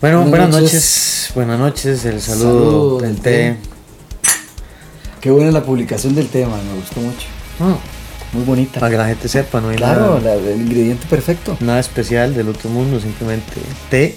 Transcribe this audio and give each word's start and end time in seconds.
Bueno, 0.00 0.24
buenas, 0.24 0.48
noches. 0.50 1.30
Buenas 1.34 1.58
noches, 1.58 2.04
el 2.04 2.20
saludo, 2.20 2.98
del 3.00 3.20
té. 3.20 3.56
Qué 5.20 5.30
buena 5.30 5.50
la 5.50 5.62
publicación 5.62 6.14
del 6.14 6.28
tema, 6.28 6.56
me 6.56 6.74
gustó 6.80 7.00
mucho. 7.00 7.26
Ah, 7.60 7.76
Muy 8.32 8.44
bonita. 8.44 8.80
para 8.80 8.90
que 8.90 8.96
la 8.96 9.06
gente 9.06 9.28
sepa, 9.28 9.60
no 9.60 9.68
hay 9.68 9.76
Claro, 9.76 10.18
nada, 10.18 10.20
la- 10.20 10.34
el 10.34 10.62
ingrediente 10.62 11.06
perfecto. 11.06 11.56
nada 11.60 11.78
especial 11.80 12.34
del 12.34 12.48
otro 12.48 12.70
mundo, 12.70 12.98
simplemente 12.98 13.60
té, 13.90 14.16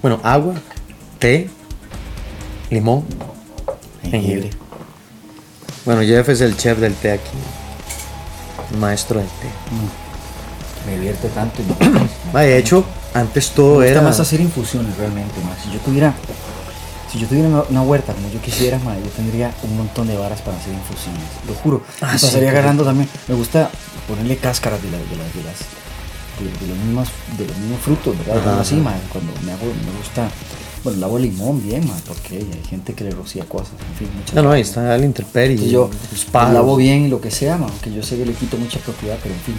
bueno, 0.00 0.20
agua, 0.22 0.54
té, 1.18 1.50
limón, 2.70 3.04
jengibre. 4.08 4.50
Bueno, 5.84 6.02
Jeff 6.02 6.28
es 6.28 6.40
el 6.40 6.56
chef 6.56 6.78
del 6.78 6.94
té 6.94 7.10
aquí, 7.12 7.36
el 8.72 8.78
maestro 8.78 9.18
del 9.18 9.28
té. 9.28 9.48
Mm. 9.72 10.86
Me 10.86 10.94
divierte 10.96 11.28
tanto. 11.30 11.60
y 11.62 12.36
de 12.36 12.58
hecho, 12.58 12.84
antes 13.14 13.50
todo 13.50 13.78
me 13.78 13.84
gusta 13.86 13.90
era... 13.92 14.02
más 14.02 14.20
hacer 14.20 14.40
infusiones 14.40 14.96
realmente, 14.96 15.34
ma. 15.42 15.56
Si 15.62 15.70
yo 15.72 15.78
tuviera, 15.80 16.14
si 17.10 17.18
yo 17.18 17.26
tuviera 17.26 17.48
una, 17.48 17.62
una 17.70 17.82
huerta 17.82 18.12
como 18.12 18.28
yo 18.30 18.40
quisiera, 18.40 18.78
ma, 18.80 18.94
yo 18.96 19.08
tendría 19.16 19.52
un 19.62 19.76
montón 19.76 20.08
de 20.08 20.16
varas 20.16 20.40
para 20.42 20.56
hacer 20.56 20.74
infusiones. 20.74 21.22
Lo 21.48 21.54
juro. 21.54 21.82
Ah, 22.00 22.18
sí, 22.18 22.26
pasaría 22.26 22.50
agarrando 22.50 22.84
también. 22.84 23.08
Me 23.28 23.34
gusta 23.34 23.70
ponerle 24.08 24.36
cáscaras 24.36 24.82
de, 24.82 24.90
la- 24.90 24.98
de 24.98 25.04
las, 25.16 25.34
de 25.34 25.42
las, 25.44 25.58
de, 26.40 26.66
de 26.66 26.72
los 26.72 26.78
mismos, 26.84 27.08
de 27.38 27.46
los 27.46 27.56
mismos 27.56 27.80
frutos, 27.80 28.18
¿verdad? 28.18 28.38
Ajá, 28.52 28.60
así, 28.60 28.74
ma. 28.76 28.94
Cuando 29.12 29.32
me 29.44 29.52
hago, 29.52 29.64
me 29.64 29.98
gusta, 29.98 30.28
bueno, 30.82 30.98
le 30.98 31.04
hago 31.06 31.18
limón 31.18 31.62
bien, 31.62 31.86
ma, 31.86 31.94
porque 32.06 32.36
hay 32.36 32.62
gente 32.68 32.94
que 32.94 33.04
le 33.04 33.10
rocía 33.12 33.44
cosas, 33.44 33.70
en 33.92 33.96
fin, 33.96 34.08
muchas 34.18 34.34
No, 34.34 34.42
no, 34.42 34.50
ahí 34.50 34.62
está 34.62 34.94
el 34.96 35.04
interperie. 35.04 35.52
Entonces 35.52 35.72
yo 35.72 35.88
lavo 36.52 36.74
bien 36.76 37.06
y 37.06 37.08
lo 37.08 37.20
que 37.20 37.30
sea, 37.30 37.56
ma, 37.58 37.66
aunque 37.68 37.92
yo 37.92 38.02
sé 38.02 38.16
que 38.16 38.26
le 38.26 38.32
quito 38.34 38.56
mucha 38.56 38.80
propiedad, 38.80 39.16
pero 39.22 39.34
en 39.34 39.40
fin, 39.40 39.54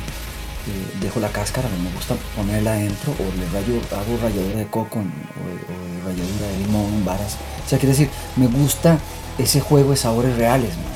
eh, 0.67 0.97
dejo 1.01 1.19
la 1.19 1.29
cáscara, 1.29 1.69
no 1.69 1.83
me 1.83 1.95
gusta 1.95 2.15
ponerla 2.35 2.73
adentro 2.73 3.13
o 3.13 3.23
le 3.37 3.45
rayo, 3.49 3.79
hago 3.91 4.17
ralladura 4.21 4.57
de 4.57 4.67
coco 4.67 4.99
o, 4.99 5.01
o 5.01 6.05
ralladura 6.05 6.47
de 6.47 6.57
limón, 6.65 7.05
varas. 7.05 7.37
O 7.65 7.69
sea, 7.69 7.77
quiere 7.77 7.93
decir, 7.93 8.09
me 8.35 8.47
gusta 8.47 8.97
ese 9.37 9.61
juego 9.61 9.91
de 9.91 9.97
sabores 9.97 10.35
reales, 10.37 10.71
ma. 10.77 10.95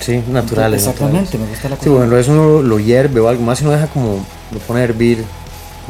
Sí, 0.00 0.22
naturales. 0.28 0.80
Exactamente, 0.80 1.38
naturales. 1.38 1.40
me 1.40 1.48
gusta 1.48 1.68
la 1.70 1.76
Sí, 1.76 1.88
bueno, 1.88 2.16
eso 2.18 2.32
uno 2.32 2.62
lo 2.62 2.78
hierve 2.78 3.20
o 3.20 3.28
algo 3.28 3.42
más 3.42 3.60
y 3.62 3.64
no 3.64 3.70
deja 3.70 3.86
como 3.86 4.24
lo 4.52 4.58
pone 4.60 4.80
a 4.80 4.84
hervir 4.84 5.24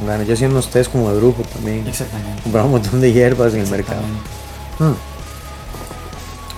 ganas. 0.07 0.27
Yo 0.27 0.47
unos 0.47 0.69
tés 0.69 0.89
como 0.89 1.11
de 1.11 1.19
brujo 1.19 1.43
también. 1.43 1.87
Exactamente. 1.87 2.43
Compraba 2.43 2.67
un 2.67 2.73
montón 2.73 3.01
de 3.01 3.13
hierbas 3.13 3.55
en 3.55 3.61
el 3.61 3.69
mercado. 3.69 4.01
Exactamente. 4.01 4.31
Mm. 4.79 5.17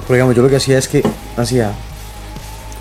Pero 0.06 0.14
digamos, 0.14 0.36
yo 0.36 0.42
lo 0.42 0.48
que 0.48 0.56
hacía 0.56 0.78
es 0.78 0.88
que 0.88 1.02
hacía 1.36 1.72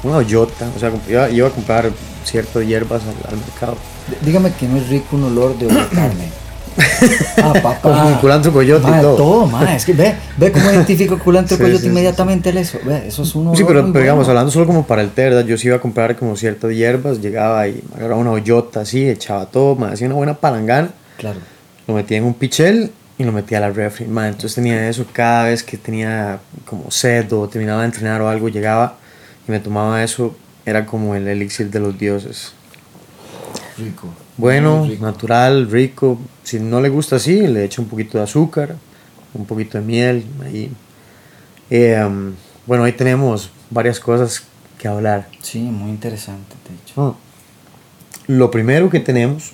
una 0.04 0.18
hoyota, 0.18 0.70
o 0.76 0.80
sea, 0.80 0.92
iba, 1.08 1.30
iba 1.30 1.48
a 1.48 1.52
comprar 1.52 1.92
ciertas 2.28 2.66
hiervas 2.66 3.02
al, 3.04 3.32
al 3.34 3.38
mercado. 3.40 3.76
Dígame 4.22 4.52
que 4.54 4.68
no 4.68 4.78
es 4.78 4.88
rico 4.90 5.16
un 5.16 5.24
olor 5.26 5.58
de 5.58 5.68
carne. 5.68 6.30
ah, 7.42 7.54
papá. 7.62 7.80
Con 7.82 8.14
culantro 8.16 8.54
coyote 8.54 8.88
y 8.88 9.02
todo. 9.02 9.16
todo, 9.16 9.48
ma, 9.48 9.76
es 9.76 9.84
que 9.84 9.94
ve, 9.94 10.14
ve 10.38 10.52
cómo 10.52 10.70
identifico 10.72 11.18
culantro 11.18 11.58
Sí, 11.58 11.62
coyote 11.62 11.80
sí, 11.80 11.86
sí, 11.86 11.90
inmediatamente 11.90 12.50
el 12.52 12.58
eso. 12.58 12.78
Ve, 12.86 13.08
eso 13.08 13.24
es 13.24 13.34
uno. 13.34 13.56
Sí, 13.56 13.64
pero, 13.68 13.82
pero 13.92 14.00
digamos, 14.04 14.28
hablando 14.30 14.52
solo 14.52 14.68
como 14.68 14.86
para 14.86 15.02
el 15.02 15.10
té, 15.10 15.24
¿verdad? 15.24 15.46
Yo 15.46 15.58
sí 15.58 15.68
iba 15.68 15.78
a 15.78 15.82
comprar 15.82 16.16
como 16.16 16.36
ciertas 16.36 16.72
hierbas, 16.72 17.20
llegaba 17.20 17.68
y 17.68 17.84
agarraba 17.96 18.22
una 18.22 18.32
hoyota 18.32 18.82
así, 18.82 19.10
echaba 19.10 19.48
todo, 19.48 19.76
me 19.76 19.88
hacía 19.88 20.06
una 20.08 20.16
buena 20.18 20.34
palangana, 20.36 20.90
Claro. 21.18 21.40
lo 21.88 21.96
metía 21.96 22.18
en 22.18 22.26
un 22.26 22.36
pichel 22.36 22.92
y 23.18 23.24
lo 23.24 23.32
metía 23.32 23.58
a 23.58 23.62
la 23.62 23.70
refri. 23.72 24.06
ma, 24.06 24.28
entonces 24.28 24.54
tenía 24.54 24.88
eso 24.88 25.04
cada 25.12 25.46
vez 25.46 25.64
que 25.64 25.78
tenía 25.78 26.38
como 26.66 26.92
sed 26.92 27.34
o 27.34 27.48
terminaba 27.50 27.80
de 27.82 27.88
entrenar 27.88 28.22
o 28.22 28.30
algo, 28.30 28.50
llegaba 28.50 28.98
y 29.48 29.52
me 29.52 29.60
tomaba 29.60 30.04
eso, 30.04 30.36
era 30.68 30.86
como 30.86 31.16
el 31.16 31.26
elixir 31.30 31.72
de 31.72 31.80
los 31.80 31.98
dioses. 31.98 32.52
Rico. 33.78 34.10
Bueno, 34.36 34.86
rico. 34.86 35.06
natural, 35.06 35.72
rico. 35.72 36.20
Si 36.44 36.60
no 36.60 36.82
le 36.82 36.90
gusta 36.90 37.16
así, 37.16 37.48
le 37.48 37.64
echo 37.64 37.82
un 37.82 37.88
poquito 37.88 38.18
de 38.18 38.26
azúcar, 38.26 38.76
un 39.34 39.46
poquito 39.46 39.78
de 39.78 39.86
miel. 39.86 40.26
Ahí. 40.44 40.70
Eh, 41.70 42.04
um, 42.06 42.34
bueno, 42.66 42.84
ahí 42.84 42.92
tenemos 42.92 43.50
varias 43.70 43.98
cosas 44.02 44.44
que 44.78 44.90
hablar. 44.90 45.30
Sí, 45.42 45.60
muy 45.60 45.90
interesante, 45.90 46.54
de 46.68 46.76
hecho. 46.76 47.02
Ah. 47.02 47.16
Lo 48.28 48.52
primero 48.52 48.90
que 48.90 49.00
tenemos 49.00 49.54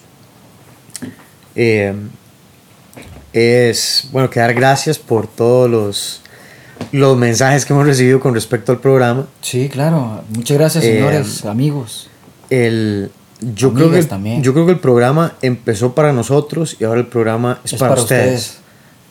eh, 1.56 1.94
es, 3.34 4.10
bueno, 4.12 4.32
que 4.32 4.40
dar 4.40 4.56
gracias 4.56 4.98
por 4.98 5.28
todos 5.28 5.70
los, 5.70 6.23
los 6.92 7.18
mensajes 7.18 7.66
que 7.66 7.74
hemos 7.74 7.86
recibido 7.86 8.20
con 8.20 8.34
respecto 8.34 8.72
al 8.72 8.80
programa. 8.80 9.26
Sí, 9.42 9.70
claro. 9.70 10.24
Muchas 10.36 10.58
gracias, 10.58 10.84
Eh, 10.84 10.94
señores, 10.98 11.46
amigos. 11.46 12.10
El, 12.50 13.10
yo, 13.42 13.70
Amigas 13.70 13.74
creo 13.82 13.92
que, 13.92 14.00
el- 14.00 14.08
también. 14.08 14.44
yo 14.44 14.54
creo 14.54 14.66
que 14.66 14.72
el 14.74 14.80
programa 14.80 15.34
empezó 15.42 15.94
para 15.96 16.14
nosotros 16.14 16.78
y 16.80 16.84
ahora 16.84 17.00
el 17.02 17.08
programa 17.08 17.60
es, 17.64 17.74
para, 17.76 17.94
ustedes. 18.02 18.58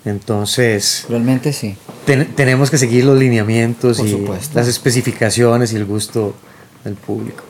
Entonces, 0.05 1.07
Realmente 1.09 1.53
sí. 1.53 1.77
ten- 2.05 2.35
tenemos 2.35 2.71
que 2.71 2.79
seguir 2.79 3.05
los 3.05 3.19
lineamientos 3.19 3.99
Por 3.99 4.07
y 4.07 4.11
supuesto. 4.11 4.59
las 4.59 4.67
especificaciones 4.69 5.73
y 5.73 5.77
el 5.77 5.85
gusto 5.85 6.35
del 6.85 6.95
público. 6.95 7.45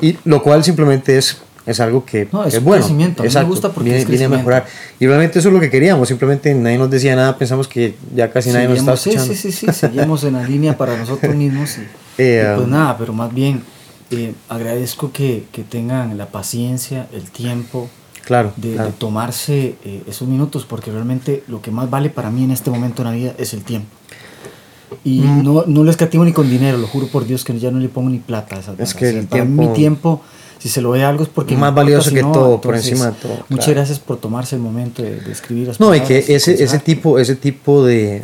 Y 0.00 0.18
lo 0.24 0.42
cual 0.42 0.64
simplemente 0.64 1.16
es, 1.16 1.36
es 1.66 1.80
algo 1.80 2.04
que 2.04 2.28
No, 2.32 2.44
es 2.44 2.62
bueno. 2.62 2.82
crecimiento. 2.82 3.22
A 3.22 3.26
mí 3.26 3.30
me 3.34 3.42
gusta 3.44 3.68
porque 3.70 3.90
viene, 3.90 4.02
es 4.02 4.08
viene 4.08 4.24
a 4.24 4.28
mejorar. 4.28 4.66
Y 4.98 5.06
realmente 5.06 5.38
eso 5.38 5.48
es 5.48 5.54
lo 5.54 5.60
que 5.60 5.70
queríamos. 5.70 6.08
Simplemente 6.08 6.54
nadie 6.54 6.78
nos 6.78 6.90
decía 6.90 7.14
nada. 7.16 7.36
Pensamos 7.38 7.68
que 7.68 7.94
ya 8.14 8.30
casi 8.30 8.50
nadie 8.50 8.68
nos 8.68 8.78
estaba 8.78 8.96
Seguimos- 8.96 9.28
escuchando. 9.30 9.34
sí, 9.42 9.52
sí, 9.52 9.66
sí, 9.66 9.72
seguimos 9.72 10.24
en 10.24 10.32
la 10.34 10.42
línea 10.48 10.76
para 10.76 10.96
nosotros 10.96 11.34
mismos. 11.34 11.78
Y, 11.78 11.82
Eh, 12.22 12.42
y 12.44 12.54
pues 12.56 12.66
um, 12.66 12.70
nada, 12.72 12.98
pero 12.98 13.12
más 13.12 13.32
bien 13.32 13.62
eh, 14.10 14.34
agradezco 14.48 15.12
que, 15.12 15.44
que 15.52 15.62
tengan 15.62 16.18
la 16.18 16.26
paciencia, 16.26 17.06
el 17.12 17.30
tiempo 17.30 17.88
Claro. 18.24 18.52
de, 18.56 18.74
claro. 18.74 18.88
de 18.90 18.92
tomarse 18.96 19.74
eh, 19.84 20.02
esos 20.06 20.28
minutos, 20.28 20.64
porque 20.68 20.90
realmente 20.92 21.42
lo 21.48 21.60
que 21.62 21.70
más 21.70 21.88
vale 21.90 22.08
para 22.10 22.30
mí 22.30 22.44
en 22.44 22.50
este 22.52 22.70
momento 22.70 23.02
en 23.02 23.08
la 23.08 23.14
vida 23.14 23.34
es 23.38 23.52
el 23.54 23.62
tiempo. 23.64 23.88
Y 25.04 25.20
Mm. 25.20 25.42
no, 25.42 25.64
no 25.66 25.84
lo 25.84 25.90
escatimo 25.90 26.24
ni 26.24 26.32
con 26.32 26.48
dinero, 26.50 26.76
lo 26.76 26.86
juro 26.86 27.06
por 27.08 27.24
Dios 27.26 27.44
que 27.44 27.58
ya 27.58 27.70
no 27.70 27.78
le 27.80 27.88
pongo 27.88 28.10
ni 28.10 28.18
plata 28.18 28.56
a 28.56 28.58
esas 28.60 28.78
Es 28.78 28.94
que 28.94 29.08
el 29.08 29.26
para 29.26 29.44
mí 29.44 29.56
tiempo- 29.56 29.70
mi 29.70 29.76
tiempo, 29.76 30.22
si 30.62 30.68
se 30.68 30.80
lo 30.80 30.90
ve 30.92 31.02
algo 31.02 31.24
es 31.24 31.28
porque... 31.28 31.56
Más 31.56 31.70
importa, 31.70 31.82
valioso 31.84 32.08
si 32.10 32.14
que 32.14 32.22
no, 32.22 32.30
todo, 32.32 32.60
por 32.60 32.76
encima 32.76 33.06
de 33.06 33.12
todo, 33.12 33.44
Muchas 33.48 33.68
gracias 33.70 33.98
por 33.98 34.18
tomarse 34.18 34.54
el 34.54 34.62
momento 34.62 35.02
de, 35.02 35.20
de 35.20 35.32
escribir 35.32 35.66
las 35.68 35.80
No, 35.80 35.92
y 35.92 36.00
que 36.00 36.18
ese, 36.28 36.62
ese 36.62 36.78
tipo, 36.78 37.18
ese 37.18 37.34
tipo 37.34 37.84
de, 37.84 38.22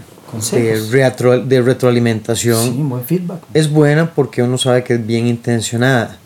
de, 0.53 0.81
retro- 0.93 1.45
de 1.45 1.61
retroalimentación 1.63 2.63
Sí, 2.63 2.71
buen 2.83 3.03
feedback. 3.05 3.41
es 3.55 3.69
buena 3.69 4.15
porque 4.15 4.43
uno 4.45 4.57
sabe 4.57 4.85
que 4.85 4.95
es 4.95 5.05
bien 5.05 5.27
intencionada. 5.27 6.17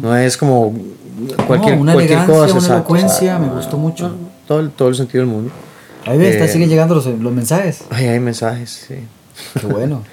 No 0.00 0.16
es 0.16 0.36
como 0.38 0.74
cualquier, 1.46 1.76
No, 1.76 1.82
una 1.82 1.92
cualquier 1.92 2.24
cosa. 2.24 2.54
una 2.54 2.66
elocuencia, 2.76 3.38
me 3.38 3.48
gustó 3.48 3.76
mucho. 3.76 4.08
No, 4.08 4.14
todo, 4.48 4.60
el, 4.60 4.70
todo 4.70 4.88
el 4.88 4.94
sentido 4.94 5.24
del 5.24 5.30
mundo. 5.32 5.50
Ahí 6.06 6.16
ves, 6.16 6.36
Eh, 6.36 6.48
siguen 6.48 6.70
llegando 6.70 6.94
los, 6.94 7.04
los 7.04 7.32
mensajes. 7.32 7.82
Ay, 7.90 8.06
hay 8.06 8.20
mensajes, 8.20 8.86
sí. 8.88 8.94
Qué 9.60 9.66
bueno. 9.66 10.02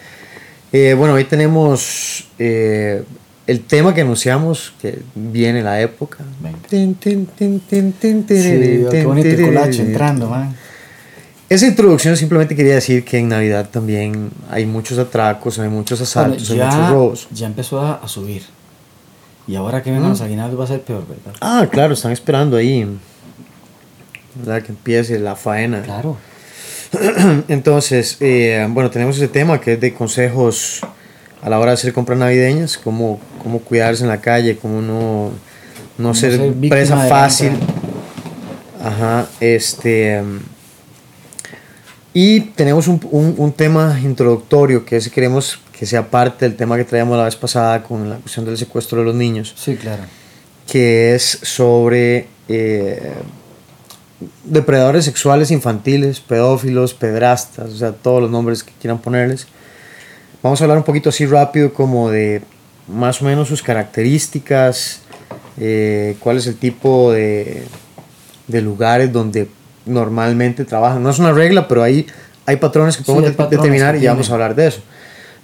Eh, 0.74 0.94
bueno, 0.96 1.14
hoy 1.14 1.24
tenemos 1.24 2.28
eh, 2.38 3.02
el 3.48 3.62
tema 3.62 3.94
que 3.94 4.02
anunciamos, 4.02 4.74
que 4.82 5.00
viene 5.16 5.64
la 5.64 5.82
época. 5.82 6.20
Tin, 6.70 6.98
Sí, 7.02 8.86
qué 8.92 9.04
bonito 9.06 9.42
colacho 9.44 9.82
entrando, 9.82 10.30
man. 10.30 10.56
Esa 11.50 11.66
introducción 11.66 12.18
simplemente 12.18 12.56
quería 12.58 12.76
decir 12.76 13.06
que 13.06 13.20
en 13.20 13.30
Navidad 13.30 13.70
también 13.72 14.32
hay 14.50 14.66
muchos 14.66 14.98
atracos, 15.00 15.58
hay 15.60 15.70
muchos 15.70 16.00
Bueno, 16.14 16.34
asaltos, 16.34 16.52
hay 16.52 16.58
muchos 16.60 16.90
robos. 16.90 17.28
ya 17.32 17.48
empezó 17.48 17.80
a, 17.80 17.94
a 17.96 18.08
subir. 18.10 18.44
Y 19.48 19.56
ahora 19.56 19.82
que 19.82 19.92
vengan 19.92 20.10
los 20.10 20.20
aguinaldos 20.20 20.60
va 20.60 20.66
a 20.66 20.68
ser 20.68 20.82
peor, 20.82 21.08
¿verdad? 21.08 21.34
Ah, 21.40 21.66
claro, 21.72 21.94
están 21.94 22.12
esperando 22.12 22.58
ahí. 22.58 22.86
¿Verdad? 24.36 24.62
Que 24.62 24.74
empiece 24.74 25.18
la 25.20 25.38
faena. 25.38 25.84
Claro. 25.84 26.18
Entonces, 27.48 28.18
eh, 28.20 28.68
bueno, 28.70 28.90
tenemos 28.90 29.16
ese 29.16 29.30
tema 29.30 29.62
que 29.62 29.74
es 29.74 29.80
de 29.82 29.94
consejos 29.94 30.82
a 31.48 31.50
la 31.50 31.60
hora 31.60 31.72
de 31.72 31.76
hacer 31.76 31.94
compras 31.94 32.20
navideñas, 32.20 32.78
cómo, 32.78 33.20
cómo 33.42 33.60
cuidarse 33.60 34.04
en 34.04 34.10
la 34.10 34.20
calle, 34.20 34.58
cómo 34.58 34.82
no, 34.82 35.32
no 35.98 36.14
ser, 36.14 36.34
ser 36.38 36.54
presa 36.70 36.98
fácil. 37.08 37.52
Ajá, 38.84 39.26
este. 39.40 40.22
y 42.14 42.40
tenemos 42.42 42.88
un, 42.88 43.00
un- 43.12 43.36
un 43.38 43.52
tema 43.52 44.00
introductorio 44.04 44.86
que 44.86 44.98
es 44.98 45.10
queremos 45.10 45.60
que 45.78 45.86
sea 45.86 46.10
parte 46.10 46.46
del 46.48 46.56
tema 46.56 46.76
que 46.78 46.84
traíamos 46.84 47.18
la 47.18 47.26
vez 47.26 47.36
pasada 47.36 47.84
con 47.84 48.10
la 48.10 48.16
cuestión 48.18 48.46
del 48.46 48.58
secuestro 48.58 49.00
de 49.00 49.06
los 49.06 49.16
niños 49.16 49.54
Sí, 49.58 49.76
claro. 49.76 50.04
que 50.68 51.14
es 51.16 51.40
sobre 51.44 52.28
eh, 52.50 53.14
depredadores 54.44 55.06
sexuales 55.06 55.52
infantiles, 55.52 56.20
pedófilos, 56.20 56.94
pedrastas, 56.94 57.70
o 57.72 57.78
sea, 57.78 57.92
todos 57.92 58.22
los 58.22 58.32
nombres 58.32 58.64
que 58.64 58.72
quieran 58.82 58.98
ponerles. 59.00 59.48
Vamos 60.44 60.62
a 60.62 60.66
hablar 60.66 60.78
un 60.78 60.84
poquito 60.84 61.10
así 61.10 61.26
rápido 61.26 61.74
como 61.74 62.10
de 62.10 62.42
más 62.88 63.22
o 63.22 63.26
menos 63.26 63.48
sus 63.48 63.64
características, 63.64 65.02
eh, 65.60 66.16
cuál 66.20 66.38
es 66.38 66.48
el 66.48 66.56
tipo 66.56 67.12
de, 67.12 67.64
de 68.48 68.62
lugares 68.62 69.12
donde 69.12 69.50
normalmente 69.86 70.64
trabajan. 70.64 71.02
No 71.02 71.10
es 71.10 71.20
una 71.20 71.34
regla, 71.34 71.68
pero 71.68 71.84
ahí 71.84 72.06
hay 72.46 72.58
patrones 72.58 72.98
que 72.98 73.04
podemos 73.04 73.30
hay 73.30 73.36
patrones 73.36 73.64
determinar 73.64 73.96
que 73.96 74.04
y 74.04 74.08
vamos 74.08 74.30
a 74.30 74.34
hablar 74.34 74.56
de 74.56 74.68
eso. 74.68 74.82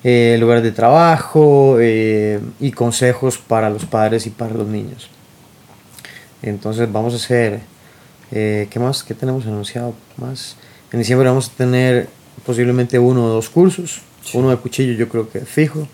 Eh, 0.04 0.38
lugares 0.40 0.64
de 0.64 0.72
trabajo 0.72 1.78
eh, 1.80 2.40
y 2.60 2.72
consejos 2.72 3.38
para 3.38 3.70
los 3.70 3.86
padres 3.86 4.28
y 4.28 4.30
para 4.30 4.54
los 4.54 4.68
niños. 4.68 5.10
Entonces 6.42 6.92
vamos 6.92 7.14
a 7.14 7.16
hacer, 7.16 7.62
¿qué 8.30 8.78
más? 8.80 9.04
¿Qué 9.04 9.14
tenemos 9.14 9.46
anunciado 9.46 9.94
más? 10.18 10.58
En 10.92 11.00
diciembre 11.00 11.30
vamos 11.30 11.50
a 11.50 11.58
tener 11.58 12.10
posiblemente 12.46 13.00
uno 13.00 13.26
o 13.26 13.30
dos 13.30 13.50
cursos. 13.50 14.02
Uno 14.34 14.50
de 14.50 14.58
cuchillo 14.58 14.94
yo 14.94 15.10
creo 15.10 15.30
que 15.30 15.42
fijo, 15.42 15.88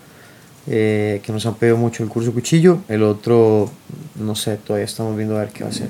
eh, 0.66 1.20
que 1.24 1.32
nos 1.32 1.44
han 1.46 1.54
pedido 1.54 1.76
mucho 1.76 2.02
el 2.02 2.08
curso 2.08 2.32
cuchillo. 2.32 2.78
El 2.88 3.02
otro, 3.02 3.70
no 4.16 4.34
sé, 4.34 4.56
todavía 4.56 4.84
estamos 4.84 5.16
viendo 5.16 5.36
a 5.36 5.40
ver 5.40 5.48
qué 5.50 5.64
va 5.64 5.70
a 5.70 5.72
ser. 5.72 5.88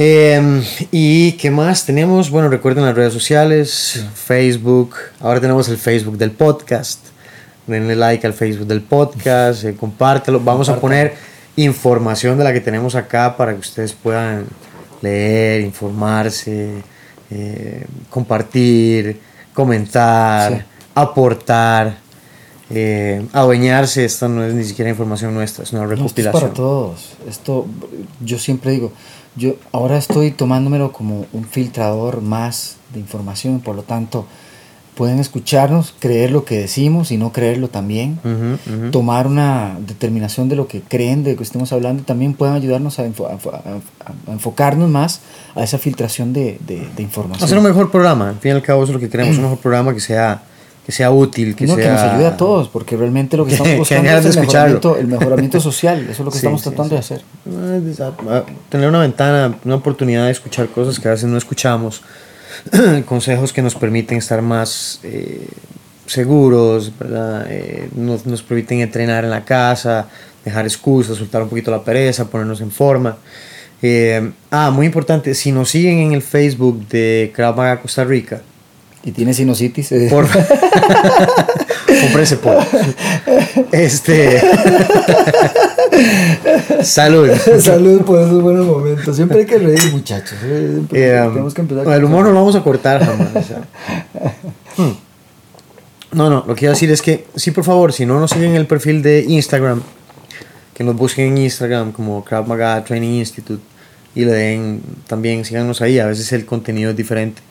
Em, 0.00 0.62
y 0.92 1.32
qué 1.32 1.50
más 1.50 1.84
tenemos, 1.84 2.30
bueno, 2.30 2.48
recuerden 2.48 2.84
las 2.84 2.94
redes 2.94 3.12
sociales, 3.12 4.04
Facebook, 4.14 4.94
ahora 5.18 5.40
tenemos 5.40 5.68
el 5.68 5.76
Facebook 5.76 6.16
del 6.16 6.30
podcast, 6.30 7.00
denle 7.66 7.96
like 7.96 8.24
al 8.24 8.32
Facebook 8.32 8.68
del 8.68 8.80
podcast, 8.80 9.64
eh, 9.64 9.74
compártelo, 9.74 10.38
vamos 10.38 10.68
a 10.68 10.78
poner 10.78 11.14
información 11.56 12.38
de 12.38 12.44
la 12.44 12.52
que 12.52 12.60
tenemos 12.60 12.94
acá 12.94 13.36
para 13.36 13.52
que 13.54 13.58
ustedes 13.58 13.92
puedan 13.92 14.46
leer, 15.02 15.62
informarse, 15.62 16.74
eh, 17.30 17.84
compartir, 18.08 19.20
comentar, 19.52 20.64
aportar, 21.02 21.98
eh, 22.70 23.26
adueñarse. 23.32 24.04
Esto 24.04 24.28
no 24.28 24.44
es 24.44 24.54
ni 24.54 24.64
siquiera 24.64 24.90
información 24.90 25.34
nuestra, 25.34 25.64
es 25.64 25.72
una 25.72 25.86
recopilación. 25.86 26.26
esto 26.26 26.38
es 26.38 26.42
para 26.42 26.54
todos. 26.54 27.12
Esto, 27.28 27.66
yo 28.20 28.38
siempre 28.38 28.72
digo, 28.72 28.92
yo 29.36 29.54
ahora 29.72 29.96
estoy 29.98 30.30
tomándomelo 30.30 30.92
como 30.92 31.26
un 31.32 31.44
filtrador 31.44 32.22
más 32.22 32.76
de 32.92 33.00
información, 33.00 33.60
por 33.60 33.76
lo 33.76 33.82
tanto, 33.82 34.26
pueden 34.98 35.20
escucharnos, 35.20 35.94
creer 36.00 36.32
lo 36.32 36.44
que 36.44 36.58
decimos 36.58 37.12
y 37.12 37.18
no 37.18 37.30
creerlo 37.32 37.68
también, 37.68 38.18
tomar 38.90 39.28
una 39.28 39.76
determinación 39.78 40.48
de 40.48 40.56
lo 40.56 40.66
que 40.66 40.80
creen, 40.80 41.22
de 41.22 41.30
lo 41.30 41.36
que 41.36 41.44
estemos 41.44 41.72
hablando, 41.72 42.02
también 42.02 42.34
pueden 42.34 42.56
ayudarnos 42.56 42.98
a, 42.98 43.04
enfocarnos 44.26 44.90
más 44.90 45.20
a 45.54 45.62
esa 45.62 45.78
filtración 45.78 46.32
de, 46.32 46.58
de, 46.66 47.00
información. 47.00 47.44
Hacer 47.44 47.58
un 47.58 47.64
mejor 47.64 47.92
programa, 47.92 48.30
al 48.30 48.38
fin 48.38 48.50
y 48.50 48.54
al 48.54 48.62
cabo 48.62 48.82
eso 48.82 48.90
es 48.90 48.94
lo 48.94 49.00
que 49.00 49.08
queremos, 49.08 49.36
un 49.36 49.44
mejor 49.44 49.58
programa 49.58 49.94
que 49.94 50.00
sea 50.00 50.42
que 50.88 50.92
sea 50.92 51.10
útil, 51.10 51.54
que, 51.54 51.66
sea... 51.66 51.76
que 51.76 51.86
nos 51.86 52.00
ayude 52.00 52.26
a 52.28 52.38
todos, 52.38 52.70
porque 52.70 52.96
realmente 52.96 53.36
lo 53.36 53.44
que 53.44 53.52
estamos 53.56 53.76
buscando 53.76 54.10
es 54.10 54.24
el 54.24 54.40
mejoramiento, 54.40 54.96
el 54.96 55.06
mejoramiento, 55.06 55.60
social, 55.70 56.00
eso 56.00 56.10
es 56.12 56.20
lo 56.20 56.30
que 56.30 56.38
estamos 56.38 56.62
tratando 56.62 56.94
de 56.94 57.00
hacer. 57.00 57.20
Ah, 58.26 58.42
tener 58.70 58.88
una 58.88 59.00
ventana, 59.00 59.54
una 59.66 59.74
oportunidad 59.74 60.24
de 60.24 60.30
escuchar 60.30 60.66
cosas 60.68 60.98
que 60.98 61.06
a 61.08 61.10
veces 61.10 61.28
no 61.28 61.36
escuchamos 61.36 62.00
consejos 63.04 63.52
que 63.52 63.60
nos 63.60 63.74
permiten 63.74 64.16
estar 64.16 64.40
más 64.40 65.00
eh, 65.02 65.46
seguros, 66.06 66.90
eh, 67.50 67.90
nos, 67.94 68.24
nos, 68.24 68.42
permiten 68.42 68.80
entrenar 68.80 69.24
en 69.24 69.30
la 69.30 69.44
casa, 69.44 70.08
dejar 70.42 70.64
excusas, 70.64 71.18
soltar 71.18 71.42
un 71.42 71.50
poquito 71.50 71.70
la 71.70 71.84
pereza, 71.84 72.30
ponernos 72.30 72.62
en 72.62 72.70
forma. 72.70 73.18
Eh, 73.82 74.32
ah, 74.50 74.70
muy 74.70 74.86
importante, 74.86 75.34
si 75.34 75.52
nos 75.52 75.68
siguen 75.68 75.98
en 75.98 76.12
el 76.12 76.22
Facebook 76.22 76.88
de 76.88 77.30
Krav 77.34 77.58
Maga 77.58 77.82
Costa 77.82 78.04
Rica. 78.04 78.40
¿Y 79.08 79.12
tiene 79.12 79.32
sinusitis? 79.32 79.88
Por 80.10 80.28
ese 82.20 82.36
pollo. 82.36 82.60
Este. 83.72 84.38
Salud. 86.82 87.30
Salud 87.58 88.02
por 88.02 88.20
esos 88.20 88.42
buenos 88.42 88.66
momentos. 88.66 89.16
Siempre 89.16 89.38
hay 89.38 89.46
que 89.46 89.56
reír, 89.56 89.90
muchachos. 89.92 90.36
¿eh? 90.44 90.82
Eh, 90.92 91.26
tenemos 91.32 91.54
que 91.54 91.62
empezar 91.62 91.90
el 91.90 92.04
humor 92.04 92.26
no 92.26 92.32
lo 92.32 92.40
vamos 92.40 92.54
a 92.54 92.62
cortar 92.62 93.02
jamás. 93.02 93.30
Hmm. 94.76 94.92
No, 96.12 96.28
no, 96.28 96.44
lo 96.46 96.54
que 96.54 96.58
quiero 96.58 96.74
decir 96.74 96.90
es 96.90 97.00
que, 97.00 97.24
sí, 97.34 97.50
por 97.50 97.64
favor, 97.64 97.94
si 97.94 98.04
no 98.04 98.20
nos 98.20 98.32
siguen 98.32 98.56
el 98.56 98.66
perfil 98.66 99.00
de 99.00 99.24
Instagram, 99.26 99.80
que 100.74 100.84
nos 100.84 100.96
busquen 100.96 101.28
en 101.28 101.38
Instagram 101.38 101.92
como 101.92 102.22
Krav 102.22 102.46
Maga 102.46 102.84
Training 102.84 103.20
Institute 103.20 103.62
y 104.14 104.26
le 104.26 104.32
den 104.32 104.82
también, 105.06 105.46
síganos 105.46 105.80
ahí, 105.80 105.98
a 105.98 106.04
veces 106.04 106.30
el 106.34 106.44
contenido 106.44 106.90
es 106.90 106.96
diferente. 106.96 107.47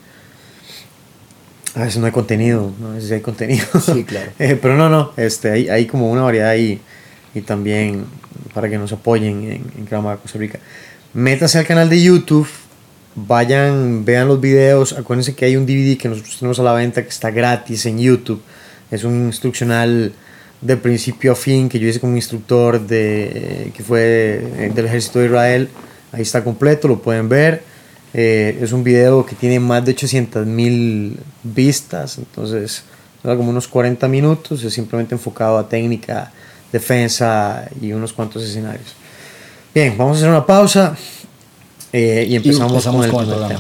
A 1.77 1.81
veces 1.81 1.99
no 1.99 2.07
hay 2.07 2.11
contenido, 2.11 2.73
¿no? 2.79 2.89
a 2.89 2.93
veces 2.95 3.11
hay 3.11 3.21
contenido. 3.21 3.65
Sí, 3.79 4.03
claro. 4.03 4.31
Eh, 4.39 4.57
pero 4.59 4.75
no, 4.75 4.89
no, 4.89 5.11
este, 5.15 5.51
hay, 5.51 5.69
hay 5.69 5.85
como 5.85 6.11
una 6.11 6.23
variedad 6.23 6.49
ahí 6.49 6.81
y 7.35 7.41
también 7.41 8.05
para 8.55 8.67
que 8.67 8.79
nos 8.79 8.91
apoyen 8.91 9.43
en, 9.43 9.63
en 9.77 9.85
Costa 9.85 10.39
Rica. 10.39 10.57
Métase 11.13 11.59
al 11.59 11.67
canal 11.67 11.87
de 11.87 12.01
YouTube, 12.01 12.47
vayan, 13.15 14.03
vean 14.05 14.27
los 14.27 14.41
videos, 14.41 14.93
acuérdense 14.93 15.35
que 15.35 15.45
hay 15.45 15.55
un 15.55 15.67
DVD 15.67 15.97
que 15.97 16.09
nosotros 16.09 16.39
tenemos 16.39 16.59
a 16.59 16.63
la 16.63 16.73
venta 16.73 17.03
que 17.03 17.09
está 17.09 17.29
gratis 17.29 17.85
en 17.85 17.99
YouTube. 17.99 18.41
Es 18.89 19.03
un 19.03 19.27
instruccional 19.27 20.13
de 20.61 20.77
principio 20.77 21.33
a 21.33 21.35
fin 21.35 21.69
que 21.69 21.77
yo 21.77 21.87
hice 21.87 21.99
con 21.99 22.09
un 22.09 22.15
instructor 22.15 22.81
de, 22.81 23.71
que 23.75 23.83
fue 23.83 24.71
del 24.73 24.85
ejército 24.85 25.19
de 25.19 25.27
Israel. 25.27 25.69
Ahí 26.11 26.23
está 26.23 26.43
completo, 26.43 26.87
lo 26.87 27.03
pueden 27.03 27.29
ver. 27.29 27.61
Eh, 28.13 28.57
es 28.61 28.71
un 28.71 28.83
video 28.83 29.25
que 29.25 29.35
tiene 29.35 29.59
más 29.59 29.85
de 29.85 29.91
800 29.91 30.45
mil 30.45 31.19
vistas, 31.43 32.17
entonces 32.17 32.83
como 33.35 33.49
unos 33.49 33.67
40 33.67 34.07
minutos, 34.07 34.63
es 34.63 34.73
simplemente 34.73 35.15
enfocado 35.15 35.57
a 35.57 35.67
técnica 35.67 36.31
defensa 36.71 37.67
y 37.81 37.91
unos 37.91 38.13
cuantos 38.13 38.43
escenarios. 38.43 38.93
Bien, 39.73 39.97
vamos 39.97 40.17
a 40.17 40.19
hacer 40.19 40.29
una 40.29 40.45
pausa 40.45 40.95
eh, 41.91 42.25
y, 42.29 42.35
empezamos 42.35 42.85
con 42.85 43.03
el, 43.03 43.11
tema. 43.11 43.59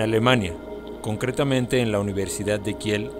Alemania, 0.00 0.54
concretamente 1.02 1.80
en 1.80 1.92
la 1.92 2.00
Universidad 2.00 2.60
de 2.60 2.74
Kiel, 2.74 3.10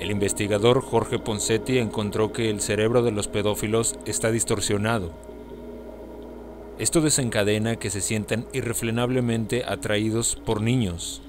el 0.00 0.10
investigador 0.10 0.82
Jorge 0.82 1.18
Ponsetti 1.18 1.78
encontró 1.78 2.32
que 2.32 2.50
el 2.50 2.60
cerebro 2.60 3.02
de 3.02 3.12
los 3.12 3.28
pedófilos 3.28 3.98
está 4.04 4.30
distorsionado. 4.30 5.12
Esto 6.78 7.00
desencadena 7.00 7.76
que 7.76 7.88
se 7.88 8.02
sientan 8.02 8.46
irrefrenablemente 8.52 9.64
atraídos 9.66 10.36
por 10.36 10.60
niños, 10.60 11.22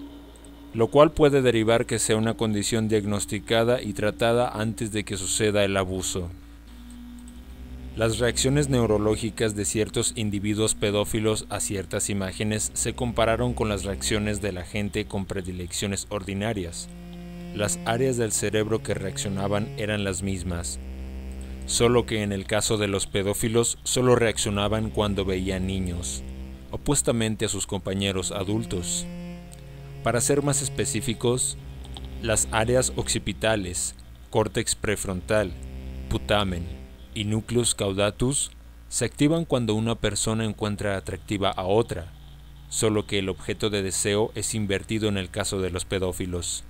lo 0.74 0.88
cual 0.88 1.12
puede 1.12 1.42
derivar 1.42 1.86
que 1.86 2.00
sea 2.00 2.18
una 2.18 2.34
condición 2.34 2.90
diagnosticada 2.90 3.82
y 3.82 3.94
tratada 3.94 4.50
antes 4.50 4.92
de 4.92 5.06
que 5.06 5.16
suceda 5.16 5.64
el 5.64 5.78
abuso. 5.78 6.30
Las 7.98 8.20
reacciones 8.20 8.70
neurológicas 8.70 9.56
de 9.56 9.66
ciertos 9.66 10.14
individuos 10.16 10.76
pedófilos 10.76 11.48
a 11.50 11.60
ciertas 11.60 12.10
imágenes 12.10 12.72
se 12.74 12.94
compararon 12.94 13.54
con 13.54 13.70
las 13.70 13.84
reacciones 13.84 14.40
de 14.40 14.52
la 14.52 14.64
gente 14.64 15.06
con 15.06 15.26
predilecciones 15.26 16.06
ordinarias 16.10 16.88
las 17.58 17.80
áreas 17.86 18.18
del 18.18 18.32
cerebro 18.32 18.84
que 18.84 18.94
reaccionaban 18.94 19.68
eran 19.78 20.04
las 20.04 20.22
mismas, 20.22 20.80
solo 21.66 22.06
que 22.06 22.22
en 22.22 22.32
el 22.32 22.46
caso 22.46 22.78
de 22.78 22.88
los 22.88 23.08
pedófilos 23.08 23.80
solo 23.84 24.16
reaccionaban 24.16 24.92
cuando 24.92 25.26
veían 25.26 25.66
niños, 25.66 26.22
opuestamente 26.70 27.46
a 27.46 27.50
sus 27.50 27.66
compañeros 27.66 28.32
adultos. 28.32 29.08
Para 30.04 30.22
ser 30.22 30.44
más 30.44 30.62
específicos, 30.62 31.58
las 32.22 32.48
áreas 32.52 32.94
occipitales, 32.96 33.96
córtex 34.30 34.76
prefrontal, 34.76 35.52
putamen 36.10 36.77
y 37.18 37.24
núcleos 37.24 37.74
caudatus 37.74 38.52
se 38.90 39.04
activan 39.04 39.46
cuando 39.46 39.74
una 39.74 39.96
persona 39.96 40.46
encuentra 40.46 40.96
atractiva 40.96 41.50
a 41.50 41.64
otra, 41.64 42.14
solo 42.70 43.08
que 43.08 43.18
el 43.18 43.30
objeto 43.30 43.72
de 43.72 43.82
deseo 43.82 44.32
es 44.36 44.54
invertido 44.54 45.10
en 45.10 45.18
el 45.18 45.32
caso 45.32 45.60
de 45.60 45.72
los 45.72 45.84
pedófilos. 45.84 46.64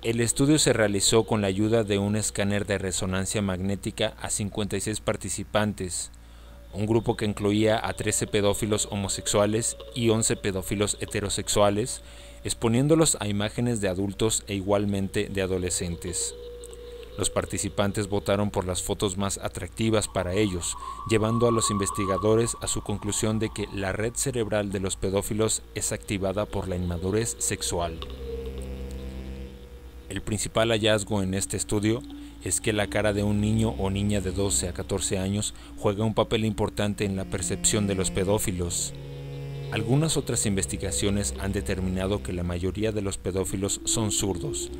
El 0.00 0.20
estudio 0.20 0.60
se 0.60 0.72
realizó 0.72 1.24
con 1.24 1.40
la 1.40 1.48
ayuda 1.48 1.82
de 1.82 1.98
un 1.98 2.14
escáner 2.14 2.66
de 2.66 2.78
resonancia 2.78 3.42
magnética 3.42 4.14
a 4.20 4.30
56 4.30 5.00
participantes, 5.00 6.12
un 6.72 6.86
grupo 6.86 7.16
que 7.16 7.24
incluía 7.24 7.84
a 7.84 7.94
13 7.94 8.28
pedófilos 8.28 8.86
homosexuales 8.92 9.76
y 9.96 10.10
11 10.10 10.36
pedófilos 10.36 10.98
heterosexuales, 11.00 12.02
exponiéndolos 12.44 13.16
a 13.18 13.26
imágenes 13.26 13.80
de 13.80 13.88
adultos 13.88 14.44
e 14.46 14.54
igualmente 14.54 15.28
de 15.28 15.42
adolescentes. 15.42 16.32
Los 17.18 17.28
participantes 17.28 18.08
votaron 18.08 18.50
por 18.50 18.66
las 18.66 18.82
fotos 18.82 19.18
más 19.18 19.38
atractivas 19.38 20.08
para 20.08 20.34
ellos, 20.34 20.76
llevando 21.10 21.46
a 21.46 21.52
los 21.52 21.70
investigadores 21.70 22.56
a 22.62 22.66
su 22.66 22.82
conclusión 22.82 23.38
de 23.38 23.50
que 23.50 23.68
la 23.74 23.92
red 23.92 24.14
cerebral 24.14 24.72
de 24.72 24.80
los 24.80 24.96
pedófilos 24.96 25.62
es 25.74 25.92
activada 25.92 26.46
por 26.46 26.68
la 26.68 26.76
inmadurez 26.76 27.36
sexual. 27.38 28.00
El 30.08 30.22
principal 30.22 30.70
hallazgo 30.70 31.22
en 31.22 31.34
este 31.34 31.56
estudio 31.56 32.02
es 32.44 32.60
que 32.60 32.72
la 32.72 32.88
cara 32.88 33.12
de 33.12 33.22
un 33.22 33.40
niño 33.40 33.70
o 33.78 33.90
niña 33.90 34.20
de 34.20 34.32
12 34.32 34.68
a 34.68 34.72
14 34.72 35.18
años 35.18 35.54
juega 35.78 36.04
un 36.04 36.14
papel 36.14 36.44
importante 36.44 37.04
en 37.04 37.16
la 37.16 37.24
percepción 37.24 37.86
de 37.86 37.94
los 37.94 38.10
pedófilos. 38.10 38.94
Algunas 39.70 40.16
otras 40.16 40.44
investigaciones 40.44 41.34
han 41.38 41.52
determinado 41.52 42.22
que 42.22 42.32
la 42.32 42.42
mayoría 42.42 42.92
de 42.92 43.00
los 43.00 43.16
pedófilos 43.16 43.80
son 43.84 44.12
zurdos, 44.12 44.70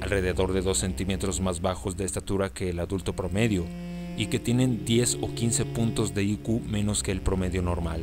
alrededor 0.00 0.52
de 0.52 0.62
2 0.62 0.76
centímetros 0.76 1.40
más 1.40 1.60
bajos 1.60 1.96
de 1.96 2.04
estatura 2.04 2.50
que 2.50 2.70
el 2.70 2.80
adulto 2.80 3.14
promedio, 3.14 3.64
y 4.16 4.26
que 4.26 4.38
tienen 4.38 4.84
10 4.84 5.18
o 5.20 5.34
15 5.34 5.64
puntos 5.66 6.14
de 6.14 6.24
IQ 6.24 6.62
menos 6.66 7.02
que 7.02 7.12
el 7.12 7.20
promedio 7.20 7.62
normal. 7.62 8.02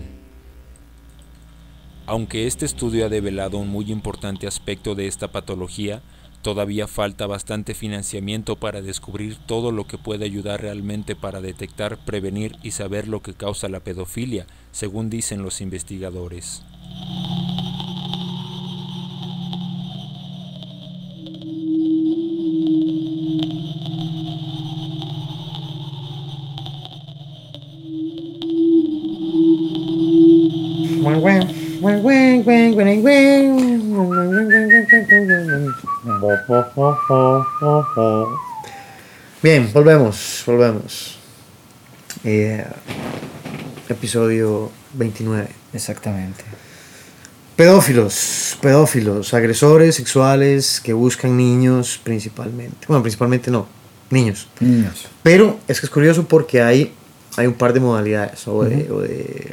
Aunque 2.05 2.47
este 2.47 2.65
estudio 2.65 3.05
ha 3.05 3.09
develado 3.09 3.57
un 3.57 3.69
muy 3.69 3.91
importante 3.91 4.45
aspecto 4.45 4.93
de 4.93 5.07
esta 5.07 5.31
patología, 5.31 6.01
todavía 6.41 6.87
falta 6.87 7.25
bastante 7.27 7.73
financiamiento 7.73 8.57
para 8.57 8.81
descubrir 8.81 9.37
todo 9.37 9.71
lo 9.71 9.87
que 9.87 9.97
puede 9.97 10.25
ayudar 10.25 10.61
realmente 10.61 11.15
para 11.15 11.41
detectar, 11.41 11.97
prevenir 12.03 12.57
y 12.61 12.71
saber 12.71 13.07
lo 13.07 13.21
que 13.21 13.33
causa 13.33 13.69
la 13.69 13.79
pedofilia, 13.79 14.45
según 14.71 15.09
dicen 15.09 15.41
los 15.41 15.61
investigadores. 15.61 16.61
Bien, 39.43 39.69
volvemos, 39.73 40.43
volvemos. 40.45 41.17
Eh, 42.23 42.65
episodio 43.89 44.71
29. 44.93 45.47
Exactamente. 45.73 46.43
Pedófilos, 47.55 48.57
pedófilos, 48.61 49.33
agresores 49.33 49.95
sexuales 49.95 50.79
que 50.81 50.93
buscan 50.93 51.35
niños 51.37 51.99
principalmente. 52.03 52.87
Bueno, 52.87 53.03
principalmente 53.03 53.51
no, 53.51 53.67
niños. 54.09 54.47
Niños. 54.59 55.07
Pero 55.21 55.59
es 55.67 55.79
que 55.79 55.85
es 55.85 55.89
curioso 55.89 56.25
porque 56.27 56.61
hay, 56.61 56.93
hay 57.35 57.45
un 57.47 57.53
par 57.53 57.73
de 57.73 57.79
modalidades 57.79 58.47
o 58.47 58.63
de, 58.63 58.89
o 58.91 59.01
de, 59.01 59.51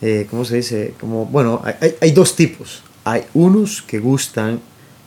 eh, 0.00 0.26
¿cómo 0.30 0.44
se 0.44 0.56
dice? 0.56 0.94
Como, 1.00 1.26
bueno, 1.26 1.60
hay- 1.64 1.74
hay, 1.80 1.94
hay 2.00 2.10
dos 2.12 2.36
tipos. 2.36 2.82
Hay 3.04 3.24
unos 3.34 3.82
que 3.82 3.98
gustan 3.98 4.60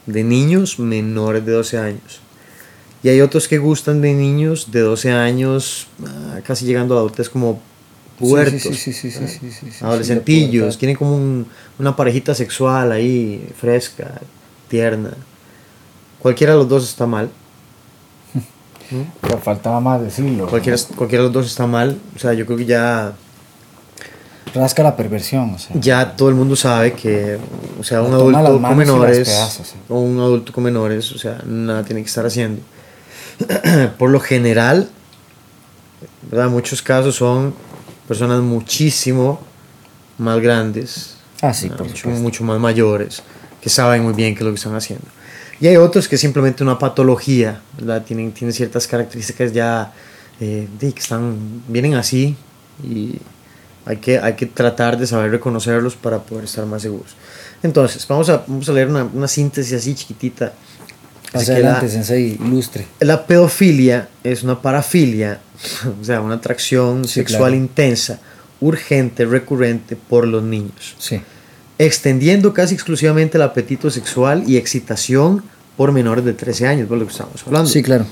de 0.06 0.24
niños 0.24 0.78
menores 0.78 1.46
de 1.46 1.52
12 1.54 1.78
años. 1.80 2.20
Y 3.06 3.10
hay 3.10 3.22
otros 3.22 3.48
que 3.48 3.60
gustan 3.60 4.02
de 4.02 4.16
niños 4.16 4.72
de 4.72 4.80
12 4.80 5.12
años, 5.12 5.86
ah, 6.08 6.40
casi 6.44 6.66
llegando 6.66 6.96
a 6.96 7.02
adultos 7.02 7.30
como 7.30 7.62
puertos, 8.18 8.66
adolescentillos, 9.80 10.76
tienen 10.80 10.98
como 10.98 11.16
un, 11.16 11.46
una 11.78 11.96
parejita 11.96 12.34
sexual 12.34 12.92
ahí, 12.92 13.48
fresca, 13.62 14.20
tierna. 14.70 15.12
Cualquiera 16.18 16.54
de 16.54 16.58
los 16.58 16.68
dos 16.68 16.90
está 16.90 17.06
mal. 17.06 17.30
Pero 19.22 19.38
faltaba 19.38 19.80
más 19.80 20.02
decirlo. 20.02 20.48
Cualquiera, 20.48 20.80
cualquiera 20.96 21.26
de 21.26 21.28
los 21.28 21.34
dos 21.34 21.46
está 21.46 21.68
mal. 21.68 22.00
O 22.16 22.18
sea, 22.18 22.34
yo 22.34 22.48
creo 22.48 22.58
que 22.58 22.66
ya. 22.66 23.14
Rasca 24.56 24.82
la 24.82 24.96
perversión. 24.96 25.54
O 25.54 25.60
sea, 25.60 25.80
ya 25.80 26.16
todo 26.16 26.30
el 26.30 26.34
mundo 26.34 26.56
sabe 26.56 26.94
que, 26.94 27.38
o 27.80 27.84
sea, 27.84 28.02
un 28.02 28.16
adulto 28.16 28.60
con 28.64 28.78
menores. 28.78 29.62
O 29.90 30.00
un 30.00 30.20
adulto 30.20 30.52
con 30.52 30.64
menores, 30.64 31.12
o 31.12 31.20
sea, 31.20 31.44
nada 31.46 31.84
tiene 31.84 32.02
que 32.02 32.08
estar 32.08 32.26
haciendo. 32.26 32.64
Por 33.98 34.10
lo 34.10 34.20
general, 34.20 34.90
¿verdad? 36.30 36.50
Muchos 36.50 36.82
casos 36.82 37.16
son 37.16 37.54
personas 38.08 38.42
muchísimo 38.42 39.42
más 40.18 40.40
grandes, 40.40 41.16
Ah, 41.42 41.54
sí, 41.54 41.70
por 41.70 41.88
mucho, 41.88 42.10
mucho 42.10 42.44
más 42.44 42.60
mayores, 42.60 43.22
que 43.62 43.70
saben 43.70 44.04
muy 44.04 44.14
bien 44.14 44.34
qué 44.34 44.40
es 44.40 44.46
lo 44.46 44.52
que 44.52 44.56
están 44.56 44.76
haciendo. 44.76 45.06
Y 45.60 45.68
hay 45.68 45.78
otros 45.78 46.08
que 46.08 46.18
simplemente 46.18 46.64
una 46.64 46.80
patología, 46.80 47.62
¿verdad? 47.78 48.04
Tienen, 48.04 48.32
tienen 48.32 48.54
ciertas 48.54 48.88
características 48.88 49.54
ya 49.54 49.94
eh, 50.40 50.68
de 50.80 50.92
que 50.92 51.00
están, 51.00 51.62
vienen 51.68 51.94
así 51.94 52.36
y 52.84 53.20
hay 53.86 53.98
que, 53.98 54.18
hay 54.18 54.34
que 54.34 54.48
tratar 54.48 54.98
de 54.98 55.08
saber 55.08 55.32
reconocerlos 55.32 55.96
para 55.96 56.20
poder 56.20 56.46
estar 56.46 56.66
más 56.66 56.82
seguros. 56.82 57.16
Entonces, 57.64 58.06
vamos 58.08 58.30
a, 58.30 58.44
vamos 58.48 58.68
a 58.68 58.74
leer 58.74 58.88
una, 58.88 59.04
una 59.04 59.28
síntesis 59.28 59.74
así 59.74 59.94
chiquitita. 59.94 60.54
Hacia 61.40 61.56
que 61.56 61.62
la- 61.62 61.68
adelante, 61.74 61.90
sensei, 61.94 62.38
ilustre. 62.44 62.86
la 63.00 63.26
pedofilia 63.28 64.10
es 64.24 64.44
una 64.44 64.62
parafilia, 64.62 65.40
o 66.02 66.04
sea, 66.04 66.22
una 66.22 66.36
atracción 66.36 67.06
Sí, 67.06 67.16
sexual 67.16 67.52
claro. 67.52 67.56
intensa, 67.56 68.20
urgente, 68.62 69.26
recurrente 69.26 69.96
por 69.96 70.28
los 70.28 70.44
niños, 70.44 70.96
Sí. 70.98 71.22
extendiendo 71.78 72.54
casi 72.54 72.74
exclusivamente 72.74 73.38
el 73.38 73.42
apetito 73.44 73.90
sexual 73.92 74.44
y 74.48 74.58
excitación 74.58 75.44
por 75.78 75.92
menores 75.92 76.24
de 76.24 76.34
13 76.34 76.68
años, 76.68 76.88
por 76.88 76.98
lo 76.98 77.06
que 77.06 77.12
estamos 77.12 77.44
hablando. 77.46 77.70
Sí, 77.70 77.84
claro. 77.84 78.06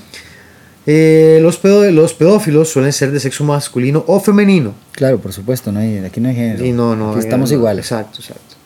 Eh, 0.86 1.38
los, 1.40 1.56
pedo- 1.56 1.90
los 1.90 2.12
pedófilos 2.12 2.68
suelen 2.68 2.92
ser 2.92 3.10
de 3.10 3.18
sexo 3.18 3.42
masculino 3.42 4.04
o 4.06 4.20
femenino. 4.20 4.74
Claro, 4.92 5.18
por 5.18 5.32
supuesto, 5.32 5.72
no 5.72 5.80
hay, 5.80 5.96
aquí 5.98 6.20
no 6.20 6.28
hay 6.28 6.34
género. 6.34 6.62
Y 6.64 6.72
no, 6.72 6.94
no, 6.94 7.12
Aquí 7.12 7.20
estamos 7.20 7.50
no, 7.50 7.56
iguales. 7.56 7.86
Exacto, 7.86 8.18
exacto. 8.20 8.56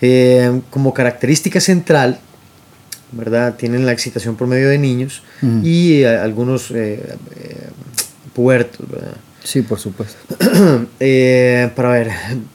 Eh, 0.00 0.60
como 0.70 0.92
característica 0.92 1.60
central, 1.60 2.18
¿verdad? 3.12 3.54
Tienen 3.56 3.84
la 3.86 3.92
excitación 3.92 4.36
por 4.36 4.48
medio 4.48 4.68
de 4.68 4.78
niños 4.78 5.22
y 5.62 6.00
eh, 6.02 6.08
algunos 6.18 6.70
eh, 6.70 7.16
eh, 7.36 7.56
puertos, 8.34 8.88
¿verdad? 8.90 9.14
Sí, 9.44 9.62
por 9.62 9.78
supuesto. 9.78 10.18
Eh, 11.00 11.70
para 11.74 11.88
ver, 11.90 12.10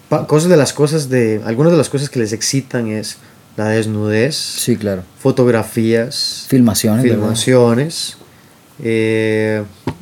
pa- 0.09 0.25
cosas 0.25 0.49
de 0.49 0.57
las 0.57 0.71
cosas 0.73 1.09
de, 1.09 1.41
algunas 1.45 1.71
de 1.73 1.77
las 1.77 1.89
cosas 1.89 2.09
que 2.09 2.19
les 2.19 2.31
excitan 2.33 2.87
es 2.87 3.17
la 3.57 3.67
desnudez, 3.69 4.35
Sí, 4.35 4.75
claro. 4.77 5.03
fotografías, 5.19 6.45
Filmaciones. 6.47 7.03
filmaciones, 7.03 8.17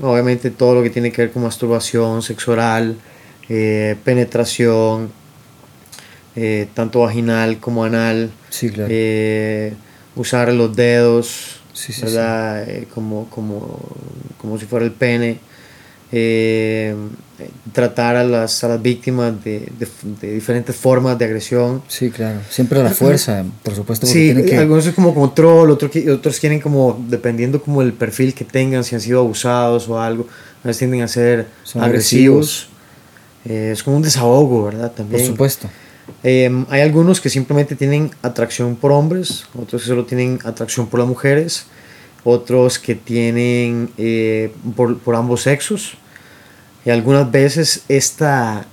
obviamente 0.02 0.52
todo 0.52 0.76
lo 0.76 0.84
que 0.84 0.90
tiene 0.90 1.12
que 1.12 1.24
ver 1.24 1.32
con 1.32 1.44
masturbación, 1.44 2.22
sexo 2.22 2.52
oral, 2.52 2.98
penetración, 4.04 5.10
tanto 6.74 7.00
vaginal 7.02 7.58
como 7.60 7.84
anal, 7.84 8.30
Sí, 8.50 8.70
claro. 8.70 8.90
Usar 10.16 10.52
los 10.54 10.76
dedos, 10.76 11.58
Sí, 11.74 11.92
sí, 11.92 12.04
¿verdad? 12.04 12.70
Eh, 12.70 12.88
como, 12.94 13.30
como, 13.30 13.80
como 14.40 14.58
si 14.58 14.66
fuera 14.66 14.86
el 14.86 14.92
pene. 14.92 15.40
eh, 16.12 16.96
tratar 17.74 18.16
a 18.16 18.24
las, 18.24 18.64
a 18.64 18.70
las 18.70 18.82
víctimas 18.82 19.44
de, 19.44 19.68
de- 19.78 19.88
de 20.22 20.34
diferentes 20.34 20.74
formas 20.76 21.18
de 21.20 21.26
agresión. 21.26 21.82
Sí, 21.90 22.10
claro. 22.10 22.40
Siempre 22.50 22.80
a 22.80 22.84
la 22.84 22.92
fuerza, 22.92 23.44
por 23.64 23.76
supuesto. 23.76 24.06
Sí, 24.08 24.34
que- 24.46 24.58
algunos 24.58 24.86
es 24.86 24.94
como 24.94 25.14
control, 25.14 25.72
otros, 25.72 25.92
otros 26.14 26.40
quieren 26.40 26.62
como, 26.62 27.04
dependiendo 27.10 27.62
como 27.62 27.82
el 27.82 27.92
perfil 27.92 28.34
que 28.34 28.46
tengan, 28.46 28.84
si 28.86 28.96
han 28.96 29.02
sido 29.02 29.20
abusados 29.20 29.90
o 29.90 30.00
algo, 30.00 30.28
a 30.64 30.68
veces 30.68 30.80
tienden 30.80 31.02
a 31.02 31.08
ser 31.10 31.48
Son 31.64 31.84
agresivos. 31.84 32.70
Eh, 33.44 33.72
es 33.74 33.84
como 33.84 33.98
un 33.98 34.04
desahogo, 34.04 34.64
¿verdad? 34.66 34.88
por 34.88 34.96
También. 34.96 35.26
supuesto. 35.26 35.70
Eh, 36.24 36.66
hay 36.70 36.82
algunos 36.82 37.22
que 37.22 37.30
simplemente 37.30 37.76
tienen 37.76 38.12
atracción 38.22 38.76
por 38.76 38.92
hombres, 38.92 39.46
otros 39.58 39.82
que 39.84 39.88
solo 39.88 40.06
tienen 40.06 40.40
atracción 40.44 40.88
por 40.88 41.00
las 41.00 41.10
mujeres, 41.10 41.66
otros 42.24 42.80
que 42.80 42.96
tienen 42.96 43.90
eh, 43.98 44.52
por, 44.76 44.98
por 45.00 45.16
ambos 45.16 45.44
sexos. 45.44 45.94
Y 46.86 46.90
algunas 46.90 47.32
veces 47.32 47.84
esta, 47.88 48.66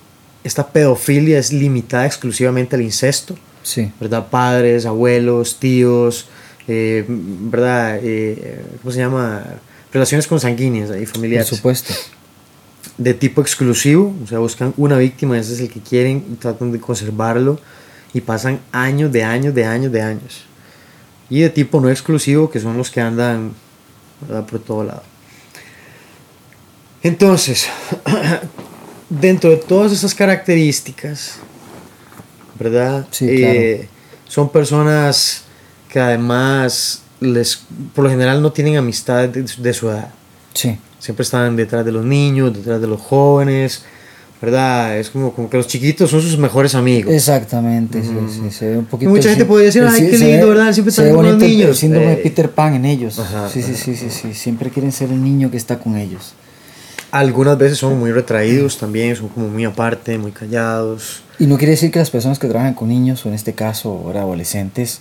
esta 0.45 0.69
pedofilia 0.69 1.39
es 1.39 1.53
limitada 1.53 2.07
exclusivamente 2.07 2.77
al 2.77 2.83
incesto, 2.83 3.37
Sí. 3.62 3.93
¿verdad? 4.01 4.27
Padres, 4.29 4.87
abuelos, 4.87 5.59
tíos, 5.61 6.29
eh, 6.67 7.05
¿verdad? 7.09 8.01
Eh, 8.03 8.61
¿Cómo 8.83 8.93
se 8.93 8.99
llama? 8.99 9.45
Relaciones 9.93 10.27
consanguíneas 10.27 10.91
y 10.91 11.05
Por 11.05 11.07
familiares 11.07 11.47
supuesto. 11.47 11.95
De 12.99 13.15
tipo 13.15 13.41
exclusivo, 13.41 14.15
o 14.23 14.27
sea, 14.27 14.39
buscan 14.39 14.75
una 14.77 14.97
víctima, 14.99 15.39
ese 15.39 15.55
es 15.55 15.61
el 15.61 15.69
que 15.71 15.81
quieren 15.81 16.25
y 16.33 16.35
tratan 16.37 16.73
de 16.73 16.81
conservarlo 16.81 17.59
y 18.13 18.21
pasan 18.21 18.61
años 18.73 19.11
de 19.13 19.25
años 19.25 19.55
de 19.55 19.65
años 19.65 19.91
de 19.93 20.03
años. 20.03 20.45
Y 21.31 21.41
de 21.41 21.49
tipo 21.51 21.81
no 21.81 21.89
exclusivo, 21.91 22.51
que 22.51 22.61
son 22.61 22.77
los 22.77 22.91
que 22.91 23.01
andan 23.01 23.53
¿verdad? 24.21 24.45
por 24.47 24.59
todo 24.61 24.85
lado. 24.85 25.03
Entonces, 27.03 27.67
dentro 29.11 29.51
de 29.51 29.57
todas 29.57 29.93
esas 29.93 30.15
características, 30.15 31.37
¿verdad? 32.59 33.07
Sí, 33.11 33.27
Eh, 33.29 33.89
son 34.29 34.51
personas 34.51 35.43
que 35.89 35.99
además 36.01 37.03
les, 37.21 37.65
por 37.95 38.05
lo 38.05 38.11
general 38.11 38.41
no 38.43 38.53
tienen 38.53 38.77
amistad 38.77 39.29
de- 39.29 39.43
de 39.43 39.75
su 39.75 39.89
edad 39.91 40.09
Sí. 40.55 40.79
Siempre 41.03 41.23
están 41.25 41.57
detrás 41.57 41.85
de 41.85 41.91
los 41.91 42.05
niños, 42.05 42.55
detrás 42.55 42.81
de 42.81 42.87
los 42.87 43.01
jóvenes, 43.01 43.83
¿verdad? 44.41 44.99
Es 44.99 45.11
como, 45.11 45.33
como 45.33 45.51
que 45.51 45.57
los 45.57 45.67
chiquitos 45.67 46.09
son 46.11 46.23
sus 46.23 46.39
mejores 46.39 46.77
amigos. 46.77 47.13
Exactamente, 47.13 48.03
sí, 48.03 48.11
sí, 48.31 48.51
se 48.53 48.69
ve 48.71 48.79
un 48.79 48.85
poquito. 48.87 49.11
mucha 49.11 49.29
gente 49.31 49.45
podría 49.45 49.67
decir, 49.67 49.83
"Ay, 49.83 50.09
qué 50.11 50.17
lindo, 50.19 50.47
ve- 50.49 50.55
¿verdad? 50.55 50.73
Siempre 50.73 50.91
están 50.91 51.07
con 51.07 51.17
los 51.25 51.27
bonito 51.35 51.45
el- 51.45 51.51
niños". 51.59 51.79
síndrome 51.79 52.07
de 52.07 52.13
Eh. 52.15 52.21
Peter 52.23 52.51
Pan 52.51 52.75
en 52.75 52.85
ellos. 52.85 53.19
Ajá, 53.19 53.49
sí, 53.49 53.63
sí, 53.63 53.75
sí, 53.75 53.97
sí, 53.97 54.07
sí. 54.11 54.33
Siempre 54.35 54.71
quieren 54.71 54.93
ser 54.93 55.11
el 55.11 55.23
niño 55.23 55.51
que 55.51 55.57
está 55.57 55.79
con 55.81 55.97
ellos. 55.97 56.35
Algunas 57.11 57.59
veces 57.59 57.79
son 57.79 57.99
muy 57.99 58.11
retraídos 58.13 58.79
también, 58.79 59.15
son 59.17 59.29
como 59.29 59.49
muy 59.49 59.65
aparte, 59.65 60.17
muy 60.19 60.31
callados. 60.33 61.23
Y 61.39 61.47
no 61.47 61.59
quiere 61.59 61.73
decir 61.73 61.91
que 61.91 61.99
las 61.99 62.11
personas 62.11 62.39
que 62.39 62.47
trabajan 62.49 62.73
con 62.75 62.89
niños, 62.89 63.27
o 63.27 63.29
en 63.29 63.35
este 63.35 63.53
caso 63.53 63.91
ahora 63.91 64.23
adolescentes, 64.23 65.01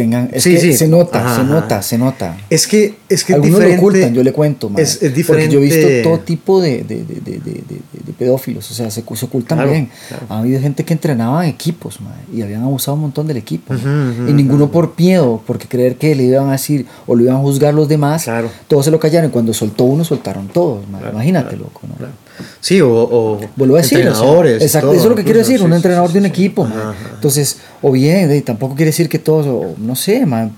tengan. 0.00 0.28
Es 0.32 0.42
Sí, 0.42 0.50
que 0.52 0.60
sí. 0.60 0.72
se 0.74 0.88
nota, 0.88 1.18
Ajá, 1.20 1.34
se 1.36 1.40
ajá. 1.40 1.50
nota, 1.50 1.82
se 1.82 1.96
nota. 1.98 2.36
Es 2.50 2.66
que 2.66 2.94
es 3.08 3.24
que 3.24 3.32
Algunos 3.34 3.54
diferente. 3.60 3.82
lo 3.82 3.88
ocultan, 3.88 4.14
yo 4.14 4.22
le 4.22 4.32
cuento. 4.32 4.70
Es- 4.76 5.02
es 5.02 5.14
diferente. 5.14 5.26
Porque 5.26 5.48
yo 5.48 5.58
he 5.58 5.62
visto 5.62 6.08
todo 6.08 6.20
tipo 6.20 6.60
de, 6.60 6.82
de, 6.84 6.96
de, 7.04 7.20
de, 7.40 8.12
pedófilos, 8.18 8.70
o 8.70 8.74
sea, 8.74 8.90
se, 8.90 9.02
se 9.02 9.24
ocultan 9.26 9.58
Claro, 9.58 9.70
bien. 9.72 9.88
claro. 10.08 10.26
Ha 10.28 10.38
habido 10.38 10.60
gente 10.60 10.84
que 10.84 10.92
entrenaba 10.94 11.44
en 11.44 11.50
equipos, 11.50 11.98
y 12.32 12.42
habían 12.42 12.62
abusado 12.62 12.94
un 12.94 13.00
montón 13.02 13.26
del 13.26 13.36
equipo. 13.38 13.74
Y 13.74 14.32
ninguno 14.32 14.70
por 14.70 14.94
miedo, 14.98 15.42
porque 15.46 15.66
creer 15.68 15.96
que 15.96 16.14
le 16.14 16.24
iban 16.24 16.48
a 16.48 16.52
decir 16.52 16.86
o 17.06 17.14
lo 17.14 17.22
iban 17.24 17.36
a 17.36 17.40
juzgar 17.40 17.72
los 17.74 17.88
demás, 17.88 18.24
Claro. 18.24 18.50
todos 18.68 18.84
se 18.84 18.90
lo 18.90 18.98
callaron. 19.00 19.30
Y 19.30 19.32
cuando 19.32 19.52
soltó 19.54 19.84
uno, 19.84 20.04
soltaron 20.04 20.48
todos. 20.48 20.84
Imagínate, 21.12 21.56
loco, 21.56 21.80
¿no? 21.88 22.25
Sí, 22.60 22.80
o, 22.80 22.88
o 22.90 23.40
Vuelvo 23.56 23.76
a 23.76 23.78
decir, 23.82 23.98
o 23.98 24.02
sea, 24.02 24.08
entrenadores. 24.10 24.62
exacto, 24.62 24.88
todo, 24.88 24.94
eso 24.96 25.04
es 25.04 25.10
lo 25.10 25.16
que 25.16 25.24
quiero 25.24 25.38
decir, 25.38 25.58
sí, 25.58 25.64
un 25.64 25.72
entrenador 25.72 26.08
sí, 26.08 26.14
de 26.14 26.18
un 26.20 26.26
equipo. 26.26 26.64
Man. 26.64 26.94
Entonces, 27.14 27.58
o 27.82 27.92
bien, 27.92 28.42
tampoco 28.44 28.74
quiere 28.74 28.90
decir 28.90 29.08
que 29.08 29.18
todos, 29.18 29.46
o 29.46 29.74
no 29.78 29.96
sé, 29.96 30.24
man, 30.26 30.52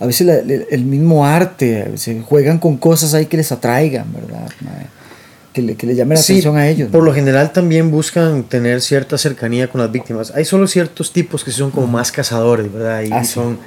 a 0.00 0.06
veces 0.06 0.26
la- 0.26 0.38
el, 0.38 0.84
mismo 0.84 1.26
arte, 1.26 1.82
a 1.86 1.88
veces 1.90 2.22
juegan 2.24 2.58
con 2.58 2.76
cosas 2.76 3.14
ahí 3.14 3.26
que 3.26 3.36
les 3.36 3.50
atraigan, 3.52 4.06
¿verdad? 4.12 4.48
man? 4.60 4.86
Que 5.52 5.62
le, 5.62 5.74
que 5.74 5.86
le 5.88 5.94
llamen 5.96 6.16
la 6.16 6.22
Sí, 6.22 6.34
atención 6.34 6.56
a 6.56 6.68
ellos. 6.68 6.90
Por 6.90 7.02
lo 7.02 7.12
general 7.12 7.52
también 7.52 7.90
buscan 7.90 8.44
tener 8.44 8.80
cierta 8.80 9.18
cercanía 9.18 9.68
con 9.68 9.80
las 9.80 9.90
víctimas. 9.90 10.30
Hay 10.36 10.44
solo 10.44 10.68
ciertos 10.68 11.12
tipos 11.12 11.42
que 11.42 11.50
son 11.50 11.70
como 11.72 11.86
más 11.88 12.12
cazadores, 12.12 12.72
¿verdad? 12.72 13.02
Y, 13.02 13.10
Ah, 13.12 13.24
son, 13.24 13.58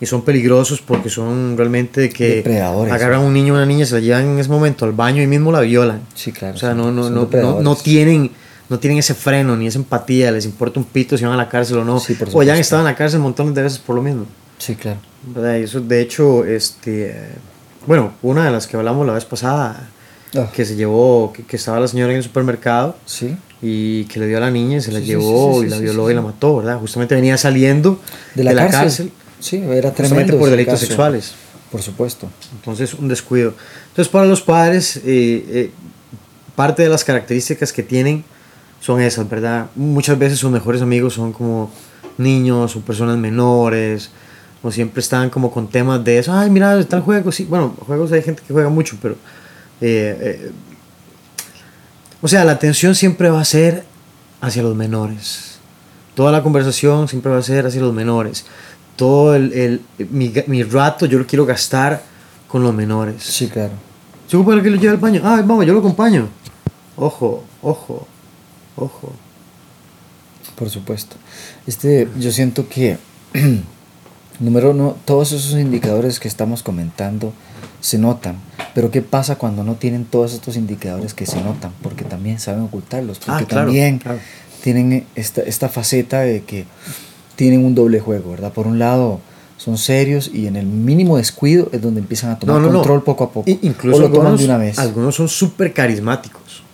y 0.00 0.06
son 0.06 0.22
peligrosos 0.22 0.80
porque 0.80 1.10
son 1.10 1.56
realmente 1.56 2.08
que 2.08 2.36
Depredadores. 2.36 2.92
agarran 2.92 3.20
a 3.20 3.24
un 3.24 3.32
niño 3.34 3.52
o 3.54 3.56
una 3.56 3.66
niña, 3.66 3.84
se 3.86 3.94
la 3.94 4.00
llevan 4.00 4.26
en 4.26 4.38
ese 4.38 4.48
momento 4.48 4.84
al 4.84 4.92
baño 4.92 5.22
y 5.22 5.26
mismo 5.26 5.50
la 5.52 5.60
violan. 5.60 6.02
Sí, 6.14 6.32
claro. 6.32 6.54
O 6.54 6.58
sea, 6.58 6.74
no, 6.74 6.92
no, 6.92 7.10
no, 7.10 7.28
no, 7.30 7.60
no 7.60 7.76
tienen, 7.76 8.30
no 8.68 8.78
tienen 8.78 8.98
ese 8.98 9.14
freno 9.14 9.56
ni 9.56 9.66
esa 9.66 9.78
empatía, 9.78 10.30
les 10.30 10.44
importa 10.44 10.78
un 10.78 10.86
pito 10.86 11.16
si 11.18 11.24
van 11.24 11.34
a 11.34 11.36
la 11.36 11.48
cárcel 11.48 11.78
o 11.78 11.84
no. 11.84 11.98
Sí, 12.00 12.16
o 12.32 12.42
ya 12.42 12.52
han 12.54 12.58
estado 12.60 12.82
en 12.82 12.86
la 12.86 12.94
cárcel 12.94 13.20
montones 13.20 13.54
de 13.54 13.62
veces 13.62 13.78
por 13.78 13.96
lo 13.96 14.02
mismo. 14.02 14.26
Sí, 14.58 14.74
claro. 14.74 14.98
¿verdad? 15.34 15.56
Y 15.58 15.62
eso, 15.64 15.80
de 15.80 16.00
hecho, 16.00 16.44
este, 16.44 17.14
bueno, 17.86 18.12
una 18.22 18.44
de 18.44 18.50
las 18.50 18.66
que 18.66 18.76
hablamos 18.76 19.06
la 19.06 19.12
vez 19.14 19.24
pasada, 19.24 19.88
Ah. 20.36 20.46
que 20.52 20.66
se 20.66 20.76
llevó, 20.76 21.32
que, 21.32 21.42
que 21.42 21.56
estaba 21.56 21.80
la 21.80 21.88
señora 21.88 22.10
en 22.12 22.18
el 22.18 22.22
supermercado 22.22 22.96
Sí. 23.06 23.34
y 23.62 24.04
que 24.04 24.20
le 24.20 24.26
dio 24.26 24.36
a 24.36 24.40
la 24.40 24.50
niña 24.50 24.76
y 24.76 24.80
se 24.82 24.92
la 24.92 24.98
Sí, 25.00 25.06
llevó 25.06 25.64
y 25.64 25.68
la 25.70 25.78
violó 25.78 26.10
y 26.10 26.14
la 26.14 26.20
mató, 26.20 26.58
¿verdad? 26.58 26.78
Justamente 26.78 27.14
venía 27.14 27.38
saliendo 27.38 27.98
De 28.34 28.44
la, 28.44 28.68
cárcel. 28.68 29.10
Sí, 29.40 29.56
era 29.56 29.92
tremendo. 29.92 30.38
por 30.38 30.50
delitos 30.50 30.74
caso. 30.74 30.86
sexuales. 30.86 31.34
Por 31.70 31.82
supuesto. 31.82 32.28
Entonces, 32.54 32.94
un 32.94 33.08
descuido. 33.08 33.54
Entonces, 33.88 34.10
para 34.10 34.26
los 34.26 34.40
padres, 34.40 34.96
eh, 34.96 35.02
eh, 35.04 35.70
parte 36.56 36.82
de 36.82 36.88
las 36.88 37.04
características 37.04 37.72
que 37.72 37.82
tienen 37.82 38.24
son 38.80 39.00
esas, 39.00 39.28
¿verdad? 39.28 39.66
Muchas 39.74 40.18
veces 40.18 40.38
sus 40.38 40.50
mejores 40.50 40.80
amigos 40.80 41.14
son 41.14 41.32
como 41.32 41.70
niños 42.16 42.74
o 42.74 42.80
personas 42.80 43.16
menores, 43.18 44.10
o 44.62 44.70
siempre 44.70 45.00
están 45.00 45.30
como 45.30 45.50
con 45.50 45.68
temas 45.68 46.02
de 46.04 46.18
eso. 46.18 46.32
Ay, 46.32 46.50
mira, 46.50 46.78
está 46.78 46.96
el 46.96 47.02
juego. 47.02 47.30
Sí, 47.32 47.44
bueno, 47.44 47.74
juegos 47.86 48.12
hay 48.12 48.22
gente 48.22 48.42
que 48.46 48.52
juega 48.52 48.68
mucho, 48.68 48.96
pero. 49.00 49.14
eh, 49.80 50.16
eh, 50.20 50.52
o 52.20 52.26
sea, 52.26 52.44
la 52.44 52.52
atención 52.52 52.94
siempre 52.94 53.30
va 53.30 53.40
a 53.40 53.44
ser 53.44 53.84
hacia 54.40 54.62
los 54.62 54.74
menores. 54.74 55.58
Toda 56.14 56.32
la 56.32 56.42
conversación 56.42 57.06
siempre 57.06 57.30
va 57.30 57.38
a 57.38 57.42
ser 57.42 57.66
hacia 57.66 57.80
los 57.80 57.94
menores. 57.94 58.44
Todo 58.98 59.34
el, 59.34 59.52
el- 59.54 59.80
mi, 60.10 60.30
mi 60.48 60.62
rato 60.64 61.06
yo 61.06 61.18
lo 61.18 61.26
quiero 61.26 61.46
gastar 61.46 62.02
con 62.48 62.62
los 62.62 62.74
menores. 62.74 63.22
Sí, 63.22 63.46
claro. 63.48 63.72
¿Se 64.26 64.36
ocupa 64.36 64.60
que 64.62 64.68
lo 64.68 64.76
lleve 64.76 64.90
al 64.90 64.96
baño? 64.98 65.22
Ah, 65.24 65.40
vamos, 65.44 65.64
yo 65.64 65.72
lo 65.72 65.78
acompaño. 65.78 66.28
Ojo, 66.96 67.44
ojo, 67.62 68.06
ojo. 68.76 69.12
Por 70.56 70.68
supuesto. 70.68 71.16
Este, 71.66 72.08
yo 72.18 72.32
siento 72.32 72.68
que, 72.68 72.98
número 74.40 74.72
uno, 74.72 74.96
todos 75.04 75.32
esos 75.32 75.52
indicadores 75.58 76.18
que 76.20 76.28
estamos 76.28 76.62
comentando 76.62 77.32
se 77.80 77.98
notan. 77.98 78.36
Pero 78.74 78.90
¿qué 78.90 79.02
pasa 79.02 79.36
cuando 79.36 79.62
no 79.64 79.74
tienen 79.76 80.04
todos 80.04 80.34
estos 80.34 80.56
indicadores 80.56 81.14
que 81.14 81.26
se 81.26 81.40
notan? 81.42 81.72
Porque 81.82 82.04
también 82.04 82.40
saben 82.40 82.62
ocultarlos. 82.64 83.18
Porque 83.20 83.44
Ah, 83.44 83.46
claro, 83.46 83.66
también 83.66 83.98
claro. 83.98 84.18
tienen 84.62 85.06
esta, 85.14 85.42
esta 85.42 85.68
faceta 85.68 86.20
de 86.20 86.42
que 86.42 86.64
tienen 87.38 87.64
un 87.64 87.72
doble 87.76 88.00
juego, 88.00 88.32
¿verdad? 88.32 88.52
Por 88.52 88.66
un 88.66 88.80
lado, 88.80 89.20
son 89.58 89.78
serios 89.78 90.28
y 90.34 90.48
en 90.48 90.56
el 90.56 90.66
mínimo 90.66 91.18
descuido 91.18 91.68
es 91.70 91.80
donde 91.80 92.00
empiezan 92.00 92.30
a 92.32 92.38
tomar 92.40 92.56
No, 92.56 92.60
no, 92.62 92.66
no. 92.72 92.78
control 92.80 93.04
poco 93.04 93.22
a 93.24 93.30
poco. 93.30 93.48
I- 93.48 93.60
incluso 93.62 93.98
o 93.98 94.00
lo 94.00 94.06
toman 94.08 94.26
algunos, 94.26 94.40
de 94.40 94.44
una 94.46 94.58
vez. 94.58 94.78
algunos 94.80 95.14
son 95.14 95.28
súper 95.28 95.72
carismáticos 95.72 96.64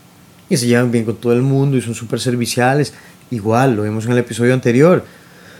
y 0.48 0.56
se 0.56 0.66
llevan 0.66 0.90
bien 0.90 1.04
con 1.04 1.16
todo 1.16 1.34
el 1.34 1.42
mundo 1.42 1.76
y 1.76 1.82
son 1.82 1.94
súper 1.94 2.18
serviciales. 2.18 2.94
Igual, 3.30 3.76
lo 3.76 3.82
vimos 3.82 4.06
en 4.06 4.12
el 4.12 4.18
episodio 4.18 4.54
anterior. 4.54 5.04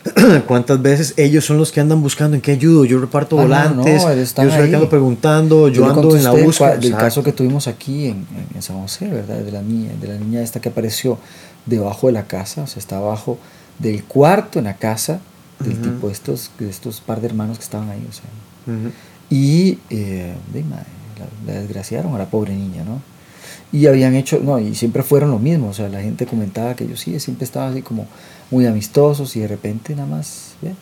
¿Cuántas 0.47 0.81
veces 0.81 1.13
ellos 1.19 1.45
son 1.45 1.59
los 1.59 1.71
que 1.73 1.81
andan 1.81 2.03
buscando 2.03 2.35
en 2.37 2.41
qué 2.43 2.53
ayudo? 2.53 2.85
Yo 2.87 2.99
reparto 2.99 3.37
Ah, 3.39 3.43
no, 3.43 3.49
volantes, 3.83 4.03
no, 4.05 4.15
yo 4.45 4.51
soy 4.51 4.61
el 4.65 4.69
que 4.71 4.75
ando 4.77 4.89
preguntando, 4.91 5.69
yo, 5.69 5.85
le 5.87 5.93
ando 5.93 6.17
en 6.17 6.25
la 6.25 6.31
búsqueda. 6.33 6.77
del 6.77 6.95
caso 6.97 7.23
que 7.23 7.33
tuvimos 7.33 7.69
aquí 7.69 8.07
en, 8.07 8.17
en- 8.37 8.47
en 8.57 8.63
San 8.63 8.81
José, 8.81 9.09
¿verdad? 9.09 9.37
De 9.39 9.51
la 9.53 9.61
niña, 9.63 9.91
de 10.01 10.09
la 10.09 10.15
niña 10.19 10.41
esta 10.43 10.61
que 10.61 10.69
apareció 10.71 11.19
debajo 11.67 12.07
de 12.09 12.13
la 12.15 12.25
casa, 12.27 12.63
o 12.63 12.67
sea, 12.67 12.81
está 12.81 12.97
abajo 12.99 13.39
del 13.79 14.05
cuarto 14.05 14.59
en 14.59 14.67
la 14.67 14.77
casa 14.77 15.21
del 15.61 15.75
Ujú. 15.75 15.83
tipo 15.83 16.11
estos, 16.11 16.51
de 16.59 16.69
estos 16.71 17.01
par 17.01 17.21
de 17.21 17.27
hermanos 17.29 17.59
que 17.59 17.65
estaban 17.65 17.89
ahí, 17.91 18.07
o 18.09 18.13
sea. 18.13 18.25
Ujú. 18.75 18.91
Y 19.31 19.79
eh, 19.91 20.35
de 20.53 20.63
madre, 20.65 20.85
la, 21.47 21.53
la 21.55 21.61
desgraciaron 21.61 22.15
a 22.15 22.19
la 22.19 22.27
pobre 22.27 22.55
niña, 22.55 22.85
¿no? 22.85 23.01
Y 23.73 23.87
habían 23.87 24.15
hecho, 24.15 24.41
no, 24.43 24.59
y 24.59 24.75
siempre 24.75 25.03
fueron 25.03 25.31
lo 25.31 25.39
mismo, 25.39 25.69
o 25.69 25.73
sea, 25.73 25.89
la 25.89 26.01
gente 26.01 26.27
comentaba 26.27 26.75
que 26.77 26.85
ellos 26.85 27.01
sí, 27.01 27.19
siempre 27.19 27.45
estaban 27.45 27.73
así 27.73 27.83
como 27.83 28.07
muy 28.51 28.67
amistosos 28.67 29.35
y 29.37 29.41
de 29.41 29.49
repente 29.49 29.97
nada 29.97 30.07
más, 30.09 30.55
ve, 30.63 30.75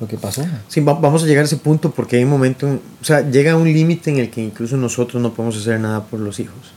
lo 0.00 0.08
que 0.08 0.16
pasó. 0.16 0.44
Sí, 0.66 0.80
va- 0.80 0.94
vamos 0.94 1.22
a 1.22 1.26
llegar 1.26 1.42
a 1.42 1.46
ese 1.46 1.56
punto 1.58 1.92
porque 1.92 2.16
hay 2.16 2.24
un 2.24 2.30
momento, 2.30 2.66
en- 2.66 2.80
o 3.00 3.04
sea, 3.04 3.20
llega 3.30 3.54
un 3.56 3.72
límite 3.72 4.10
en 4.10 4.18
el 4.18 4.30
que 4.30 4.42
incluso 4.42 4.76
nosotros 4.76 5.22
no 5.22 5.32
podemos 5.32 5.56
hacer 5.56 5.78
nada 5.78 6.02
por 6.04 6.18
los 6.18 6.40
hijos. 6.40 6.72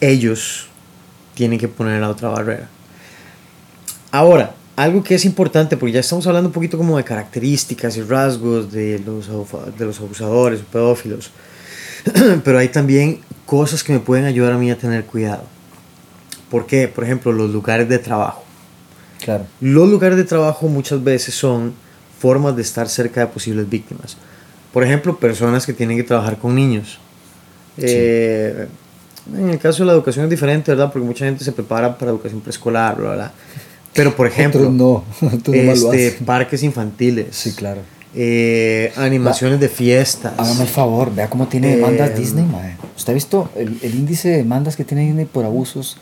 Ellos 0.00 0.66
tienen 1.34 1.58
que 1.58 1.68
poner 1.68 2.00
la 2.00 2.10
otra 2.10 2.28
barrera. 2.28 2.68
Ahora, 4.10 4.54
algo 4.76 5.02
que 5.02 5.14
es 5.14 5.24
importante, 5.24 5.76
porque 5.76 5.92
ya 5.92 6.00
estamos 6.00 6.26
hablando 6.26 6.48
un 6.48 6.52
poquito 6.52 6.78
como 6.78 6.96
de 6.96 7.04
características 7.04 7.96
y 7.96 8.02
rasgos 8.02 8.72
de 8.72 8.98
los, 9.04 9.28
de 9.78 9.84
los 9.84 10.00
abusadores 10.00 10.60
o 10.60 10.64
pedófilos, 10.64 11.30
pero 12.44 12.58
hay 12.58 12.68
también 12.68 13.20
cosas 13.46 13.84
que 13.84 13.92
me 13.92 14.00
pueden 14.00 14.24
ayudar 14.24 14.52
a 14.52 14.58
mí 14.58 14.70
a 14.70 14.78
tener 14.78 15.04
cuidado. 15.04 15.44
¿Por 16.50 16.66
qué? 16.66 16.88
Por 16.88 17.04
ejemplo, 17.04 17.32
los 17.32 17.50
lugares 17.50 17.88
de 17.88 17.98
trabajo. 17.98 18.44
Claro. 19.24 19.46
Los 19.60 19.88
lugares 19.88 20.16
de 20.16 20.24
trabajo 20.24 20.68
muchas 20.68 21.02
veces 21.02 21.34
son 21.34 21.74
formas 22.18 22.56
de 22.56 22.62
estar 22.62 22.88
cerca 22.88 23.20
de 23.20 23.26
posibles 23.28 23.68
víctimas. 23.68 24.16
Por 24.72 24.84
ejemplo, 24.84 25.18
personas 25.18 25.66
que 25.66 25.72
tienen 25.72 25.96
que 25.96 26.02
trabajar 26.02 26.38
con 26.38 26.54
niños. 26.54 26.98
Eh, 27.76 28.66
en 29.34 29.50
el 29.50 29.58
caso 29.58 29.82
de 29.82 29.86
la 29.86 29.92
educación 29.92 30.24
es 30.24 30.30
diferente, 30.30 30.72
¿verdad? 30.72 30.92
Porque 30.92 31.06
mucha 31.06 31.24
gente 31.24 31.44
se 31.44 31.52
prepara 31.52 31.96
para 31.96 32.10
educación 32.10 32.40
preescolar, 32.40 32.96
bla, 32.96 33.14
bla. 33.14 33.32
Pero, 33.94 34.16
por 34.16 34.26
ejemplo, 34.26 34.70
no, 34.70 35.04
este, 35.52 36.18
parques 36.24 36.62
infantiles, 36.62 37.26
Sí, 37.30 37.52
claro. 37.52 37.80
eh, 38.14 38.92
animaciones 38.96 39.60
de 39.60 39.68
fiestas. 39.68 40.32
Hágame 40.38 40.62
el 40.62 40.68
favor, 40.68 41.14
vea 41.14 41.28
cómo 41.28 41.46
tiene 41.48 41.76
demandas 41.76 42.10
Eh, 42.10 42.14
Disney, 42.18 42.44
mae. 42.44 42.76
¿Usted 42.96 43.12
ha 43.12 43.14
visto 43.14 43.50
el, 43.56 43.78
el 43.82 43.94
índice 43.94 44.28
de 44.30 44.36
demandas 44.38 44.76
que 44.76 44.84
tiene 44.84 45.04
Disney 45.06 45.24
por 45.26 45.44
abusos 45.44 45.96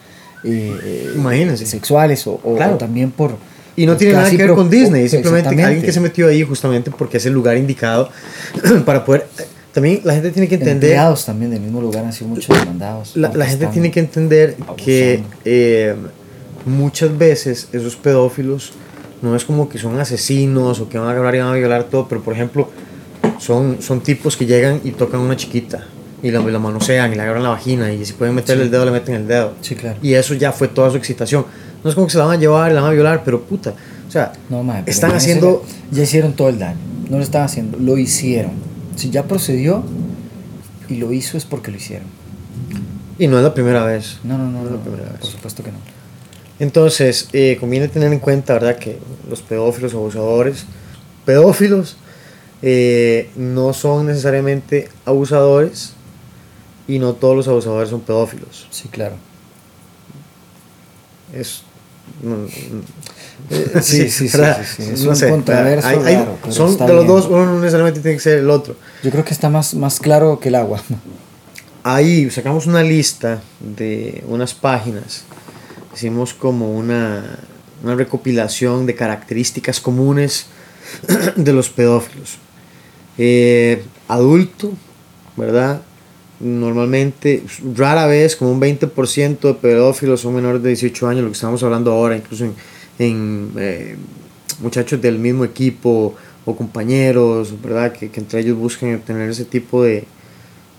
eh, 0.45 1.13
eh, 1.15 1.57
sexuales 1.57 2.27
o, 2.27 2.41
o- 2.43 2.57
Claro. 2.57 2.75
o 2.75 2.79
también 2.79 3.11
por... 3.11 3.37
Y 3.77 3.87
no 3.87 3.97
tiene 3.97 4.15
nada 4.15 4.29
que 4.31 4.37
ver 4.37 4.55
con 4.55 4.69
Disney, 4.71 5.07
o- 5.07 5.09
simplemente 5.09 5.63
alguien 5.63 5.83
que 5.85 5.93
se 5.93 6.01
metió 6.01 6.29
ahí 6.29 6.43
justamente 6.43 6.91
porque 6.91 7.17
es 7.19 7.27
el 7.27 7.33
lugar 7.33 7.57
indicado 7.57 8.11
para 8.85 9.05
poder... 9.05 9.27
También 9.73 10.01
la 10.03 10.15
gente 10.15 10.31
tiene 10.33 10.49
que 10.49 10.57
entender... 10.57 10.91
Empleados 10.91 11.25
también 11.27 11.53
del 11.53 11.61
mismo 11.61 11.81
lugar 11.81 12.05
han 12.05 12.13
sido 12.13 12.29
muchos 12.29 12.59
demandados. 12.59 13.17
La, 13.17 13.33
la 13.33 13.47
gente 13.47 13.69
tiene 13.69 13.91
que 13.93 14.01
entender 14.01 14.57
que 14.77 15.23
abusando. 15.23 16.11
Muchas 16.67 17.17
veces 17.17 17.69
esos 17.73 17.97
pedófilos 17.97 18.73
no 19.23 19.37
es 19.37 19.45
como 19.45 19.69
que 19.69 19.79
son 19.79 19.99
asesinos 20.01 20.81
o 20.81 20.89
que 20.89 20.99
van 20.99 21.09
a 21.09 21.11
agarrar 21.13 21.35
y 21.35 21.39
van 21.39 21.49
a 21.49 21.55
violar 21.55 21.85
todo, 21.85 22.09
pero 22.09 22.23
por 22.23 22.35
ejemplo 22.35 22.69
son, 23.39 23.79
son 23.81 24.01
tipos 24.01 24.37
que 24.37 24.47
llegan 24.47 24.81
y 24.85 24.93
tocan 24.93 25.21
a 25.21 25.25
una 25.25 25.37
chiquita 25.37 25.87
y 26.23 26.31
la, 26.31 26.41
la 26.41 26.59
manosean 26.59 27.13
y 27.13 27.17
le 27.17 27.23
agarran 27.23 27.43
la 27.43 27.51
vagina 27.51 27.93
y 27.93 28.05
si 28.05 28.13
pueden 28.13 28.35
meterle 28.35 28.65
el 28.65 28.71
dedo 28.71 28.85
le 28.85 28.91
meten 28.91 29.15
el 29.15 29.27
dedo. 29.27 29.55
Sí, 29.63 29.75
claro. 29.75 29.99
Y 30.03 30.15
eso 30.15 30.35
ya 30.35 30.53
fue 30.53 30.69
toda 30.69 30.91
su 30.91 30.97
excitación. 30.97 31.47
No 31.83 31.89
es 31.89 31.95
como 31.95 32.07
que 32.07 32.13
se 32.13 32.19
la 32.19 32.25
van 32.27 32.37
a 32.37 32.41
llevar 32.41 32.71
y 32.71 32.75
la 32.75 32.83
van 32.83 32.91
a 32.91 32.95
violar, 32.95 33.23
pero 33.25 33.41
puta. 33.43 33.73
O 34.07 34.11
sea, 34.11 34.33
No, 34.51 34.63
pero 34.67 34.83
están 34.87 35.13
haciendo... 35.13 35.65
Ya 35.91 36.03
hicieron 36.03 36.35
todo 36.35 36.51
el 36.51 36.59
daño. 36.59 36.79
No 37.09 37.17
lo 37.17 37.23
están 37.23 37.43
haciendo, 37.43 37.79
lo 37.79 37.97
hicieron. 37.97 38.53
Si 38.97 39.09
ya 39.11 39.25
procedió 39.25 39.83
y 40.89 40.97
lo 40.97 41.11
hizo 41.13 41.39
es 41.39 41.45
porque 41.47 41.71
lo 41.71 41.79
hicieron. 41.79 42.07
Y 43.19 43.27
no 43.29 43.39
es 43.39 43.45
la 43.45 43.55
primera 43.55 43.85
vez. 43.85 44.19
No, 44.25 44.37
no, 44.37 44.45
no, 44.51 44.61
No 44.61 44.67
es 44.67 44.73
la 44.73 44.79
primera 44.79 45.05
no, 45.05 45.11
vez. 45.13 45.21
por 45.21 45.31
supuesto 45.31 45.63
que 45.63 45.73
no. 45.73 45.79
Entonces, 46.61 47.29
eh, 47.33 47.57
conviene 47.59 47.89
tener 47.89 48.13
en 48.13 48.21
cuenta, 48.21 48.53
¿verdad?, 48.55 48.77
que 48.77 48.99
los 49.29 49.41
pedófilos 49.43 49.95
abusadores, 49.95 50.67
pedófilos, 51.25 51.97
eh, 52.63 53.31
no 53.35 53.73
son 53.73 54.07
necesariamente 54.07 54.89
abusadores 55.07 55.95
y 56.87 56.99
no 56.99 57.15
todos 57.15 57.35
los 57.37 57.49
abusadores 57.49 57.89
son 57.91 58.03
pedófilos. 58.03 58.67
Sí, 58.71 58.89
claro. 58.89 59.17
Es 61.33 61.63
Eh, 63.51 63.81
sí, 63.83 64.11
sí, 64.11 64.29
sí, 64.29 64.29
sí, 64.29 64.65
sí, 64.77 64.83
Es 64.93 65.03
no 65.05 65.11
un 65.11 65.17
sé, 65.17 65.31
controverso 65.31 65.89
hay- 65.89 65.97
hay- 66.05 66.17
raro, 66.17 66.37
pero 66.43 66.53
son 66.53 66.77
de 66.77 66.89
los 66.93 67.05
bien. 67.05 67.07
dos, 67.07 67.27
uno 67.27 67.47
no 67.47 67.59
necesariamente 67.61 68.01
tiene 68.01 68.17
que 68.17 68.23
ser 68.23 68.39
el 68.39 68.51
otro. 68.51 68.75
Yo 69.03 69.11
creo 69.11 69.25
que 69.25 69.33
está 69.33 69.49
más, 69.49 69.73
más 69.75 69.99
claro 70.01 70.39
que 70.41 70.49
el 70.49 70.57
agua. 70.57 70.83
Ahí 71.83 72.29
sacamos 72.31 72.67
una 72.67 72.83
lista 72.83 73.41
de 73.61 74.23
unas 74.29 74.53
páginas. 74.53 75.25
Hicimos 75.95 76.35
como 76.35 76.73
una, 76.77 77.39
una 77.83 77.95
recopilación 77.95 78.87
de 78.87 78.95
características 78.95 79.81
comunes 79.81 80.47
de 81.37 81.53
los 81.53 81.69
pedófilos. 81.71 82.39
Eh, 83.19 83.83
adulto, 84.09 84.73
¿verdad? 85.37 85.83
Normalmente, 86.41 87.43
rara 87.75 88.07
vez, 88.07 88.35
como 88.35 88.53
un 88.53 88.61
20% 88.61 89.41
de 89.41 89.55
pedófilos 89.55 90.23
son 90.23 90.35
menores 90.35 90.63
de 90.63 90.69
18 90.71 91.09
años, 91.09 91.23
lo 91.23 91.29
que 91.29 91.35
estamos 91.35 91.63
hablando 91.63 91.93
ahora, 91.93 92.17
incluso 92.17 92.45
en, 92.45 92.55
en, 92.99 93.53
eh, 93.59 93.97
muchachos 94.61 95.01
del 95.03 95.19
mismo 95.19 95.45
equipo 95.45 96.15
o 96.45 96.57
compañeros, 96.57 97.61
¿verdad? 97.61 97.93
Que, 97.93 98.11
entre 98.15 98.41
ellos 98.41 98.57
buscan 98.57 99.01
tener 99.01 99.29
ese 99.29 99.45
tipo 99.45 99.83
de, 99.83 100.05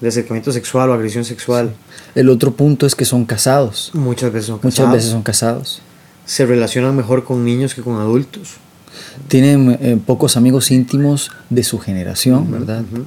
de 0.01 0.07
acercamiento 0.07 0.51
sexual 0.51 0.89
o 0.89 0.93
agresión 0.93 1.23
sexual. 1.23 1.73
El 2.15 2.29
otro 2.29 2.51
punto 2.53 2.85
es 2.85 2.95
que 2.95 3.05
son 3.05 3.25
casados. 3.25 3.91
Muchas 3.93 4.33
veces 4.33 4.47
son 4.47 4.55
Muchas 4.61 4.75
casados. 4.79 4.93
veces 4.93 5.11
son 5.11 5.21
casados. 5.21 5.81
Se 6.25 6.45
relacionan 6.45 6.95
mejor 6.95 7.23
con 7.23 7.45
niños 7.45 7.73
que 7.75 7.81
con 7.81 7.95
adultos. 7.99 8.55
Tienen 9.27 9.77
eh, 9.81 9.97
pocos 10.05 10.37
amigos 10.37 10.71
íntimos 10.71 11.31
de 11.49 11.63
su 11.63 11.79
generación, 11.79 12.49
¿verdad? 12.51 12.81
Ujú. 12.91 13.05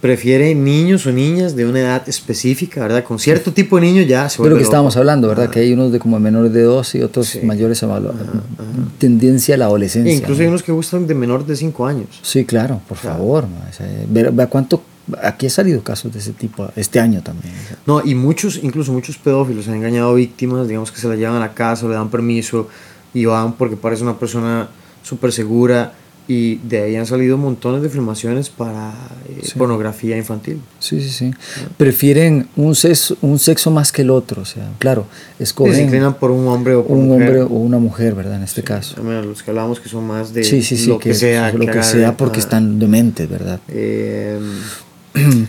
Prefieren 0.00 0.62
niños 0.62 1.06
o 1.06 1.12
niñas 1.12 1.56
de 1.56 1.66
una 1.66 1.80
edad 1.80 2.08
específica, 2.08 2.80
¿verdad? 2.82 3.02
Con 3.02 3.18
cierto 3.18 3.52
tipo 3.52 3.76
de 3.76 3.82
niños 3.82 4.06
ya 4.06 4.28
se 4.28 4.38
vuelve 4.38 4.54
que 4.54 4.60
loco. 4.60 4.70
estábamos 4.70 4.96
hablando, 4.96 5.26
¿verdad? 5.26 5.50
Que 5.50 5.58
hay 5.60 5.72
unos 5.72 5.90
de 5.90 5.98
como 5.98 6.20
menores 6.20 6.52
de 6.52 6.62
12 6.62 6.98
y 6.98 7.02
otros 7.02 7.26
Sí. 7.26 7.40
mayores 7.42 7.82
a 7.82 7.88
malo- 7.88 8.14
tendencia 8.98 9.56
a 9.56 9.58
la 9.58 9.64
adolescencia. 9.64 10.12
E 10.12 10.16
incluso 10.16 10.40
hay 10.40 10.46
¿no? 10.46 10.50
unos 10.52 10.62
que 10.62 10.70
gustan 10.70 11.06
de 11.08 11.14
menor 11.16 11.44
de 11.46 11.56
5 11.56 11.84
años. 11.86 12.06
Sí, 12.22 12.44
claro, 12.44 12.80
por 12.88 12.96
Claro. 12.98 13.16
favor. 13.18 13.44
ma, 13.48 13.66
o 13.68 13.72
sea, 13.72 13.86
Vea, 14.08 14.30
vea 14.30 14.46
cuánto. 14.46 14.82
Aquí 15.22 15.46
ha 15.46 15.50
salido 15.50 15.82
casos 15.82 16.12
de 16.12 16.18
ese 16.18 16.32
tipo 16.32 16.68
este 16.76 17.00
año 17.00 17.22
también. 17.22 17.54
No, 17.86 18.04
y 18.04 18.14
muchos, 18.14 18.60
incluso 18.62 18.92
muchos 18.92 19.16
pedófilos 19.18 19.68
han 19.68 19.74
engañado 19.76 20.14
víctimas, 20.14 20.68
digamos 20.68 20.92
que 20.92 21.00
se 21.00 21.08
la 21.08 21.16
llevan 21.16 21.36
a 21.36 21.40
la 21.40 21.54
casa, 21.54 21.86
le 21.88 21.94
dan 21.94 22.10
permiso 22.10 22.68
y 23.14 23.24
van 23.24 23.54
porque 23.54 23.76
parece 23.76 24.02
una 24.02 24.18
persona 24.18 24.68
súper 25.02 25.32
segura 25.32 25.94
y 26.30 26.56
de 26.56 26.82
ahí 26.82 26.96
han 26.96 27.06
salido 27.06 27.38
montones 27.38 27.80
de 27.80 27.88
filmaciones 27.88 28.50
para 28.50 28.92
eh, 29.30 29.40
Sí. 29.44 29.52
pornografía 29.58 30.14
infantil. 30.14 30.60
Sí, 30.78 31.00
sí, 31.00 31.08
sí. 31.08 31.30
Prefieren 31.78 32.48
un 32.54 32.74
sexo, 32.74 33.16
un 33.22 33.38
sexo 33.38 33.70
más 33.70 33.92
que 33.92 34.02
el 34.02 34.10
otro. 34.10 34.42
O 34.42 34.44
sea, 34.44 34.68
claro, 34.78 35.06
Y 35.36 35.38
se 35.38 35.44
escogen 35.44 35.84
inclinan 35.84 36.12
por 36.18 36.30
un 36.30 36.46
hombre 36.48 36.74
o 36.74 36.84
por 36.86 36.98
un 36.98 37.08
mujer. 37.08 37.28
hombre 37.28 37.42
o 37.44 37.48
una 37.58 37.78
mujer, 37.78 38.14
¿verdad? 38.14 38.36
En 38.36 38.42
este 38.42 38.62
caso. 38.62 39.02
Los 39.02 39.42
que 39.42 39.50
hablamos 39.52 39.80
que 39.80 39.88
son 39.88 40.06
más 40.06 40.34
de 40.34 40.44
Sí, 40.44 40.60
sí, 40.62 40.76
sí. 40.76 40.88
lo 40.88 40.98
que, 40.98 41.14
sea. 41.14 41.50
Lo 41.52 41.64
que, 41.64 41.82
sea 41.82 42.14
porque 42.14 42.40
ah, 42.40 42.40
están 42.40 42.78
dementes, 42.78 43.26
¿verdad? 43.26 43.60
eh, 43.68 44.38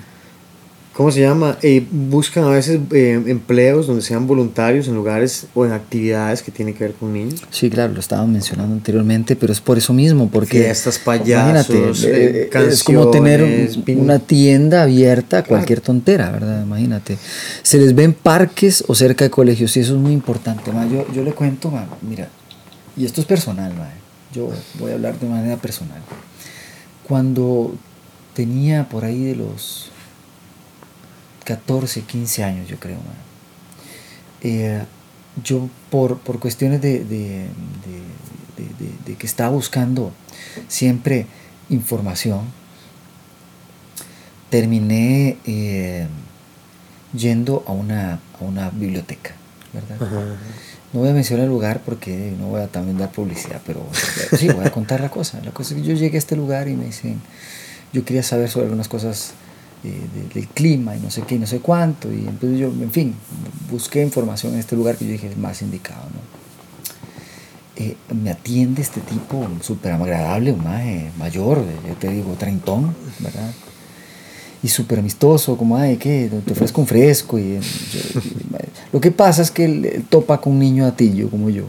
¿Cómo 0.93 1.11
se 1.11 1.21
llama? 1.21 1.57
Eh, 1.61 1.85
buscan 1.89 2.43
a 2.43 2.49
veces 2.49 2.77
eh, 2.91 3.23
empleos 3.27 3.87
donde 3.87 4.01
sean 4.01 4.27
voluntarios 4.27 4.89
en 4.89 4.95
lugares 4.95 5.47
o 5.53 5.65
en 5.65 5.71
actividades 5.71 6.43
que 6.43 6.51
tienen 6.51 6.73
que 6.73 6.83
ver 6.83 6.93
con 6.93 7.13
niños. 7.13 7.41
Sí, 7.51 7.69
claro, 7.69 7.93
lo 7.93 8.01
estaban 8.01 8.29
mencionando 8.33 8.73
anteriormente, 8.73 9.37
pero 9.37 9.53
es 9.53 9.61
por 9.61 9.77
eso 9.77 9.93
mismo, 9.93 10.29
porque 10.29 10.59
Fiestas, 10.59 10.99
payasos, 10.99 11.69
imagínate, 11.69 12.09
eh, 12.11 12.49
eh, 12.53 12.67
es 12.69 12.83
como 12.83 13.09
tener 13.11 13.41
un- 13.41 13.49
canciones, 13.67 13.97
una 13.97 14.19
tienda 14.19 14.83
abierta 14.83 15.37
a 15.37 15.43
Claro. 15.43 15.55
cualquier 15.55 15.79
tontera, 15.79 16.31
¿verdad? 16.31 16.63
Imagínate. 16.63 17.17
Se 17.63 17.77
les 17.77 17.95
ve 17.95 18.03
en 18.03 18.11
parques 18.13 18.83
o 18.85 18.93
cerca 18.93 19.23
de 19.23 19.29
colegios 19.31 19.77
y 19.77 19.79
eso 19.79 19.93
es 19.95 20.01
muy 20.01 20.11
importante. 20.11 20.69
ma. 20.73 20.85
Yo, 20.85 21.05
yo 21.13 21.23
le 21.23 21.31
cuento, 21.31 21.71
ma, 21.71 21.87
mira, 22.01 22.27
y 22.97 23.05
esto 23.05 23.21
es 23.21 23.27
personal, 23.27 23.73
ma, 23.73 23.87
yo 24.33 24.49
voy 24.77 24.91
a 24.91 24.95
hablar 24.95 25.17
de 25.17 25.29
manera 25.29 25.55
personal. 25.55 26.01
Cuando 27.07 27.73
tenía 28.39 28.87
por 28.87 29.03
ahí 29.03 29.21
de 29.25 29.35
los 29.35 29.91
14, 31.43 32.03
15 32.03 32.41
años, 32.45 32.69
yo 32.69 32.79
creo, 32.79 32.95
eh, 34.41 34.81
yo 35.43 35.67
por, 35.89 36.19
por 36.19 36.39
cuestiones 36.39 36.81
de, 36.81 37.03
de- 37.03 37.49
de- 39.05 39.15
que 39.17 39.27
estaba 39.27 39.49
buscando 39.49 40.13
siempre 40.69 41.25
información, 41.69 42.41
terminé 44.49 45.37
eh, 45.45 46.07
yendo 47.13 47.63
a 47.67 47.71
una, 47.73 48.13
a 48.39 48.43
una 48.43 48.69
biblioteca, 48.69 49.31
¿verdad? 49.73 49.97
Ajá. 50.01 50.35
No 50.93 51.01
voy 51.01 51.09
a 51.09 51.13
mencionar 51.13 51.43
el 51.45 51.49
lugar 51.51 51.81
porque 51.85 52.33
no 52.39 52.47
voy 52.47 52.61
a 52.61 52.67
también 52.67 52.97
dar 52.97 53.11
publicidad, 53.11 53.61
pero 53.65 53.85
sí, 54.37 54.47
voy 54.47 54.65
a 54.65 54.71
contar 54.71 55.01
la 55.01 55.09
cosa. 55.11 55.39
La 55.43 55.51
cosa 55.51 55.75
es 55.75 55.81
que 55.81 55.87
yo 55.87 55.93
llegué 55.93 56.15
a 56.17 56.19
este 56.19 56.35
lugar 56.35 56.67
y 56.67 56.75
me 56.75 56.85
dicen, 56.85 57.19
yo 57.93 58.03
quería 58.05 58.23
saber 58.23 58.49
sobre 58.49 58.65
algunas 58.65 58.87
cosas 58.87 59.33
eh, 59.83 59.93
de- 60.13 60.33
del 60.41 60.47
clima 60.49 60.95
y 60.95 60.99
no 60.99 61.09
sé 61.09 61.21
qué 61.21 61.35
y 61.35 61.39
no 61.39 61.47
sé 61.47 61.59
cuánto. 61.59 62.11
Y 62.11 62.19
entonces 62.27 62.59
yo, 62.59 62.67
en 62.67 62.91
fin, 62.91 63.15
busqué 63.71 64.01
información 64.03 64.53
en 64.53 64.59
este 64.59 64.75
lugar 64.75 64.97
que 64.97 65.05
yo 65.05 65.11
dije 65.13 65.27
es 65.29 65.37
más 65.37 65.61
indicado, 65.61 66.03
¿no? 66.03 66.39
Eh, 67.81 67.95
me 68.13 68.29
atiende 68.31 68.81
este 68.81 68.99
tipo 68.99 69.47
súper 69.61 69.93
agradable, 69.93 70.51
un 70.51 70.63
mayor, 71.17 71.63
yo 71.87 71.93
te 71.95 72.09
digo, 72.09 72.33
treintón, 72.33 72.93
¿verdad? 73.19 73.51
Y 74.61 74.67
súper 74.67 74.99
amistoso, 74.99 75.55
como, 75.55 75.77
ay, 75.77 75.95
¿qué? 75.95 76.29
Te 76.45 76.51
ofrezco 76.51 76.81
un 76.81 76.87
fresco. 76.87 77.39
Y, 77.39 77.43
eh, 77.53 77.59
yo- 78.13 78.19
y, 78.19 78.51
ma- 78.51 78.57
lo 78.91 78.99
que 78.99 79.09
pasa 79.09 79.41
es 79.41 79.51
que 79.51 79.63
él, 79.63 80.03
topa 80.09 80.41
con 80.41 80.53
un 80.53 80.59
niño 80.59 80.85
atillo 80.85 81.29
como 81.29 81.49
yo. 81.49 81.63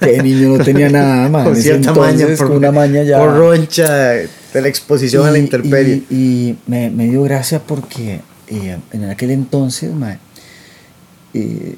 Que 0.00 0.16
el 0.16 0.24
niño 0.24 0.56
no 0.56 0.64
tenía 0.64 0.88
nada 0.88 1.28
más. 1.30 1.44
con 1.44 1.56
cierta 1.56 1.92
maña, 1.92 2.12
entonces, 2.12 2.38
por, 2.38 2.48
con 2.48 2.56
una 2.56 2.72
maña 2.72 3.02
ya. 3.02 3.18
por 3.18 3.36
roncha 3.36 3.92
de 3.92 4.28
la 4.54 4.66
exposición 4.68 5.26
a 5.26 5.30
la 5.30 5.36
Y- 5.36 5.42
intemperie. 5.42 6.02
Y, 6.08 6.14
y 6.14 6.58
me, 6.66 6.88
me 6.90 7.04
dio 7.06 7.22
gracia 7.22 7.60
porque 7.62 8.22
eh, 8.48 8.78
en 8.92 9.04
aquel 9.10 9.30
entonces, 9.32 9.92
ma, 9.92 10.18
eh, 11.34 11.74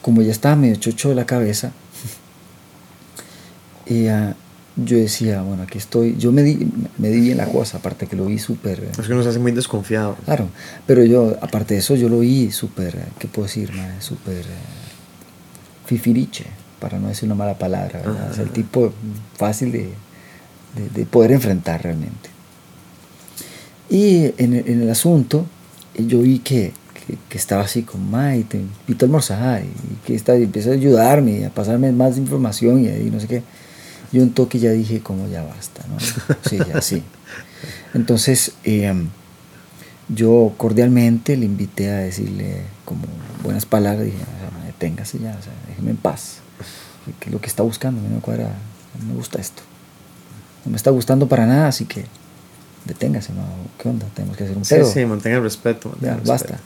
como 0.00 0.22
ya 0.22 0.32
estaba 0.32 0.56
medio 0.56 0.76
chocho 0.76 1.10
de 1.10 1.14
la 1.14 1.26
cabeza, 1.26 1.72
eh, 3.86 4.32
yo 4.84 4.96
decía, 4.96 5.42
bueno, 5.42 5.62
aquí 5.64 5.78
estoy. 5.78 6.16
Yo 6.18 6.30
me 6.32 6.42
di, 6.42 6.66
me 6.98 7.08
di 7.08 7.20
bien 7.20 7.36
la 7.38 7.46
cosa, 7.46 7.78
aparte 7.78 8.06
que 8.06 8.16
lo 8.16 8.26
vi 8.26 8.38
súper. 8.38 8.88
es 8.98 9.06
que 9.08 9.14
nos 9.14 9.26
hace 9.26 9.38
muy 9.38 9.52
desconfiados. 9.52 10.16
Claro, 10.24 10.48
pero 10.86 11.04
yo, 11.04 11.36
aparte 11.40 11.74
de 11.74 11.80
eso, 11.80 11.96
yo 11.96 12.08
lo 12.08 12.20
vi 12.20 12.50
súper, 12.50 12.96
¿qué 13.18 13.26
puedo 13.28 13.46
decir? 13.46 13.70
Súper 14.00 14.38
eh, 14.44 15.86
fifiriche, 15.86 16.44
para 16.80 16.98
no 16.98 17.08
decir 17.08 17.26
una 17.26 17.34
mala 17.34 17.58
palabra, 17.58 18.00
¿verdad? 18.00 18.30
O 18.30 18.34
sea, 18.34 18.44
el 18.44 18.50
tipo 18.50 18.92
fácil 19.36 19.72
de, 19.72 19.78
de- 20.76 20.88
de 20.94 21.06
poder 21.06 21.32
enfrentar 21.32 21.82
realmente. 21.82 22.30
Y 23.90 24.32
en, 24.36 24.54
el- 24.54 24.68
en 24.68 24.82
el 24.82 24.90
asunto, 24.90 25.46
eh, 25.94 26.04
yo 26.06 26.20
vi 26.20 26.40
que, 26.40 26.72
que, 27.06 27.16
que 27.28 27.38
estaba 27.38 27.62
así 27.62 27.82
con 27.82 28.10
May, 28.10 28.42
te 28.44 28.58
invito 28.58 29.04
a 29.04 29.06
almorzar, 29.06 29.62
y 29.64 30.06
que 30.06 30.14
está, 30.14 30.36
y 30.38 30.42
empezó 30.44 30.70
a 30.70 30.74
ayudarme, 30.74 31.40
y 31.40 31.44
a 31.44 31.50
pasarme 31.50 31.90
más 31.92 32.18
información, 32.18 32.84
y 32.84 32.88
ahí 32.88 33.10
no 33.10 33.18
sé 33.18 33.26
qué. 33.26 33.42
Yo 34.12 34.22
un 34.22 34.32
toque 34.32 34.58
ya 34.58 34.70
dije, 34.70 35.00
como 35.00 35.28
ya 35.28 35.42
basta, 35.42 35.82
¿no? 35.88 35.98
Sí, 36.48 36.58
ya 36.66 36.80
sí. 36.80 37.02
Entonces, 37.94 38.52
eh, 38.64 38.92
yo 40.08 40.52
cordialmente 40.56 41.36
le 41.36 41.44
invité 41.46 41.90
a 41.90 41.96
decirle 41.98 42.62
como 42.84 43.02
buenas 43.42 43.66
palabras, 43.66 44.04
dije, 44.06 44.16
o 44.16 44.38
sea, 44.60 44.64
deténgase 44.66 45.18
ya, 45.18 45.36
o 45.38 45.42
sea, 45.42 45.52
déjeme 45.68 45.90
en 45.90 45.96
paz. 45.98 46.38
Que 47.20 47.30
lo 47.30 47.40
que 47.40 47.46
está 47.46 47.62
buscando, 47.62 48.00
a 48.00 48.02
mí 48.02 48.08
no 48.08 48.16
me 48.16 48.20
cuadra, 48.20 48.50
no 49.00 49.06
me 49.08 49.14
gusta 49.14 49.40
esto. 49.40 49.62
No 50.64 50.70
me 50.70 50.76
está 50.76 50.90
gustando 50.90 51.28
para 51.28 51.46
nada, 51.46 51.68
así 51.68 51.84
que 51.86 52.04
deténgase, 52.84 53.32
¿no? 53.32 53.42
¿Qué 53.82 53.88
onda? 53.88 54.06
Tenemos 54.14 54.36
que 54.36 54.44
hacer 54.44 54.56
un 54.56 54.64
Sí, 54.64 54.74
pedo. 54.74 54.90
sí, 54.90 55.04
mantenga 55.04 55.36
el 55.36 55.42
respeto. 55.42 55.90
mantenga 55.90 56.14
Ya, 56.14 56.20
el 56.22 56.26
basta. 56.26 56.60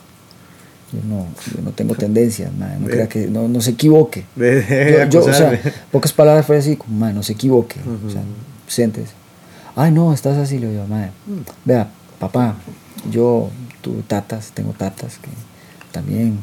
Yo 0.93 0.99
no, 1.07 1.25
yo 1.55 1.61
no 1.63 1.71
tengo 1.71 1.95
tendencias, 2.05 2.53
madre, 2.53 2.77
no 2.79 2.87
crea 2.87 3.07
que, 3.09 3.27
no, 3.27 3.47
no 3.47 3.61
se 3.61 3.71
equivoque. 3.71 4.25
Yo, 4.35 5.09
yo, 5.09 5.25
o 5.25 5.33
sea, 5.33 5.59
pocas 5.91 6.13
palabras 6.13 6.45
fue 6.45 6.57
así, 6.57 6.75
como, 6.75 6.97
madre, 6.97 7.15
no 7.15 7.23
se 7.23 7.33
equivoque. 7.33 7.79
O 7.79 8.09
sea, 8.09 8.21
Ujú. 8.21 8.29
siéntese. 8.67 9.13
Ay, 9.75 9.91
no, 9.91 10.13
estás 10.13 10.37
así, 10.37 10.59
le 10.59 10.69
digo, 10.69 10.85
madre. 10.87 11.11
Vea, 11.65 11.89
papá, 12.19 12.55
yo 13.11 13.49
tuve 13.81 14.03
tatas, 14.03 14.51
tengo 14.53 14.71
tatas 14.73 15.17
que 15.17 15.29
también 15.91 16.39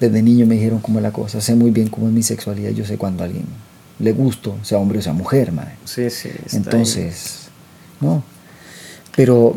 desde 0.00 0.22
niño 0.22 0.46
me 0.46 0.56
dijeron 0.56 0.80
cómo 0.80 0.98
es 0.98 1.02
la 1.02 1.12
cosa. 1.12 1.40
Sé 1.40 1.54
muy 1.54 1.70
bien 1.70 1.88
cómo 1.88 2.08
es 2.08 2.12
mi 2.12 2.22
sexualidad. 2.22 2.70
Yo 2.70 2.84
sé 2.84 2.98
cuando 2.98 3.22
a 3.22 3.26
alguien 3.26 3.46
le 3.98 4.12
gusto, 4.12 4.56
sea 4.62 4.78
hombre 4.78 4.98
o 4.98 5.02
sea 5.02 5.12
mujer, 5.12 5.52
madre. 5.52 5.72
Sí, 5.84 6.10
sí. 6.10 6.30
Entonces, 6.52 7.48
no. 8.00 8.22
Pero 9.16 9.56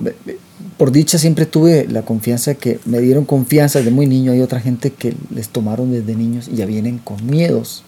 por 0.77 0.91
dicha 0.91 1.17
siempre 1.17 1.45
tuve 1.45 1.87
la 1.89 2.01
confianza 2.03 2.55
que 2.55 2.79
me 2.85 2.99
dieron 2.99 3.25
confianza 3.25 3.79
desde 3.79 3.91
muy 3.91 4.05
niño. 4.07 4.31
Hay 4.31 4.41
otra 4.41 4.59
gente 4.59 4.91
que 4.91 5.13
les 5.33 5.49
tomaron 5.49 5.91
desde 5.91 6.15
niños 6.15 6.47
y 6.51 6.55
ya 6.55 6.65
vienen 6.65 6.97
con 6.99 7.25
miedos 7.25 7.83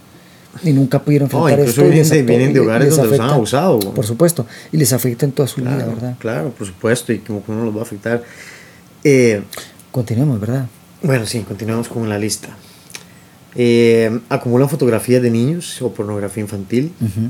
y 0.63 0.71
nunca 0.73 0.99
pudieron 1.03 1.27
enfrentar 1.27 1.59
incluso 1.59 1.81
esto. 1.81 1.83
vienen 1.83 2.09
de- 2.09 2.15
afecta- 2.15 2.25
vienen 2.27 2.53
de 2.53 2.59
hogares 2.59 2.89
donde 2.89 3.03
los 3.03 3.13
han 3.19 3.25
afecta, 3.25 3.35
abusado. 3.35 3.79
Por 3.79 4.05
supuesto. 4.05 4.45
Y 4.71 4.77
les 4.77 4.91
afecta 4.93 5.25
en 5.25 5.31
toda 5.31 5.47
su 5.47 5.61
vida, 5.61 5.75
Claro, 5.75 5.91
¿verdad? 5.93 6.15
claro, 6.19 6.49
por 6.51 6.65
supuesto, 6.67 7.13
y 7.13 7.19
como 7.19 7.43
que 7.45 7.51
uno 7.51 7.65
los 7.65 7.75
va 7.75 7.79
a 7.79 7.83
afectar. 7.83 8.23
Eh, 9.03 9.41
Continuemos, 9.91 10.39
¿verdad? 10.39 10.67
bueno, 11.03 11.25
sí, 11.25 11.39
continuamos 11.41 11.87
con 11.87 12.07
la 12.09 12.17
lista. 12.19 12.49
Eh, 13.55 14.19
acumulan 14.29 14.69
fotografías 14.69 15.21
de 15.21 15.31
niños 15.31 15.81
o 15.81 15.91
pornografía 15.91 16.41
infantil. 16.43 16.91
Ujú, 17.01 17.19
ujú. 17.21 17.29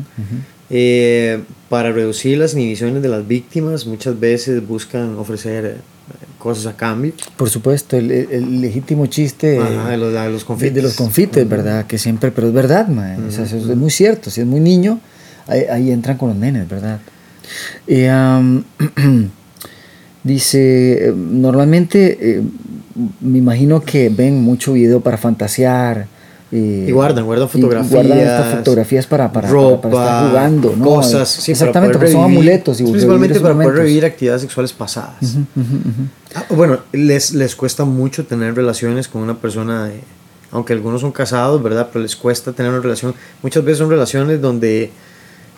Eh, 0.72 1.42
para 1.68 1.92
reducir 1.92 2.38
las 2.38 2.54
inhibiciones 2.54 3.02
de 3.02 3.10
las 3.10 3.28
víctimas, 3.28 3.86
muchas 3.88 4.20
veces 4.20 4.66
buscan 4.68 5.16
ofrecer 5.18 5.66
eh, 5.66 5.76
cosas 6.38 6.68
a 6.68 6.78
cambio. 6.78 7.14
Por 7.38 7.50
supuesto, 7.50 7.98
el, 7.98 8.12
el- 8.12 8.62
legítimo 8.62 9.06
chiste 9.08 9.58
Ajá, 9.60 9.90
de 9.90 9.98
los, 9.98 10.14
de 10.14 10.30
los 10.30 10.42
de, 10.42 10.46
confites. 10.46 10.74
de 10.76 10.82
los 10.84 10.94
confites, 10.96 11.50
¿verdad? 11.50 11.86
Que 11.88 11.98
siempre, 11.98 12.32
pero 12.32 12.48
es 12.48 12.54
verdad, 12.54 12.88
mae. 12.88 13.18
O 13.28 13.32
sea, 13.32 13.46
eso 13.46 13.58
es 13.58 13.66
muy 13.78 13.90
cierto. 13.90 14.30
Si 14.30 14.42
es 14.42 14.48
muy 14.48 14.60
niño, 14.60 15.00
ahí, 15.48 15.62
ahí 15.72 15.92
entran 15.92 16.18
con 16.18 16.30
los 16.30 16.38
nenes, 16.38 16.68
¿verdad? 16.70 17.00
Y, 17.88 18.06
am, 18.06 18.64
dice, 20.24 21.08
eh, 21.10 21.14
normalmente 21.16 22.18
eh, 22.38 22.42
me 23.22 23.38
imagino 23.38 23.82
que 23.82 24.10
ven 24.10 24.42
mucho 24.42 24.74
video 24.74 25.02
para 25.02 25.18
fantasear. 25.18 26.08
Eh, 26.52 26.86
Y 26.88 26.92
guardan, 26.92 27.26
guardan 27.26 27.48
y 27.54 27.62
guardan 27.62 27.84
estas 27.86 28.02
fotografías, 28.02 28.58
fotografías 28.58 29.08
para, 29.08 29.32
para, 29.32 29.50
ropa, 29.50 29.90
para, 29.90 29.94
para 29.94 30.06
estar 30.18 30.30
jugando, 30.30 30.76
¿no? 30.78 30.86
cosas. 30.86 31.30
sí, 31.30 31.52
para 31.52 31.52
Exactamente, 31.54 31.98
poder 31.98 32.12
porque 32.12 32.12
son 32.24 32.32
amuletos. 32.32 32.80
Y 32.82 32.84
Principalmente 32.86 33.40
para 33.40 33.54
poder 33.54 33.56
momentos. 33.68 33.80
revivir 33.84 34.06
actividades 34.06 34.42
sexuales 34.42 34.74
pasadas. 34.74 35.16
Ah, 36.36 36.46
bueno, 36.50 36.80
les, 36.92 37.34
les 37.34 37.56
cuesta 37.56 37.86
mucho 37.86 38.26
tener 38.26 38.56
relaciones 38.56 39.08
con 39.08 39.22
una 39.22 39.36
persona, 39.38 39.86
de- 39.86 40.02
aunque 40.52 40.74
algunos 40.74 41.02
son 41.02 41.12
casados, 41.12 41.62
¿verdad? 41.62 41.90
Pero 41.94 42.02
les 42.04 42.16
cuesta 42.16 42.52
tener 42.52 42.72
una 42.72 42.82
relación. 42.82 43.14
Muchas 43.44 43.64
veces 43.64 43.78
son 43.80 43.90
relaciones 43.90 44.42
donde 44.42 44.92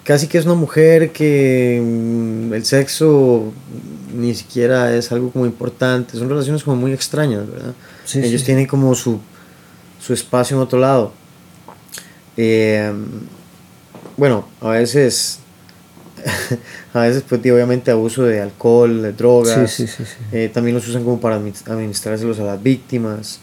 casi 0.03 0.27
que 0.27 0.37
es 0.37 0.45
una 0.45 0.55
mujer 0.55 1.11
que 1.11 1.81
mm, 1.81 2.53
el 2.53 2.65
sexo 2.65 3.53
ni 4.17 4.33
siquiera 4.35 4.93
es 4.93 5.11
algo 5.13 5.29
como 5.31 5.45
importante. 5.45 6.17
Son 6.17 6.27
relaciones 6.27 6.63
como 6.63 6.75
muy 6.75 6.91
extrañas, 6.91 7.49
¿verdad? 7.49 7.73
Sí, 8.03 8.19
Ellos 8.19 8.41
sí. 8.41 8.47
tienen 8.47 8.65
como 8.65 8.93
su, 8.95 9.19
su 10.01 10.13
espacio 10.13 10.57
en 10.57 10.63
otro 10.63 10.79
lado. 10.79 11.13
Eh, 12.37 12.91
bueno, 14.17 14.47
a 14.61 14.69
veces... 14.69 15.39
a 16.93 16.99
veces, 17.01 17.23
pues, 17.27 17.41
obviamente, 17.41 17.89
abuso 17.89 18.23
de 18.23 18.41
alcohol, 18.41 19.01
de 19.01 19.13
drogas. 19.13 19.71
Sí, 19.71 19.87
sí, 19.87 20.03
sí. 20.05 20.11
Eh, 20.31 20.51
también 20.53 20.75
los 20.75 20.87
usan 20.87 21.03
como 21.03 21.19
para 21.19 21.39
admi- 21.39 21.67
administrárselos 21.69 22.39
a 22.39 22.43
las 22.43 22.61
víctimas. 22.61 23.39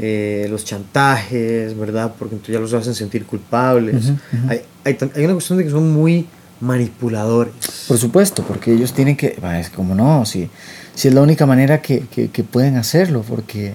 eh, 0.00 0.46
los 0.48 0.64
chantajes, 0.64 1.76
¿verdad? 1.76 2.12
Porque 2.18 2.36
entonces 2.36 2.52
ya 2.54 2.60
los 2.60 2.72
hacen 2.72 2.94
sentir 2.94 3.24
culpables. 3.26 4.04
Ujú, 4.06 4.12
ujú. 4.12 4.48
hay, 4.50 4.62
hay, 4.84 4.94
tam- 4.94 5.10
hay 5.16 5.24
una 5.24 5.34
cuestión 5.34 5.58
de 5.58 5.64
que 5.64 5.70
son 5.70 5.92
muy 5.92 6.26
manipuladores. 6.60 7.52
Por 7.88 7.98
supuesto, 7.98 8.42
porque 8.44 8.72
ellos 8.72 8.92
tienen 8.92 9.16
que, 9.16 9.36
es 9.58 9.70
como 9.70 9.94
no, 9.96 10.24
si, 10.24 10.48
si 10.94 11.08
es 11.08 11.14
la 11.14 11.20
única 11.22 11.46
manera 11.46 11.82
que, 11.82 12.00
que- 12.12 12.30
que 12.30 12.44
pueden 12.44 12.76
hacerlo, 12.76 13.24
porque 13.28 13.74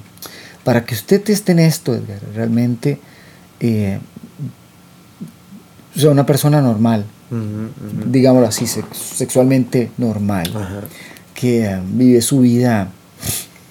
para 0.63 0.85
que 0.85 0.95
usted 0.95 1.29
esté 1.29 1.51
en 1.53 1.59
esto, 1.59 1.93
Edgar, 1.93 2.19
realmente, 2.35 2.99
eh, 3.59 3.99
o 5.95 5.99
sea, 5.99 6.09
una 6.11 6.25
persona 6.25 6.61
normal, 6.61 7.05
digámoslo 8.09 8.47
así, 8.47 8.65
sex- 8.67 8.97
sexualmente 8.97 9.91
normal, 9.97 10.49
que 11.33 11.65
eh, 11.65 11.79
vive 11.85 12.21
su 12.21 12.39
vida 12.41 12.89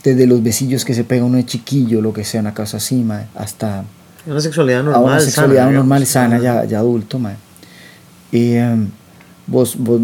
desde 0.05 0.26
los 0.26 0.42
besillos 0.42 0.85
que 0.85 0.94
se 0.94 1.05
pega 1.05 1.24
uno 1.24 1.37
de 1.37 1.46
chiquillo, 1.46 2.00
lo 2.00 2.12
que 2.12 2.24
sea, 2.24 2.40
una 2.40 2.55
cosa 2.55 2.76
así, 2.78 2.96
mae, 2.96 3.26
hasta 3.35 3.85
Una 4.26 4.40
sexualidad 4.40 4.81
a 4.81 4.83
normal. 4.85 5.05
una 5.05 5.20
sexualidad 5.20 5.64
sana, 5.64 5.72
normal, 5.76 6.00
digamos. 6.05 6.09
sana, 6.09 6.38
ya, 6.40 6.64
ya 6.64 6.78
adulto, 6.78 7.18
mae. 7.18 7.37
Y 8.33 8.55
em, 8.55 8.88
vos, 9.53 9.77
vos, 9.79 10.01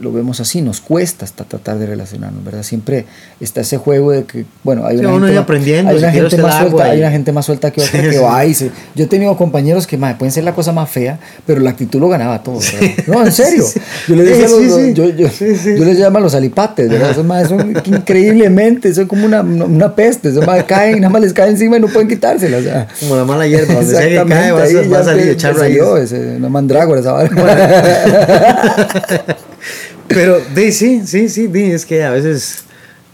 lo 0.00 0.12
vemos 0.12 0.38
así, 0.38 0.62
nos 0.62 0.80
cuesta 0.80 1.24
hasta 1.24 1.42
tratar 1.42 1.76
de 1.78 1.86
relacionarnos, 1.86 2.44
¿verdad? 2.44 2.62
Siempre 2.62 3.04
está 3.40 3.62
ese 3.62 3.78
juego 3.78 4.12
de 4.12 4.22
que, 4.24 4.44
bueno, 4.62 4.86
hay 4.86 4.98
Sí, 4.98 5.04
una 5.04 5.14
gente, 5.18 5.32
ma- 5.34 5.40
aprendiendo, 5.40 5.90
hay 5.90 5.98
una 5.98 6.12
gente 6.12 6.36
más 6.38 6.54
agua 6.54 6.70
suelta, 6.70 6.84
hay 6.90 6.98
una 7.00 7.10
gente 7.10 7.32
más 7.32 7.46
suelta 7.46 7.70
que 7.72 7.80
otra 7.80 8.00
Sí, 8.00 8.06
que 8.06 8.12
sí. 8.12 8.18
va 8.22 8.44
y 8.46 8.54
se- 8.54 8.70
Yo 8.94 9.04
he 9.04 9.06
tenido 9.08 9.36
compañeros 9.36 9.88
que, 9.88 9.96
mae, 9.96 10.14
pueden 10.14 10.30
ser 10.30 10.44
la 10.44 10.54
cosa 10.54 10.70
más 10.72 10.88
fea, 10.88 11.18
pero 11.46 11.60
la 11.60 11.70
actitud 11.70 11.98
lo 11.98 12.08
ganaba 12.08 12.42
todo, 12.44 12.60
¿verdad? 12.60 13.04
No, 13.08 13.24
en 13.26 13.32
serio. 13.42 13.64
Sí, 13.64 13.80
sí. 13.80 13.80
Yo 14.08 14.14
les 14.16 14.26
decía 14.28 14.44
a 14.44 14.48
Sí, 14.48 14.54
los- 14.66 14.74
sí, 14.76 14.84
sí. 14.86 14.94
yo, 14.94 15.08
yo, 15.08 15.28
Sí, 15.30 15.56
sí, 15.56 15.70
yo 15.72 15.78
sí. 15.78 15.84
les 15.84 15.98
llamo 15.98 16.18
a 16.18 16.20
los 16.20 16.34
alipates, 16.36 16.88
¿verdad? 16.88 17.10
Esos 17.10 17.24
maes 17.24 17.48
son 17.48 17.74
increíblemente, 17.86 18.94
son 18.94 19.06
como 19.08 19.26
una, 19.26 19.40
una 19.40 19.94
peste, 19.96 20.28
esos 20.28 20.46
maes 20.46 20.62
caen, 20.64 21.00
nada 21.00 21.10
más 21.12 21.22
les 21.22 21.32
cae 21.32 21.50
encima 21.50 21.76
y 21.76 21.80
no 21.80 21.88
pueden 21.88 22.06
quitársela, 22.08 22.58
o 22.58 22.62
sea. 22.62 22.86
Como 23.00 23.16
la 23.16 23.24
mala 23.24 23.46
hierba, 23.48 23.74
donde 23.74 23.90
sea 23.90 24.08
que 24.08 24.28
cae 24.28 24.52
va 24.52 24.60
a, 24.60 24.62
ahí 24.62 24.74
salir 25.04 25.24
te- 25.24 25.30
a 25.30 25.32
echar 25.32 25.54
te 25.54 25.60
raíz. 25.60 25.76
salió 25.78 25.96
ese, 25.96 26.36
una 26.36 26.48
mandrágora 26.48 27.00
esa. 27.00 27.18
Pero, 30.08 30.40
di, 30.54 30.72
sí, 30.72 31.02
sí, 31.06 31.28
sí, 31.28 31.46
di, 31.48 31.64
es 31.64 31.84
que 31.84 32.02
a 32.04 32.10
veces, 32.10 32.64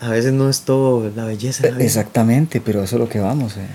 a 0.00 0.10
veces 0.10 0.32
no 0.32 0.48
es 0.48 0.60
todo 0.60 1.10
la 1.14 1.24
belleza. 1.24 1.68
la. 1.70 1.82
Exactamente, 1.82 2.60
pero 2.60 2.82
eso 2.84 2.96
es 2.96 3.00
lo 3.00 3.08
que 3.08 3.18
vamos. 3.18 3.56
eh. 3.56 3.66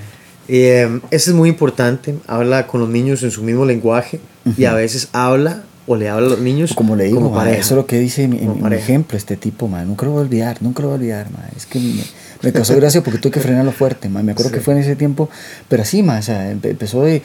Eh, 0.47 0.99
eso 1.12 1.32
es 1.32 1.36
muy 1.36 1.49
importante. 1.49 2.15
Habla 2.27 2.65
con 2.67 2.79
los 2.82 2.89
niños 2.89 3.21
en 3.23 3.32
su 3.32 3.43
mismo 3.43 3.65
lenguaje 3.65 4.19
y 4.58 4.65
a 4.65 4.73
veces 4.73 5.10
habla 5.12 5.63
o 5.86 5.95
le 5.95 6.08
habla 6.08 6.27
a 6.27 6.29
los 6.29 6.39
niños 6.39 6.73
Como 6.73 6.95
le 6.95 7.05
digo, 7.05 7.17
como 7.17 7.32
ma, 7.32 7.38
pareja. 7.38 7.58
eso 7.60 7.73
es 7.73 7.77
lo 7.77 7.86
que 7.88 7.99
dice 7.99 8.27
mi, 8.27 8.39
ejemplo, 8.73 9.17
este 9.17 9.36
tipo, 9.38 9.67
ma, 9.67 9.84
nunca 9.84 10.05
lo 10.05 10.12
voy 10.13 10.19
a 10.19 10.23
olvidar, 10.23 10.58
nunca 10.62 10.82
lo 10.84 10.89
voy 10.89 10.95
a 10.95 10.99
olvidar, 10.99 11.32
ma. 11.32 11.39
es 11.58 11.65
que 11.65 11.79
me, 11.79 12.03
me 12.43 12.51
causó 12.53 12.75
gracia 12.75 13.03
porque 13.03 13.19
tuve 13.19 13.32
que 13.34 13.39
frenarlo 13.39 13.71
fuerte, 13.71 14.08
me 14.08 14.19
acuerdo 14.19 14.49
Sí. 14.49 14.55
que 14.55 14.62
fue 14.62 14.75
en 14.75 14.82
ese 14.82 14.95
tiempo, 14.95 15.29
pero 15.67 15.82
así, 15.82 16.01
o 16.08 16.21
sea, 16.21 16.51
empezó 16.51 17.01
de, 17.03 17.23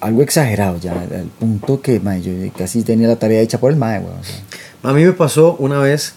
algo 0.00 0.22
exagerado 0.22 0.78
ya, 0.78 0.92
al 0.92 1.30
punto 1.38 1.80
que 1.80 2.00
ma, 2.00 2.16
yo 2.18 2.32
casi 2.56 2.82
tenía 2.82 3.08
la 3.08 3.16
tarea 3.16 3.40
hecha 3.40 3.58
por 3.58 3.70
el 3.72 3.76
mae, 3.78 3.98
o 4.00 4.24
sea. 4.24 4.42
A 4.90 4.92
mí 4.92 5.04
me 5.04 5.12
pasó 5.12 5.56
una 5.58 5.78
vez, 5.80 6.14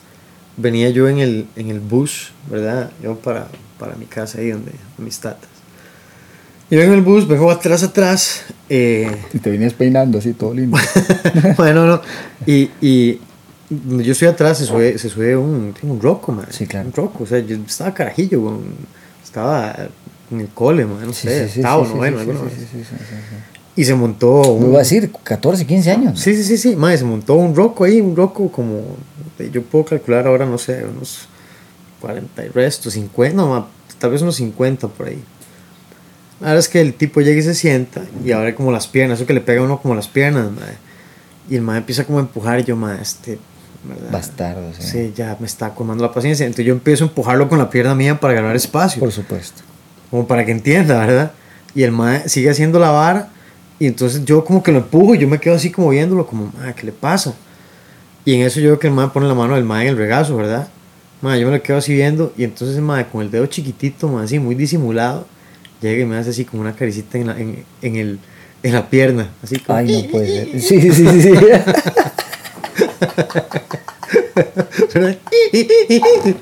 venía 0.57 0.89
yo 0.89 1.07
en 1.09 1.19
el, 1.19 1.47
en 1.55 1.69
el 1.69 1.79
bus, 1.79 2.31
¿verdad? 2.49 2.91
Yo 3.01 3.15
para, 3.17 3.47
para 3.79 3.95
mi 3.95 4.05
casa 4.05 4.39
ahí 4.39 4.51
donde 4.51 4.71
mis 4.97 5.19
tatas. 5.19 5.49
Y 6.69 6.75
yo 6.75 6.83
en 6.83 6.93
el 6.93 7.01
bus, 7.01 7.27
vengo 7.27 7.51
atrás, 7.51 7.83
atrás. 7.83 8.43
eh, 8.69 9.11
y 9.33 9.39
te 9.39 9.49
venías 9.49 9.73
peinando 9.73 10.19
así, 10.19 10.33
todo 10.33 10.53
lindo. 10.53 10.77
bueno, 11.57 11.85
no. 11.85 12.01
Y, 12.45 12.69
y 12.79 13.19
yo 13.69 14.11
estoy 14.13 14.27
atrás, 14.29 14.57
se 14.59 14.65
sube, 14.65 14.97
se 14.97 15.09
sube 15.09 15.35
un, 15.35 15.73
un 15.81 16.01
roco, 16.01 16.31
man. 16.31 16.45
Sí, 16.49 16.67
claro. 16.67 16.87
Un 16.87 16.93
roco, 16.93 17.23
o 17.23 17.27
sea, 17.27 17.39
yo 17.39 17.57
estaba 17.67 17.93
carajillo, 17.93 18.59
estaba 19.23 19.75
en 20.31 20.39
el 20.39 20.47
cole, 20.49 20.85
man, 20.85 21.07
no 21.07 21.13
Sí, 21.13 21.27
sé, 21.27 21.47
sí, 21.47 21.53
sí, 21.55 21.59
octavo, 21.59 21.85
noveno, 21.87 22.19
alguna 22.19 22.41
vez. 22.43 22.53
sí, 22.57 22.65
sí, 22.71 22.83
sí. 22.83 22.95
Y 23.75 23.85
se 23.85 23.95
montó 23.95 24.41
un... 24.53 24.67
iba 24.67 24.75
a 24.77 24.79
decir, 24.79 25.11
14, 25.23 25.65
15 25.65 25.91
años. 25.91 26.19
Sí, 26.19 26.35
sí, 26.35 26.43
sí, 26.43 26.57
sí, 26.57 26.75
madre, 26.75 26.97
se 26.97 27.05
montó 27.05 27.35
un 27.35 27.55
roco 27.55 27.85
ahí, 27.85 28.01
un 28.01 28.15
roco 28.15 28.51
como, 28.51 28.81
yo 29.51 29.63
puedo 29.63 29.85
calcular 29.85 30.27
ahora, 30.27 30.45
no 30.45 30.57
sé, 30.57 30.83
unos 30.85 31.27
40 32.01 32.45
y 32.45 32.49
resto, 32.49 32.91
50, 32.91 33.35
no, 33.35 33.47
ma, 33.47 33.67
tal 33.97 34.11
vez 34.11 34.21
unos 34.21 34.35
50 34.35 34.87
por 34.89 35.07
ahí. 35.07 35.23
Ahora 36.41 36.59
es 36.59 36.67
que 36.67 36.81
el 36.81 36.95
tipo 36.95 37.21
llega 37.21 37.39
y 37.39 37.43
se 37.43 37.53
sienta 37.53 38.01
y 38.25 38.31
abre 38.31 38.55
como 38.55 38.71
las 38.71 38.87
piernas, 38.87 39.19
eso 39.19 39.27
que 39.27 39.33
le 39.33 39.41
pega 39.41 39.61
a 39.61 39.63
uno 39.63 39.79
como 39.79 39.95
las 39.95 40.07
piernas, 40.07 40.51
madre. 40.51 40.77
Y 41.49 41.55
el 41.55 41.61
madre 41.61 41.79
empieza 41.79 42.03
como 42.03 42.17
a 42.17 42.21
empujar 42.21 42.59
y 42.59 42.63
yo, 42.63 42.75
madre, 42.75 43.01
este, 43.01 43.37
¿verdad? 43.83 44.11
Bastardo, 44.11 44.73
sí. 44.77 44.83
Sí, 44.83 45.13
ya 45.15 45.37
me 45.39 45.45
está 45.45 45.73
colmando 45.73 46.03
la 46.03 46.11
paciencia. 46.11 46.45
Entonces 46.45 46.65
yo 46.65 46.73
empiezo 46.73 47.05
a 47.05 47.07
empujarlo 47.07 47.47
con 47.47 47.59
la 47.59 47.69
pierna 47.69 47.93
mía 47.93 48.19
para 48.19 48.33
ganar 48.33 48.55
espacio 48.55 48.99
Por 48.99 49.11
supuesto. 49.11 49.61
como 50.09 50.27
para 50.27 50.45
que 50.45 50.51
entienda, 50.51 51.05
¿verdad? 51.05 51.31
Y 51.75 51.83
el 51.83 51.91
mae 51.91 52.27
sigue 52.27 52.49
haciendo 52.49 52.79
la 52.79 52.89
vara 52.91 53.29
y 53.81 53.87
entonces 53.87 54.23
yo 54.25 54.45
como 54.45 54.61
que 54.61 54.71
lo 54.71 54.77
empujo 54.77 55.15
y 55.15 55.17
yo 55.17 55.27
me 55.27 55.39
quedo 55.39 55.55
así 55.55 55.71
como 55.71 55.89
viéndolo, 55.89 56.27
como, 56.27 56.51
mae, 56.55 56.75
¿qué 56.75 56.85
le 56.85 56.91
pasa? 56.91 57.33
Y 58.23 58.35
en 58.35 58.41
eso 58.41 58.59
yo 58.59 58.67
veo 58.67 58.77
que 58.77 58.85
el 58.85 58.93
mae 58.93 59.07
pone 59.07 59.27
la 59.27 59.33
mano 59.33 59.55
del 59.55 59.63
mae 59.63 59.85
en 59.85 59.93
el 59.93 59.97
regazo, 59.97 60.37
¿verdad? 60.37 60.67
Mae, 61.21 61.41
yo 61.41 61.47
me 61.47 61.57
lo 61.57 61.63
quedo 61.63 61.77
así 61.77 61.95
viendo 61.95 62.31
y 62.37 62.43
entonces 62.43 62.77
el 62.77 62.83
mae 62.83 63.07
con 63.07 63.23
el 63.23 63.31
dedo 63.31 63.47
chiquitito, 63.47 64.19
así 64.19 64.37
muy 64.37 64.53
disimulado, 64.53 65.25
llega 65.81 66.03
y 66.03 66.05
me 66.05 66.15
hace 66.15 66.29
así 66.29 66.45
como 66.45 66.61
una 66.61 66.75
caricita 66.75 67.17
en 67.17 67.25
la, 67.25 67.39
en, 67.39 67.65
en 67.81 67.95
el, 67.95 68.19
en 68.61 68.73
la 68.75 68.87
pierna, 68.87 69.31
así 69.41 69.57
como... 69.57 69.79
Ay, 69.79 70.03
no 70.03 70.09
puede 70.11 70.27
ser. 70.27 70.61
Sí, 70.61 70.79
sí, 70.79 70.91
sí, 70.91 71.21
sí. 71.23 71.31
¿verdad? 74.93 75.17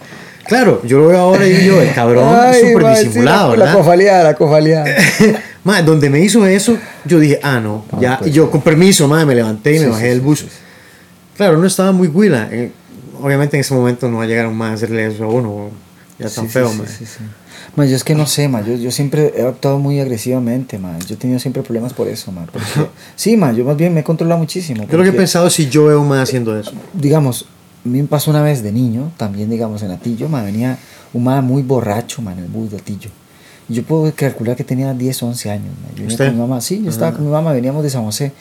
claro, 0.45 0.81
yo 0.83 0.99
lo 0.99 1.07
veo 1.07 1.19
ahora 1.19 1.47
y 1.47 1.65
yo, 1.65 1.79
el 1.79 1.93
cabrón, 1.93 2.53
súper 2.53 2.97
sí, 2.97 3.05
disimulado, 3.05 3.51
la, 3.51 3.59
la 3.59 3.63
¿verdad? 3.63 3.77
cofaleada, 3.77 4.23
la 4.23 4.33
cofaleada. 4.33 4.85
Madre, 5.63 5.83
donde 5.83 6.09
me 6.09 6.19
hizo 6.21 6.45
eso, 6.45 6.77
yo 7.05 7.19
dije, 7.19 7.39
ah, 7.43 7.59
no, 7.59 7.85
No, 7.91 8.01
ya, 8.01 8.17
pues, 8.19 8.31
y 8.31 8.33
yo 8.33 8.49
con 8.49 8.61
permiso, 8.61 9.07
madre, 9.07 9.25
me 9.25 9.35
levanté 9.35 9.75
y 9.75 9.79
Sí, 9.79 9.83
me 9.85 9.91
bajé 9.91 10.03
sí, 10.03 10.09
del 10.09 10.21
bus. 10.21 10.39
sí. 10.39 10.47
Claro, 11.35 11.57
no 11.57 11.67
estaba 11.67 11.91
muy 11.91 12.07
huila. 12.07 12.47
eh, 12.51 12.71
obviamente 13.21 13.57
en 13.57 13.61
ese 13.61 13.73
momento 13.73 14.09
no 14.09 14.17
va 14.17 14.23
a 14.23 14.27
llegar 14.27 14.47
un 14.47 14.55
más 14.57 14.71
a 14.71 14.73
hacerle 14.75 15.07
eso 15.07 15.23
a 15.25 15.27
uno, 15.27 15.69
ya 16.17 16.29
tan 16.29 16.49
feo, 16.49 16.71
madre. 16.73 16.91
yo 17.89 17.95
es 17.95 18.03
que 18.03 18.15
no 18.15 18.25
sé, 18.25 18.47
ma, 18.47 18.61
yo, 18.65 18.75
yo 18.75 18.91
siempre 18.91 19.33
he 19.35 19.41
actuado 19.45 19.79
muy 19.79 19.99
agresivamente, 19.99 20.77
ma. 20.79 20.97
Yo 20.99 21.15
he 21.15 21.17
tenido 21.17 21.39
siempre 21.39 21.61
problemas 21.61 21.93
por 21.93 22.07
eso, 22.07 22.31
ma. 22.31 22.45
porque- 22.45 22.65
sí, 23.15 23.35
ma, 23.37 23.51
yo 23.51 23.65
más 23.65 23.77
bien 23.77 23.93
me 23.93 24.01
he 24.01 24.03
controlado 24.03 24.39
muchísimo. 24.39 24.85
Yo 24.89 24.97
lo 24.97 25.03
que 25.03 25.09
he 25.09 25.13
pensado 25.13 25.49
si 25.49 25.69
yo 25.69 25.85
veo 25.85 26.01
un 26.01 26.07
más 26.07 26.23
haciendo 26.23 26.57
eso. 26.57 26.71
Digamos, 26.93 27.45
a 27.85 27.89
mí 27.89 28.01
me 28.01 28.07
pasó 28.07 28.31
una 28.31 28.41
vez 28.41 28.63
de 28.63 28.71
niño, 28.71 29.11
también, 29.17 29.49
digamos, 29.49 29.81
en 29.83 29.91
Atillo, 29.91 30.27
ma, 30.29 30.41
venía 30.43 30.77
un 31.13 31.23
ma 31.23 31.41
muy 31.41 31.61
borracho, 31.63 32.21
ma, 32.21 32.33
en 32.33 32.39
el 32.39 32.47
bus 32.47 32.71
de 32.71 32.77
Atillo. 32.77 33.09
Yo 33.69 33.83
puedo 33.83 34.11
calcular 34.15 34.55
que 34.55 34.63
tenía 34.63 34.93
10, 34.93 35.21
11 35.23 35.51
años. 35.51 35.67
Yo 35.95 36.07
¿Usted? 36.07 36.25
con 36.25 36.35
mi 36.35 36.41
mamá, 36.41 36.59
sí, 36.61 36.81
yo 36.83 36.89
estaba 36.89 37.09
Ajá. 37.09 37.17
con 37.17 37.25
mi 37.27 37.31
mamá, 37.31 37.53
veníamos 37.53 37.83
de 37.83 37.89
San 37.89 38.03
José. 38.03 38.31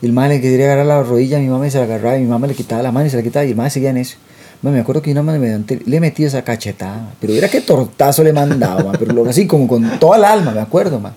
Y 0.00 0.06
el 0.06 0.12
ma 0.12 0.26
le 0.26 0.40
quería 0.40 0.66
agarrar 0.66 0.86
la 0.86 1.02
rodilla 1.04 1.36
a 1.36 1.40
mi 1.40 1.46
mamá 1.46 1.66
y 1.66 1.70
se 1.70 1.78
la 1.78 1.84
agarraba, 1.84 2.18
y 2.18 2.22
mi 2.22 2.26
mamá 2.26 2.48
le 2.48 2.54
quitaba 2.54 2.82
la 2.82 2.90
mano 2.90 3.06
y 3.06 3.10
se 3.10 3.16
la 3.16 3.22
quitaba, 3.22 3.44
y 3.44 3.50
el 3.50 3.56
ma 3.56 3.70
seguía 3.70 3.90
en 3.90 3.98
eso. 3.98 4.16
me 4.62 4.78
acuerdo 4.80 5.00
que 5.02 5.12
una 5.12 5.22
mediante 5.22 5.80
le 5.86 6.00
metí 6.00 6.24
esa 6.24 6.42
cachetada, 6.42 7.14
pero 7.20 7.32
era 7.32 7.48
que 7.48 7.60
tortazo 7.60 8.24
le 8.24 8.32
mandaba, 8.32 8.82
ma, 8.82 8.92
pero 8.98 9.12
lo- 9.12 9.28
así 9.28 9.46
como 9.46 9.66
con 9.68 9.98
toda 10.00 10.16
el 10.18 10.24
alma, 10.24 10.50
me 10.52 10.60
acuerdo, 10.60 10.98
ma. 10.98 11.14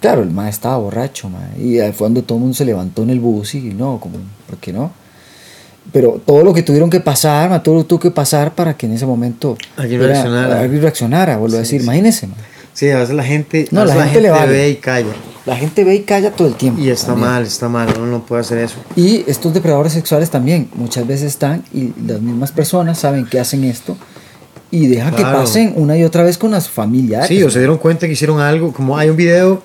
Claro, 0.00 0.22
el 0.22 0.30
ma 0.30 0.48
estaba 0.48 0.76
borracho, 0.78 1.28
ma, 1.30 1.40
y 1.58 1.78
fue 1.92 2.06
donde 2.06 2.22
todo 2.22 2.36
el 2.38 2.40
mundo 2.42 2.54
se 2.54 2.64
levantó 2.64 3.02
en 3.02 3.10
el 3.10 3.20
bus 3.20 3.54
y 3.54 3.60
no, 3.74 3.98
como, 4.00 4.16
¿por 4.48 4.58
qué 4.58 4.72
no? 4.72 4.90
Pero 5.92 6.20
todo 6.24 6.42
lo 6.42 6.54
que 6.54 6.62
tuvieron 6.62 6.88
que 6.88 7.00
pasar, 7.00 7.50
ma, 7.50 7.62
todo 7.62 7.74
lo 7.76 7.82
que 7.82 7.88
tuvo 7.88 8.00
que 8.00 8.10
pasar 8.10 8.54
para 8.54 8.74
que 8.76 8.86
en 8.86 8.92
ese 8.92 9.04
momento 9.06 9.56
Alguien 9.76 10.00
reaccionara. 10.00 10.60
alguien 10.60 10.80
reaccionara, 10.82 11.36
vuelvo 11.36 11.56
a 11.56 11.60
decir, 11.60 11.82
imagínense, 11.82 12.26
ma. 12.26 12.34
Sí, 12.74 12.90
a 12.90 12.98
veces 12.98 13.14
la 13.14 13.24
gente, 13.24 13.66
No, 13.70 13.80
a 13.80 13.84
veces 13.84 13.98
la 13.98 14.04
gente 14.04 14.20
le 14.20 14.30
vale. 14.30 14.52
ve 14.52 14.68
y 14.70 14.74
calla. 14.76 15.12
La 15.46 15.56
gente 15.56 15.84
ve 15.84 15.94
y 15.94 16.00
calla 16.02 16.30
todo 16.32 16.48
el 16.48 16.54
tiempo. 16.54 16.80
Y 16.82 16.90
está 16.90 17.08
también. 17.08 17.28
mal, 17.30 17.42
está 17.44 17.68
mal, 17.68 17.88
uno 17.96 18.06
no 18.06 18.26
puede 18.26 18.40
hacer 18.42 18.58
eso. 18.58 18.76
Y 18.96 19.24
estos 19.28 19.52
depredadores 19.54 19.92
sexuales 19.92 20.30
también 20.30 20.68
muchas 20.74 21.06
veces 21.06 21.26
están 21.28 21.62
y 21.72 21.92
las 22.06 22.20
mismas 22.20 22.50
personas 22.52 22.98
saben 22.98 23.26
que 23.26 23.38
hacen 23.38 23.62
esto 23.64 23.96
y 24.70 24.86
dejan 24.88 25.14
Claro. 25.14 25.32
que 25.32 25.38
pasen 25.44 25.72
una 25.76 25.96
y 25.96 26.02
otra 26.04 26.22
vez 26.24 26.36
con 26.38 26.50
las 26.50 26.68
familiares. 26.68 27.28
Sí, 27.28 27.42
o 27.42 27.50
se 27.50 27.58
dieron 27.60 27.78
cuenta 27.78 28.06
que 28.06 28.14
hicieron 28.14 28.40
algo, 28.40 28.72
como 28.72 28.96
hay 28.98 29.08
un 29.10 29.16
video 29.16 29.62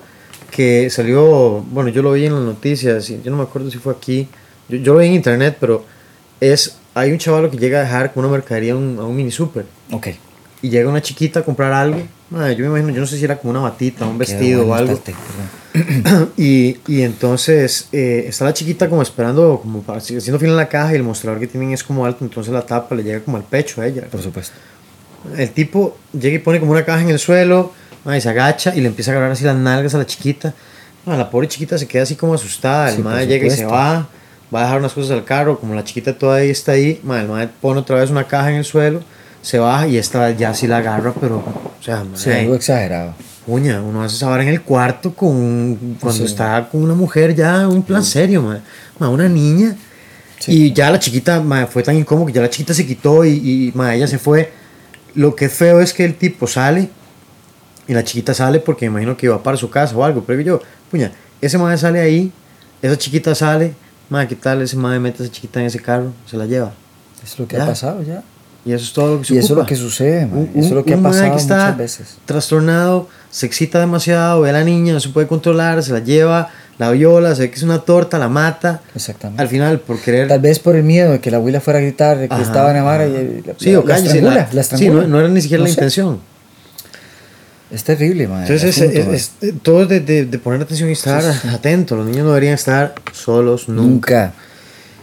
que 0.50 0.88
salió, 0.90 1.64
bueno, 1.72 1.88
yo 1.90 2.02
lo 2.02 2.12
vi 2.12 2.26
en 2.26 2.34
las 2.34 2.42
noticias, 2.42 3.08
yo 3.08 3.30
no 3.30 3.36
me 3.38 3.42
acuerdo 3.44 3.70
si 3.70 3.78
fue 3.78 3.92
aquí, 3.92 4.28
yo, 4.68 4.76
yo 4.76 4.92
lo 4.94 5.00
vi 5.00 5.06
en 5.06 5.14
internet, 5.14 5.56
pero 5.58 5.84
es, 6.40 6.76
hay 6.94 7.10
un 7.12 7.18
chaval 7.18 7.50
que 7.50 7.56
llega 7.56 7.80
a 7.80 7.82
dejar 7.84 8.12
con 8.12 8.24
una 8.24 8.32
mercadería 8.32 8.74
a 8.74 8.76
un, 8.76 8.98
a 9.00 9.04
un 9.04 9.16
mini 9.16 9.30
super 9.30 9.64
Ok. 9.90 10.08
Y 10.62 10.68
llega 10.68 10.88
una 10.88 11.00
chiquita 11.00 11.40
a 11.40 11.42
comprar 11.42 11.72
algo, 11.72 12.02
madre, 12.30 12.56
yo 12.56 12.64
me 12.64 12.78
imagino, 12.78 12.90
yo 12.90 13.00
no 13.00 13.06
sé 13.06 13.16
si 13.16 13.24
era 13.24 13.38
como 13.38 13.50
una 13.50 13.60
batita, 13.60 14.06
un 14.06 14.18
vestido 14.18 14.60
Qué 14.60 14.64
o 14.64 14.66
bueno 14.66 14.90
algo, 14.90 15.00
perdón. 15.00 16.30
y, 16.36 16.78
y 16.86 17.02
entonces 17.02 17.88
eh, 17.92 18.24
está 18.26 18.44
la 18.44 18.52
chiquita 18.52 18.88
como 18.88 19.02
esperando, 19.02 19.60
como 19.62 19.82
para, 19.82 19.98
haciendo 19.98 20.38
fila 20.38 20.50
en 20.50 20.56
la 20.56 20.68
caja 20.68 20.92
y 20.92 20.96
el 20.96 21.02
mostrador 21.02 21.40
que 21.40 21.46
tienen 21.46 21.72
es 21.72 21.84
como 21.84 22.04
alto, 22.04 22.24
entonces 22.24 22.52
la 22.52 22.62
tapa 22.62 22.94
le 22.94 23.04
llega 23.04 23.20
como 23.20 23.36
al 23.36 23.44
pecho 23.44 23.80
a 23.80 23.86
ella. 23.86 24.04
Por 24.10 24.22
supuesto. 24.22 24.54
El 25.36 25.50
tipo 25.50 25.96
llega 26.12 26.36
y 26.36 26.38
pone 26.38 26.60
como 26.60 26.72
una 26.72 26.84
caja 26.84 27.02
en 27.02 27.10
el 27.10 27.18
suelo, 27.18 27.72
madre, 28.04 28.20
se 28.20 28.28
agacha 28.28 28.74
y 28.74 28.80
le 28.80 28.88
empieza 28.88 29.10
a 29.10 29.14
agarrar 29.14 29.32
así 29.32 29.44
las 29.44 29.56
nalgas 29.56 29.94
a 29.94 29.98
la 29.98 30.06
chiquita. 30.06 30.54
Madre, 31.04 31.18
la 31.18 31.30
pobre 31.30 31.48
chiquita 31.48 31.78
se 31.78 31.86
queda 31.86 32.02
así 32.02 32.16
como 32.16 32.34
asustada. 32.34 32.90
El 32.90 32.96
Sí, 32.96 33.02
madre 33.02 33.26
llega 33.26 33.46
y 33.46 33.50
se 33.50 33.64
va, 33.64 34.08
va 34.54 34.60
a 34.60 34.64
dejar 34.64 34.78
unas 34.80 34.92
cosas 34.92 35.12
al 35.12 35.24
carro. 35.24 35.58
Como 35.58 35.74
la 35.74 35.84
chiquita 35.84 36.16
todavía 36.16 36.50
está 36.50 36.72
ahí, 36.72 37.00
madre, 37.02 37.22
el 37.22 37.28
madre 37.28 37.48
pone 37.60 37.80
otra 37.80 37.96
vez 37.96 38.10
una 38.10 38.26
caja 38.26 38.50
en 38.50 38.56
el 38.56 38.64
suelo, 38.64 39.02
se 39.42 39.58
baja 39.58 39.86
y 39.88 39.96
esta 39.96 40.30
ya 40.30 40.52
sí 40.54 40.66
la 40.66 40.78
agarra, 40.78 41.12
pero, 41.20 41.36
o 41.38 41.82
sea, 41.82 42.04
madre, 42.04 42.10
Sí, 42.18 42.30
algo 42.30 42.54
exagerado. 42.54 43.14
Uña, 43.46 43.80
uno 43.80 44.02
hace 44.02 44.16
esa 44.16 44.28
vara 44.28 44.42
en 44.42 44.50
el 44.50 44.62
cuarto 44.62 45.14
con 45.14 45.96
cuando 46.00 46.18
Sí. 46.18 46.24
está 46.24 46.68
con 46.70 46.82
una 46.82 46.94
mujer 46.94 47.34
ya, 47.34 47.66
un 47.66 47.82
plan 47.82 48.04
serio, 48.04 48.42
ma. 48.42 48.60
Ma, 48.98 49.08
una 49.08 49.28
niña. 49.28 49.74
Sí. 50.38 50.52
Y 50.66 50.72
ya 50.72 50.90
la 50.90 50.98
chiquita 50.98 51.42
fue 51.70 51.82
tan 51.82 51.96
incómodo 51.96 52.26
que 52.26 52.32
ya 52.32 52.42
la 52.42 52.50
chiquita 52.50 52.72
se 52.74 52.86
quitó 52.86 53.24
y, 53.24 53.30
y 53.74 53.80
ella 53.92 54.06
se 54.06 54.18
fue. 54.18 54.52
Lo 55.14 55.34
que 55.34 55.46
es 55.46 55.52
feo 55.52 55.80
es 55.80 55.92
que 55.92 56.04
el 56.04 56.14
tipo 56.14 56.46
sale 56.46 56.88
y 57.88 57.94
la 57.94 58.04
chiquita 58.04 58.32
sale 58.34 58.60
porque 58.60 58.86
me 58.88 58.92
imagino 59.00 59.16
que 59.16 59.26
iba 59.26 59.42
para 59.42 59.56
su 59.56 59.68
casa 59.68 59.96
o 59.96 60.04
algo. 60.04 60.22
Pero 60.24 60.40
yo, 60.42 60.60
puña, 60.90 61.10
ese 61.40 61.58
madre 61.58 61.76
sale 61.78 61.98
ahí, 62.00 62.30
esa 62.82 62.96
chiquita 62.96 63.34
sale, 63.34 63.74
ma, 64.08 64.28
¿qué 64.28 64.36
tal? 64.36 64.62
Ese 64.62 64.76
madre 64.76 65.00
mete 65.00 65.22
a 65.22 65.26
esa 65.26 65.32
chiquita 65.34 65.60
en 65.60 65.66
ese 65.66 65.80
carro, 65.80 66.12
se 66.26 66.36
la 66.36 66.46
lleva. 66.46 66.72
Es 67.24 67.38
lo 67.38 67.48
que 67.48 67.56
Ya. 67.56 67.64
ha 67.64 67.66
pasado 67.66 68.02
ya. 68.02 68.22
Y 68.64 68.72
eso 68.72 68.84
es 68.84 68.92
todo 68.92 69.14
lo 69.14 69.20
que 69.20 69.26
se 69.26 69.34
Y 69.34 69.38
eso 69.38 69.54
es 69.54 69.58
lo 69.58 69.66
que 69.66 69.76
sucede, 69.76 70.26
man. 70.26 70.38
Un- 70.38 70.50
Eso 70.60 70.68
es 70.68 70.70
lo 70.72 70.84
que 70.84 70.92
ha 70.92 70.96
un 70.96 71.02
mae 71.02 71.12
pasado 71.12 71.30
que 71.32 71.40
está 71.40 71.56
muchas 71.56 71.78
veces. 71.78 72.06
Trastornado, 72.26 73.08
se 73.30 73.46
excita 73.46 73.78
demasiado, 73.80 74.42
ve 74.42 74.50
a 74.50 74.52
la 74.52 74.64
niña, 74.64 74.92
no 74.92 75.00
se 75.00 75.08
puede 75.08 75.26
controlar, 75.26 75.82
se 75.82 75.92
la 75.92 76.00
lleva, 76.00 76.50
la 76.78 76.90
viola, 76.90 77.34
se 77.34 77.42
ve 77.42 77.50
que 77.50 77.56
es 77.56 77.62
una 77.62 77.78
torta, 77.80 78.18
la 78.18 78.28
mata. 78.28 78.82
Exactamente. 78.94 79.42
Al 79.42 79.48
final, 79.48 79.80
por 79.80 79.98
querer. 80.00 80.28
Tal 80.28 80.40
vez 80.40 80.58
por 80.58 80.76
el 80.76 80.82
miedo 80.82 81.12
de 81.12 81.20
que 81.20 81.30
la 81.30 81.38
abuela 81.38 81.60
fuera 81.60 81.78
a 81.78 81.82
gritar, 81.82 82.18
de 82.18 82.28
que 82.28 82.34
Ajá, 82.34 82.42
estaba 82.42 82.72
Navarra 82.74 83.06
y 83.06 83.42
la, 83.46 83.54
Sí, 83.58 83.72
la- 83.72 83.80
o 83.80 83.84
la 83.86 83.96
estrangula, 83.96 84.34
la- 84.34 84.48
la 84.52 84.62
Sí, 84.62 84.88
no, 84.90 85.06
no 85.06 85.20
era 85.20 85.28
ni 85.28 85.40
siquiera 85.40 85.60
No 85.62 85.64
la 85.68 85.74
sé. 85.74 85.80
intención. 85.80 86.20
Es 87.70 87.84
terrible, 87.84 88.26
man. 88.26 88.42
Entonces, 88.42 88.76
es- 88.78 89.06
man. 89.06 89.14
es- 89.14 89.30
es- 89.40 89.54
todo 89.62 89.86
de, 89.86 90.00
de- 90.00 90.26
de 90.26 90.38
poner 90.38 90.60
atención 90.60 90.88
y 90.88 90.92
estar 90.92 91.22
atento. 91.52 91.94
Los 91.96 92.04
niños 92.06 92.24
no 92.24 92.30
deberían 92.30 92.54
estar 92.54 92.94
solos 93.12 93.68
nunca. 93.68 93.82
Nunca. 93.88 94.32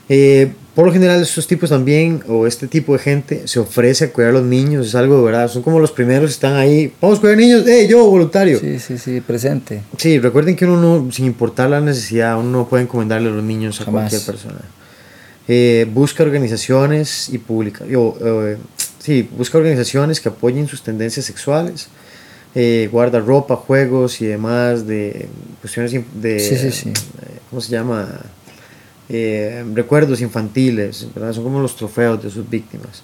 Eh, 0.10 0.52
por 0.78 0.86
lo 0.86 0.94
general, 0.94 1.20
estos 1.24 1.48
tipos 1.48 1.72
también, 1.72 2.24
o 2.28 2.46
este 2.46 2.68
tipo 2.68 2.94
de 2.94 3.00
gente, 3.00 3.48
se 3.48 3.58
ofrece 3.58 4.06
a 4.06 4.14
cuidar 4.14 4.30
a 4.30 4.34
los 4.34 4.44
niños. 4.44 4.86
Es 4.86 4.94
algo 4.94 5.18
de 5.18 5.24
verdad. 5.24 5.48
Son 5.48 5.64
como 5.64 5.80
los 5.80 5.92
primeros 5.92 6.30
que 6.30 6.34
están 6.34 6.54
ahí. 6.54 6.94
Vamos 7.02 7.18
a 7.18 7.22
cuidar 7.22 7.36
niños. 7.36 7.68
¡Eh, 7.68 7.88
yo, 7.90 8.06
voluntario! 8.06 8.60
Sí, 8.60 8.78
sí, 8.78 9.00
sí, 9.00 9.20
presente. 9.22 9.82
Sí, 9.98 10.20
recuerden 10.20 10.56
que 10.56 10.66
uno 10.66 10.80
no, 10.80 11.12
sin 11.12 11.26
importar 11.26 11.72
la 11.72 11.82
necesidad, 11.82 12.38
uno 12.38 12.52
no 12.52 12.70
puede 12.70 12.84
encomendarle 12.84 13.28
a 13.28 13.32
los 13.32 13.44
niños 13.44 13.82
a 13.82 13.86
Jamás. 13.86 14.12
cualquier 14.12 14.22
persona. 14.22 14.62
Eh, 15.48 15.88
busca 15.92 16.22
organizaciones 16.22 17.30
y 17.30 17.40
publica, 17.40 17.84
yo, 17.88 18.16
eh, 18.24 18.58
sí, 19.00 19.28
busca 19.36 19.58
organizaciones 19.58 20.22
que 20.22 20.30
apoyen 20.30 20.68
sus 20.68 20.84
tendencias 20.84 21.26
sexuales, 21.26 21.88
eh, 22.54 22.88
guarda 22.92 23.20
ropa, 23.20 23.56
juegos 23.56 24.22
y 24.22 24.28
demás 24.28 24.86
de 24.86 25.28
cuestiones 25.60 25.92
de, 26.14 26.40
Sí, 26.40 26.56
sí, 26.56 26.72
sí. 26.72 26.94
¿cómo 27.50 27.62
se 27.62 27.72
llama? 27.72 28.20
Eh, 29.10 29.64
recuerdos 29.74 30.22
infantiles. 30.22 31.08
Son 31.16 31.44
como 31.44 31.62
los 31.62 31.76
trofeos 31.76 32.22
de 32.22 32.30
sus 32.30 32.50
víctimas. 32.50 33.04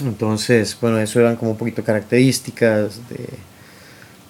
Entonces, 0.00 0.76
bueno, 0.80 0.98
eso 0.98 1.20
eran 1.20 1.36
como 1.36 1.52
un 1.52 1.56
poquito 1.56 1.82
características 1.84 3.00
de, 3.08 3.28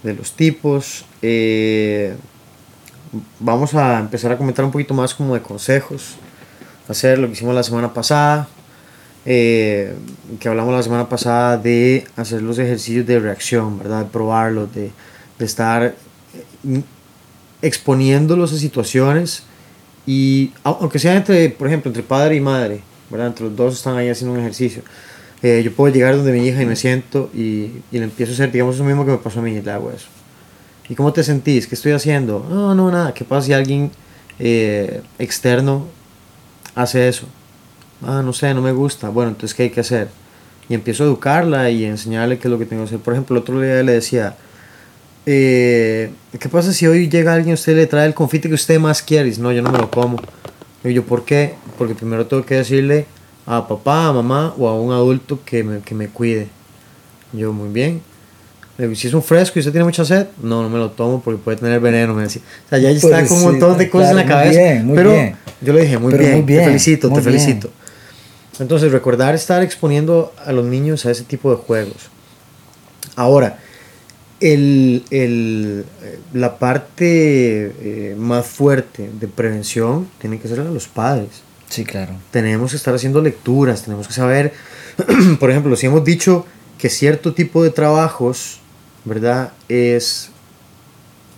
de 0.03 0.15
los 0.15 0.33
tipos. 0.33 1.05
Eh, 1.23 2.15
vamos 3.41 3.75
a 3.75 3.99
empezar 3.99 4.31
a 4.31 4.37
comentar 4.37 4.65
un 4.65 4.71
poquito 4.71 4.95
más 4.95 5.15
como 5.15 5.35
de 5.35 5.43
consejos. 5.43 6.17
Hacer 6.89 7.19
lo 7.19 7.27
que 7.27 7.33
hicimos 7.33 7.55
la 7.55 7.63
semana 7.63 7.93
pasada. 7.93 8.47
eh, 9.27 9.93
que 10.39 10.49
hablamos 10.49 10.73
la 10.73 10.83
semana 10.85 11.09
pasada 11.09 11.59
de 11.59 12.07
hacer 12.15 12.41
los 12.43 12.59
ejercicios 12.59 13.05
de 13.07 13.19
reacción, 13.19 13.77
¿verdad? 13.77 14.05
De 14.05 14.11
probarlos, 14.11 14.73
de, 14.73 14.93
de 15.39 15.45
estar 15.45 15.97
exponiéndolos 17.61 18.53
a 18.53 18.57
situaciones 18.57 19.43
y 20.07 20.51
au- 20.65 20.79
aunque 20.81 20.99
sea 20.99 21.17
entre, 21.17 21.51
por 21.51 21.67
ejemplo, 21.69 21.89
entre 21.91 22.03
padre 22.03 22.37
y 22.37 22.41
madre, 22.41 22.81
¿verdad? 23.11 23.29
Entre 23.29 23.45
los 23.47 23.57
dos 23.57 23.75
están 23.75 23.97
ahí 23.97 24.09
haciendo 24.09 24.35
un 24.35 24.41
ejercicio. 24.41 24.83
Eh, 25.43 25.63
yo 25.65 25.73
puedo 25.73 25.93
llegar 25.93 26.17
donde 26.17 26.33
mi 26.33 26.47
hija 26.47 26.63
y 26.63 26.67
me 26.67 26.77
siento 26.77 27.31
y, 27.35 27.71
y 27.93 27.99
le 27.99 28.05
empiezo 28.05 28.33
a 28.33 28.35
hacer, 28.35 28.53
digamos, 28.53 28.77
eso 28.77 28.85
mismo 28.85 29.05
que 29.05 29.13
me 29.13 29.19
pasó 29.19 29.41
a 29.41 29.43
mí, 29.43 29.61
le 29.61 29.71
hago 29.71 29.91
eso. 29.91 30.07
¿Y 30.89 30.95
cómo 30.95 31.13
te 31.13 31.23
sentís? 31.23 31.67
¿Qué 31.67 31.75
estoy 31.75 31.93
haciendo? 31.93 32.47
No, 32.49 32.75
no, 32.75 32.91
nada. 32.91 33.13
¿Qué 33.13 33.25
pasa 33.25 33.47
si 33.47 33.53
alguien 33.53 33.91
eh, 34.39 35.03
externo 35.19 35.87
hace 36.75 37.09
eso? 37.09 37.27
Ah, 38.03 38.23
no 38.25 38.33
sé, 38.33 38.55
no 38.55 38.63
me 38.63 38.73
gusta. 38.73 39.09
Bueno, 39.09 39.31
entonces, 39.31 39.55
¿qué 39.55 39.65
hay 39.65 39.71
que 39.71 39.81
hacer? 39.81 40.09
Y 40.69 40.75
empiezo 40.75 41.05
a 41.05 41.07
educarla 41.07 41.71
y 41.71 41.85
enseñarle 41.85 42.39
qué 42.39 42.49
es 42.49 42.53
lo 42.53 42.59
que 42.59 42.67
tengo 42.67 42.83
que 42.83 42.89
hacer. 42.89 42.99
Por 43.01 43.15
ejemplo, 43.15 43.37
el 43.37 43.43
otro 43.43 43.61
día 43.61 43.83
le 43.83 43.93
decía, 43.93 44.37
eh, 45.27 46.11
¿qué 46.39 46.49
pasa 46.49 46.73
si 46.73 46.87
hoy 46.87 47.09
llega 47.09 47.35
alguien 47.35 47.51
y 47.51 47.55
usted 47.55 47.77
le 47.77 47.87
trae 47.87 48.07
el 48.07 48.15
confite 48.15 48.49
que 48.49 48.55
usted 48.55 48.79
más 48.79 49.03
quiere? 49.03 49.27
Y 49.27 49.31
dice, 49.31 49.43
no, 49.43 49.53
yo 49.53 49.63
no 49.63 49.71
me 49.71 49.79
lo 49.79 49.91
como. 49.91 50.19
Y 50.85 50.93
yo, 50.93 51.05
¿por 51.05 51.25
qué? 51.25 51.55
Porque 51.79 51.95
primero 51.95 52.27
tengo 52.27 52.45
que 52.45 52.55
decirle 52.55 53.07
a 53.45 53.67
papá, 53.67 54.07
a 54.07 54.13
mamá 54.13 54.55
o 54.57 54.69
a 54.69 54.81
un 54.81 54.93
adulto 54.93 55.41
que 55.45 55.63
me, 55.65 55.81
que 55.81 55.95
me 55.95 56.09
cuide. 56.09 56.49
Yo, 57.33 57.53
muy 57.53 57.69
bien. 57.71 58.01
Le 58.79 58.87
digo, 58.87 58.97
si 58.97 59.09
es 59.09 59.15
un 59.15 59.23
fresco 59.23 59.59
y 59.59 59.61
usted 59.61 59.73
tiene 59.73 59.85
mucha 59.85 60.05
sed, 60.05 60.27
no, 60.43 60.63
no 60.63 60.69
me 60.69 60.79
lo 60.79 60.91
tomo 60.91 61.21
porque 61.23 61.43
puede 61.43 61.57
tener 61.57 61.81
veneno, 61.81 62.15
me 62.15 62.23
decía. 62.23 62.43
O 62.67 62.69
sea, 62.69 62.79
ya 62.79 62.91
está 62.91 63.09
Pues 63.09 63.29
con 63.29 63.39
un 63.39 63.43
sí, 63.43 63.49
montón 63.51 63.79
de 63.79 63.89
cosas 63.91 64.11
en 64.11 64.17
la 64.17 64.25
claro, 64.27 64.45
muy 64.47 64.55
cabeza. 64.55 64.73
bien, 64.73 64.87
muy 64.87 64.97
pero 64.97 65.13
bien. 65.13 65.37
yo 65.63 65.73
le 65.73 65.81
dije, 65.83 65.99
muy 65.99 66.13
bien, 66.15 66.33
muy 66.33 66.43
bien, 66.43 66.61
te 66.61 66.67
felicito, 66.67 67.11
te 67.13 67.21
felicito. 67.23 67.71
Entonces, 68.61 68.93
recordar 68.93 69.35
estar 69.35 69.63
exponiendo 69.63 70.33
a 70.45 70.53
los 70.53 70.65
niños 70.67 71.05
a 71.07 71.11
ese 71.11 71.25
tipo 71.25 71.51
de 71.51 71.57
juegos. 71.57 72.11
Ahora, 73.17 73.59
el, 74.41 75.05
el, 75.11 75.85
eh, 76.03 76.19
la 76.33 76.59
parte 76.59 77.73
eh, 77.81 78.15
más 78.19 78.47
fuerte 78.47 79.11
de 79.19 79.29
prevención 79.29 80.09
tiene 80.21 80.39
que 80.39 80.49
ser 80.49 80.63
de 80.63 80.73
los 80.73 80.89
padres. 80.89 81.43
Sí, 81.69 81.85
claro. 81.85 82.13
Tenemos 82.31 82.71
que 82.71 82.77
estar 82.77 82.95
haciendo 82.95 83.21
lecturas, 83.23 83.83
tenemos 83.83 84.07
que 84.07 84.15
saber, 84.15 84.53
por 85.41 85.51
ejemplo, 85.51 85.75
si 85.77 85.87
hemos 85.87 86.05
dicho 86.05 86.47
que 86.79 86.89
cierto 86.91 87.35
tipo 87.35 87.63
de 87.65 87.71
trabajos, 87.71 88.61
¿verdad? 89.05 89.53
Es 89.69 90.31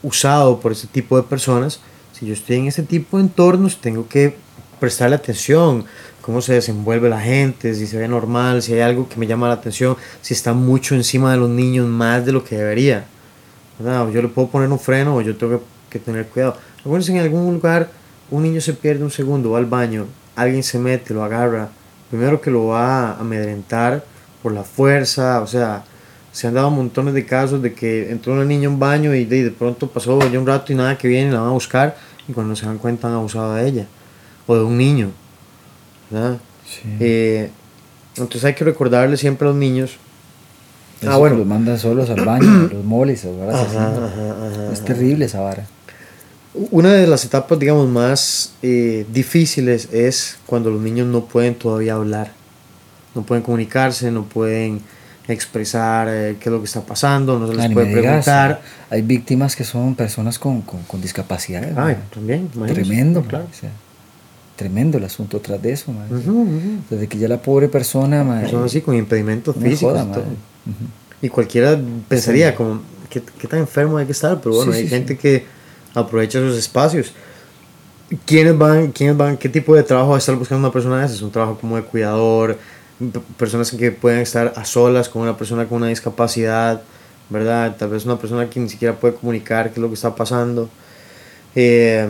usado 0.03 0.61
por 0.61 0.73
ese 0.73 0.87
tipo 0.87 1.17
de 1.17 1.23
personas, 1.23 1.81
si 2.13 2.27
yo 2.27 2.33
estoy 2.33 2.57
en 2.57 2.67
ese 2.67 2.83
tipo 2.83 3.17
de 3.17 3.25
entornos, 3.25 3.81
tengo 3.81 4.09
que 4.09 4.37
prestarle 4.81 5.17
atención, 5.17 5.85
cómo 6.29 6.43
se 6.43 6.53
desenvuelve 6.53 7.09
la 7.09 7.23
gente, 7.23 7.75
si 7.75 7.87
se 7.87 7.97
ve 7.97 8.07
normal, 8.07 8.61
si 8.61 8.75
hay 8.75 8.81
algo 8.81 9.09
que 9.09 9.17
me 9.17 9.27
llama 9.27 9.49
la 9.49 9.55
atención, 9.55 9.97
si 10.21 10.35
está 10.35 10.53
mucho 10.53 10.95
encima 10.95 11.33
de 11.33 11.39
los 11.39 11.49
niños 11.49 11.89
más 11.89 12.27
de 12.27 12.33
lo 12.33 12.45
que 12.45 12.59
debería. 12.59 13.07
¿verdad? 13.79 14.07
Yo 14.11 14.21
le 14.21 14.29
puedo 14.29 14.49
poner 14.49 14.71
un 14.71 14.79
freno 14.79 15.17
o 15.17 15.23
yo 15.23 15.35
tengo 15.39 15.63
que, 15.89 15.99
tener 15.99 16.27
cuidado. 16.27 16.59
Acuérdense, 16.81 17.13
en 17.13 17.21
algún 17.21 17.55
lugar 17.55 17.89
un 18.31 18.43
niño 18.43 18.61
se 18.61 18.75
pierde 18.75 19.05
un 19.05 19.11
segundo, 19.11 19.53
va 19.53 19.59
al 19.59 19.65
baño, 19.65 20.05
alguien 20.37 20.63
se 20.63 20.79
mete, 20.79 21.15
lo 21.15 21.25
agarra, 21.25 21.71
primero 22.11 22.43
que 22.43 22.51
lo 22.51 22.67
va 22.67 23.13
a 23.13 23.21
amedrentar 23.21 24.05
por 24.43 24.53
la 24.53 24.65
fuerza, 24.65 25.41
o 25.41 25.47
sea, 25.47 25.87
se 26.31 26.47
han 26.47 26.53
dado 26.53 26.71
montones 26.71 27.15
de 27.15 27.25
casos 27.25 27.63
de 27.63 27.73
que 27.73 28.11
entró 28.11 28.35
una 28.35 28.45
niña 28.45 28.69
a 28.69 28.71
un 28.71 28.79
baño 28.79 29.15
y 29.15 29.25
de, 29.25 29.45
de 29.45 29.51
pronto 29.51 29.89
pasó 29.89 30.21
ya 30.31 30.39
un 30.39 30.47
rato 30.47 30.75
y 30.75 30.77
nada 30.77 30.99
que 30.99 31.09
viene, 31.09 31.33
la 31.33 31.41
van 31.41 31.49
a 31.49 31.53
buscar 31.53 31.97
y 32.29 32.35
cuando 32.35 32.55
se 32.55 32.67
dan 32.67 32.77
cuenta 32.77 33.09
han 33.09 33.15
abusado 33.15 33.55
de 33.55 33.67
ella 33.67 33.87
o 34.47 34.55
de 34.55 34.63
un 34.63 34.77
niño. 34.77 35.11
¿Verdad? 36.11 36.39
Sí. 36.67 36.89
Eh, 37.01 37.51
Entonces 38.17 38.45
hay 38.45 38.55
que 38.55 38.65
recordarle 38.65 39.17
siempre 39.17 39.47
a 39.47 39.51
los 39.51 39.59
niños. 39.59 39.97
ah, 41.07 41.17
bueno. 41.17 41.37
Los 41.37 41.47
mandan 41.47 41.79
solos 41.79 42.11
al 42.11 42.25
baño, 42.25 42.69
los 42.73 42.85
moles, 42.85 43.27
Es 44.73 44.85
terrible 44.85 45.27
esa 45.27 45.41
vara. 45.41 45.67
Una 46.71 46.93
de 46.93 47.07
las 47.07 47.25
etapas, 47.25 47.59
digamos, 47.59 47.89
más 47.89 48.55
eh, 48.63 49.07
difíciles 49.13 49.89
es 49.93 50.39
cuando 50.47 50.71
los 50.71 50.81
niños 50.81 51.07
no 51.07 51.25
pueden 51.25 51.55
todavía 51.55 51.95
hablar, 51.95 52.33
no 53.15 53.23
pueden 53.23 53.45
comunicarse, 53.45 54.11
no 54.11 54.25
pueden 54.25 54.81
expresar 55.29 56.09
eh, 56.11 56.37
qué 56.41 56.49
es 56.49 56.53
lo 56.53 56.59
que 56.59 56.65
está 56.65 56.81
pasando, 56.81 57.39
no 57.39 57.47
se 57.47 57.55
les 57.55 57.71
puede 57.71 57.93
preguntar. 57.93 58.63
hay 58.91 59.03
víctimas 59.03 59.55
que 59.55 59.65
son 59.65 59.95
personas 59.95 60.39
con, 60.39 60.63
con, 60.63 61.01
discapacidad. 61.01 61.63
Ay, 61.77 61.97
también, 62.13 62.49
Tremendo, 62.49 63.23
claro. 63.23 63.47
Tremendo 64.59 64.99
el 64.99 65.05
asunto 65.05 65.39
tras 65.41 65.63
de 65.63 65.73
eso. 65.73 65.95
Desde 66.91 67.07
que 67.07 67.17
ya 67.17 67.29
la 67.29 67.41
pobre 67.41 67.69
persona... 67.69 68.49
Son 68.51 68.65
así, 68.65 68.81
con 68.81 68.97
impedimentos 68.97 69.57
físicos. 69.57 69.97
y, 71.23 71.29
cualquiera 71.29 71.81
pensaría, 72.09 72.55
como, 72.55 72.83
¿qué, 73.09 73.23
¿qué, 73.23 73.47
tan 73.47 73.61
enfermo 73.61 73.97
hay 73.97 74.07
que 74.07 74.13
estar? 74.13 74.41
Pero 74.41 74.57
bueno, 74.57 74.73
hay 74.73 74.89
gente 74.89 75.17
que 75.17 75.47
aprovecha 75.95 76.39
esos 76.41 76.59
espacios. 76.59 77.13
¿Quiénes 78.27 78.59
van, 78.59 78.91
¿Quiénes 78.91 79.17
van? 79.17 79.37
¿Qué 79.37 79.49
tipo 79.49 79.77
de 79.77 79.85
trabajo 79.85 80.11
va 80.11 80.17
a 80.17 80.19
estar 80.19 80.35
buscando 80.35 80.67
una 80.67 80.73
persona 80.73 81.05
esa? 81.05 81.15
¿Es 81.15 81.23
un 81.23 81.31
trabajo 81.31 81.57
como 81.59 81.77
de 81.77 81.83
cuidador? 81.83 82.59
personas 83.37 83.71
que 83.71 83.93
pueden 83.93 84.19
estar 84.19 84.55
a 84.57 84.65
solas 84.65 85.09
con 85.09 85.23
una 85.23 85.37
persona 85.37 85.67
con 85.67 85.77
una 85.77 85.87
discapacidad, 85.87 86.83
¿verdad? 87.31 87.77
Tal 87.77 87.91
vez 87.91 88.05
una 88.05 88.19
persona 88.19 88.51
que 88.51 88.59
ni 88.59 88.69
siquiera 88.69 88.97
puede 88.97 89.15
comunicar 89.15 89.67
qué 89.67 89.75
es 89.75 89.79
lo 89.79 89.87
que 89.87 89.95
está 89.95 90.17
pasando. 90.17 90.69
Eh, 91.55 92.09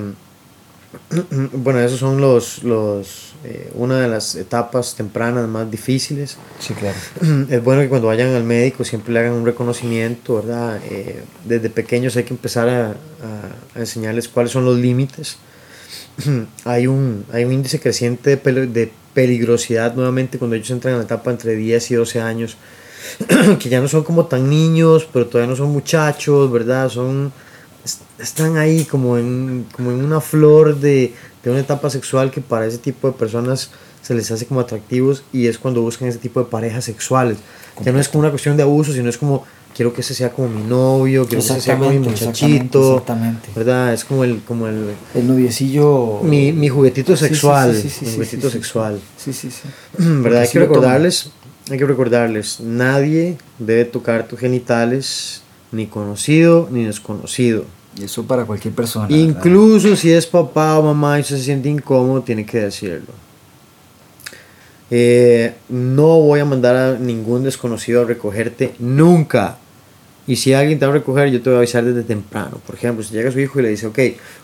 bueno, 1.52 1.80
esos 1.80 1.98
son 1.98 2.20
los, 2.20 2.62
los 2.62 3.34
eh, 3.44 3.70
una 3.74 4.00
de 4.00 4.08
las 4.08 4.34
etapas 4.34 4.94
tempranas 4.94 5.48
más 5.48 5.70
difíciles. 5.70 6.38
Sí, 6.58 6.74
claro. 6.74 6.96
Es 7.50 7.62
bueno 7.62 7.82
que 7.82 7.88
cuando 7.88 8.08
vayan 8.08 8.34
al 8.34 8.44
médico 8.44 8.84
siempre 8.84 9.12
le 9.12 9.20
hagan 9.20 9.32
un 9.32 9.46
reconocimiento, 9.46 10.36
¿verdad? 10.36 10.80
Eh, 10.90 11.22
desde 11.44 11.70
pequeños 11.70 12.16
hay 12.16 12.24
que 12.24 12.34
empezar 12.34 12.68
a, 12.68 12.90
a, 12.90 13.78
enseñarles 13.78 14.28
cuáles 14.28 14.52
son 14.52 14.64
los 14.64 14.78
límites. 14.78 15.38
hay, 16.64 16.86
un, 16.86 17.24
hay 17.32 17.44
un 17.44 17.52
índice 17.52 17.80
creciente 17.80 18.36
de, 18.36 18.66
de 18.66 18.92
peligrosidad 19.14 19.94
nuevamente 19.94 20.38
cuando 20.38 20.56
ellos 20.56 20.70
entran 20.70 20.94
en 20.94 20.98
la 21.00 21.04
etapa 21.04 21.30
entre 21.30 21.54
10 21.54 21.90
y 21.90 21.94
12 21.96 22.20
años, 22.20 22.56
que 23.58 23.68
ya 23.68 23.80
no 23.80 23.88
son 23.88 24.04
como 24.04 24.26
tan 24.26 24.48
niños, 24.48 25.08
pero 25.12 25.26
todavía 25.26 25.50
no 25.50 25.56
son 25.56 25.70
muchachos, 25.70 26.50
¿verdad? 26.50 26.88
Son, 26.88 27.32
están 28.18 28.56
ahí 28.56 28.84
como 28.84 29.18
en, 29.18 29.66
como 29.74 29.90
en 29.90 30.04
una 30.04 30.20
flor 30.20 30.78
de, 30.80 31.14
de 31.42 31.50
una 31.50 31.60
etapa 31.60 31.90
sexual 31.90 32.30
que 32.30 32.40
para 32.40 32.66
ese 32.66 32.78
tipo 32.78 33.08
de 33.08 33.14
personas 33.14 33.70
se 34.02 34.14
les 34.14 34.30
hace 34.30 34.46
como 34.46 34.60
atractivos 34.60 35.22
y 35.32 35.46
es 35.46 35.58
cuando 35.58 35.82
buscan 35.82 36.08
ese 36.08 36.18
tipo 36.18 36.40
de 36.40 36.46
parejas 36.46 36.84
sexuales. 36.84 37.38
Ya 37.84 37.92
no 37.92 38.00
es 38.00 38.08
como 38.08 38.20
una 38.20 38.30
cuestión 38.30 38.56
de 38.56 38.62
abuso, 38.62 38.92
sino 38.92 39.08
es 39.08 39.18
como 39.18 39.44
quiero 39.74 39.92
que 39.92 40.00
ese 40.00 40.14
sea 40.14 40.30
como 40.32 40.48
mi 40.48 40.62
novio, 40.62 41.26
quiero 41.26 41.44
que 41.44 41.52
ese 41.52 41.60
sea 41.60 41.78
como 41.78 41.90
mi 41.90 41.98
muchachito. 42.00 42.94
Exactamente, 42.94 43.48
¿Verdad? 43.54 43.92
Es 43.92 44.04
como 44.04 44.24
el... 44.24 44.40
Como 44.42 44.66
el, 44.66 44.94
el 45.14 45.28
noviecillo... 45.28 46.20
Mi, 46.22 46.52
mi 46.52 46.68
juguetito 46.68 47.16
sexual. 47.16 47.76
Sí, 47.76 47.88
sí, 47.88 48.06
mi 48.06 48.12
juguetito 48.14 48.50
sexual. 48.50 49.00
Sí, 49.16 49.32
sí, 49.32 49.50
sí. 49.50 49.68
¿Verdad? 49.98 50.42
Hay 50.42 50.48
que 50.48 50.58
recordarles, 50.58 51.30
hay 51.70 51.78
que 51.78 51.86
recordarles, 51.86 52.60
nadie 52.60 53.36
debe 53.58 53.84
tocar 53.84 54.26
tus 54.26 54.40
genitales, 54.40 55.42
ni 55.70 55.86
conocido 55.86 56.68
ni 56.72 56.84
desconocido. 56.84 57.64
Y 57.98 58.04
eso 58.04 58.24
para 58.24 58.44
cualquier 58.44 58.74
persona. 58.74 59.06
Incluso 59.10 59.96
si 59.96 60.12
es 60.12 60.26
papá 60.26 60.78
o 60.78 60.82
mamá 60.82 61.18
y 61.18 61.24
se 61.24 61.38
siente 61.38 61.68
incómodo, 61.68 62.22
tiene 62.22 62.46
que 62.46 62.60
decirlo. 62.60 63.12
Eh, 64.90 65.54
no 65.68 66.20
voy 66.20 66.40
a 66.40 66.44
mandar 66.44 66.76
a 66.76 66.98
ningún 66.98 67.42
desconocido 67.42 68.02
a 68.02 68.04
recogerte 68.04 68.74
nunca. 68.78 69.58
Y 70.26 70.36
si 70.36 70.52
alguien 70.52 70.78
te 70.78 70.86
va 70.86 70.92
a 70.92 70.94
recoger, 70.94 71.30
yo 71.30 71.42
te 71.42 71.50
voy 71.50 71.56
a 71.56 71.58
avisar 71.58 71.84
desde 71.84 72.02
temprano. 72.02 72.60
Por 72.66 72.76
ejemplo, 72.76 73.02
si 73.02 73.14
llega 73.14 73.32
su 73.32 73.40
hijo 73.40 73.58
y 73.58 73.62
le 73.62 73.70
dice, 73.70 73.86
ok, 73.86 73.98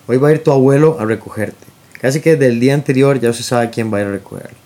hoy 0.08 0.16
va 0.16 0.28
a 0.28 0.32
ir 0.32 0.42
tu 0.42 0.50
abuelo 0.50 0.98
a 0.98 1.04
recogerte. 1.04 1.66
Casi 2.00 2.20
que 2.20 2.32
desde 2.32 2.48
el 2.48 2.58
día 2.58 2.74
anterior 2.74 3.20
ya 3.20 3.32
se 3.32 3.42
sabe 3.42 3.70
quién 3.70 3.92
va 3.92 3.98
a 3.98 4.00
ir 4.00 4.06
a 4.08 4.12
recogerlo. 4.12 4.56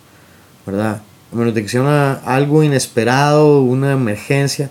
¿Verdad? 0.64 1.02
A 1.32 1.36
menos 1.36 1.54
de 1.54 1.62
que 1.62 1.68
sea 1.68 2.12
algo 2.24 2.62
inesperado, 2.62 3.62
una 3.62 3.92
emergencia. 3.92 4.70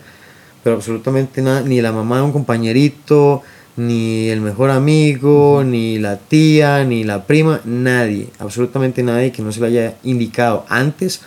Pero 0.64 0.78
absolutamente 0.78 1.42
nada, 1.42 1.62
ni 1.62 1.82
la 1.82 1.92
mamá 1.92 2.18
de 2.18 2.24
un 2.24 2.32
compañerito, 2.32 3.44
ni 3.78 4.30
el 4.30 4.42
mejor 4.42 4.72
amigo, 4.72 5.64
ni 5.64 6.00
la 6.00 6.18
tía, 6.18 6.84
ni 6.84 7.04
la 7.04 7.26
prima, 7.26 7.62
nadie, 7.64 8.30
absolutamente 8.40 9.04
nadie 9.04 9.32
que 9.32 9.44
no 9.44 9.52
se 9.52 9.62
le 9.62 9.68
haya 9.68 9.96
indicado 10.04 10.66
antes 10.68 11.22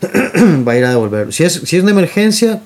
va 0.68 0.72
a 0.72 0.76
ir 0.76 0.84
a 0.84 0.90
devolverlo. 0.90 1.32
Si 1.32 1.44
es, 1.44 1.54
si 1.54 1.76
es 1.76 1.82
una 1.82 1.92
emergencia, 1.92 2.60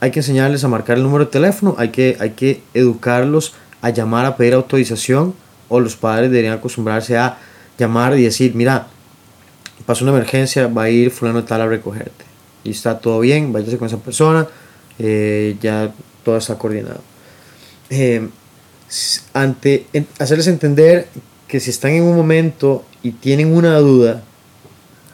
hay 0.00 0.10
que 0.10 0.20
enseñarles 0.20 0.62
a 0.64 0.68
marcar 0.68 0.98
el 0.98 1.02
número 1.02 1.24
de 1.24 1.30
teléfono, 1.30 1.74
hay 1.78 1.88
que, 1.88 2.18
hay 2.20 2.30
que 2.30 2.60
educarlos 2.74 3.54
a 3.80 3.90
llamar 3.90 4.26
a 4.26 4.36
pedir 4.36 4.54
autorización 4.54 5.34
o 5.68 5.80
los 5.80 5.96
padres 5.96 6.30
deberían 6.30 6.54
acostumbrarse 6.54 7.16
a 7.16 7.38
llamar 7.78 8.18
y 8.18 8.22
decir, 8.22 8.54
mira, 8.54 8.88
pasó 9.86 10.04
una 10.04 10.12
emergencia, 10.12 10.66
va 10.68 10.84
a 10.84 10.90
ir 10.90 11.10
fulano 11.10 11.44
tal 11.44 11.62
a 11.62 11.66
recogerte. 11.66 12.24
Y 12.64 12.70
está 12.70 12.98
todo 12.98 13.20
bien, 13.20 13.50
váyase 13.50 13.78
con 13.78 13.86
esa 13.86 13.98
persona, 13.98 14.46
eh, 14.98 15.56
ya 15.60 15.90
todo 16.22 16.36
está 16.36 16.58
coordinado. 16.58 17.00
Eh, 17.88 18.28
ante 19.32 19.86
hacerles 20.18 20.46
entender 20.46 21.08
que 21.46 21.60
si 21.60 21.70
están 21.70 21.92
en 21.92 22.04
un 22.04 22.16
momento 22.16 22.84
y 23.02 23.12
tienen 23.12 23.54
una 23.54 23.78
duda, 23.78 24.22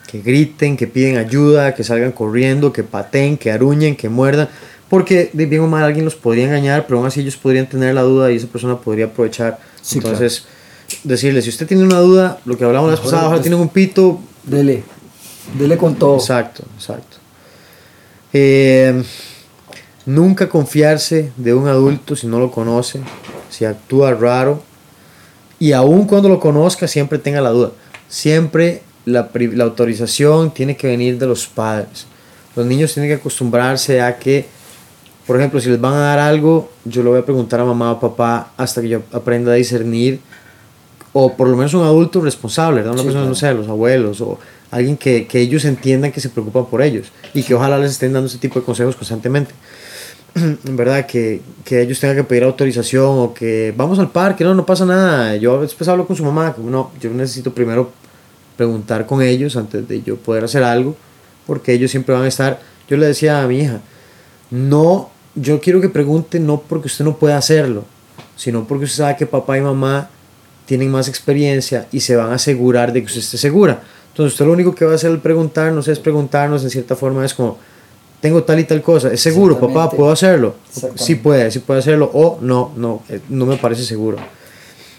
que 0.07 0.21
griten, 0.21 0.77
que 0.77 0.87
piden 0.87 1.17
ayuda, 1.17 1.75
que 1.75 1.83
salgan 1.83 2.13
corriendo, 2.13 2.73
que 2.73 2.85
pateen, 2.85 3.37
que 3.37 3.51
aruñen, 3.51 3.97
que 3.97 4.09
muerdan, 4.09 4.49
porque 4.89 5.31
de 5.33 5.47
bien 5.47 5.63
o 5.63 5.67
mal 5.67 5.83
alguien 5.83 6.05
los 6.05 6.15
podría 6.15 6.45
engañar, 6.45 6.87
pero 6.87 6.99
aún 6.99 7.07
así 7.07 7.21
ellos 7.21 7.37
podrían 7.37 7.69
tener 7.69 7.95
la 7.95 8.03
duda 8.03 8.31
y 8.31 8.37
esa 8.37 8.47
persona 8.47 8.79
podría 8.79 9.07
aprovechar. 9.07 9.59
Entonces, 9.93 10.45
decirle, 11.03 11.43
si 11.43 11.49
usted 11.49 11.67
tiene 11.67 11.83
una 11.83 11.99
duda, 11.99 12.39
lo 12.45 12.57
que 12.57 12.65
hablábamos 12.65 12.93
la 12.93 13.03
pasada, 13.03 13.23
ahora 13.23 13.41
tiene 13.41 13.57
un 13.57 13.69
pito, 13.69 14.21
dele, 14.45 14.85
dele 15.59 15.77
con 15.77 15.97
todo. 15.97 16.17
Exacto, 16.17 16.65
exacto. 16.77 17.17
Eh, 18.33 19.03
nunca 20.07 20.49
confiarse 20.49 21.33
de 21.37 21.55
un 21.55 21.69
adulto 21.69 22.15
si 22.15 22.27
no 22.27 22.39
lo 22.39 22.51
conoce 22.51 23.01
si 23.55 23.65
actúa 23.65 24.13
raro, 24.15 24.63
y 25.59 25.73
aun 25.73 26.07
cuando 26.07 26.29
lo 26.29 26.41
conozca, 26.41 26.89
siempre 26.89 27.19
tenga 27.19 27.41
la 27.41 27.51
duda. 27.51 27.71
Siempre 28.09 28.83
la, 29.05 29.31
la 29.33 29.65
autorización 29.65 30.53
tiene 30.53 30.77
que 30.77 30.89
venir 30.89 31.19
de 31.19 31.27
los 31.27 31.47
padres. 31.47 32.07
Los 32.57 32.67
niños 32.67 32.93
tienen 32.93 33.11
que 33.11 33.21
acostumbrarse 33.21 34.01
a 34.01 34.19
que, 34.19 34.47
por 35.27 35.37
ejemplo, 35.37 35.61
si 35.61 35.69
les 35.71 35.81
van 35.81 35.95
a 35.95 36.01
dar 36.01 36.19
algo, 36.19 36.71
yo 36.85 37.03
lo 37.03 37.11
voy 37.11 37.21
a 37.21 37.25
preguntar 37.25 37.61
a 37.61 37.65
mamá 37.65 37.93
o 37.93 38.01
papá 38.01 38.53
hasta 38.57 38.81
que 38.83 38.89
yo 38.89 39.03
aprenda 39.13 39.53
a 39.53 39.55
discernir, 39.55 40.21
o 41.13 41.37
por 41.37 41.49
lo 41.49 41.57
menos 41.57 41.73
un 41.75 41.85
adulto 41.85 42.21
responsable, 42.21 42.83
¿no? 42.83 42.93
una 42.93 43.03
persona, 43.03 43.25
no 43.25 43.35
sé, 43.37 43.55
los 43.55 43.69
abuelos, 43.69 44.21
o 44.21 44.39
alguien 44.71 44.97
que, 44.97 45.27
que 45.27 45.41
ellos 45.41 45.65
entiendan 45.65 46.11
que 46.11 46.21
se 46.21 46.29
preocupan 46.29 46.67
por 46.67 46.83
ellos 46.83 47.13
y 47.33 47.45
que 47.45 47.55
ojalá 47.55 47.79
les 47.79 47.93
estén 47.93 48.13
dando 48.13 48.27
ese 48.27 48.39
tipo 48.39 48.59
de 48.59 48.67
consejos 48.67 48.97
constantemente. 48.97 49.55
¿verdad? 50.65 51.07
Que, 51.07 51.41
que, 51.65 51.81
ellos 51.81 52.01
tengan 52.01 52.17
que 52.17 52.25
pedir 52.25 52.43
autorización 52.43 53.19
o 53.19 53.35
que 53.35 53.73
vamos 53.77 53.99
al 53.99 54.11
parque, 54.11 54.43
no, 54.43 54.55
no 54.55 54.67
pasa 54.67 54.85
nada. 54.85 55.37
Yo 55.37 55.61
después 55.61 55.89
hablo 55.89 56.07
con 56.07 56.17
su 56.17 56.25
mamá, 56.25 56.53
como 56.53 56.71
no, 56.71 56.91
yo 57.01 57.11
necesito 57.11 57.55
primero 57.55 57.93
preguntar 58.57 59.07
con 59.07 59.23
ellos 59.23 59.57
antes 59.57 59.87
de 59.87 60.03
yo 60.03 60.17
poder 60.17 60.45
hacer 60.45 60.63
algo, 60.63 60.97
porque 61.47 61.73
ellos 61.73 61.91
siempre 61.91 62.15
van 62.15 62.25
a 62.25 62.29
estar. 62.29 62.61
Yo 62.89 62.97
le 62.97 63.07
decía 63.07 63.43
a 63.43 63.47
mi 63.47 63.61
hija, 63.61 63.81
no, 64.51 65.11
yo 65.35 65.61
quiero 65.61 65.81
que 65.81 65.89
pregunte 65.89 66.41
no 66.41 66.61
porque 66.61 66.87
usted 66.87 67.05
no 67.05 67.17
pueda 67.17 67.37
hacerlo, 67.37 67.85
sino 68.37 68.67
porque 68.67 68.85
usted 68.85 68.99
sabe 69.05 69.17
que 69.17 69.27
papá 69.27 69.57
y 69.57 69.61
mamá 69.61 70.11
tienen 70.67 70.91
más 70.91 71.09
experiencia 71.09 71.87
y 71.93 72.01
se 72.01 72.17
van 72.17 72.31
a 72.31 72.37
asegurar 72.37 72.93
de 72.93 73.01
que 73.01 73.07
usted 73.07 73.21
esté 73.21 73.39
segura. 73.39 73.83
Entonces 74.09 74.33
usted 74.33 74.47
lo 74.47 74.53
único 74.53 74.75
que 74.75 74.85
va 74.85 74.93
a 74.93 74.95
hacer 74.95 75.11
al 75.11 75.21
preguntarnos 75.21 75.89
es 75.89 75.99
preguntarnos 75.99 76.63
en 76.65 76.71
cierta 76.71 76.97
forma, 76.97 77.25
es 77.25 77.35
como, 77.35 77.59
tengo 78.25 78.43
tal 78.43 78.59
y 78.59 78.65
tal 78.65 78.81
cosa, 78.81 79.13
¿es 79.13 79.21
seguro, 79.21 79.61
papá? 79.61 79.91
¿Puedo 79.91 80.11
hacerlo? 80.11 80.55
Sí 80.95 81.17
puede, 81.17 81.51
sí 81.51 81.59
puede 81.59 81.81
hacerlo, 81.81 82.11
o 82.15 82.39
no, 82.41 82.73
no, 82.75 83.03
eh, 83.11 83.21
no 83.29 83.45
me 83.45 83.59
parece 83.59 83.85
seguro. 83.85 84.17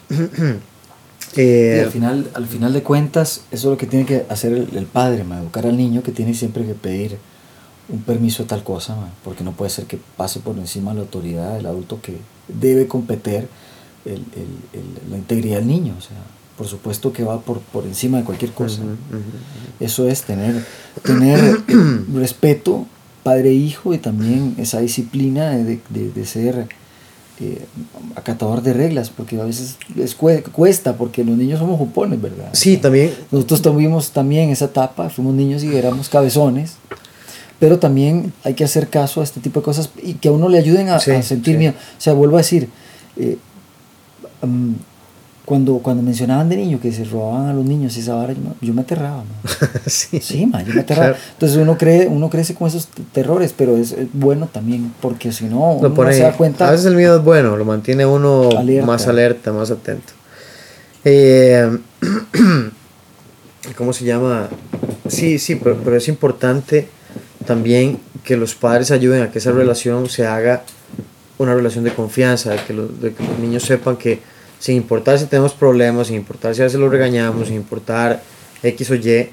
eh, 1.35 1.81
al, 1.83 1.89
final, 1.89 2.29
al 2.35 2.45
final 2.45 2.71
de 2.71 2.83
cuentas, 2.83 3.41
eso 3.49 3.67
es 3.67 3.71
lo 3.71 3.77
que 3.79 3.87
tiene 3.87 4.05
que 4.05 4.27
hacer 4.29 4.53
el, 4.53 4.85
padre, 4.85 5.23
educar 5.41 5.65
al 5.65 5.75
niño 5.75 6.03
que 6.03 6.11
tiene 6.11 6.35
siempre 6.35 6.67
que 6.67 6.75
pedir 6.75 7.17
un 7.89 8.03
permiso 8.03 8.43
de 8.43 8.49
tal 8.49 8.63
cosa, 8.63 8.95
porque 9.23 9.43
no 9.43 9.53
puede 9.53 9.71
ser 9.71 9.85
que 9.85 9.97
pase 10.15 10.39
por 10.39 10.55
encima 10.59 10.91
de 10.91 10.97
la 10.97 11.01
autoridad 11.01 11.55
del 11.55 11.65
adulto 11.65 11.97
que 12.03 12.19
debe 12.47 12.85
competir 12.85 13.47
el, 14.05 14.23
la 15.09 15.17
integridad 15.17 15.57
del 15.57 15.67
niño. 15.67 15.95
O 15.97 16.01
sea, 16.01 16.17
por 16.59 16.67
supuesto 16.67 17.11
que 17.11 17.23
va 17.23 17.41
por, 17.41 17.59
por 17.59 17.85
encima 17.85 18.19
de 18.19 18.23
cualquier 18.23 18.51
cosa. 18.51 18.83
Eso 19.79 20.07
es 20.07 20.21
tener, 20.21 20.63
tener 21.01 21.63
respeto 22.13 22.85
padre 23.25 23.49
e 23.49 23.53
hijo 23.53 23.95
y 23.95 23.97
también 23.97 24.53
esa 24.59 24.81
disciplina 24.81 25.49
de, 25.57 25.79
de, 25.89 26.25
ser 26.27 26.67
eh, 27.39 27.65
acatador 28.15 28.61
de 28.61 28.71
reglas, 28.71 29.09
porque 29.09 29.41
a 29.41 29.45
veces 29.45 29.77
les 29.95 30.13
cuesta, 30.13 30.95
porque 30.95 31.23
los 31.23 31.35
niños 31.35 31.57
somos 31.57 31.79
jupones, 31.79 32.21
¿verdad? 32.21 32.49
Sí, 32.53 32.77
también. 32.77 33.11
Nosotros 33.31 33.63
tuvimos 33.63 34.11
también 34.11 34.51
esa 34.51 34.65
etapa, 34.65 35.09
fuimos 35.09 35.33
niños 35.33 35.63
y 35.63 35.75
éramos 35.75 36.07
cabezones. 36.07 36.75
pero 37.57 37.79
también 37.79 38.31
hay 38.43 38.53
que 38.53 38.63
hacer 38.63 38.89
caso 38.89 39.21
a 39.21 39.23
este 39.23 39.39
tipo 39.39 39.59
de 39.61 39.63
cosas 39.63 39.89
y 40.03 40.13
que 40.15 40.27
a 40.27 40.31
uno 40.31 40.47
le 40.47 40.59
ayuden 40.59 40.89
a, 40.89 40.99
Sí, 40.99 41.09
a 41.09 41.23
sentir 41.23 41.55
sí. 41.55 41.57
miedo. 41.57 41.73
O 41.97 42.01
sea, 42.01 42.13
vuelvo 42.13 42.35
a 42.35 42.41
decir, 42.41 42.69
eh, 43.17 43.37
mm, 44.43 44.73
cuando, 45.45 45.77
cuando 45.77 46.01
mencionaban 46.03 46.49
de 46.49 46.57
niño 46.57 46.79
que 46.81 46.91
se 46.91 47.03
robaban 47.05 47.47
a 47.49 47.53
los 47.53 47.63
niños 47.65 47.95
esa 47.97 48.15
vara, 48.15 48.33
yo, 48.33 48.39
me- 48.41 48.67
yo 48.67 48.73
me 48.73 48.81
aterraba. 48.81 49.17
ma. 49.17 49.49
sí. 49.85 50.19
Sí, 50.19 50.45
ma, 50.47 50.63
yo 50.63 50.73
me 50.73 50.81
aterraba. 50.81 51.09
Claro. 51.11 51.23
Entonces 51.33 51.57
uno, 51.57 51.77
cree, 51.77 52.07
uno 52.07 52.29
crece 52.29 52.55
con 52.55 52.67
esos 52.67 52.87
terrores, 53.13 53.53
pero 53.55 53.77
es, 53.77 53.91
es 53.91 54.07
bueno 54.13 54.47
también, 54.51 54.91
porque 55.01 55.31
si 55.31 55.45
no, 55.45 55.73
uno 55.73 55.89
no 55.89 56.11
se 56.13 56.19
da 56.21 56.31
cuenta. 56.33 56.67
A 56.67 56.71
veces 56.71 56.87
el 56.87 56.95
miedo 56.95 57.17
es 57.17 57.23
bueno, 57.23 57.55
lo 57.57 57.63
mantiene 57.65 58.05
uno 58.05 58.49
Alerta. 58.57 58.85
más 58.87 59.07
alerta, 59.07 59.53
más 59.53 59.69
atento. 59.71 60.13
Eh, 61.03 61.77
¿Cómo 63.77 63.93
se 63.93 64.05
llama? 64.05 64.47
Sí, 65.07 65.39
sí, 65.39 65.55
pero, 65.55 65.77
pero 65.83 65.95
es 65.97 66.07
importante 66.07 66.87
también 67.45 67.99
que 68.23 68.37
los 68.37 68.55
padres 68.55 68.91
ayuden 68.91 69.21
a 69.23 69.31
que 69.31 69.39
esa 69.39 69.51
relación 69.51 70.09
se 70.09 70.25
haga 70.25 70.63
una 71.37 71.53
relación 71.53 71.83
de 71.83 71.91
confianza, 71.93 72.51
de 72.51 72.57
que 72.65 72.73
los, 72.73 73.01
de 73.01 73.13
que 73.13 73.23
los 73.23 73.39
niños 73.39 73.63
sepan 73.63 73.97
que 73.97 74.19
sin 74.65 74.77
importar 74.77 75.19
si 75.19 75.27
tenemos 75.27 75.53
problemas, 75.53 76.07
sin 76.07 76.15
importar 76.15 76.55
si 76.55 76.61
a 76.61 76.63
veces 76.63 76.79
los 76.79 76.89
regañamos, 76.89 77.49
sin 77.49 77.55
importar 77.55 78.23
X 78.63 78.89
o 78.89 78.95
Y, 78.95 79.29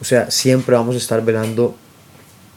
o 0.00 0.04
sea, 0.04 0.30
siempre 0.30 0.76
vamos 0.76 0.94
a 0.94 0.98
estar 0.98 1.20
velando 1.24 1.74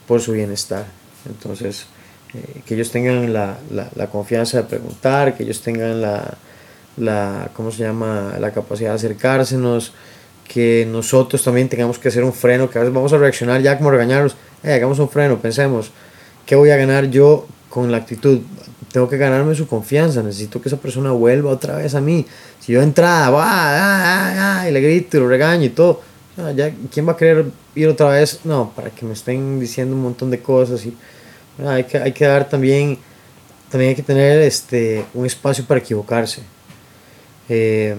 por 0.08 0.22
su 0.22 0.34
bienestar. 0.34 0.86
Entonces, 1.28 1.88
eh, 2.36 2.62
que 2.64 2.76
ellos 2.76 2.92
tengan 2.92 3.34
la, 3.34 3.58
la, 3.72 3.90
la 3.96 4.06
confianza 4.06 4.58
de 4.58 4.64
preguntar, 4.66 5.36
que 5.36 5.42
ellos 5.42 5.64
tengan 5.64 6.00
la, 6.00 6.38
la, 6.98 7.50
¿cómo 7.56 7.72
se 7.72 7.82
llama?, 7.82 8.36
la 8.40 8.52
capacidad 8.52 8.92
de 8.92 8.98
acercársenos, 8.98 9.92
que 10.48 10.88
nosotros 10.88 11.44
también 11.44 11.70
tengamos 11.70 11.98
que 11.98 12.10
hacer 12.10 12.24
un 12.24 12.34
freno, 12.34 12.70
que 12.70 12.78
a 12.78 12.82
veces 12.82 12.94
vamos 12.94 13.12
a 13.14 13.18
reaccionar 13.18 13.64
ya 13.64 13.80
como 13.80 13.90
regañarlos, 13.90 14.36
eh, 14.62 14.74
hagamos 14.74 15.00
un 15.00 15.10
freno, 15.10 15.40
pensemos, 15.40 15.90
¿qué 16.46 16.56
voy 16.56 16.70
a 16.70 16.78
ganar 16.78 17.10
yo 17.10 17.48
con 17.68 17.92
la 17.92 17.98
actitud? 17.98 18.42
Tengo 18.92 19.08
que 19.08 19.18
ganarme 19.18 19.56
su 19.56 19.68
confianza, 19.68 20.22
necesito 20.22 20.62
que 20.62 20.68
esa 20.68 20.78
persona 20.78 21.12
vuelva 21.12 21.52
otra 21.52 21.78
vez 21.78 21.96
a 21.96 22.02
mí. 22.02 22.26
Si 22.60 22.74
yo 22.74 22.82
entrada, 22.82 23.30
va, 23.30 23.46
ah, 23.46 23.78
ah, 23.78 24.62
ah, 24.62 24.70
y 24.70 24.72
le 24.72 24.82
grito 24.82 25.18
y 25.18 25.20
lo 25.22 25.30
regaño 25.30 25.66
y 25.66 25.70
todo, 25.70 26.02
ya, 26.56 26.74
¿quién 26.92 27.08
va 27.08 27.14
a 27.14 27.18
querer 27.18 27.46
ir 27.76 27.88
otra 27.88 28.10
vez? 28.10 28.42
No, 28.44 28.72
para 28.76 28.90
que 28.90 29.06
me 29.06 29.14
estén 29.14 29.60
diciendo 29.60 29.96
un 29.96 30.02
montón 30.02 30.30
de 30.30 30.42
cosas 30.42 30.86
y 30.86 30.96
hay 31.66 31.86
que, 31.86 31.98
hay 31.98 32.12
que 32.12 32.26
dar 32.26 32.50
también, 32.50 32.98
también 33.70 33.90
hay 33.90 33.96
que 33.96 34.04
tener 34.04 34.42
este, 34.42 35.06
un 35.14 35.26
espacio 35.26 35.66
para 35.66 35.80
equivocarse. 35.80 36.42
Eh, 37.48 37.96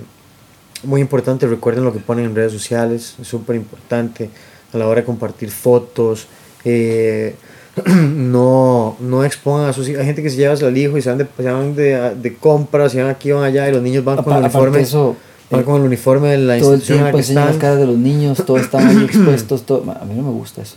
muy 0.82 1.01
importante, 1.01 1.47
recuerden 1.47 1.84
lo 1.84 1.93
que 1.93 2.01
ponen 2.01 2.26
en 2.26 2.34
redes 2.34 2.53
sociales, 2.53 3.14
es 3.20 3.28
súper 3.28 3.57
importante 3.57 4.28
a 4.72 4.78
la 4.78 4.88
hora 4.88 5.01
de 5.01 5.07
compartir 5.07 5.51
fotos. 5.51 6.26
eh, 6.64 7.34
no, 7.86 8.96
no 9.00 9.24
expongan 9.24 9.68
a 9.68 9.72
sus 9.72 9.88
hijos. 9.88 10.00
Hay 10.00 10.06
gente 10.06 10.22
que 10.22 10.30
se 10.30 10.36
lleva 10.36 10.54
al 10.54 10.76
hijo 10.76 10.96
y 10.98 11.02
se 11.02 11.08
van 11.08 11.18
de, 11.18 11.26
se 11.36 11.50
van 11.50 11.74
de, 11.74 12.14
de 12.16 12.36
compras, 12.36 12.92
se 12.92 13.02
van 13.02 13.10
aquí, 13.10 13.30
van 13.32 13.44
allá 13.44 13.68
y 13.68 13.72
los 13.72 13.82
niños 13.82 14.04
van 14.04 14.22
con 14.22 14.34
el 14.34 14.40
uniforme. 14.40 14.80
eso, 14.80 15.16
van 15.50 15.60
eh, 15.62 15.64
con 15.64 15.76
el 15.76 15.82
uniforme 15.82 16.28
de 16.30 16.38
la 16.38 16.58
todo 16.58 16.74
el 16.74 16.80
institución 16.80 16.98
en 16.98 17.04
la 17.04 17.10
tiempo 17.22 17.28
que 17.28 17.34
las 17.50 17.56
caras 17.56 17.78
de 17.78 17.86
los 17.86 17.96
niños, 17.96 18.44
todos 18.44 18.60
están 18.62 18.86
ahí 18.88 19.04
expuestos. 19.04 19.62
Todo. 19.64 19.90
A 19.90 20.04
mí 20.04 20.14
no 20.14 20.22
me 20.22 20.30
gusta 20.30 20.62
eso. 20.62 20.76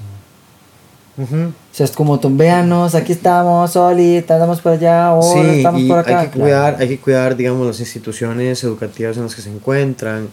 Ujú. 1.17 1.35
O 1.47 1.51
sea, 1.71 1.85
es 1.85 1.91
como, 1.91 2.19
"Tom, 2.19 2.37
véanos, 2.37 2.93
aquí 2.93 3.13
estamos, 3.13 3.73
Oli, 3.77 4.17
andamos 4.17 4.59
por 4.59 4.73
allá, 4.73 5.07
ahora 5.07 5.43
Sí, 5.43 5.57
estamos 5.59 5.81
y 5.81 5.87
por 5.87 5.99
acá. 5.99 6.19
hay 6.19 6.27
que 6.27 6.39
cuidar, 6.39 6.75
hay 6.77 6.87
que 6.89 6.99
cuidar, 6.99 7.37
digamos, 7.37 7.65
las 7.67 7.79
instituciones 7.79 8.61
educativas 8.65 9.15
en 9.15 9.23
las 9.23 9.33
que 9.35 9.41
se 9.41 9.49
encuentran. 9.49 10.27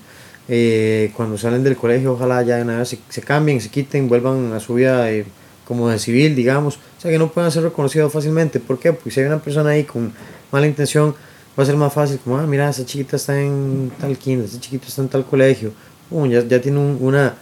Eh, 0.49 1.13
cuando 1.17 1.39
salen 1.39 1.63
del 1.63 1.77
colegio, 1.77 2.15
ojalá 2.15 2.43
ya 2.43 2.57
de 2.57 2.63
una 2.63 2.79
vez 2.79 2.89
se, 2.89 2.99
se 3.09 3.21
cambien, 3.21 3.61
se 3.61 3.69
quiten, 3.69 4.09
vuelvan 4.09 4.53
a 4.53 4.59
su 4.61 4.75
vida 4.75 5.05
de- 5.05 5.25
como 5.67 5.89
de 5.89 5.99
civil, 5.99 6.35
digamos. 6.35 6.77
O 6.77 7.01
sea, 7.01 7.11
que 7.11 7.19
no 7.19 7.31
puedan 7.31 7.51
ser 7.51 7.63
reconocidos 7.63 8.13
fácilmente. 8.13 8.61
¿Por 8.61 8.79
qué? 8.79 8.93
Porque 8.93 9.11
si 9.11 9.21
hay 9.21 9.27
una 9.27 9.39
persona 9.41 9.71
ahí 9.71 9.85
con 9.85 10.13
mala 10.51 10.67
intención, 10.67 11.15
va 11.59 11.63
a 11.63 11.67
ser 11.67 11.77
más 11.77 11.93
fácil, 11.93 12.19
como, 12.23 12.39
ah, 12.39 12.47
mira, 12.47 12.69
esa 12.71 12.85
chiquita 12.87 13.17
está 13.17 13.41
en 13.41 13.91
tal 14.01 14.17
kinder, 14.17 14.47
ese 14.47 14.59
chiquito 14.61 14.87
está 14.89 15.03
en 15.03 15.09
tal 15.09 15.25
colegio. 15.25 15.73
Pum, 16.11 16.29
ya, 16.29 16.41
ya 16.47 16.61
tiene 16.61 16.79
un- 16.79 16.99
una, 17.01 17.35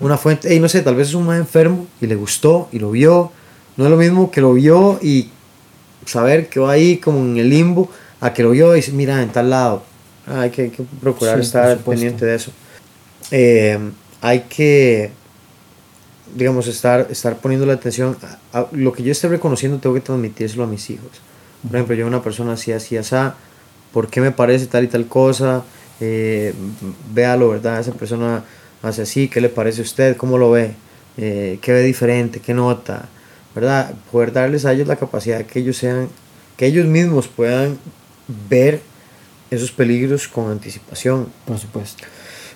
una 0.00 0.16
fuente. 0.18 0.54
Y 0.54 0.60
no 0.60 0.68
sé, 0.68 0.82
tal 0.82 0.94
vez 0.96 1.08
es 1.08 1.14
un 1.14 1.26
más 1.26 1.38
enfermo 1.38 1.86
y 2.00 2.06
le 2.06 2.14
gustó 2.16 2.68
y 2.72 2.78
lo 2.78 2.90
vio. 2.90 3.30
No 3.76 3.84
es 3.84 3.90
lo 3.90 3.96
mismo 3.96 4.30
que 4.30 4.40
lo 4.40 4.54
vio 4.54 4.98
y 5.02 5.30
saber 6.06 6.48
que 6.48 6.60
va 6.60 6.72
ahí 6.72 6.96
como 6.98 7.18
en 7.20 7.36
el 7.36 7.50
limbo 7.50 7.90
a 8.20 8.32
que 8.32 8.42
lo 8.42 8.50
vio 8.50 8.72
y 8.74 8.76
dice, 8.76 8.92
mira, 8.92 9.22
en 9.22 9.28
tal 9.30 9.50
lado. 9.50 9.82
Ah, 10.26 10.40
hay, 10.42 10.50
que, 10.50 10.62
hay 10.62 10.70
que 10.70 10.82
procurar 11.00 11.36
Sí, 11.38 11.46
estar 11.46 11.78
pendiente 11.78 12.24
de 12.24 12.34
eso. 12.34 12.50
Eh, 13.30 13.78
hay 14.20 14.40
que, 14.48 15.10
digamos, 16.34 16.66
estar, 16.66 17.06
estar 17.10 17.36
poniendo 17.38 17.66
la 17.66 17.74
atención. 17.74 18.16
A, 18.52 18.60
a 18.60 18.66
lo 18.72 18.92
que 18.92 19.02
yo 19.02 19.12
esté 19.12 19.28
reconociendo, 19.28 19.78
tengo 19.78 19.94
que 19.94 20.00
transmitírselo 20.00 20.64
a 20.64 20.66
mis 20.66 20.88
hijos. 20.90 21.10
Por 21.62 21.76
ejemplo, 21.76 21.94
yo 21.94 22.06
una 22.06 22.22
persona 22.22 22.52
así, 22.52 22.72
así, 22.72 22.96
así, 22.96 23.16
¿por 23.92 24.08
qué 24.08 24.20
me 24.20 24.30
parece 24.30 24.66
tal 24.66 24.84
y 24.84 24.88
tal 24.88 25.06
cosa? 25.06 25.64
Eh, 26.00 26.52
véalo, 27.12 27.50
¿verdad? 27.50 27.80
Esa 27.80 27.92
persona 27.92 28.44
hace 28.82 29.02
así, 29.02 29.28
¿qué 29.28 29.40
le 29.40 29.48
parece 29.48 29.80
a 29.80 29.84
usted? 29.84 30.16
¿Cómo 30.16 30.38
lo 30.38 30.50
ve? 30.50 30.74
Eh, 31.16 31.58
¿Qué 31.62 31.72
ve 31.72 31.82
diferente? 31.82 32.40
¿Qué 32.40 32.54
nota? 32.54 33.08
¿Verdad? 33.54 33.94
Poder 34.12 34.32
darles 34.32 34.66
a 34.66 34.72
ellos 34.72 34.86
la 34.86 34.96
capacidad 34.96 35.44
que 35.46 35.60
ellos 35.60 35.78
sean, 35.78 36.08
que 36.56 36.66
ellos 36.66 36.86
mismos 36.86 37.26
puedan 37.28 37.78
ver 38.50 38.82
esos 39.50 39.72
peligros 39.72 40.28
con 40.28 40.50
anticipación. 40.50 41.28
Por 41.46 41.58
supuesto. 41.58 42.04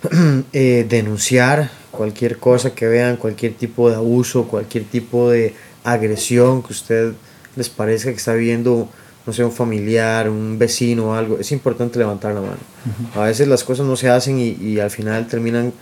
Eh, 0.52 0.86
denunciar 0.88 1.70
cualquier 1.90 2.38
cosa 2.38 2.74
que 2.74 2.86
vean, 2.86 3.16
cualquier 3.16 3.54
tipo 3.54 3.90
de 3.90 3.96
abuso, 3.96 4.48
cualquier 4.48 4.84
tipo 4.84 5.30
de 5.30 5.54
agresión 5.84 6.62
que 6.62 6.72
usted 6.72 7.12
les 7.56 7.68
parezca 7.68 8.10
que 8.10 8.16
está 8.16 8.32
viviendo, 8.32 8.88
no 9.26 9.32
sé, 9.32 9.44
un 9.44 9.52
familiar, 9.52 10.28
un 10.30 10.58
vecino 10.58 11.10
o 11.10 11.14
algo, 11.14 11.38
es 11.38 11.52
importante 11.52 11.98
levantar 11.98 12.32
la 12.34 12.40
mano. 12.40 12.56
A 13.14 13.24
veces 13.24 13.46
las 13.48 13.62
cosas 13.62 13.86
no 13.86 13.96
se 13.96 14.08
hacen 14.08 14.38
y, 14.38 14.56
y 14.60 14.80
al 14.80 14.90
final 14.90 15.26
terminan 15.26 15.72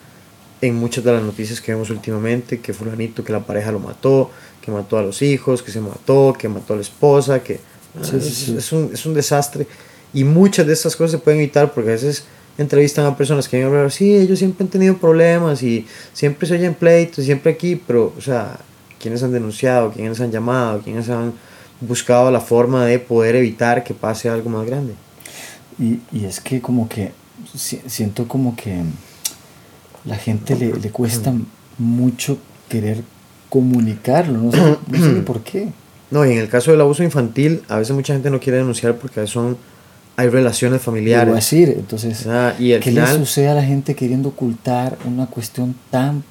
en 0.60 0.74
muchas 0.74 1.04
de 1.04 1.12
las 1.12 1.22
noticias 1.22 1.60
que 1.60 1.72
vemos 1.72 1.90
últimamente, 1.90 2.60
que 2.60 2.72
fulanito, 2.74 3.22
que 3.22 3.32
la 3.32 3.46
pareja 3.46 3.70
lo 3.70 3.78
mató, 3.78 4.30
que 4.60 4.72
mató 4.72 4.98
a 4.98 5.02
los 5.02 5.22
hijos, 5.22 5.62
que 5.62 5.70
se 5.70 5.80
mató, 5.80 6.34
que 6.36 6.48
mató 6.48 6.72
a 6.72 6.76
la 6.76 6.82
esposa, 6.82 7.42
que 7.42 7.60
Sí, 8.02 8.12
ah, 8.16 8.20
sí, 8.20 8.28
es, 8.28 8.34
sí. 8.34 8.56
es 8.56 8.72
un, 8.72 8.90
es 8.92 9.06
un 9.06 9.14
desastre. 9.14 9.66
Y 10.12 10.24
muchas 10.24 10.66
de 10.66 10.72
estas 10.72 10.96
cosas 10.96 11.12
se 11.12 11.18
pueden 11.18 11.40
evitar 11.40 11.72
porque 11.72 11.90
a 11.90 11.92
veces 11.94 12.24
entrevistan 12.58 13.06
a 13.06 13.16
personas 13.16 13.48
que 13.48 13.56
vienen 13.56 13.72
a 13.72 13.76
hablar, 13.76 13.92
sí, 13.92 14.14
ellos 14.16 14.38
siempre 14.38 14.64
han 14.64 14.70
tenido 14.70 14.96
problemas 14.98 15.62
y 15.62 15.86
siempre 16.12 16.46
se 16.46 16.54
oyen 16.54 16.74
pleitos, 16.74 17.24
siempre 17.24 17.52
aquí, 17.52 17.76
pero, 17.76 18.12
o 18.16 18.20
sea, 18.20 18.58
¿quiénes 19.00 19.22
han 19.22 19.32
denunciado? 19.32 19.92
¿Quiénes 19.92 20.20
han 20.20 20.30
llamado? 20.32 20.80
¿Quiénes 20.80 21.08
han 21.08 21.32
buscado 21.80 22.30
la 22.30 22.40
forma 22.40 22.84
de 22.84 22.98
poder 22.98 23.36
evitar 23.36 23.84
que 23.84 23.94
pase 23.94 24.28
algo 24.28 24.50
más 24.50 24.66
grande? 24.66 24.94
Y, 25.78 26.00
y 26.12 26.24
es 26.24 26.40
que 26.40 26.60
como 26.60 26.88
que 26.88 27.12
si- 27.54 27.80
siento 27.86 28.26
como 28.26 28.56
que 28.56 28.82
la 30.04 30.16
gente 30.16 30.56
le, 30.56 30.72
le 30.74 30.90
cuesta 30.90 31.32
mucho 31.78 32.38
querer 32.68 33.02
comunicarlo, 33.48 34.38
no 34.38 34.52
sé, 34.52 34.58
no 34.88 34.98
sé 34.98 35.20
por 35.26 35.40
qué. 35.42 35.68
No, 36.10 36.24
y 36.26 36.32
en 36.32 36.38
el 36.38 36.48
caso 36.48 36.70
del 36.70 36.80
abuso 36.80 37.02
infantil, 37.02 37.62
a 37.68 37.76
veces 37.78 37.94
mucha 37.94 38.14
gente 38.14 38.30
no 38.30 38.40
quiere 38.40 38.58
denunciar 38.58 38.96
porque 38.96 39.26
son, 39.26 39.56
hay 40.18 40.28
relaciones 40.30 40.80
Le 40.80 40.84
familiares. 40.84 41.32
decir, 41.32 41.68
entonces, 41.78 42.26
Ah, 42.26 42.52
y 42.58 42.70
¿qué 42.70 42.90
le 42.90 43.02
final, 43.02 43.18
sucede 43.18 43.48
a 43.50 43.54
la 43.54 43.62
gente 43.62 43.94
queriendo 43.94 44.30
ocultar 44.30 44.98
una 45.04 45.26
cuestión 45.26 45.76
tan, 45.90 46.24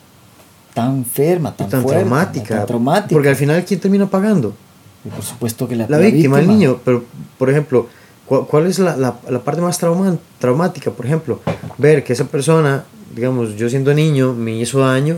tan 0.73 0.97
enferma, 0.97 1.55
tan, 1.55 1.69
tan 1.69 1.83
fuerte, 1.83 2.01
traumática. 2.01 2.57
tan 2.57 2.65
traumática? 2.65 3.13
Porque 3.15 3.29
al 3.29 3.37
final, 3.37 3.63
¿quién 3.63 3.79
termina 3.79 4.05
pagando? 4.05 4.53
Y 5.05 5.09
por 5.09 5.23
supuesto 5.23 5.69
que 5.69 5.77
la, 5.77 5.85
La, 5.87 5.99
víctima, 5.99 6.37
el 6.41 6.49
niño. 6.49 6.81
Pero, 6.83 7.05
por 7.37 7.49
ejemplo, 7.49 7.87
¿cuál, 8.25 8.45
cuál 8.45 8.67
es 8.67 8.77
la, 8.79 8.97
la, 8.97 9.19
la 9.29 9.39
parte 9.39 9.61
más 9.61 9.77
trauma, 9.77 10.17
traumática? 10.37 10.91
Por 10.91 11.05
ejemplo, 11.05 11.39
ver 11.77 12.03
que 12.03 12.11
esa 12.11 12.25
persona, 12.25 12.83
digamos, 13.15 13.55
yo 13.55 13.69
siendo 13.69 13.93
niño, 13.93 14.33
me 14.33 14.51
hizo 14.51 14.79
daño 14.79 15.15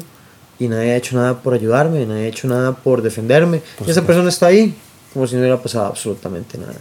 y 0.60 0.68
nadie 0.68 0.92
ha 0.92 0.96
hecho 0.96 1.16
nada 1.16 1.42
por 1.42 1.56
ayudarme, 1.56 2.06
nadie 2.06 2.26
ha 2.26 2.28
hecho 2.28 2.48
nada 2.48 2.74
por 2.74 3.02
defenderme. 3.02 3.64
Por 3.80 3.88
y 3.88 3.92
esa 3.92 4.04
persona 4.04 4.30
está 4.30 4.46
ahí 4.46 4.76
como 5.12 5.26
si 5.26 5.34
no 5.34 5.42
hubiera 5.42 5.60
pasado 5.60 5.88
absolutamente 5.88 6.60
nada. 6.60 6.76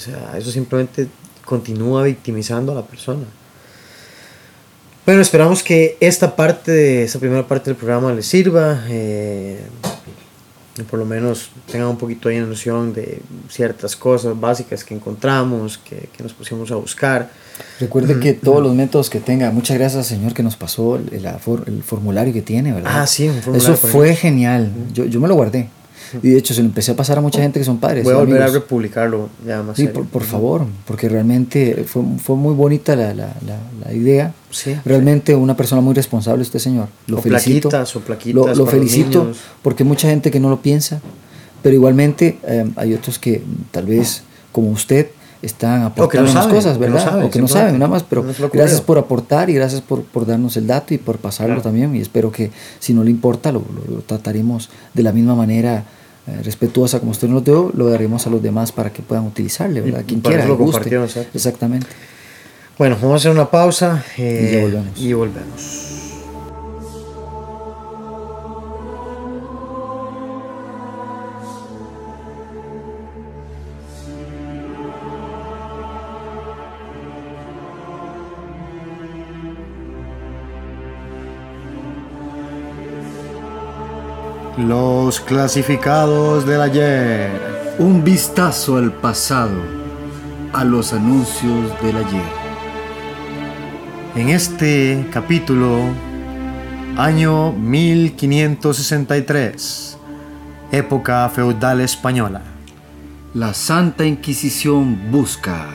O 0.00 0.02
sea, 0.02 0.38
eso 0.38 0.50
simplemente 0.50 1.08
continúa 1.44 2.04
victimizando 2.04 2.72
a 2.72 2.76
la 2.76 2.82
persona. 2.86 3.24
Bueno, 5.04 5.20
esperamos 5.20 5.62
que 5.62 5.98
esta 6.00 6.34
parte, 6.36 7.02
esta 7.02 7.18
primera 7.18 7.46
parte 7.46 7.66
del 7.70 7.76
programa 7.76 8.12
les 8.14 8.24
sirva. 8.26 8.82
eh, 8.88 9.60
por 10.88 10.98
lo 10.98 11.04
menos 11.04 11.50
tengan 11.70 11.88
un 11.88 11.98
poquito 11.98 12.30
ahí 12.30 12.36
de 12.36 12.46
noción 12.46 12.94
de 12.94 13.20
ciertas 13.50 13.94
cosas 13.96 14.38
básicas 14.40 14.82
que 14.82 14.94
encontramos, 14.94 15.76
que, 15.76 16.08
que 16.16 16.22
nos 16.22 16.32
pusimos 16.32 16.70
a 16.70 16.76
buscar. 16.76 17.28
Recuerde 17.80 18.18
que 18.18 18.32
todos 18.32 18.62
los 18.62 18.74
métodos 18.74 19.10
que 19.10 19.20
tenga, 19.20 19.50
muchas 19.50 19.76
gracias 19.76 20.06
señor 20.06 20.32
que 20.32 20.42
nos 20.42 20.56
pasó 20.56 20.96
el, 20.96 21.12
el 21.12 21.28
for- 21.38 21.64
el 21.66 21.82
formulario 21.82 22.32
que 22.32 22.40
tiene, 22.40 22.72
¿verdad? 22.72 23.02
Ah, 23.02 23.06
sí, 23.06 23.28
un 23.28 23.42
formulario 23.42 23.74
Eso 23.74 23.86
fue 23.88 24.16
genial, 24.16 24.72
yo, 24.94 25.04
yo 25.04 25.20
me 25.20 25.28
lo 25.28 25.34
guardé. 25.34 25.68
Y 26.22 26.30
de 26.30 26.38
hecho 26.38 26.54
se 26.54 26.60
lo 26.62 26.66
empecé 26.68 26.92
a 26.92 26.96
pasar 26.96 27.18
a 27.18 27.20
mucha 27.20 27.40
gente 27.40 27.58
que 27.58 27.64
son 27.64 27.78
padres. 27.78 28.04
Voy 28.04 28.14
a 28.14 28.18
volver 28.18 28.40
a 28.42 28.46
amigos. 28.46 28.62
republicarlo 28.62 29.28
ya 29.46 29.62
más 29.62 29.76
Sí, 29.76 29.86
por, 29.88 30.06
por 30.06 30.22
favor, 30.24 30.66
porque 30.86 31.08
realmente 31.08 31.84
fue, 31.86 32.02
fue 32.22 32.36
muy 32.36 32.54
bonita 32.54 32.96
la, 32.96 33.14
la, 33.14 33.34
la, 33.46 33.58
la 33.84 33.92
idea. 33.92 34.34
Sí. 34.50 34.74
Realmente 34.84 35.34
una 35.34 35.56
persona 35.56 35.80
muy 35.80 35.94
responsable 35.94 36.42
este 36.42 36.58
señor. 36.58 36.88
Lo 37.06 37.18
O 37.18 37.22
felicito. 37.22 37.68
plaquitas, 37.68 37.96
o 37.96 38.00
plaquitas 38.00 38.56
Lo, 38.58 38.64
lo 38.64 38.66
felicito 38.70 39.32
porque 39.62 39.84
mucha 39.84 40.08
gente 40.08 40.30
que 40.30 40.40
no 40.40 40.50
lo 40.50 40.60
piensa, 40.60 41.00
pero 41.62 41.74
igualmente 41.74 42.38
eh, 42.44 42.70
hay 42.76 42.94
otros 42.94 43.18
que 43.18 43.42
tal 43.70 43.86
vez, 43.86 44.22
como 44.52 44.70
usted, 44.70 45.08
están 45.42 45.82
aportando 45.82 46.30
saben, 46.30 46.54
cosas, 46.54 46.78
que 46.78 46.86
no 46.86 46.92
¿verdad? 46.94 47.04
saben, 47.10 47.24
o 47.26 47.30
que 47.30 47.40
no 47.40 47.48
saben, 47.48 47.78
nada 47.78 47.88
más, 47.90 48.02
pero 48.02 48.22
No 48.22 48.48
gracias 48.52 48.80
por 48.82 48.98
aportar 48.98 49.48
y 49.50 49.54
gracias 49.54 49.80
por, 49.80 50.02
por 50.02 50.26
darnos 50.26 50.56
el 50.56 50.66
dato 50.66 50.92
y 50.94 50.98
por 50.98 51.16
pasarlo 51.18 51.54
Claro. 51.54 51.62
también. 51.62 51.94
Y 51.96 52.00
espero 52.00 52.30
que 52.30 52.50
si 52.78 52.92
no 52.92 53.02
le 53.04 53.10
importa, 53.10 53.50
lo, 53.52 53.60
lo- 53.60 53.94
lo 53.96 54.00
trataremos 54.02 54.68
de 54.94 55.02
la 55.02 55.12
misma 55.12 55.34
manera. 55.34 55.84
eh, 56.26 56.42
respetuosa 56.44 57.00
como 57.00 57.12
usted 57.12 57.28
nos 57.28 57.36
lo 57.36 57.40
dio, 57.40 57.72
lo 57.74 57.88
daremos 57.88 58.26
a 58.26 58.30
los 58.30 58.42
demás 58.42 58.70
para 58.72 58.92
que 58.92 59.00
puedan 59.02 59.24
utilizarle, 59.26 59.80
¿verdad? 59.80 60.04
Quien 60.06 60.20
quiera, 60.20 60.44
lo 60.44 60.56
guste. 60.58 60.94
Exactamente. 61.34 61.86
Bueno, 62.76 62.96
vamos 63.00 63.14
a 63.14 63.16
hacer 63.16 63.30
una 63.30 63.50
pausa 63.50 64.04
eh, 64.18 64.48
Y 64.50 64.54
ya 64.54 64.60
volvemos. 64.62 65.00
y 65.00 65.12
volvemos. 65.14 65.89
Los 84.66 85.20
clasificados 85.20 86.44
del 86.44 86.60
ayer. 86.60 87.30
Un 87.78 88.02
vistazo 88.04 88.76
al 88.76 88.92
pasado, 88.92 89.58
a 90.52 90.64
los 90.64 90.92
anuncios 90.92 91.72
del 91.80 91.96
ayer. 91.96 92.28
En 94.14 94.28
este 94.28 95.08
capítulo, 95.10 95.80
año 96.98 97.52
1563, 97.52 99.96
época 100.72 101.26
feudal 101.30 101.80
española. 101.80 102.42
La 103.32 103.54
Santa 103.54 104.04
Inquisición 104.04 105.10
busca 105.10 105.68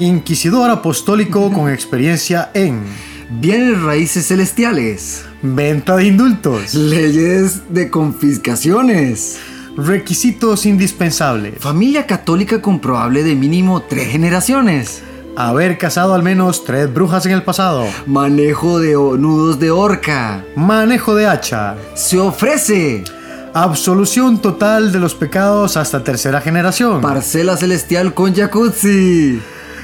Inquisidor 0.00 0.68
apostólico 0.70 1.52
con 1.52 1.70
experiencia 1.70 2.50
en 2.54 2.82
bienes 3.30 3.80
raíces 3.80 4.26
celestiales, 4.26 5.24
venta 5.42 5.96
de 5.96 6.06
indultos, 6.06 6.74
leyes 6.74 7.72
de 7.72 7.88
confiscaciones, 7.88 9.38
requisitos 9.76 10.66
indispensables, 10.66 11.54
familia 11.58 12.06
católica 12.06 12.60
comprobable 12.60 13.22
de 13.22 13.36
mínimo 13.36 13.82
tres 13.82 14.08
generaciones, 14.08 15.02
haber 15.36 15.78
casado 15.78 16.14
al 16.14 16.24
menos 16.24 16.64
tres 16.64 16.92
brujas 16.92 17.24
en 17.26 17.32
el 17.32 17.44
pasado, 17.44 17.86
manejo 18.06 18.80
de 18.80 18.94
nudos 18.94 19.60
de 19.60 19.70
horca. 19.70 20.44
manejo 20.56 21.14
de 21.14 21.28
hacha, 21.28 21.76
Se 21.94 22.18
ofrece 22.18 23.04
absolución 23.54 24.42
total 24.42 24.90
de 24.90 24.98
los 24.98 25.14
pecados 25.14 25.76
hasta 25.76 26.02
tercera 26.02 26.40
generación, 26.40 27.00
parcela 27.00 27.56
celestial 27.56 28.12
con 28.12 28.34
jacuzzi, 28.34 29.40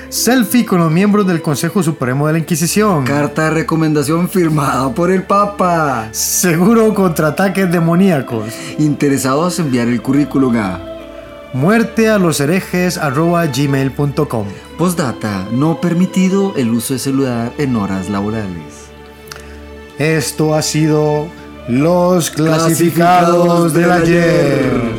selfie 0.09 0.65
con 0.65 0.81
los 0.81 0.91
miembros 0.91 1.27
del 1.27 1.43
Consejo 1.43 1.83
Supremo 1.83 2.27
de 2.27 2.35
la 2.35 2.39
Inquisición. 2.39 3.05
carta 3.05 3.45
de 3.45 3.51
recomendación 3.51 4.29
firmada 4.29 4.95
por 4.95 5.11
el 5.11 5.23
Papa. 5.23 6.09
Seguro 6.13 6.95
contra 6.95 7.29
ataques 7.29 7.71
demoníacos. 7.71 8.47
Interesados 8.79 9.59
en 9.59 9.67
enviar 9.67 9.89
el 9.89 10.03
currículum 10.03 10.57
a 10.57 10.97
Muerte 11.53 12.11
a 12.11 12.19
los 12.19 12.41
herejes 12.41 13.01
gmail.com. 13.01 14.47
Postdata, 14.77 15.47
no 15.53 15.81
permitido 15.81 16.53
el 16.57 16.71
uso 16.71 16.93
de 16.93 17.01
celular 17.01 17.53
en 17.57 17.77
horas 17.77 18.11
laborales. 18.11 18.91
Esto 19.99 20.55
ha 20.55 20.61
sido 20.61 21.29
los 21.69 22.31
clasificados 22.31 23.73
del 23.73 23.91
ayer. 23.91 24.71
Bueno, 24.71 24.96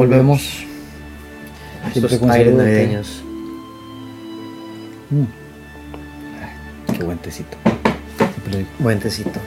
volvemos. 0.00 0.64
Siempre 1.92 2.14
Estos 2.14 2.30
aires 2.30 2.54
navideños. 2.54 3.22
Qué 6.96 7.04
buen 7.04 7.18
tecito. 7.18 7.56
Siempre 8.16 8.64
Buen 8.78 8.98
tecito. 8.98 9.38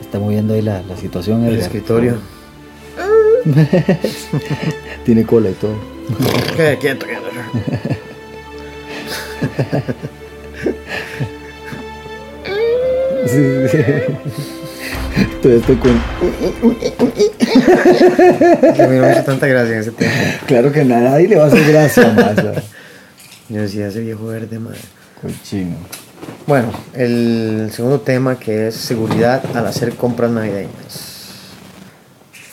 Está 0.00 0.18
moviendo 0.18 0.54
ahí 0.54 0.62
la, 0.62 0.82
la 0.82 0.96
situación. 0.96 1.44
El 1.44 1.54
Edgar. 1.54 1.66
escritorio. 1.66 2.16
Tiene 5.04 5.24
cola 5.24 5.50
y 5.50 5.54
todo. 5.54 5.76
Qué 6.56 6.78
quieto, 6.80 7.06
quieto. 7.06 7.22
Sí, 13.26 13.68
sí. 13.68 13.78
Todavía 15.42 15.60
estoy 15.60 15.76
con. 15.76 16.00
Que 17.54 18.86
me 18.86 19.10
hizo 19.10 19.22
tanta 19.24 19.46
gracia 19.46 19.74
en 19.74 19.80
ese 19.80 19.90
tema. 19.92 20.12
Claro 20.46 20.72
que 20.72 20.80
a 20.80 20.84
nadie 20.84 21.28
le 21.28 21.36
va 21.36 21.44
a 21.44 21.46
hacer 21.46 21.64
gracia 21.70 22.12
más. 22.16 22.36
Yo 23.48 23.62
decía, 23.62 23.88
ese 23.88 24.00
viejo 24.00 24.26
verde, 24.26 24.58
madre. 24.58 24.80
Cochino. 25.20 25.76
Bueno, 26.46 26.72
el 26.94 27.70
segundo 27.72 28.00
tema 28.00 28.38
que 28.38 28.68
es 28.68 28.74
seguridad 28.74 29.44
al 29.54 29.66
hacer 29.66 29.94
compras 29.94 30.30
navideñas. 30.30 31.12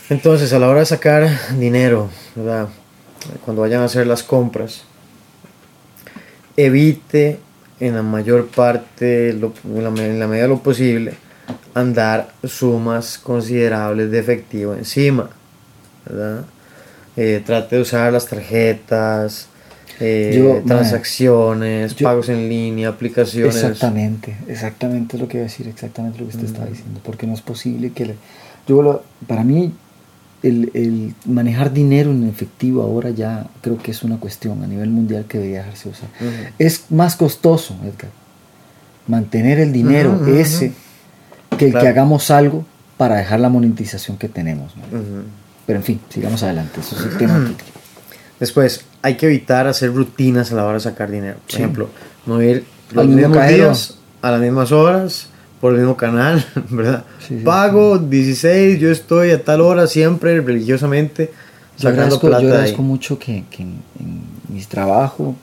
Entonces, 0.09 0.51
a 0.53 0.59
la 0.59 0.67
hora 0.67 0.81
de 0.81 0.85
sacar 0.85 1.29
dinero, 1.57 2.09
¿verdad? 2.35 2.67
Cuando 3.45 3.61
vayan 3.61 3.81
a 3.81 3.85
hacer 3.85 4.07
las 4.07 4.23
compras, 4.23 4.83
evite 6.57 7.39
en 7.79 7.95
la 7.95 8.03
mayor 8.03 8.47
parte, 8.47 9.29
en 9.29 9.41
la 10.19 10.27
medida 10.27 10.43
de 10.43 10.47
lo 10.47 10.59
posible, 10.59 11.13
andar 11.73 12.33
sumas 12.43 13.17
considerables 13.17 14.11
de 14.11 14.19
efectivo 14.19 14.73
encima, 14.75 15.29
¿verdad? 16.05 16.45
Eh, 17.17 17.41
trate 17.45 17.75
de 17.75 17.81
usar 17.81 18.11
las 18.13 18.25
tarjetas, 18.27 19.47
eh, 19.99 20.33
Yo, 20.35 20.63
transacciones, 20.65 21.95
yo- 21.95 22.05
pagos 22.07 22.29
en 22.29 22.47
línea, 22.49 22.89
aplicaciones. 22.89 23.55
Exactamente, 23.55 24.35
exactamente 24.47 25.17
es 25.17 25.21
lo 25.21 25.27
que 25.27 25.37
iba 25.37 25.45
a 25.45 25.49
decir, 25.49 25.67
exactamente 25.67 26.19
lo 26.19 26.25
que 26.27 26.35
usted 26.37 26.47
está 26.47 26.65
diciendo, 26.65 26.99
porque 27.03 27.27
no 27.27 27.33
es 27.33 27.41
posible 27.41 27.91
que 27.91 28.05
le... 28.07 28.15
Yo, 28.67 28.81
lo- 28.81 29.03
para 29.27 29.43
mí, 29.43 29.73
el, 30.43 30.71
el 30.73 31.13
manejar 31.25 31.71
dinero 31.71 32.09
en 32.09 32.27
efectivo 32.27 32.81
ahora 32.81 33.11
ya 33.11 33.45
creo 33.61 33.77
que 33.77 33.91
es 33.91 34.01
una 34.01 34.17
cuestión 34.17 34.63
a 34.63 34.67
nivel 34.67 34.89
mundial 34.89 35.25
que 35.27 35.37
debería 35.37 35.59
dejarse 35.59 35.89
usar. 35.89 36.09
Es 36.57 36.85
más 36.89 37.15
costoso, 37.15 37.75
Edgar, 37.83 38.09
mantener 39.07 39.59
el 39.59 39.71
dinero 39.71 40.19
ese 40.27 40.71
que 41.61 41.65
el 41.67 41.71
Claro. 41.71 41.83
que 41.85 41.89
hagamos 41.89 42.31
algo 42.31 42.65
para 42.97 43.15
dejar 43.17 43.39
la 43.39 43.49
monetización 43.49 44.17
que 44.17 44.27
tenemos. 44.29 44.75
¿no? 44.75 44.83
Ujú. 44.97 45.23
Pero 45.65 45.79
en 45.79 45.83
fin, 45.85 45.99
sigamos 46.09 46.41
adelante, 46.43 46.79
eso 46.81 46.95
es 46.95 47.05
el 47.05 47.17
tema 47.17 47.35
que- 47.57 47.63
Después, 48.39 48.85
hay 49.03 49.15
que 49.17 49.27
evitar 49.27 49.67
hacer 49.67 49.93
rutinas 49.93 50.51
a 50.51 50.55
la 50.55 50.63
hora 50.65 50.73
de 50.75 50.79
sacar 50.79 51.11
dinero. 51.11 51.37
Por 51.43 51.51
Sí. 51.51 51.57
ejemplo, 51.57 51.89
no 52.25 52.41
ir 52.41 52.65
los 52.91 53.05
mismos 53.07 53.37
cajero. 53.37 53.65
días, 53.65 53.97
a 54.21 54.31
las 54.31 54.41
mismas 54.41 54.71
horas, 54.71 55.27
por 55.59 55.73
el 55.73 55.79
mismo 55.79 55.95
canal, 55.95 56.43
¿verdad? 56.71 57.05
Sí, 57.19 57.37
sí, 57.37 57.43
Pago 57.45 57.99
16, 57.99 58.79
yo 58.79 58.89
estoy 58.91 59.29
a 59.31 59.43
tal 59.43 59.61
hora 59.61 59.85
siempre 59.85 60.41
religiosamente 60.41 61.31
Yo 61.77 61.83
sacando 61.89 62.01
agradezco, 62.15 62.27
plata 62.27 62.41
yo 62.41 62.47
de 62.47 62.53
agradezco 62.53 62.81
ahí. 62.81 62.87
mucho 62.87 63.19
que, 63.19 63.43
que 63.51 63.61
en, 63.61 63.81
en 63.99 64.21
mis 64.49 64.67
trabajos 64.67 65.35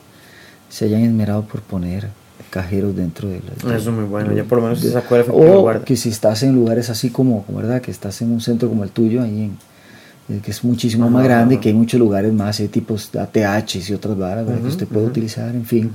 se 0.69 0.85
hayan 0.85 1.01
esmerado 1.03 1.43
por 1.43 1.61
poner 1.61 2.09
cajeros 2.49 2.95
dentro 2.95 3.27
de 3.29 3.41
la... 3.65 3.75
Eso 3.75 3.89
es 3.89 3.95
muy 3.95 4.05
bueno, 4.05 4.29
de- 4.31 4.37
ya 4.37 4.43
por 4.43 4.57
lo 4.59 4.63
menos 4.65 4.81
de- 4.81 4.91
se 4.91 4.97
efectivo 4.97 5.37
O 5.37 5.83
que 5.83 5.95
si 5.95 6.09
estás 6.09 6.43
en 6.43 6.55
lugares 6.55 6.89
así 6.89 7.09
como, 7.09 7.45
¿verdad? 7.49 7.81
Que 7.81 7.91
estás 7.91 8.21
en 8.21 8.31
un 8.31 8.41
centro 8.41 8.69
como 8.69 8.83
el 8.83 8.89
tuyo, 8.91 9.21
ahí 9.21 9.43
en, 10.29 10.35
eh, 10.35 10.41
que 10.43 10.51
es 10.51 10.63
muchísimo 10.63 11.09
más 11.09 11.21
Ajá, 11.25 11.29
grande, 11.35 11.55
ajá. 11.55 11.61
que 11.61 11.69
hay 11.69 11.75
muchos 11.75 11.99
lugares 11.99 12.33
más, 12.33 12.59
hay 12.59 12.67
tipos 12.67 13.11
ATHs 13.15 13.89
y 13.89 13.93
otras 13.93 14.17
varas, 14.17 14.45
¿verdad? 14.45 14.59
que 14.61 14.67
Ujú, 14.67 14.71
usted 14.71 14.87
puede 14.87 15.01
ujú. 15.03 15.11
utilizar, 15.11 15.49
en 15.55 15.65
fin. 15.65 15.91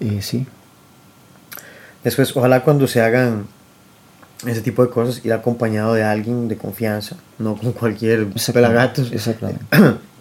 Eh, 0.00 0.18
sí. 0.22 0.46
Después, 2.04 2.36
ojalá 2.36 2.62
cuando 2.64 2.86
se 2.86 3.00
hagan 3.00 3.46
ese 4.46 4.60
tipo 4.60 4.82
de 4.84 4.90
cosas, 4.90 5.24
ir 5.24 5.32
acompañado 5.32 5.94
de 5.94 6.02
alguien 6.02 6.48
de 6.48 6.56
confianza, 6.56 7.16
no 7.38 7.56
con 7.56 7.72
cualquier 7.80 8.26
pelagatos. 8.52 9.12
Exactamente. 9.12 9.64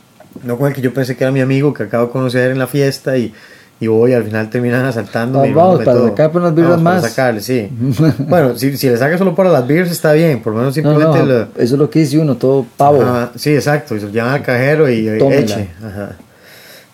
No 0.45 0.57
con 0.57 0.69
el 0.69 0.73
que 0.73 0.79
yo 0.79 0.93
pensé 0.93 1.17
que 1.17 1.25
era 1.25 1.31
mi 1.33 1.41
amigo, 1.41 1.73
que 1.73 1.83
acabo 1.83 2.05
de 2.05 2.11
conocer 2.13 2.51
en 2.51 2.57
la 2.57 2.65
fiesta 2.65 3.17
y, 3.17 3.33
y 3.81 3.87
voy, 3.87 4.13
al 4.13 4.23
final 4.23 4.49
terminan 4.49 4.85
asaltándome. 4.85 5.49
y 5.49 5.51
Vamos, 5.53 5.73
robándome 5.73 5.85
para 5.85 5.97
todo. 5.97 6.07
sacar 6.09 6.31
por 6.31 6.41
unas 6.43 6.55
birras 6.55 6.71
Vamos, 6.71 6.83
para 6.85 7.01
más. 7.01 7.09
sacarle, 7.09 7.41
sí. 7.41 7.69
bueno, 8.19 8.57
si, 8.57 8.77
si 8.77 8.87
le 8.87 8.95
sacas 8.97 9.17
solo 9.19 9.35
para 9.35 9.49
las 9.49 9.67
beers 9.67 9.91
está 9.91 10.13
bien, 10.13 10.41
por 10.41 10.53
lo 10.53 10.59
menos 10.59 10.71
No, 10.77 10.81
simplemente 10.83 11.19
no, 11.19 11.25
lo- 11.25 11.41
eso 11.41 11.51
es 11.57 11.71
lo 11.73 11.89
que 11.89 11.99
dice 11.99 12.17
uno, 12.19 12.37
todo 12.37 12.65
pavo. 12.77 13.01
Ajá, 13.01 13.31
sí, 13.35 13.53
exacto. 13.53 13.95
Y 13.97 13.99
llevan 13.99 14.31
al 14.33 14.41
cajero 14.43 14.89
y 14.89 15.17
Tómela. 15.19 15.41
eche. 15.41 15.67
Ajá. 15.83 16.11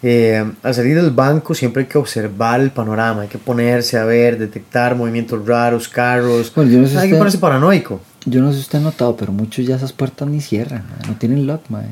Eh, 0.03 0.45
al 0.61 0.75
salir 0.75 0.95
del 0.95 1.09
banco 1.11 1.55
siempre 1.55 1.81
hay 1.83 1.89
que 1.89 1.97
observar 1.97 2.61
el 2.61 2.69
panorama, 2.69 3.23
hay 3.23 3.27
que 3.27 3.39
ponerse 3.39 3.97
a 3.97 4.05
ver, 4.05 4.37
detectar 4.37 4.95
movimientos 4.95 5.45
raros, 5.45 5.89
carros. 5.89 6.51
Bueno, 6.55 6.71
yo 6.71 6.79
no 6.79 6.87
sé 6.87 6.99
hay 6.99 7.09
que 7.09 7.15
ponerse 7.15 7.39
paranoico. 7.39 7.99
Yo 8.25 8.41
no 8.41 8.49
sé 8.51 8.57
si 8.57 8.61
usted 8.61 8.77
ha 8.79 8.81
notado, 8.81 9.15
pero 9.17 9.31
muchos 9.31 9.65
ya 9.65 9.75
esas 9.75 9.93
puertas 9.93 10.27
ni 10.27 10.39
cierran, 10.39 10.83
no 11.07 11.15
tienen 11.15 11.47
lock, 11.47 11.61
mae. 11.69 11.87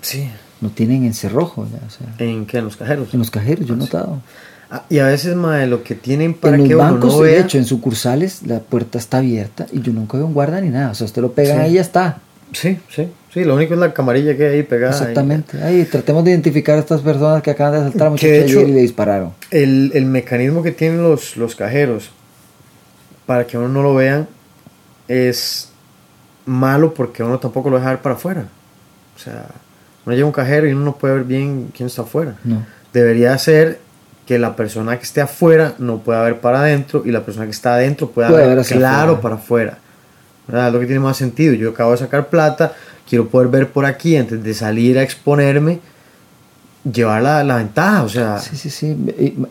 Sí. 0.00 0.30
No 0.60 0.70
tienen 0.70 1.04
encerrojo, 1.04 1.66
ya, 1.70 1.78
o 1.86 1.90
sea, 1.90 2.06
¿En 2.26 2.46
qué? 2.46 2.58
En 2.58 2.64
los 2.64 2.76
cajeros. 2.76 3.12
en 3.12 3.18
los 3.20 3.30
cajeros, 3.30 3.66
yo 3.66 3.74
he 3.74 3.76
notado. 3.76 4.20
Ah, 4.70 4.82
y 4.88 4.98
a 4.98 5.06
veces, 5.06 5.36
mae, 5.36 5.66
lo 5.66 5.82
que 5.84 5.94
tienen 5.94 6.34
para 6.34 6.56
en 6.56 6.62
los 6.62 6.68
que 6.68 6.74
uno 6.74 6.84
bancos, 6.84 7.14
no 7.16 7.22
de 7.22 7.32
vea. 7.32 7.40
hecho, 7.42 7.56
en 7.58 7.64
sucursales, 7.66 8.42
la 8.46 8.58
puerta 8.60 8.98
está 8.98 9.18
abierta 9.18 9.66
y 9.72 9.80
yo 9.80 9.92
nunca 9.92 10.16
veo 10.16 10.26
un 10.26 10.34
guarda 10.34 10.60
ni 10.60 10.70
nada. 10.70 10.90
O 10.90 10.94
sea, 10.94 11.04
usted 11.04 11.22
lo 11.22 11.32
pega 11.32 11.54
Sí. 11.54 11.60
ahí 11.60 11.70
y 11.72 11.74
ya 11.74 11.80
está. 11.82 12.18
Sí, 12.52 12.78
sí, 12.88 13.08
sí. 13.32 13.44
Lo 13.44 13.54
único 13.54 13.74
es 13.74 13.80
la 13.80 13.92
camarilla 13.92 14.36
que 14.36 14.46
hay 14.46 14.54
ahí 14.56 14.62
pegada. 14.62 14.92
Exactamente. 14.92 15.62
Ahí 15.62 15.84
tratemos 15.84 16.24
de 16.24 16.30
identificar 16.30 16.76
a 16.76 16.80
estas 16.80 17.00
personas 17.00 17.42
que 17.42 17.50
acaban 17.50 17.74
de 17.74 17.78
asaltar 17.86 18.06
a 18.08 18.10
muchachos 18.10 18.30
de 18.54 18.62
y 18.62 18.72
le 18.72 18.80
dispararon. 18.80 19.32
el, 19.50 19.90
el 19.94 20.04
mecanismo 20.06 20.62
que 20.62 20.72
tienen 20.72 21.02
los, 21.02 21.36
los 21.36 21.54
cajeros 21.54 22.10
para 23.26 23.46
que 23.46 23.58
uno 23.58 23.68
no 23.68 23.82
lo 23.82 23.94
vean 23.94 24.26
es 25.08 25.70
malo 26.44 26.94
porque 26.94 27.22
uno 27.22 27.38
tampoco 27.38 27.70
lo 27.70 27.76
deja 27.78 27.90
ver 27.90 27.98
para 28.02 28.14
afuera. 28.14 28.48
O 29.16 29.18
sea, 29.18 29.46
uno 30.06 30.14
llega 30.14 30.24
a 30.24 30.28
un 30.28 30.32
cajero 30.32 30.66
y 30.68 30.72
uno 30.72 30.84
no 30.84 30.96
puede 30.96 31.14
ver 31.14 31.24
bien 31.24 31.70
quién 31.76 31.88
está 31.88 32.02
afuera. 32.02 32.36
No. 32.44 32.64
Debería 32.92 33.36
ser 33.38 33.80
que 34.26 34.38
la 34.38 34.56
persona 34.56 34.96
que 34.96 35.02
esté 35.04 35.20
afuera 35.20 35.74
no 35.78 35.98
pueda 35.98 36.22
ver 36.22 36.40
para 36.40 36.60
adentro 36.60 37.02
y 37.04 37.10
la 37.10 37.20
persona 37.24 37.44
que 37.44 37.50
está 37.52 37.74
adentro 37.74 38.10
pueda 38.10 38.28
Puede 38.28 38.54
ver 38.54 38.64
claro 38.64 39.12
afuera. 39.12 39.20
para 39.20 39.34
afuera. 39.34 39.78
¿Verdad? 40.48 40.68
Es 40.68 40.72
lo 40.74 40.80
que 40.80 40.86
tiene 40.86 41.00
más 41.00 41.16
sentido. 41.16 41.54
Yo 41.54 41.70
acabo 41.70 41.90
de 41.92 41.98
sacar 41.98 42.28
plata, 42.28 42.72
quiero 43.08 43.28
poder 43.28 43.48
ver 43.48 43.68
por 43.68 43.84
aquí 43.84 44.16
antes 44.16 44.42
de 44.42 44.54
salir 44.54 44.96
a 44.98 45.02
exponerme, 45.02 45.80
llevar 46.90 47.22
la, 47.22 47.42
la 47.44 47.56
ventaja. 47.56 48.02
O 48.04 48.08
sea, 48.08 48.38
Sí, 48.38 48.56
sí, 48.56 48.70
sí. 48.70 48.86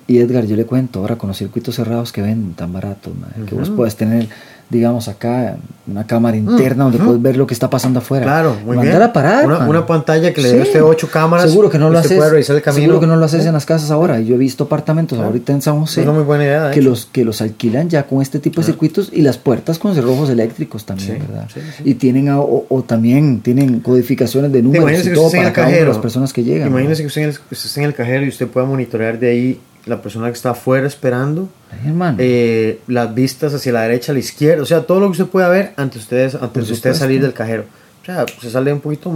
Y, 0.07 0.13
y 0.13 0.19
Edgar, 0.19 0.45
yo 0.45 0.55
le 0.55 0.65
cuento, 0.65 0.99
ahora 0.99 1.17
con 1.17 1.27
los 1.29 1.37
circuitos 1.37 1.75
cerrados 1.75 2.11
que 2.11 2.21
venden 2.21 2.53
tan 2.53 2.71
baratos, 2.71 3.13
que 3.47 3.55
vos 3.55 3.69
puedes 3.69 3.95
tener, 3.97 4.27
digamos, 4.69 5.07
acá 5.07 5.57
una 5.87 6.07
cámara 6.07 6.35
interna 6.35 6.85
donde 6.85 6.97
puedes 6.97 7.21
ver 7.21 7.37
lo 7.37 7.45
que 7.45 7.53
está 7.53 7.69
pasando 7.69 7.99
afuera. 7.99 8.25
Claro, 8.25 8.55
muy 8.65 8.75
Mandar 8.75 8.95
bien. 8.97 9.09
a 9.09 9.13
parar. 9.13 9.45
Una- 9.45 9.85
pantalla 9.85 10.33
que 10.33 10.41
le 10.41 10.51
dé 10.51 10.61
usted 10.63 10.81
ocho 10.83 11.07
cámaras, 11.11 11.49
Seguro 11.51 11.69
que 11.69 11.77
no 11.77 11.91
lo 11.91 11.99
haces. 11.99 12.17
puede 12.17 12.39
el 12.39 12.61
camino. 12.63 12.81
Seguro 12.81 12.99
que 12.99 13.05
no 13.07 13.15
lo 13.15 13.25
haces 13.25 13.45
en 13.45 13.53
las 13.53 13.65
casas 13.67 13.91
ahora. 13.91 14.19
Yo 14.19 14.33
he 14.35 14.37
visto 14.39 14.63
apartamentos 14.63 15.19
ahorita 15.19 15.53
en 15.53 15.61
San 15.61 15.79
José 15.79 16.01
Es 16.01 16.07
una 16.07 16.15
muy 16.15 16.23
buena 16.23 16.43
idea. 16.45 16.63
de 16.69 16.73
que 16.73 16.81
los 16.81 17.05
que 17.05 17.23
los 17.23 17.41
alquilan 17.41 17.89
ya 17.89 18.07
con 18.07 18.21
este 18.23 18.39
tipo 18.39 18.61
de 18.61 18.65
circuitos 18.65 19.09
y 19.13 19.21
las 19.21 19.37
puertas 19.37 19.77
con 19.77 19.93
cerrojos 19.93 20.29
eléctricos 20.31 20.85
también, 20.85 21.17
Sí, 21.17 21.21
¿verdad? 21.27 21.47
sí. 21.53 21.59
Y 21.83 21.93
tienen 21.95 22.29
a- 22.29 22.39
o, 22.39 22.65
o 22.67 22.81
también 22.83 23.41
tienen 23.41 23.79
codificaciones 23.81 24.51
de 24.51 24.63
números 24.63 25.05
y 25.05 25.13
todo 25.13 25.29
para 25.29 25.53
cada 25.53 25.67
una 25.67 25.73
de 25.73 25.73
cajero. 25.77 25.87
las 25.89 25.97
personas 25.99 26.33
que 26.33 26.43
llegan. 26.43 26.69
Imagínese 26.69 27.03
que 27.03 27.07
usted, 27.07 27.29
usted 27.29 27.65
esté 27.67 27.81
en 27.81 27.85
el 27.87 27.93
cajero 27.93 28.25
y 28.25 28.29
usted 28.29 28.47
pueda 28.47 28.65
monitorear 28.65 29.19
de 29.19 29.29
ahí 29.29 29.59
la 29.85 30.01
persona 30.01 30.27
que 30.27 30.33
está 30.33 30.51
afuera 30.51 30.87
esperando, 30.87 31.49
Ay, 31.71 31.89
hermano. 31.89 32.17
eh, 32.19 32.81
las 32.87 33.13
vistas 33.13 33.53
hacia 33.53 33.71
la 33.71 33.81
derecha, 33.83 34.11
a 34.11 34.13
la 34.13 34.19
izquierda, 34.19 34.63
o 34.63 34.65
sea, 34.65 34.81
todo 34.81 34.99
lo 34.99 35.07
que 35.07 35.11
usted 35.11 35.27
pueda 35.27 35.47
ver 35.49 35.73
antes, 35.77 36.01
ustedes, 36.03 36.35
antes 36.35 36.67
de 36.67 36.73
usted 36.73 36.93
salir 36.93 37.21
del 37.21 37.33
cajero. 37.33 37.65
O 38.01 38.05
sea, 38.05 38.25
se 38.41 38.49
sale 38.49 38.71
un 38.73 38.81
poquito 38.81 39.11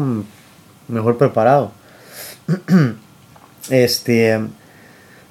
mejor 0.88 1.18
preparado. 1.18 1.72
este, 3.70 4.40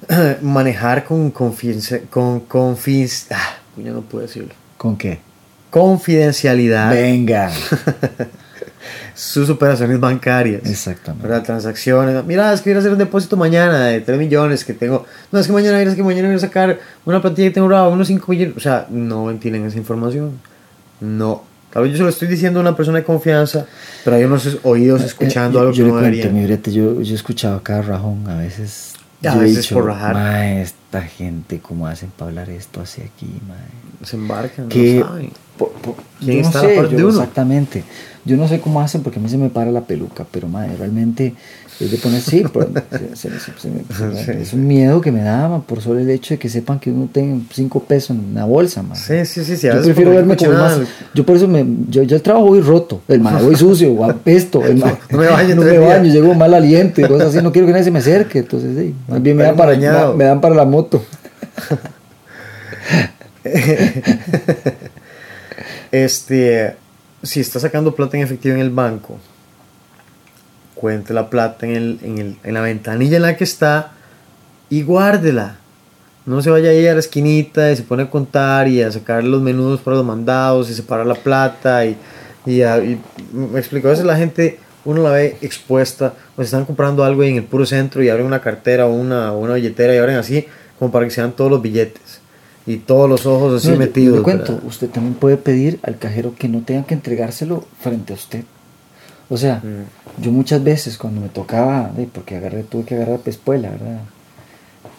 manejar 0.41 1.03
con 1.03 1.31
confianza, 1.31 1.99
con 2.09 2.41
confis, 2.41 3.27
ah, 3.31 3.57
no 3.77 4.01
puedo 4.01 4.25
decirlo. 4.25 4.53
¿Con 4.77 4.97
qué? 4.97 5.19
Confidencialidad. 5.69 6.91
Venga. 6.91 7.51
sus 9.15 9.49
operaciones 9.49 9.99
bancarias. 9.99 10.61
Exactamente. 10.65 11.27
¿verdad? 11.27 11.43
Transacciones. 11.43 12.23
Mira, 12.25 12.53
es 12.53 12.61
que 12.61 12.69
voy 12.71 12.77
a 12.77 12.79
hacer 12.79 12.91
un 12.91 12.97
depósito 12.97 13.37
mañana 13.37 13.85
de 13.85 14.01
3 14.01 14.17
millones 14.17 14.63
que 14.65 14.73
tengo. 14.73 15.05
No, 15.31 15.39
es 15.39 15.47
que 15.47 15.53
mañana, 15.53 15.81
es 15.81 15.95
que 15.95 16.03
mañana 16.03 16.27
voy 16.27 16.37
a 16.37 16.39
sacar 16.39 16.79
una 17.05 17.21
plantilla 17.21 17.49
que 17.49 17.53
tengo 17.55 17.65
ahorrado, 17.67 17.91
unos 17.91 18.07
5 18.07 18.31
millones. 18.31 18.57
O 18.57 18.59
sea, 18.59 18.87
no 18.89 19.33
tienen 19.39 19.65
esa 19.65 19.77
información. 19.77 20.39
No. 21.01 21.43
Tal 21.71 21.83
vez 21.83 21.91
yo 21.91 21.97
se 21.99 22.03
lo 22.03 22.09
estoy 22.09 22.27
diciendo 22.27 22.59
a 22.59 22.61
una 22.63 22.75
persona 22.75 22.97
de 22.97 23.03
confianza, 23.03 23.65
pero 24.03 24.15
hay 24.15 24.23
unos 24.23 24.57
oídos 24.63 25.03
escuchando 25.03 25.59
Eh, 25.59 25.61
algo 25.61 25.71
yo 25.73 25.83
que 25.83 25.87
le 25.87 25.87
no 25.89 25.99
cuento, 25.99 26.15
deberían. 26.17 26.33
mi 26.33 26.43
brete, 26.45 26.71
yo, 26.71 26.99
yo 27.01 27.11
he 27.11 27.15
escuchado 27.15 27.61
cada 27.61 27.83
rajón, 27.83 28.27
a 28.27 28.37
veces. 28.37 28.93
A 29.23 29.35
yo 29.35 29.41
he 29.41 29.43
veces 29.43 29.67
por 29.67 29.85
rajar. 29.85 30.13
"Mae, 30.15 30.61
esta 30.63 31.01
gente, 31.03 31.59
¿cómo 31.59 31.85
hacen 31.85 32.09
para 32.17 32.29
hablar 32.29 32.49
esto 32.49 32.81
hacia 32.81 33.03
aquí, 33.03 33.27
mae? 33.47 33.57
Se 34.07 34.15
embarcan, 34.15 34.67
que 34.69 34.99
no 35.01 35.07
saben. 35.09 35.31
po- 35.57 35.71
po- 35.73 35.97
¿Quién 36.19 36.37
yo 36.37 36.41
no 36.43 36.47
está 36.47 36.61
de 36.61 36.67
sé, 36.69 36.75
yo- 36.75 36.87
de 36.89 37.03
uno? 37.03 37.09
exactamente 37.19 37.83
yo 38.29 38.37
no 38.37 38.47
sé 38.47 38.59
cómo 38.59 38.79
hacen 38.81 39.01
porque 39.01 39.19
a 39.19 39.21
mí 39.21 39.27
se 39.29 39.37
me 39.37 39.49
para 39.49 39.71
la 39.71 39.81
peluca 39.81 40.25
pero 40.29 40.47
madre 40.47 40.75
realmente 40.77 41.33
es 41.79 41.91
de 41.91 41.97
poner 41.97 42.21
sí 42.21 42.43
se- 43.15 43.29
se- 43.29 43.39
se- 43.57 43.69
me- 43.69 44.41
es 44.41 44.51
un 44.53 44.67
miedo 44.67 44.99
que 45.01 45.11
me 45.11 45.21
da 45.21 45.59
por 45.61 45.81
solo 45.81 45.99
el 45.99 46.09
hecho 46.09 46.33
de 46.33 46.37
que 46.37 46.49
sepan 46.49 46.79
que 46.79 46.91
uno 46.91 47.09
tenga 47.11 47.41
cinco 47.53 47.81
pesos 47.83 48.11
en 48.17 48.33
la 48.35 48.43
bolsa 48.45 48.83
ma. 48.83 48.95
Sí, 48.95 49.25
sí, 49.25 49.43
sí. 49.45 49.55
sí 49.57 49.67
yo 49.67 49.81
prefiero 49.81 50.11
verme 50.11 50.35
como 50.37 50.51
más 50.53 50.79
yo 51.13 51.25
por 51.25 51.35
eso 51.37 51.47
me 51.47 51.65
yo, 51.89 52.03
yo 52.03 52.15
el 52.17 52.21
trabajo 52.21 52.47
voy 52.47 52.59
roto 52.61 53.01
el 53.07 53.21
madre 53.21 53.45
voy 53.45 53.55
sucio 53.55 53.91
o 53.97 54.03
apesto 54.05 54.63
el 54.65 54.77
No 54.79 55.17
me 55.17 55.27
baño 55.27 55.55
no 55.55 55.61
me 55.63 55.77
baño 55.79 56.11
llego 56.11 56.33
mal 56.35 56.53
aliento 56.53 57.01
y 57.01 57.05
cosas 57.07 57.29
así 57.29 57.41
no 57.43 57.51
quiero 57.51 57.65
que 57.65 57.71
nadie 57.73 57.85
se 57.85 57.91
me 57.91 57.99
acerque 57.99 58.39
entonces 58.39 58.77
sí, 58.77 58.93
más 59.07 59.21
bien 59.21 59.37
me 59.37 59.43
dan, 59.43 59.55
para, 59.55 59.73
me 60.15 60.23
dan 60.25 60.41
para 60.41 60.55
la 60.55 60.65
moto 60.65 61.03
Este, 65.91 66.75
si 67.23 67.39
está 67.39 67.59
sacando 67.59 67.95
plata 67.95 68.17
en 68.17 68.23
efectivo 68.23 68.55
en 68.55 68.61
el 68.61 68.69
banco, 68.69 69.17
cuente 70.75 71.13
la 71.13 71.29
plata 71.29 71.65
en, 71.65 71.75
el, 71.75 71.99
en, 72.03 72.17
el- 72.17 72.37
en 72.43 72.53
la 72.53 72.61
ventanilla 72.61 73.17
en 73.17 73.23
la 73.23 73.35
que 73.37 73.43
está 73.43 73.91
y 74.69 74.83
guárdela. 74.83 75.57
No 76.25 76.41
se 76.41 76.49
vaya 76.49 76.69
ahí 76.69 76.85
a 76.87 76.93
la 76.93 76.99
esquinita 76.99 77.71
y 77.71 77.75
se 77.75 77.83
pone 77.83 78.03
a 78.03 78.09
contar 78.09 78.67
y 78.67 78.81
a 78.83 78.91
sacar 78.91 79.23
los 79.23 79.41
menudos 79.41 79.81
para 79.81 79.97
los 79.97 80.05
mandados 80.05 80.69
y 80.69 80.73
separar 80.75 81.05
la 81.05 81.15
plata. 81.15 81.85
Y, 81.85 81.97
y, 82.45 82.61
a- 82.61 82.77
y 82.77 82.99
me 83.33 83.59
explico, 83.59 83.87
a 83.87 83.91
veces 83.91 84.05
la 84.05 84.15
gente, 84.15 84.59
uno 84.85 85.01
la 85.01 85.09
ve 85.11 85.37
expuesta, 85.41 86.13
o 86.37 86.41
se 86.41 86.45
están 86.45 86.65
comprando 86.65 87.03
algo 87.03 87.23
en 87.23 87.37
el 87.37 87.43
puro 87.43 87.65
centro 87.65 88.03
y 88.03 88.09
abren 88.09 88.25
una 88.27 88.41
cartera 88.41 88.85
o 88.85 88.91
una, 88.93 89.31
una 89.33 89.55
billetera 89.55 89.93
y 89.93 89.97
abren 89.97 90.17
así, 90.17 90.45
como 90.77 90.91
para 90.91 91.05
que 91.05 91.11
se 91.11 91.21
vean 91.21 91.33
todos 91.33 91.49
los 91.51 91.61
billetes. 91.61 92.18
Y 92.69 92.77
todos 92.77 93.09
los 93.09 93.25
ojos 93.25 93.55
así 93.63 93.71
No, 93.71 93.77
metidos. 93.77 94.17
le 94.17 94.23
cuento, 94.23 94.53
¿verdad? 94.53 94.67
usted 94.67 94.89
también 94.89 95.15
puede 95.15 95.37
pedir 95.37 95.79
al 95.81 95.97
cajero 95.97 96.35
que 96.37 96.47
no 96.47 96.61
tengan 96.61 96.83
que 96.83 96.93
entregárselo 96.93 97.63
frente 97.81 98.13
a 98.13 98.15
usted. 98.15 98.43
O 99.27 99.37
sea, 99.37 99.55
Mm. 99.63 100.21
yo 100.23 100.31
muchas 100.31 100.63
veces 100.63 100.97
cuando 100.97 101.19
me 101.21 101.29
tocaba, 101.29 101.91
porque 102.13 102.35
agarré, 102.35 102.63
tuve 102.63 102.83
que 102.85 102.95
agarrar 102.95 103.19
pespuela, 103.19 103.69
¿verdad? 103.71 104.01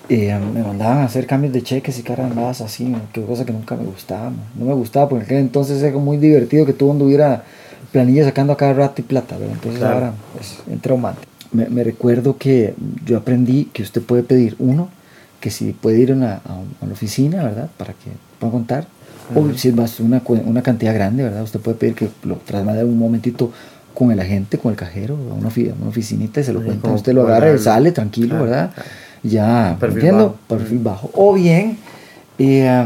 Eh, 0.09 0.37
me 0.53 0.63
mandaban 0.65 0.99
a 0.99 1.05
hacer 1.05 1.27
cambios 1.29 1.53
de 1.53 1.63
cheques 1.63 1.97
y 2.01 2.03
carambas 2.03 2.61
así, 2.61 2.93
que 3.13 3.23
cosa 3.25 3.45
que 3.45 3.53
nunca 3.53 3.77
me 3.77 3.85
gustaba. 3.85 4.33
¿no? 4.57 4.65
Me 4.67 4.75
gustaba 4.75 5.09
porque 5.09 5.23
en 5.23 5.27
aquel 5.27 5.39
entonces 5.39 5.81
era 5.83 5.97
muy 5.99 6.17
divertido 6.17 6.67
que 6.67 6.73
todo 6.73 6.91
anduviera 6.91 7.45
planilla 7.93 8.25
sacando 8.25 8.53
a 8.53 8.57
cada 8.57 8.73
rato 8.73 9.01
y 9.01 9.05
plata, 9.05 9.37
¿verdad? 9.39 9.55
Entonces 9.55 9.79
Claro. 9.79 9.95
ahora 9.95 10.13
es 10.41 10.59
es 10.73 10.81
traumante. 10.83 11.23
Me 11.53 11.83
recuerdo 11.85 12.37
que 12.37 12.75
yo 13.05 13.17
aprendí 13.19 13.67
que 13.73 13.83
usted 13.85 14.03
puede 14.03 14.23
pedir 14.25 14.57
uno, 14.61 14.89
que 15.41 15.51
si 15.51 15.73
puede 15.73 15.99
ir 16.01 16.13
a, 16.13 16.15
una, 16.15 16.35
a 16.35 16.93
oficina, 16.93 17.43
¿verdad? 17.43 17.69
Para 17.77 17.93
que 17.95 18.11
pueda 18.39 18.53
contar. 18.53 18.87
O 19.35 19.49
si 19.55 19.69
es 19.69 19.75
más 19.77 20.01
una, 20.01 20.21
una 20.45 20.63
cantidad 20.63 20.93
grande, 20.93 21.23
¿verdad? 21.23 21.43
Usted 21.43 21.61
puede 21.61 21.77
pedir 21.77 21.95
que 21.95 22.09
lo 22.25 22.37
traslade 22.37 22.85
un 22.85 22.99
momentito 22.99 23.51
con 23.95 24.11
el 24.11 24.19
agente, 24.21 24.59
con 24.59 24.73
el 24.73 24.77
cajero, 24.77 25.15
a 25.31 25.35
una, 25.35 25.49
ofi- 25.51 25.73
una 25.79 25.89
oficinita 25.89 26.41
y 26.41 26.45
se 26.45 26.53
lo 26.53 26.63
cuenta. 26.65 26.83
como 26.83 26.97
Usted 26.97 27.13
lo 27.13 27.23
agarra 27.23 27.55
y 27.55 27.59
sale 27.59 27.93
tranquilo, 27.93 28.31
Claro, 28.31 28.45
¿verdad? 28.45 28.71
claro. 28.75 28.89
Ya, 29.23 29.77
Perfil 29.79 29.97
¿entiendo? 29.99 30.25
bajo. 30.49 30.59
Perfil 30.59 30.79
bajo. 30.79 31.11
O 31.15 31.35
bien, 31.35 31.79
eh, 32.39 32.85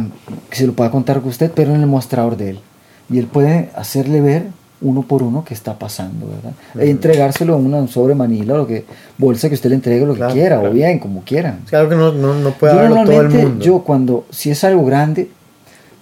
que 0.50 0.56
se 0.56 0.66
lo 0.66 0.72
pueda 0.74 0.90
contar 0.90 1.20
con 1.20 1.30
usted, 1.30 1.50
pero 1.54 1.74
en 1.74 1.80
el 1.80 1.86
mostrador 1.86 2.36
de 2.36 2.50
él. 2.50 2.60
Y 3.08 3.18
él 3.18 3.26
puede 3.26 3.70
hacerle 3.76 4.20
ver 4.20 4.46
uno 4.84 5.02
por 5.02 5.22
uno 5.24 5.44
qué 5.44 5.54
está 5.54 5.76
pasando, 5.78 6.26
¿verdad? 6.28 6.52
E 6.78 6.88
entregárselo 6.90 7.56
en 7.58 7.66
una 7.66 7.86
sobre 7.88 8.14
manila 8.14 8.54
o 8.54 8.58
lo 8.58 8.66
que, 8.68 8.84
bolsa 9.18 9.48
que 9.48 9.54
usted 9.56 9.70
le 9.70 9.74
entregue, 9.76 10.06
lo 10.06 10.14
Claro, 10.14 10.32
que 10.32 10.38
quiera, 10.38 10.56
claro. 10.56 10.70
o 10.70 10.72
bien, 10.72 10.98
como 11.00 11.22
quieran. 11.24 11.60
Es 11.66 11.74
algo 11.74 11.90
que 11.90 11.96
no, 11.96 12.12
no, 12.12 12.34
no 12.34 12.50
puede 12.52 12.74
Yo 12.74 12.78
haberlo 12.78 13.04
todo 13.04 13.20
el 13.22 13.28
mundo. 13.30 13.64
yo 13.64 13.78
cuando, 13.80 14.26
si 14.30 14.50
es 14.50 14.62
algo 14.62 14.84
grande, 14.84 15.28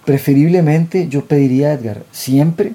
preferiblemente 0.05 1.07
yo 1.07 1.25
pediría 1.25 1.69
a 1.69 1.73
Edgar 1.73 2.03
siempre 2.11 2.73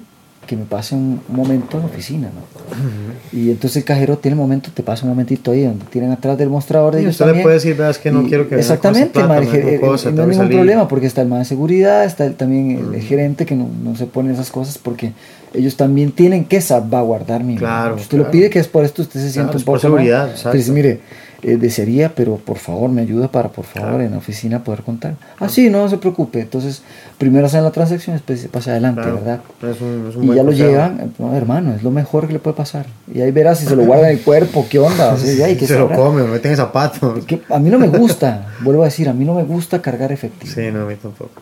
que 0.49 0.57
me 0.57 0.65
pase 0.65 0.95
un, 0.95 1.21
momento 1.29 1.77
en 1.77 1.83
la 1.83 1.89
oficina, 1.89 2.27
¿no? 2.33 3.37
Y 3.39 3.51
entonces 3.51 3.77
el 3.77 3.83
cajero 3.83 4.17
tiene 4.17 4.33
un 4.33 4.41
momento, 4.41 4.71
te 4.73 4.81
pasa 4.81 5.03
un 5.03 5.09
momentito 5.09 5.51
ahí 5.51 5.63
donde 5.63 5.85
tienen 5.85 6.11
atrás 6.11 6.39
del 6.39 6.49
mostrador 6.49 6.95
de 6.95 7.01
Y 7.01 7.03
ellos 7.03 7.11
usted 7.13 7.25
también. 7.25 7.37
le 7.37 7.43
puede 7.43 7.55
decir, 7.55 7.75
veas 7.77 7.99
que 7.99 8.11
no 8.11 8.23
Y- 8.23 8.29
quiero 8.29 8.49
que 8.49 8.55
Exactamente, 8.55 9.11
plata, 9.11 9.27
ma, 9.27 9.37
el 9.37 9.47
hago 9.47 9.69
eh, 9.69 9.79
cosa, 9.79 10.09
no 10.09 10.23
hay 10.23 10.27
ningún 10.29 10.43
salir. 10.45 10.57
problema 10.57 10.87
porque 10.87 11.05
está 11.05 11.21
el 11.21 11.27
más 11.27 11.39
de 11.39 11.45
seguridad, 11.45 12.03
está 12.03 12.25
el- 12.25 12.33
también 12.33 12.71
el, 12.71 12.95
el 12.95 13.01
gerente 13.03 13.45
que 13.45 13.55
no, 13.55 13.69
no 13.83 13.95
se 13.95 14.07
pone 14.07 14.33
esas 14.33 14.49
cosas 14.49 14.79
porque 14.79 15.13
ellos 15.53 15.75
también 15.77 16.11
tienen 16.11 16.45
que 16.45 16.61
salvaguardar 16.61 17.43
mi 17.43 17.55
Claro, 17.55 17.95
Usted 17.95 18.09
claro. 18.09 18.23
lo 18.25 18.31
pide 18.31 18.49
que 18.49 18.57
es 18.57 18.67
por 18.67 18.83
esto 18.85 19.03
usted 19.03 19.19
se 19.19 19.29
siente 19.29 19.51
Claro, 19.51 19.59
un 19.59 19.65
por 19.65 19.79
poco 19.79 19.93
mal. 19.95 20.05
seguridad, 20.05 20.73
mire, 20.73 20.99
eh, 21.41 21.57
desearía, 21.57 22.13
pero 22.15 22.35
por 22.35 22.57
favor 22.57 22.89
me 22.89 23.01
ayuda 23.01 23.29
para 23.31 23.49
por 23.49 23.65
favor 23.65 24.01
en 24.01 24.11
la 24.11 24.17
oficina 24.17 24.63
poder 24.63 24.81
contar. 24.83 25.15
Ah, 25.39 25.47
sí, 25.49 25.69
no 25.69 25.87
se 25.89 25.97
preocupe. 25.97 26.41
Entonces, 26.41 26.81
primero 27.17 27.45
hacen 27.45 27.63
la 27.63 27.71
transacción, 27.71 28.15
después 28.15 28.41
se 28.41 28.49
pasa 28.49 28.71
adelante, 28.71 29.01
Claro, 29.01 29.15
¿verdad? 29.17 29.39
es 29.63 29.81
un- 29.81 30.07
es 30.09 30.15
un 30.15 30.23
y 30.25 30.27
ya 30.27 30.35
lo 30.35 30.43
consejo. 30.45 30.69
llevan, 30.69 31.13
no, 31.17 31.35
hermano, 31.35 31.73
es 31.73 31.83
lo 31.83 31.91
mejor 31.91 32.27
que 32.27 32.33
le 32.33 32.39
puede 32.39 32.57
pasar. 32.57 32.85
Y 33.13 33.21
ahí 33.21 33.31
verás 33.31 33.59
si 33.59 33.65
se 33.67 33.75
lo 33.75 33.85
guarda 33.85 34.09
en 34.11 34.17
el 34.17 34.23
cuerpo, 34.23 34.65
qué 34.69 34.79
onda. 34.79 35.13
O 35.13 35.17
sea, 35.17 35.33
ya, 35.33 35.49
¿y 35.49 35.55
qué 35.57 35.65
se 35.67 35.77
lo 35.79 35.89
come, 35.89 36.21
lo 36.21 36.27
meten 36.27 36.51
en 36.51 36.57
zapatos. 36.57 37.25
Que 37.25 37.41
a 37.49 37.59
mí 37.59 37.69
no 37.69 37.79
me 37.79 37.87
gusta, 37.87 38.47
vuelvo 38.61 38.81
a 38.81 38.85
decir, 38.85 39.07
a 39.07 39.13
mí 39.13 39.23
no 39.25 39.33
me 39.33 39.43
gusta 39.43 39.81
cargar 39.81 40.11
efectivo. 40.11 40.53
Sí, 40.53 40.69
no, 40.71 40.81
a 40.81 40.85
mí 40.85 40.95
tampoco. 40.95 41.41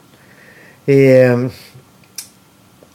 Eh, 0.85 1.49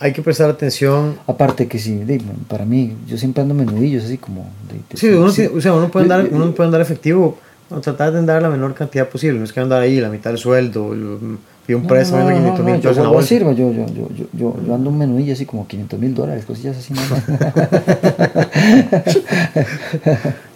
hay 0.03 0.13
que 0.13 0.21
prestar 0.23 0.51
atención. 0.51 1.17
Aparte 1.27 1.67
que 1.69 1.79
sí, 1.79 1.95
de- 2.05 2.21
para 2.49 2.65
mí, 2.65 2.95
yo 3.07 3.17
siempre 3.17 3.43
ando 3.43 3.55
menudillos, 3.55 4.05
así 4.05 4.19
como... 4.19 4.47
de- 4.69 4.97
Sí, 4.97 5.09
uno, 5.09 5.31
sí. 5.31 5.47
o 5.47 5.61
sea, 5.61 5.73
uno 5.75 5.89
puede 5.91 6.05
andar, 6.05 6.29
uno 6.31 6.53
puede 6.53 6.67
andar 6.69 6.81
efectivo, 6.81 7.39
bueno, 7.71 7.81
tratar 7.81 8.13
de 8.13 8.19
andar 8.19 8.43
la 8.43 8.51
menor 8.51 8.75
cantidad 8.75 9.09
posible. 9.09 9.39
No 9.39 9.45
es 9.45 9.53
que 9.53 9.61
andar 9.61 9.81
ahí 9.81 10.01
la 10.01 10.09
mitad 10.11 10.31
del 10.31 10.39
sueldo, 10.39 10.93
el- 10.93 11.39
pide 11.65 11.77
un 11.77 11.87
préstamo 11.87 12.27
de 12.27 12.33
no, 12.35 12.41
500 12.57 12.59
no, 12.59 12.65
mil 12.73 12.81
pesos 12.81 12.97
en 12.97 13.03
la 13.05 13.09
bolsa. 13.11 13.35
decir, 13.35 13.47
yo, 13.47 13.53
yo, 13.73 13.87
yo, 13.87 14.09
yo, 14.17 14.27
yo, 14.33 14.57
yo 14.67 14.75
ando 14.75 14.91
un 14.91 14.99
menudillo 14.99 15.33
así 15.33 15.47
como 15.47 15.65
500 15.69 16.01
mil 16.01 16.13
dólares, 16.13 16.45
cosillas 16.45 16.77
así. 16.77 16.93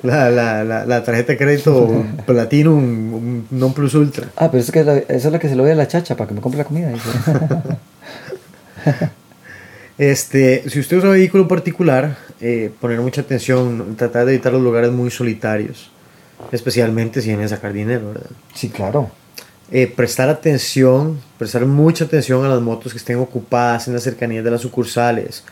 La, 0.02 0.30
la, 0.30 0.62
la, 0.64 0.84
la 0.86 1.02
tarjeta 1.04 1.32
de 1.32 1.38
crédito 1.38 2.04
Platinum 2.26 3.14
un 3.14 3.46
non 3.50 3.72
plus 3.72 3.94
ultra. 3.94 4.26
ah, 4.36 4.48
pero 4.50 4.62
es 4.62 4.70
que 4.70 4.84
la- 4.84 4.98
esa 4.98 5.28
es 5.28 5.32
la 5.32 5.38
que 5.38 5.48
se 5.48 5.56
lo 5.56 5.62
doy 5.64 5.72
a 5.72 5.74
la 5.74 5.88
chacha 5.88 6.14
para 6.16 6.28
que 6.28 6.34
me 6.34 6.40
compre 6.40 6.58
la 6.58 6.64
comida. 6.64 6.90
Este, 9.98 10.68
si 10.68 10.80
usted 10.80 10.98
usa 10.98 11.10
vehículo 11.10 11.48
particular, 11.48 12.18
eh, 12.40 12.70
poner 12.80 13.00
mucha 13.00 13.22
atención, 13.22 13.96
tratar 13.96 14.26
de 14.26 14.34
evitar 14.34 14.52
los 14.52 14.62
lugares 14.62 14.90
muy 14.90 15.10
solitarios, 15.10 15.90
especialmente 16.52 17.22
si 17.22 17.28
viene 17.28 17.44
a 17.44 17.48
sacar 17.48 17.72
dinero, 17.72 18.08
¿verdad? 18.08 18.30
sí, 18.54 18.68
claro. 18.68 19.10
Eh, 19.72 19.88
prestar 19.88 20.28
atención, 20.28 21.18
prestar 21.38 21.66
mucha 21.66 22.04
atención 22.04 22.44
a 22.44 22.48
las 22.48 22.60
motos 22.60 22.92
que 22.92 22.98
estén 22.98 23.18
ocupadas 23.18 23.88
en 23.88 23.94
las 23.94 24.04
cercanías 24.04 24.44
de 24.44 24.50
las 24.52 24.60
sucursales 24.60 25.42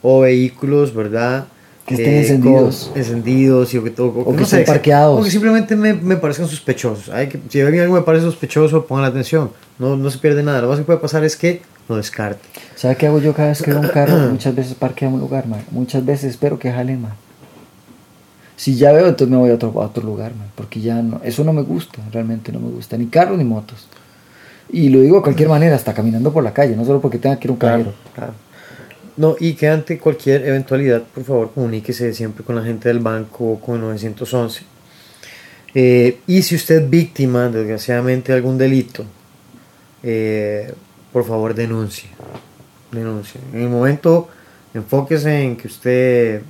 o 0.00 0.20
vehículos, 0.20 0.94
¿verdad? 0.94 1.46
Que 1.86 1.94
estén 1.94 2.14
encendidos. 2.14 2.88
con- 2.92 2.98
encendidos 2.98 3.74
y 3.74 3.78
o 3.78 3.84
que, 3.84 3.90
todo, 3.90 4.08
O 4.08 4.34
que 4.34 4.42
estén 4.44 4.60
sé, 4.60 4.64
parqueados. 4.64 5.20
O 5.20 5.24
que 5.24 5.30
simplemente 5.30 5.76
me, 5.76 5.92
me 5.94 6.16
parezcan 6.16 6.48
sospechosos. 6.48 7.10
Hay 7.10 7.28
que, 7.28 7.38
si 7.48 7.60
alguien 7.60 7.82
algo 7.84 7.94
me 7.94 8.00
parece 8.02 8.24
sospechoso, 8.24 8.86
pongan 8.86 9.04
atención. 9.04 9.50
No, 9.78 9.96
no 9.96 10.10
se 10.10 10.18
pierde 10.18 10.42
nada. 10.42 10.62
Lo 10.62 10.68
más 10.68 10.78
que 10.78 10.84
puede 10.84 10.98
pasar 10.98 11.24
es 11.24 11.36
que 11.36 11.60
lo 11.88 11.96
descarte. 11.96 12.40
¿Sabe 12.74 12.96
qué 12.96 13.06
hago 13.06 13.20
yo 13.20 13.34
cada 13.34 13.48
vez 13.48 13.60
que 13.60 13.70
veo 13.70 13.80
un 13.80 13.88
carro? 13.88 14.16
Muchas 14.30 14.54
veces 14.54 14.74
parqueo 14.74 15.08
en 15.08 15.14
un 15.16 15.20
lugar, 15.20 15.46
man. 15.46 15.60
Muchas 15.70 16.04
veces 16.04 16.30
espero 16.30 16.58
que 16.58 16.72
jale, 16.72 16.96
man. 16.96 17.12
Si 18.56 18.76
ya 18.76 18.92
veo, 18.92 19.06
entonces 19.08 19.28
me 19.28 19.36
voy 19.36 19.50
a 19.50 19.54
otro, 19.54 19.68
a 19.82 19.86
otro 19.86 20.02
lugar, 20.04 20.34
man. 20.34 20.46
Porque 20.54 20.80
ya 20.80 21.02
no, 21.02 21.20
eso 21.24 21.42
no 21.44 21.52
me 21.52 21.62
gusta, 21.62 21.98
realmente 22.12 22.52
no 22.52 22.60
me 22.60 22.70
gusta. 22.70 22.96
Ni 22.96 23.06
carros 23.06 23.36
ni 23.36 23.44
motos. 23.44 23.88
Y 24.70 24.88
lo 24.88 25.00
digo 25.00 25.16
de 25.16 25.22
cualquier 25.22 25.48
manera, 25.48 25.76
hasta 25.76 25.92
caminando 25.92 26.32
por 26.32 26.42
la 26.42 26.52
calle, 26.54 26.74
no 26.76 26.84
solo 26.84 27.00
porque 27.00 27.18
tenga 27.18 27.36
que 27.38 27.46
ir 27.48 27.50
a 27.50 27.52
un 27.52 27.58
cajero. 27.58 27.92
Claro. 28.14 28.32
No, 29.16 29.36
y 29.38 29.54
que 29.54 29.68
ante 29.68 29.98
cualquier 29.98 30.46
eventualidad, 30.46 31.02
por 31.02 31.24
favor, 31.24 31.52
comuníquese 31.54 32.12
siempre 32.12 32.44
con 32.44 32.56
la 32.56 32.62
gente 32.62 32.88
del 32.88 32.98
banco 32.98 33.52
o 33.52 33.60
con 33.60 33.76
el 33.76 33.80
911. 33.82 34.64
Eh, 35.74 36.18
y 36.26 36.42
si 36.42 36.54
usted 36.56 36.82
es 36.82 36.90
víctima, 36.90 37.48
desgraciadamente, 37.48 38.32
de 38.32 38.38
algún 38.38 38.58
delito, 38.58 39.04
eh, 40.02 40.72
por 41.12 41.24
favor, 41.24 41.54
denuncie. 41.54 42.08
Denuncie. 42.90 43.40
En 43.52 43.62
el 43.62 43.68
momento, 43.68 44.28
enfóquese 44.72 45.42
en 45.42 45.56
que 45.56 45.68
usted 45.68 46.42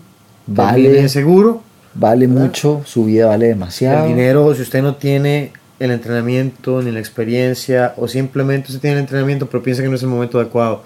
Vale. 0.47 1.09
seguro. 1.09 1.63
Vale 1.95 2.27
mucho, 2.27 2.83
su 2.85 3.05
vida 3.05 3.27
vale 3.27 3.47
demasiado. 3.47 4.05
El 4.05 4.11
dinero, 4.11 4.53
si 4.55 4.63
usted 4.63 4.83
no 4.83 4.97
tiene 4.97 5.53
el 5.79 5.91
entrenamiento 5.91 6.83
ni 6.83 6.91
la 6.91 6.99
experiencia, 6.99 7.95
o 7.97 8.09
simplemente 8.09 8.69
usted 8.69 8.81
tiene 8.81 8.97
el 8.97 9.01
entrenamiento, 9.03 9.47
pero 9.49 9.63
piensa 9.63 9.83
que 9.83 9.89
no 9.89 9.95
es 9.95 10.03
el 10.03 10.09
momento 10.09 10.41
adecuado, 10.41 10.83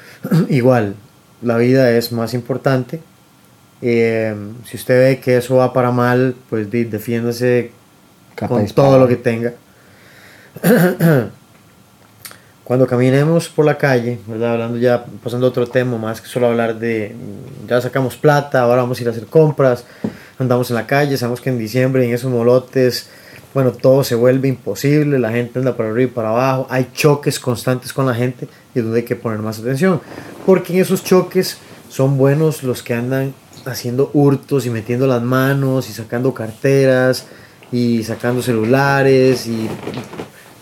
igual, 0.48 0.94
la 1.42 1.56
vida 1.56 1.90
es 1.90 2.12
más 2.12 2.34
importante. 2.34 3.00
Eh, 3.80 4.34
si 4.64 4.76
usted 4.76 4.98
ve 4.98 5.20
que 5.20 5.36
eso 5.36 5.56
va 5.56 5.72
para 5.72 5.90
mal, 5.90 6.34
pues 6.50 6.70
defiéndase 6.70 7.70
Capa 8.34 8.56
con 8.56 8.66
todo 8.66 8.98
lo 8.98 9.06
que 9.06 9.16
tenga. 9.16 9.54
Cuando 12.64 12.86
caminemos 12.86 13.48
por 13.48 13.64
la 13.64 13.78
calle, 13.78 14.18
¿verdad? 14.26 14.52
Hablando 14.52 14.76
ya, 14.76 15.04
pasando 15.24 15.46
a 15.46 15.48
otro 15.48 15.66
tema, 15.66 15.96
más 15.96 16.20
que 16.20 16.28
solo 16.28 16.48
hablar 16.48 16.78
de, 16.78 17.16
ya 17.66 17.80
sacamos 17.80 18.16
plata, 18.16 18.60
ahora 18.60 18.82
vamos 18.82 18.98
a 18.98 19.02
ir 19.02 19.08
a 19.08 19.12
hacer 19.12 19.24
compras, 19.24 19.84
andamos 20.38 20.68
en 20.68 20.76
la 20.76 20.86
calle, 20.86 21.16
sabemos 21.16 21.40
que 21.40 21.48
en 21.48 21.58
diciembre 21.58 22.04
en 22.04 22.12
esos 22.12 22.30
molotes, 22.30 23.08
bueno, 23.54 23.72
todo 23.72 24.04
se 24.04 24.14
vuelve 24.14 24.48
imposible, 24.48 25.18
la 25.18 25.30
gente 25.30 25.58
anda 25.58 25.76
para 25.76 25.90
arriba 25.90 26.10
y 26.10 26.14
para 26.14 26.30
abajo, 26.30 26.66
hay 26.70 26.88
choques 26.92 27.40
constantes 27.40 27.92
con 27.92 28.06
la 28.06 28.14
gente 28.14 28.48
y 28.74 28.78
es 28.78 28.84
donde 28.84 29.00
hay 29.00 29.04
que 29.04 29.16
poner 29.16 29.38
más 29.40 29.58
atención, 29.58 30.00
porque 30.44 30.74
en 30.74 30.80
esos 30.80 31.02
choques 31.02 31.58
son 31.88 32.18
buenos 32.18 32.62
los 32.62 32.82
que 32.82 32.94
andan 32.94 33.34
haciendo 33.64 34.10
hurtos 34.12 34.66
y 34.66 34.70
metiendo 34.70 35.06
las 35.06 35.22
manos 35.22 35.88
y 35.88 35.92
sacando 35.92 36.32
carteras 36.34 37.26
y 37.72 38.02
sacando 38.04 38.42
celulares 38.42 39.46
y 39.46 39.68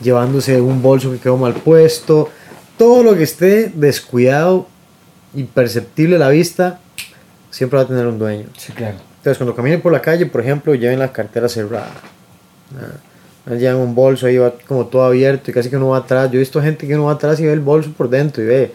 llevándose 0.00 0.60
un 0.60 0.82
bolso 0.82 1.12
que 1.12 1.18
quedó 1.18 1.36
mal 1.36 1.54
puesto, 1.54 2.30
todo 2.76 3.02
lo 3.02 3.16
que 3.16 3.22
esté 3.22 3.70
descuidado, 3.74 4.68
imperceptible 5.34 6.16
a 6.16 6.18
la 6.18 6.28
vista, 6.28 6.80
siempre 7.50 7.78
va 7.78 7.84
a 7.84 7.88
tener 7.88 8.06
un 8.06 8.18
dueño. 8.18 8.46
Sí, 8.56 8.72
claro. 8.72 8.96
Entonces, 9.18 9.38
cuando 9.38 9.54
caminen 9.56 9.80
por 9.80 9.92
la 9.92 10.02
calle, 10.02 10.26
por 10.26 10.40
ejemplo, 10.40 10.74
lleven 10.74 10.98
la 10.98 11.12
cartera 11.12 11.48
cerrada. 11.48 11.90
Ah, 12.74 13.54
Llevan 13.54 13.76
un 13.76 13.94
bolso 13.94 14.26
ahí 14.26 14.38
va 14.38 14.52
como 14.66 14.86
todo 14.86 15.04
abierto 15.04 15.50
y 15.52 15.54
casi 15.54 15.70
que 15.70 15.76
uno 15.76 15.90
va 15.90 15.98
atrás. 15.98 16.28
Yo 16.30 16.36
he 16.36 16.40
visto 16.40 16.60
gente 16.60 16.84
que 16.86 16.94
uno 16.96 17.04
va 17.04 17.12
atrás 17.12 17.38
y 17.38 17.44
ve 17.46 17.52
el 17.52 17.60
bolso 17.60 17.92
por 17.92 18.10
dentro 18.10 18.42
y 18.42 18.46
ve 18.46 18.72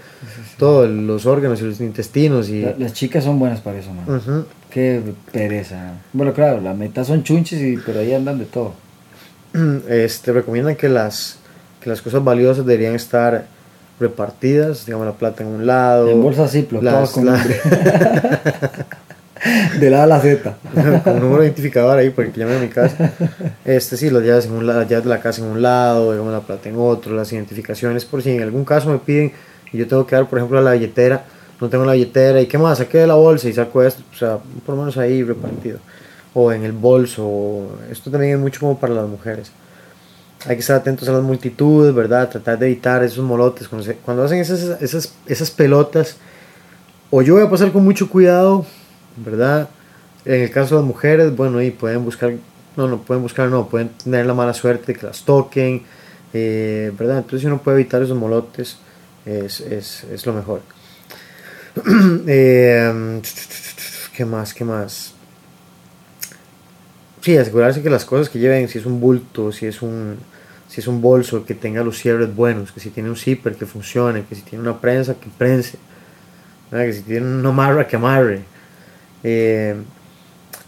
todos 0.57 0.89
los 0.89 1.25
órganos 1.25 1.59
y 1.61 1.65
los 1.65 1.81
intestinos. 1.81 2.47
Y, 2.47 2.61
La- 2.61 2.75
las 2.77 2.93
chicas 2.93 3.25
son 3.25 3.37
buenas 3.37 3.59
para 3.59 3.79
eso, 3.79 3.91
man. 3.93 4.05
Ujú. 4.15 4.45
Qué 4.69 5.01
pereza. 5.33 5.95
Bueno, 6.13 6.31
claro, 6.33 6.61
la 6.61 6.73
meta 6.73 7.03
son 7.03 7.23
chunches, 7.23 7.59
y, 7.61 7.75
pero 7.85 7.99
ahí 7.99 8.13
andan 8.13 8.39
de 8.39 8.45
todo. 8.45 8.73
este, 9.89 10.31
recomiendan 10.31 10.77
que 10.77 10.87
las, 10.87 11.39
que 11.81 11.89
las 11.89 12.01
cosas 12.01 12.23
valiosas 12.23 12.65
deberían 12.65 12.95
estar 12.95 13.43
repartidas, 13.99 14.85
digamos 14.85 15.05
la 15.05 15.13
plata 15.13 15.43
en 15.43 15.49
un 15.49 15.65
lado. 15.67 16.09
En 16.09 16.23
bolsas 16.23 16.49
Ziploc, 16.53 16.81
las- 16.81 17.09
con 17.11 17.25
la-. 17.25 17.45
De 19.79 19.89
la 19.89 20.01
A 20.01 20.03
a 20.03 20.07
la 20.07 20.19
Z. 20.19 20.55
con 21.03 21.13
un 21.15 21.19
número 21.19 21.43
identificador 21.43 21.97
ahí 21.97 22.11
porque 22.11 22.39
llamen 22.39 22.57
a 22.57 22.61
mi 22.61 22.67
casa. 22.69 23.11
Este 23.65 23.97
sí, 23.97 24.09
las 24.09 24.23
llaves, 24.23 24.45
en 24.45 24.51
un, 24.53 24.67
las 24.67 24.87
llaves 24.87 25.03
de 25.05 25.09
la 25.09 25.19
casa 25.19 25.41
en 25.41 25.47
un 25.47 25.61
lado, 25.61 26.11
digamos 26.11 26.31
la 26.31 26.41
plata 26.41 26.69
en 26.69 26.75
otro, 26.77 27.15
las 27.15 27.31
identificaciones 27.33 28.05
por 28.05 28.21
si 28.21 28.31
en 28.31 28.43
algún 28.43 28.65
caso 28.65 28.89
me 28.89 28.99
piden 28.99 29.31
y 29.73 29.77
yo 29.77 29.87
tengo 29.87 30.05
que 30.05 30.15
dar, 30.15 30.27
por 30.29 30.37
ejemplo, 30.37 30.61
la 30.61 30.73
billetera, 30.73 31.23
no 31.59 31.69
tengo 31.69 31.85
la 31.85 31.93
billetera 31.93 32.39
y 32.41 32.45
qué 32.47 32.57
más, 32.57 32.77
saqué 32.77 32.99
de 32.99 33.07
la 33.07 33.15
bolsa 33.15 33.47
y 33.49 33.53
saco 33.53 33.81
esto, 33.83 34.03
o 34.13 34.15
sea, 34.15 34.37
por 34.65 34.75
lo 34.75 34.81
menos 34.81 34.97
ahí 34.97 35.23
repartido. 35.23 35.79
O 36.33 36.51
en 36.51 36.63
el 36.63 36.71
bolso, 36.71 37.77
esto 37.91 38.09
también 38.11 38.33
es 38.33 38.39
mucho 38.39 38.59
como 38.59 38.77
para 38.79 38.93
las 38.93 39.07
mujeres. 39.07 39.51
Hay 40.47 40.55
que 40.55 40.61
estar 40.61 40.75
atentos 40.77 41.07
a 41.09 41.11
las 41.13 41.21
multitudes, 41.23 41.93
¿verdad? 41.93 42.29
Tratar 42.29 42.57
de 42.57 42.65
evitar 42.67 43.03
esos 43.03 43.23
molotes. 43.23 43.67
Cuando, 43.67 43.85
se- 43.85 43.95
cuando 43.95 44.23
hacen 44.23 44.39
esas, 44.39 44.81
esas, 44.81 45.13
esas 45.27 45.51
pelotas, 45.51 46.15
o 47.11 47.21
yo 47.21 47.35
voy 47.35 47.43
a 47.43 47.49
pasar 47.49 47.71
con 47.71 47.83
mucho 47.83 48.09
cuidado, 48.09 48.65
¿verdad? 49.17 49.69
En 50.25 50.41
el 50.41 50.51
caso 50.51 50.75
de 50.75 50.81
las 50.81 50.87
mujeres, 50.87 51.35
bueno, 51.35 51.57
ahí 51.57 51.71
pueden 51.71 52.03
buscar, 52.03 52.33
no, 52.77 52.87
no 52.87 53.01
pueden 53.01 53.23
buscar, 53.23 53.49
no, 53.49 53.67
pueden 53.67 53.89
tener 53.89 54.25
la 54.25 54.33
mala 54.33 54.53
suerte 54.53 54.93
de 54.93 54.99
que 54.99 55.05
las 55.05 55.23
toquen, 55.23 55.83
eh, 56.33 56.91
¿verdad? 56.97 57.17
Entonces 57.17 57.41
si 57.41 57.47
uno 57.47 57.61
puede 57.61 57.81
evitar 57.81 58.01
esos 58.01 58.17
molotes, 58.17 58.77
es, 59.25 59.61
es, 59.61 60.03
es 60.05 60.25
lo 60.25 60.33
mejor. 60.33 60.61
Eh, 62.27 63.21
¿Qué 64.15 64.25
más? 64.25 64.53
¿Qué 64.53 64.63
más? 64.65 65.13
Sí, 67.21 67.37
asegurarse 67.37 67.81
que 67.81 67.89
las 67.89 68.03
cosas 68.03 68.29
que 68.29 68.39
lleven, 68.39 68.67
si 68.67 68.79
es 68.79 68.85
un 68.85 68.99
bulto, 68.99 69.51
si 69.51 69.67
es 69.67 69.81
un, 69.81 70.17
si 70.67 70.81
es 70.81 70.87
un 70.87 71.01
bolso, 71.01 71.45
que 71.45 71.53
tenga 71.53 71.83
los 71.83 71.97
cierres 71.97 72.35
buenos, 72.35 72.71
que 72.71 72.79
si 72.79 72.89
tiene 72.89 73.09
un 73.09 73.15
zipper 73.15 73.55
que 73.55 73.65
funcione, 73.65 74.25
que 74.27 74.35
si 74.35 74.41
tiene 74.41 74.63
una 74.63 74.81
prensa, 74.81 75.13
que 75.15 75.29
prense, 75.37 75.77
que 76.71 76.93
si 76.93 77.01
tiene 77.03 77.27
una 77.27 77.49
amarra, 77.49 77.87
que 77.87 77.95
amarre. 77.95 78.41
Eh, 79.23 79.75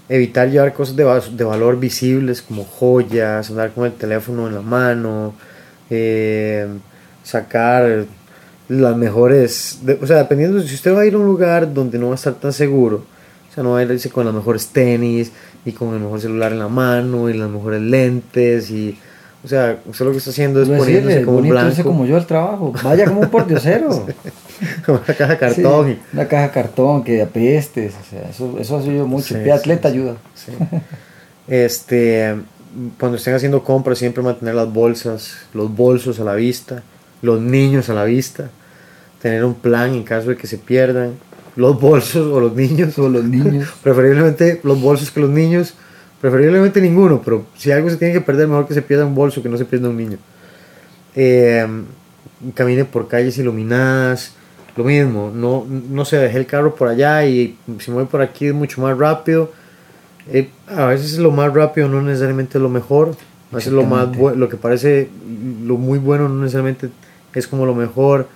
evitar 0.09 0.49
llevar 0.49 0.73
cosas 0.73 0.95
de, 0.95 1.03
de 1.31 1.43
valor 1.43 1.79
visibles 1.79 2.41
como 2.41 2.63
joyas, 2.65 3.49
andar 3.49 3.71
con 3.71 3.85
el 3.85 3.93
teléfono 3.93 4.47
en 4.47 4.55
la 4.55 4.61
mano, 4.61 5.33
eh, 5.89 6.67
sacar 7.23 8.05
las 8.69 8.95
mejores, 8.97 9.79
de- 9.83 9.99
o 10.01 10.07
sea, 10.07 10.17
dependiendo 10.17 10.61
si 10.61 10.75
usted 10.75 10.93
va 10.95 11.01
a 11.01 11.05
ir 11.05 11.13
a 11.15 11.17
un 11.17 11.25
lugar 11.25 11.73
donde 11.73 11.97
no 11.99 12.07
va 12.07 12.11
a 12.13 12.15
estar 12.15 12.33
tan 12.33 12.53
seguro, 12.53 12.97
o 13.49 13.53
sea, 13.53 13.63
no 13.63 13.71
va 13.71 13.79
a 13.79 13.83
irse 13.83 14.09
con 14.09 14.25
las 14.25 14.33
mejores 14.33 14.67
tenis 14.67 15.31
y 15.65 15.71
con 15.71 15.93
el 15.93 15.99
mejor 15.99 16.19
celular 16.21 16.51
en 16.51 16.59
la 16.59 16.67
mano 16.67 17.29
y 17.29 17.33
las 17.33 17.49
mejores 17.49 17.81
lentes 17.81 18.69
y, 18.71 18.97
o 19.43 19.47
sea, 19.47 19.77
usted 19.85 20.05
lo 20.05 20.11
que 20.11 20.19
está 20.19 20.29
haciendo 20.29 20.61
es 20.61 20.69
a 20.69 20.77
poniéndose 20.77 21.07
decirle, 21.07 21.25
como 21.25 21.37
un 21.37 21.43
bonito 21.43 21.65
blanco, 21.65 21.83
como 21.83 22.05
yo 22.05 22.15
al 22.15 22.25
trabajo. 22.25 22.73
Vaya 22.81 23.05
como 23.05 23.21
un 23.21 23.29
pordiosero. 23.29 23.89
como 24.85 25.01
una 25.05 25.13
caja 25.13 25.33
de 25.33 25.37
cartón. 25.37 25.87
Sí, 25.87 25.99
una 26.13 26.27
caja 26.27 26.43
de 26.43 26.51
cartón 26.51 27.03
que 27.03 27.21
apestes. 27.21 27.93
O 27.93 28.09
sea, 28.09 28.29
eso, 28.29 28.57
eso 28.57 28.77
ha 28.77 28.81
sido 28.81 29.05
mucho. 29.05 29.35
Sí, 29.35 29.49
atleta 29.49 29.89
sí, 29.89 29.95
ayuda. 29.95 30.15
Este, 31.47 32.35
cuando 32.97 33.17
estén 33.17 33.33
haciendo 33.33 33.63
compras, 33.63 33.97
siempre 33.97 34.23
mantener 34.23 34.55
las 34.55 34.71
bolsas, 34.71 35.33
los 35.53 35.75
bolsos 35.75 36.19
a 36.21 36.23
la 36.23 36.35
vista, 36.35 36.83
los 37.21 37.41
niños 37.41 37.89
a 37.89 37.93
la 37.93 38.05
vista, 38.05 38.49
tener 39.21 39.43
un 39.43 39.55
plan 39.55 39.93
en 39.93 40.03
caso 40.03 40.29
de 40.29 40.37
que 40.37 40.47
se 40.47 40.57
pierdan, 40.57 41.15
los 41.55 41.79
bolsos 41.79 42.27
o 42.33 42.39
los 42.39 42.55
niños, 42.55 42.97
O 42.97 43.09
los 43.09 43.23
niños. 43.23 43.67
preferiblemente 43.83 44.61
los 44.63 44.81
bolsos 44.81 45.11
que 45.11 45.19
los 45.19 45.29
niños, 45.29 45.73
preferiblemente 46.23 46.79
ninguno, 46.79 47.21
pero 47.21 47.45
si 47.57 47.69
algo 47.69 47.89
se 47.89 47.97
tiene 47.97 48.13
que 48.13 48.21
perder, 48.21 48.47
mejor 48.47 48.65
que 48.65 48.73
se 48.73 48.81
pierda 48.81 49.05
un 49.05 49.13
bolso 49.13 49.43
que 49.43 49.49
no 49.49 49.57
se 49.57 49.65
pierda 49.65 49.89
un 49.89 49.97
niño. 49.97 50.17
Eh, 51.15 51.67
camine 52.55 52.85
por 52.85 53.09
calles 53.09 53.37
iluminadas, 53.37 54.33
lo 54.77 54.85
mismo, 54.85 55.33
no, 55.35 55.67
no 55.67 56.05
se 56.05 56.15
dejé 56.15 56.37
el 56.37 56.45
carro 56.45 56.75
por 56.75 56.87
allá 56.87 57.25
y 57.25 57.57
si 57.79 57.91
voy 57.91 58.05
por 58.05 58.21
aquí 58.21 58.47
es 58.47 58.53
mucho 58.53 58.79
más 58.79 58.97
rápido. 58.97 59.51
Eh, 60.31 60.47
a 60.69 60.85
veces 60.85 61.17
lo 61.17 61.29
más 61.31 61.53
rápido 61.53 61.89
no 61.89 62.01
necesariamente 62.01 62.57
es 62.57 62.61
lo 62.61 62.69
mejor, 62.69 63.17
a 63.51 63.55
veces 63.57 63.73
lo 63.73 63.83
más 63.83 64.15
lo 64.15 64.47
que 64.47 64.55
parece 64.55 65.09
lo 65.65 65.75
muy 65.75 65.99
bueno 65.99 66.29
no 66.29 66.39
necesariamente 66.39 66.89
es 67.33 67.47
como 67.47 67.65
lo 67.65 67.75
mejor. 67.75 68.29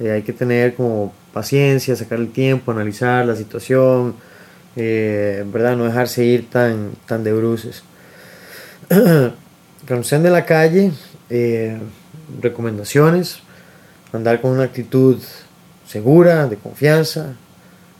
Eh, 0.00 0.10
hay 0.12 0.22
que 0.22 0.32
tener 0.32 0.76
como 0.76 1.12
paciencia, 1.34 1.94
sacar 1.94 2.20
el 2.20 2.32
tiempo, 2.32 2.72
analizar 2.72 3.26
la 3.26 3.36
situación, 3.36 4.14
eh, 4.76 5.44
¿verdad? 5.46 5.76
No 5.76 5.84
dejarse 5.84 6.24
ir 6.24 6.50
tan, 6.50 6.92
tan 7.06 7.24
de 7.24 7.32
bruces. 7.32 7.82
Estén 9.88 10.22
de 10.22 10.30
la 10.30 10.44
calle, 10.44 10.92
eh, 11.30 11.78
recomendaciones, 12.40 13.40
andar 14.12 14.40
con 14.40 14.52
una 14.52 14.64
actitud 14.64 15.18
segura, 15.86 16.46
de 16.46 16.56
confianza, 16.56 17.34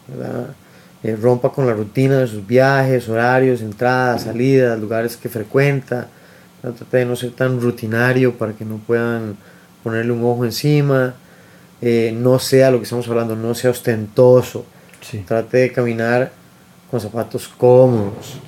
¿verdad? 0.08 0.48
Eh, 1.02 1.16
rompa 1.20 1.50
con 1.50 1.66
la 1.66 1.74
rutina 1.74 2.20
de 2.20 2.26
sus 2.26 2.46
viajes, 2.46 3.08
horarios, 3.08 3.60
entradas, 3.60 4.22
salidas, 4.22 4.80
lugares 4.80 5.18
que 5.18 5.28
frecuenta, 5.28 6.08
¿verdad? 6.62 6.78
trate 6.78 6.96
de 6.98 7.04
no 7.04 7.16
ser 7.16 7.32
tan 7.32 7.60
rutinario 7.60 8.38
para 8.38 8.54
que 8.54 8.64
no 8.64 8.78
puedan 8.78 9.36
ponerle 9.82 10.12
un 10.12 10.24
ojo 10.24 10.46
encima, 10.46 11.14
eh, 11.82 12.14
no 12.16 12.38
sea 12.38 12.70
lo 12.70 12.78
que 12.78 12.84
estamos 12.84 13.06
hablando, 13.08 13.36
no 13.36 13.54
sea 13.54 13.70
ostentoso, 13.70 14.64
Sí. 15.02 15.22
trate 15.28 15.58
de 15.58 15.72
caminar 15.72 16.32
con 16.94 17.00
zapatos 17.00 17.48
cómodos, 17.48 18.38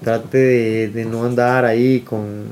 trate 0.00 0.38
de, 0.38 0.88
de 0.90 1.04
no 1.04 1.24
andar 1.24 1.64
ahí 1.64 2.02
con, 2.02 2.44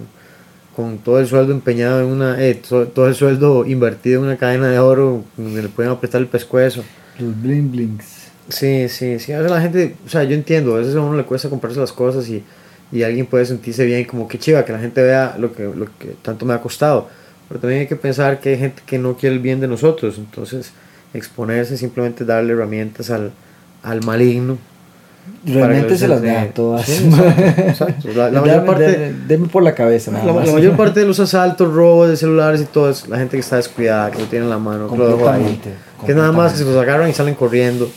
con 0.74 0.98
todo 0.98 1.20
el 1.20 1.28
sueldo 1.28 1.52
empeñado 1.52 2.00
en 2.00 2.06
una, 2.06 2.42
eh, 2.44 2.56
to- 2.56 2.88
todo 2.88 3.06
el 3.06 3.14
sueldo 3.14 3.64
invertido 3.64 4.18
en 4.18 4.26
una 4.26 4.36
cadena 4.36 4.66
de 4.66 4.80
oro 4.80 5.22
donde 5.36 5.62
le 5.62 5.68
pueden 5.68 5.92
apretar 5.92 6.20
el 6.20 6.26
pescuezo. 6.26 6.82
Los 7.20 7.40
bling 7.40 7.70
blings. 7.70 8.04
Sí, 8.48 8.88
sí, 8.88 9.20
sí, 9.20 9.30
a 9.30 9.36
veces 9.38 9.52
la 9.52 9.60
gente, 9.60 9.94
o 10.04 10.08
sea, 10.08 10.24
yo 10.24 10.34
entiendo, 10.34 10.74
a 10.74 10.78
veces 10.78 10.96
a 10.96 11.00
uno 11.02 11.16
le 11.16 11.22
cuesta 11.22 11.48
comprarse 11.48 11.78
las 11.78 11.92
cosas 11.92 12.28
y, 12.28 12.42
y 12.90 13.04
alguien 13.04 13.26
puede 13.26 13.46
sentirse 13.46 13.84
bien, 13.84 14.06
como 14.06 14.26
que 14.26 14.40
chiva, 14.40 14.64
que 14.64 14.72
la 14.72 14.80
gente 14.80 15.00
vea 15.00 15.36
lo 15.38 15.52
que, 15.52 15.62
lo 15.62 15.84
que 16.00 16.16
tanto 16.20 16.46
me 16.46 16.54
ha 16.54 16.60
costado, 16.60 17.06
pero 17.46 17.60
también 17.60 17.82
hay 17.82 17.86
que 17.86 17.94
pensar 17.94 18.40
que 18.40 18.48
hay 18.48 18.58
gente 18.58 18.82
que 18.84 18.98
no 18.98 19.16
quiere 19.16 19.36
el 19.36 19.40
bien 19.40 19.60
de 19.60 19.68
nosotros, 19.68 20.18
entonces 20.18 20.72
exponerse 21.14 21.76
simplemente 21.76 22.24
darle 22.24 22.54
herramientas 22.54 23.10
al, 23.10 23.30
al 23.84 24.04
maligno. 24.04 24.58
Realmente 25.44 25.96
se 25.96 26.08
las 26.08 26.20
da 26.22 26.46
todas. 26.54 26.84
Sí, 26.84 27.04
exacto, 27.06 27.62
exacto. 27.62 28.08
La, 28.14 28.30
la 28.30 28.40
mayor 28.42 28.64
parte, 28.66 28.84
deme- 29.12 29.26
deme 29.26 29.48
por 29.48 29.62
la 29.62 29.74
cabeza. 29.74 30.10
la, 30.10 30.18
nada 30.18 30.32
la 30.32 30.40
más. 30.40 30.52
mayor 30.52 30.76
parte 30.76 31.00
de 31.00 31.06
los 31.06 31.18
asaltos, 31.20 31.72
robos 31.72 32.08
de 32.10 32.16
celulares 32.16 32.60
y 32.60 32.64
todo 32.64 32.90
es 32.90 33.08
la 33.08 33.18
gente 33.18 33.36
que 33.36 33.40
está 33.40 33.56
descuidada, 33.56 34.10
que 34.10 34.18
lo 34.18 34.24
tiene 34.26 34.44
en 34.44 34.50
la 34.50 34.58
mano, 34.58 34.88
que 34.90 34.96
lo 34.96 35.08
dejó 35.08 35.28
ahí. 35.28 35.42
Completamente, 35.42 35.70
Que 36.06 36.14
nada 36.14 36.32
más 36.32 36.52
que 36.52 36.58
se 36.58 36.64
los 36.64 36.76
agarran 36.76 37.08
y 37.08 37.12
salen 37.12 37.34
corriendo. 37.34 37.88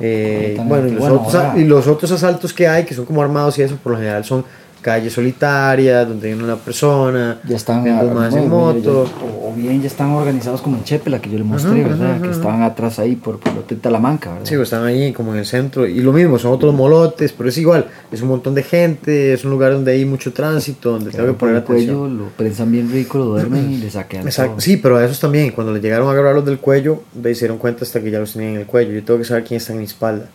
Eh, 0.00 0.56
bueno, 0.64 0.88
y 0.88 0.90
los, 0.90 0.98
Bueno, 1.00 1.22
otros, 1.26 1.42
y 1.56 1.64
los 1.64 1.86
otros 1.86 2.10
asaltos 2.10 2.52
que 2.52 2.66
hay, 2.66 2.84
que 2.84 2.94
son 2.94 3.04
como 3.04 3.22
armados 3.22 3.56
y 3.58 3.62
eso, 3.62 3.76
por 3.76 3.92
lo 3.92 3.98
general 3.98 4.24
son 4.24 4.44
calles 4.84 5.14
solitarias, 5.14 6.06
donde 6.06 6.28
hay 6.28 6.34
una 6.34 6.56
persona, 6.56 7.40
ya 7.48 7.56
están 7.56 7.88
ah, 7.88 8.02
más 8.02 8.34
en 8.36 8.50
bueno, 8.50 8.78
ya- 8.78 8.90
moto. 8.92 9.10
o, 9.24 9.48
o 9.48 9.54
bien 9.56 9.80
ya 9.80 9.86
están 9.86 10.10
organizados 10.10 10.60
como 10.60 10.76
en 10.76 10.84
Chepe, 10.84 11.08
la 11.08 11.20
que 11.22 11.30
yo 11.30 11.38
le 11.38 11.44
mostré, 11.44 11.80
Ajá, 11.80 11.88
¿verdad? 11.88 12.10
ajá, 12.10 12.18
que 12.20 12.28
ajá. 12.28 12.36
estaban 12.36 12.62
atrás 12.62 12.98
ahí 12.98 13.16
por, 13.16 13.38
por 13.40 13.52
Hotel 13.56 13.80
Talamanca, 13.80 14.32
¿verdad? 14.32 14.44
Sí, 14.46 14.56
pues 14.56 14.66
están 14.66 14.84
ahí 14.84 15.12
como 15.14 15.32
en 15.32 15.38
el 15.38 15.46
centro. 15.46 15.86
Y 15.86 16.00
lo 16.00 16.12
mismo, 16.12 16.38
son 16.38 16.52
otros 16.52 16.74
molotes, 16.74 17.32
pero 17.32 17.48
es 17.48 17.56
igual. 17.56 17.86
Es 18.12 18.20
un 18.20 18.28
montón 18.28 18.54
de 18.54 18.62
gente, 18.62 19.32
es 19.32 19.42
un 19.44 19.50
lugar 19.52 19.72
donde 19.72 19.92
hay 19.92 20.04
mucho 20.04 20.34
tránsito, 20.34 20.90
donde 20.90 21.10
tengo 21.10 21.28
que 21.28 21.32
poner 21.32 21.54
el 21.56 21.62
atención. 21.62 21.98
cuello, 22.00 22.14
lo 22.14 22.28
prensan 22.36 22.70
bien 22.70 22.92
rico, 22.92 23.16
lo 23.16 23.24
duermen 23.24 23.72
y 23.72 23.78
le 23.78 23.90
saquean 23.90 24.24
Exacto. 24.26 24.52
todo. 24.52 24.60
Sí, 24.60 24.76
pero 24.76 24.98
a 24.98 25.04
esos 25.04 25.18
también, 25.18 25.52
cuando 25.52 25.72
le 25.72 25.80
llegaron 25.80 26.08
a 26.08 26.10
agarrarlos 26.10 26.44
del 26.44 26.58
cuello, 26.58 27.02
se 27.22 27.30
dieron 27.32 27.56
cuenta 27.56 27.84
hasta 27.84 28.02
que 28.02 28.10
ya 28.10 28.18
los 28.20 28.34
tenían 28.34 28.52
en 28.52 28.60
el 28.60 28.66
cuello. 28.66 28.92
Yo 28.92 29.02
tengo 29.02 29.18
que 29.18 29.24
saber 29.24 29.44
quién 29.44 29.56
está 29.56 29.72
en 29.72 29.78
mi 29.78 29.84
espalda. 29.86 30.26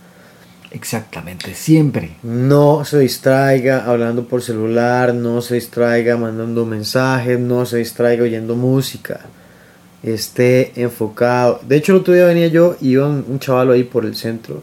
Exactamente, 0.71 1.55
siempre. 1.55 2.11
No 2.21 2.85
se 2.85 2.99
distraiga 2.99 3.85
hablando 3.85 4.27
por 4.27 4.43
celular, 4.43 5.15
no 5.15 5.41
se 5.41 5.55
distraiga 5.55 6.15
mandando 6.15 6.65
mensajes, 6.65 7.39
no 7.39 7.65
se 7.65 7.77
distraiga 7.77 8.23
oyendo 8.23 8.55
música. 8.55 9.21
Esté 10.03 10.71
enfocado. 10.75 11.59
De 11.67 11.77
hecho, 11.77 11.93
el 11.93 11.99
otro 11.99 12.13
día 12.13 12.25
venía 12.25 12.47
yo 12.47 12.77
y 12.79 12.89
iba 12.89 13.07
un, 13.07 13.39
chaval 13.39 13.71
ahí 13.71 13.83
por 13.83 14.05
el 14.05 14.15
centro 14.15 14.61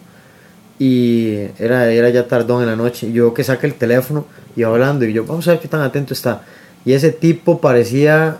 y 0.78 1.34
era, 1.58 1.90
era 1.90 2.08
ya 2.10 2.28
tardón 2.28 2.62
en 2.62 2.68
la 2.68 2.76
noche. 2.76 3.08
Y 3.08 3.12
yo 3.12 3.34
que 3.34 3.42
saca 3.42 3.66
el 3.66 3.74
teléfono 3.74 4.26
y 4.54 4.62
hablando 4.62 5.04
y 5.04 5.12
yo, 5.12 5.24
vamos 5.24 5.48
a 5.48 5.52
ver 5.52 5.60
qué 5.60 5.68
tan 5.68 5.80
atento 5.80 6.14
está. 6.14 6.42
Y 6.84 6.92
ese 6.92 7.10
tipo 7.10 7.60
parecía, 7.60 8.38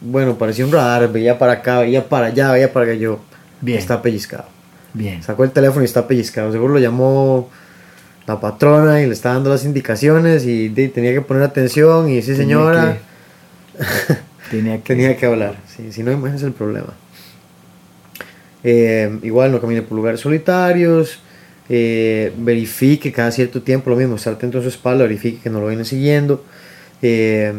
bueno, 0.00 0.36
parecía 0.36 0.66
un 0.66 0.72
radar, 0.72 1.12
veía 1.12 1.38
para 1.38 1.52
acá, 1.52 1.80
veía 1.80 2.08
para 2.08 2.26
allá, 2.26 2.50
veía 2.50 2.72
para 2.72 2.86
allá. 2.86 3.00
Yo, 3.00 3.20
Bien. 3.60 3.78
está 3.78 4.02
pellizcado. 4.02 4.55
Bien. 4.96 5.22
Sacó 5.22 5.44
el 5.44 5.50
teléfono 5.50 5.82
y 5.82 5.84
está 5.84 6.06
pellizcado. 6.08 6.50
Seguro 6.52 6.74
lo 6.74 6.80
llamó 6.80 7.50
la 8.26 8.40
patrona 8.40 9.02
y 9.02 9.06
le 9.06 9.12
está 9.12 9.32
dando 9.34 9.50
las 9.50 9.64
indicaciones 9.64 10.44
y 10.46 10.68
de- 10.68 10.88
tenía 10.88 11.12
que 11.12 11.20
poner 11.20 11.42
atención 11.42 12.08
y 12.08 12.22
sí 12.22 12.28
Tenía 12.28 12.36
señora, 12.38 12.98
que- 13.78 14.14
tenía 14.50 14.76
que. 14.78 14.82
tenía 14.94 15.16
que 15.16 15.26
hablar. 15.26 15.56
Sí, 15.74 15.92
si 15.92 16.02
no, 16.02 16.10
imagínense 16.12 16.46
el 16.46 16.52
problema. 16.52 16.94
Eh, 18.64 19.18
igual 19.22 19.52
no 19.52 19.60
camine 19.60 19.82
por 19.82 19.96
lugares 19.96 20.20
solitarios. 20.20 21.20
eh, 21.68 22.32
verifique 22.38 23.10
cada 23.10 23.32
cierto 23.32 23.60
tiempo 23.60 23.90
lo 23.90 23.96
mismo, 23.96 24.14
estar 24.14 24.34
atento 24.34 24.60
a 24.60 24.62
su 24.62 24.68
espalda, 24.68 25.02
verifique 25.02 25.40
que 25.42 25.50
no 25.50 25.60
lo 25.60 25.66
vienen 25.66 25.84
siguiendo. 25.84 26.44
eh, 27.02 27.52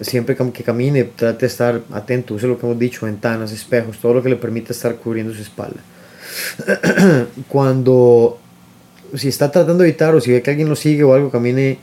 siempre 0.00 0.36
que 0.36 0.62
camine, 0.62 1.04
trate 1.04 1.40
de 1.40 1.46
estar 1.46 1.80
atento, 1.92 2.34
use 2.34 2.46
lo 2.46 2.58
que 2.58 2.66
hemos 2.66 2.78
dicho, 2.78 3.06
ventanas, 3.06 3.50
espejos, 3.52 3.96
todo 3.98 4.12
lo 4.14 4.22
que 4.22 4.28
le 4.28 4.36
permita 4.36 4.72
estar 4.72 4.96
cubriendo 4.96 5.32
su 5.32 5.40
espalda. 5.40 5.80
Cuando, 7.48 8.38
si 9.14 9.28
está 9.28 9.50
tratando 9.50 9.82
de 9.82 9.90
evitar 9.90 10.14
o 10.14 10.20
si 10.20 10.32
ve 10.32 10.42
que 10.42 10.50
alguien 10.50 10.68
lo 10.68 10.76
sigue 10.76 11.04
o 11.04 11.14
algo, 11.14 11.30
camine 11.30 11.78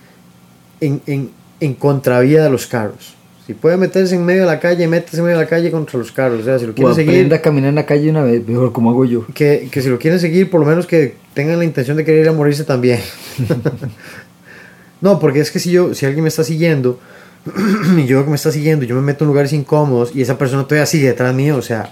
en, 0.79 1.01
en, 1.05 1.31
en 1.59 1.73
contravía 1.75 2.43
de 2.43 2.49
los 2.49 2.67
carros. 2.67 3.15
Si 3.47 3.53
puede 3.55 3.75
meterse 3.75 4.15
en 4.15 4.23
medio 4.23 4.41
de 4.41 4.47
la 4.47 4.59
calle, 4.59 4.87
métese 4.87 5.17
en 5.17 5.23
medio 5.23 5.37
de 5.37 5.43
la 5.43 5.49
calle 5.49 5.71
contra 5.71 5.97
los 5.97 6.11
carros. 6.11 6.41
O 6.41 6.43
sea, 6.43 6.59
si 6.59 6.67
lo 6.67 6.73
quieren 6.75 6.93
seguir, 6.93 7.33
a 7.33 7.41
caminar 7.41 7.69
en 7.69 7.75
la 7.75 7.85
calle 7.85 8.09
una 8.09 8.23
vez, 8.23 8.47
mejor 8.47 8.71
como 8.71 8.91
hago 8.91 9.03
yo. 9.03 9.25
que, 9.33 9.67
que 9.71 9.81
si 9.81 9.89
lo 9.89 9.97
quieren 9.97 10.19
seguir, 10.19 10.49
por 10.49 10.59
lo 10.59 10.65
menos 10.65 10.85
que 10.85 11.15
tengan 11.33 11.57
la 11.57 11.65
intención 11.65 11.97
de 11.97 12.05
querer 12.05 12.21
ir 12.21 12.29
a 12.29 12.33
morirse 12.33 12.63
también. 12.63 12.99
no, 15.01 15.19
porque 15.19 15.39
es 15.39 15.51
que 15.51 15.59
si 15.59 15.71
yo, 15.71 15.93
si 15.95 16.05
alguien 16.05 16.23
me 16.23 16.29
está 16.29 16.43
siguiendo, 16.43 16.99
y 17.97 18.05
yo 18.05 18.23
que 18.23 18.29
me 18.29 18.35
está 18.35 18.51
siguiendo, 18.51 18.85
yo 18.85 18.95
me 18.95 19.01
meto 19.01 19.23
en 19.23 19.29
lugares 19.29 19.53
incómodos 19.53 20.15
y 20.15 20.21
esa 20.21 20.37
persona 20.37 20.63
todavía 20.63 20.85
sigue 20.85 21.07
detrás 21.07 21.33
mío, 21.33 21.57
o 21.57 21.61
sea, 21.61 21.91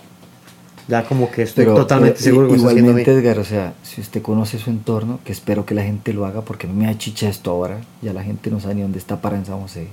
ya 0.90 1.04
como 1.06 1.30
que 1.32 1.44
estoy 1.44 1.66
Pero, 1.66 1.76
totalmente 1.76 2.16
pero, 2.18 2.24
seguro 2.32 2.48
que. 2.50 2.56
Igualmente, 2.56 3.12
Edgar, 3.12 3.40
o 3.40 3.44
sea, 3.46 3.74
si 3.84 4.02
usted 4.02 4.22
conoce 4.22 4.58
su 4.58 4.70
entorno, 4.70 5.20
que 5.24 5.32
espero 5.32 5.66
que 5.66 5.76
la 5.76 5.84
gente 5.84 6.12
lo 6.14 6.26
haga, 6.26 6.42
porque 6.42 6.68
a 6.68 6.70
mí 6.70 6.76
me 6.76 6.86
da 6.88 6.98
chicha 6.98 7.30
esto 7.30 7.52
ahora, 7.52 7.80
ya 8.02 8.12
la 8.14 8.24
gente 8.24 8.50
no 8.50 8.60
sabe 8.60 8.76
ni 8.76 8.82
dónde 8.82 8.98
está 9.00 9.22
para 9.22 9.38
en 9.38 9.46
San 9.46 9.62
José. 9.62 9.88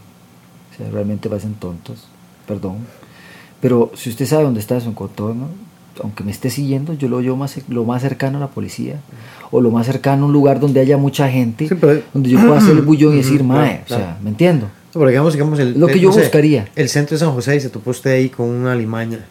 O 0.72 0.76
sea, 0.76 0.90
realmente 0.90 1.28
parecen 1.28 1.54
tontos, 1.54 2.08
perdón. 2.48 2.78
Pero 3.60 3.90
si 3.94 4.10
usted 4.10 4.26
sabe 4.26 4.44
dónde 4.44 4.60
está 4.60 4.78
su 4.80 4.88
entorno, 4.88 5.48
aunque 6.02 6.24
me 6.24 6.30
esté 6.30 6.50
siguiendo, 6.50 6.92
yo 6.92 7.08
lo 7.08 7.20
llevo 7.20 7.36
más, 7.36 7.56
lo 7.68 7.84
más 7.84 8.02
cercano 8.02 8.38
a 8.38 8.40
la 8.40 8.48
policía, 8.48 8.96
o 9.50 9.60
lo 9.60 9.70
más 9.70 9.86
cercano 9.86 10.24
a 10.24 10.26
un 10.26 10.32
lugar 10.32 10.60
donde 10.60 10.80
haya 10.80 10.96
mucha 10.98 11.28
gente, 11.30 11.68
Sí, 11.68 11.74
pero- 11.80 12.02
donde 12.12 12.28
yo 12.30 12.38
pueda 12.40 12.58
hacer 12.58 12.76
el 12.76 12.82
bullón 12.82 13.14
y 13.14 13.18
decir, 13.18 13.42
mae, 13.44 13.58
claro, 13.58 13.82
o 13.84 13.88
sea, 13.88 13.96
claro. 13.98 14.16
¿me 14.22 14.30
entiendo? 14.30 14.66
Pero 14.92 15.08
digamos, 15.08 15.32
digamos 15.34 15.58
el, 15.58 15.78
Lo 15.78 15.86
que 15.88 15.94
el- 15.94 16.00
yo 16.00 16.08
no 16.08 16.14
sé, 16.14 16.20
buscaría. 16.22 16.68
El 16.74 16.88
centro 16.88 17.14
de 17.16 17.18
San 17.20 17.32
José 17.32 17.56
y 17.56 17.60
se 17.60 17.68
topó 17.70 17.90
usted 17.90 18.10
ahí 18.12 18.28
con 18.30 18.48
una 18.48 18.74
limaña. 18.74 19.26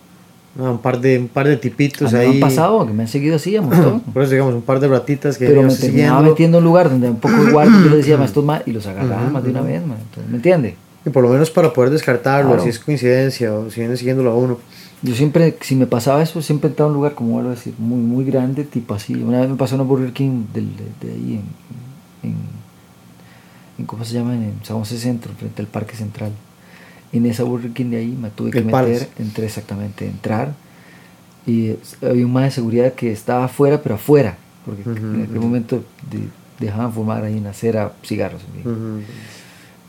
No, 0.55 0.71
un 0.71 0.77
par 0.77 1.01
de 1.01 1.19
un 1.19 1.27
par 1.27 1.47
de 1.47 1.57
tipitos 1.57 2.13
A 2.13 2.17
mí 2.19 2.23
me 2.23 2.29
ahí. 2.29 2.33
han 2.35 2.39
pasado, 2.39 2.85
que 2.87 2.93
me 2.93 3.03
han 3.03 3.09
seguido 3.09 3.35
así 3.35 3.55
a 3.57 3.61
montón. 3.61 3.99
Por 4.13 4.23
eso 4.23 4.31
digamos 4.31 4.53
un 4.53 4.61
par 4.61 4.79
de 4.79 4.87
ratitas 4.87 5.37
que 5.37 5.47
pero 5.47 5.61
me 5.63 5.75
terminaba 5.75 6.21
metiendo 6.21 6.59
en 6.59 6.63
un 6.63 6.69
lugar 6.69 6.89
donde 6.89 7.09
un 7.09 7.19
poco 7.19 7.35
igual 7.47 7.69
yo 7.83 7.89
le 7.89 7.97
decía 7.97 8.15
más 8.17 8.27
estos 8.29 8.45
más 8.45 8.61
y 8.65 8.71
los 8.71 8.87
agarraba 8.87 9.29
más 9.29 9.43
de 9.43 9.49
una 9.49 9.61
vez 9.61 9.85
man. 9.85 9.97
Entonces, 10.01 10.29
¿me 10.31 10.37
entiende? 10.37 10.75
Y 11.05 11.09
por 11.09 11.23
lo 11.23 11.29
menos 11.29 11.51
para 11.51 11.71
poder 11.73 11.91
descartarlo, 11.91 12.51
Claro. 12.51 12.63
si 12.63 12.69
es 12.69 12.79
coincidencia 12.79 13.53
o 13.53 13.69
si 13.69 13.81
viene 13.81 13.95
siguiéndolo 13.97 14.31
a 14.31 14.35
uno. 14.35 14.57
Yo 15.01 15.13
siempre, 15.13 15.55
si 15.61 15.75
me 15.75 15.85
pasaba 15.87 16.23
eso, 16.23 16.41
siempre 16.41 16.69
entraba 16.69 16.87
a 16.87 16.91
un 16.91 16.95
lugar, 16.95 17.13
como 17.15 17.33
vuelvo 17.33 17.49
a 17.49 17.53
decir, 17.55 17.73
muy, 17.77 17.99
muy 17.99 18.23
grande, 18.25 18.63
tipo 18.63 18.93
así. 18.95 19.13
Una 19.13 19.41
vez 19.41 19.49
me 19.49 19.55
pasó 19.55 19.75
en 19.75 19.81
un 19.81 19.87
Burger 19.89 20.13
King 20.13 20.45
del, 20.53 20.69
de, 20.77 21.07
de, 21.07 21.13
ahí, 21.13 21.41
en, 22.23 22.29
en, 22.29 22.35
en, 23.77 23.85
¿cómo 23.85 24.03
se 24.03 24.13
llama? 24.15 24.33
En 24.33 24.53
San 24.63 24.79
José 24.79 24.97
Centro, 24.97 25.31
frente 25.37 25.61
al 25.61 25.67
Parque 25.67 25.95
Central. 25.95 26.31
En 27.17 27.25
esa 27.25 27.43
Burger 27.43 27.71
King 27.71 27.91
de 27.91 27.97
ahí 27.97 28.17
me 28.19 28.29
tuve 28.29 28.51
que 28.51 28.59
El 28.59 28.65
meter, 28.65 28.81
Palace. 28.83 29.07
entré 29.19 29.45
exactamente, 29.45 30.05
entrar. 30.05 30.53
Y 31.47 31.67
eh, 31.69 31.79
había 32.01 32.25
un 32.25 32.33
más 32.33 32.43
de 32.45 32.51
seguridad 32.51 32.93
que 32.93 33.11
estaba 33.11 33.45
afuera, 33.45 33.81
pero 33.81 33.95
afuera. 33.95 34.37
Porque 34.65 34.81
en 34.83 35.21
aquel 35.23 35.37
ujú. 35.37 35.45
momento 35.45 35.83
de- 36.11 36.27
dejaban 36.59 36.91
fumar 36.91 37.23
ahí 37.23 37.37
en 37.37 37.43
la 37.43 37.51
acera 37.51 37.93
cigarros. 38.03 38.41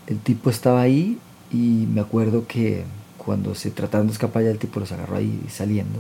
El 0.07 0.19
tipo 0.19 0.51
estaba 0.51 0.83
ahí 0.83 1.19
y 1.53 1.87
me 1.93 2.01
acuerdo 2.01 2.47
que 2.47 2.85
cuando 3.19 3.55
se 3.55 3.71
trataron 3.71 4.07
de 4.07 4.13
escapar 4.13 4.43
ya 4.45 4.51
el 4.51 4.59
tipo 4.59 4.79
los 4.81 4.93
agarró 4.93 5.17
ahí 5.17 5.41
saliendo. 5.49 5.99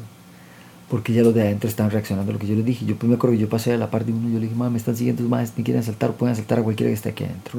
Porque 0.90 1.12
ya 1.12 1.22
los 1.22 1.34
de 1.34 1.42
adentro 1.42 1.68
estaban 1.68 1.90
reaccionando 1.90 2.30
a 2.30 2.34
lo 2.34 2.38
que 2.38 2.46
yo 2.46 2.54
les 2.54 2.64
dije. 2.64 2.84
Yo 2.86 2.94
pues 2.96 3.08
me 3.08 3.16
acuerdo 3.16 3.34
que 3.34 3.42
yo 3.42 3.48
pasé 3.48 3.72
a 3.72 3.76
la 3.76 3.90
par 3.90 4.04
de 4.04 4.12
uno 4.12 4.28
y 4.28 4.32
yo 4.34 4.38
le 4.38 4.44
dije, 4.44 4.54
mamá, 4.56 4.70
me 4.70 4.78
están 4.78 4.96
siguiendo, 4.96 5.22
más 5.24 5.52
me 5.56 5.64
quieren 5.64 5.80
asaltar, 5.82 6.12
pueden 6.12 6.34
asaltar 6.34 6.60
a 6.60 6.62
cualquiera 6.62 6.90
que 6.90 6.94
esté 6.94 7.08
aquí 7.08 7.24
adentro. 7.24 7.58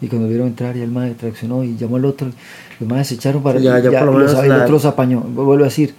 Y 0.00 0.08
cuando 0.08 0.28
vieron 0.28 0.48
entrar 0.48 0.74
ya 0.76 0.84
el 0.84 0.90
madre 0.90 1.14
reaccionó 1.20 1.64
y 1.64 1.76
llamó 1.76 1.96
al 1.96 2.04
otro. 2.04 2.28
Los 2.78 2.88
madres 2.88 3.08
se 3.08 3.14
echaron 3.14 3.42
para 3.42 3.58
Ya- 3.58 3.78
ya 3.78 3.90
por 4.00 4.12
lo 4.12 4.18
los- 4.18 4.34
el 4.34 4.52
otro 4.52 4.68
los 4.72 4.84
apañó. 4.84 5.20
Vuelvo 5.20 5.54
a 5.62 5.66
decir. 5.68 5.94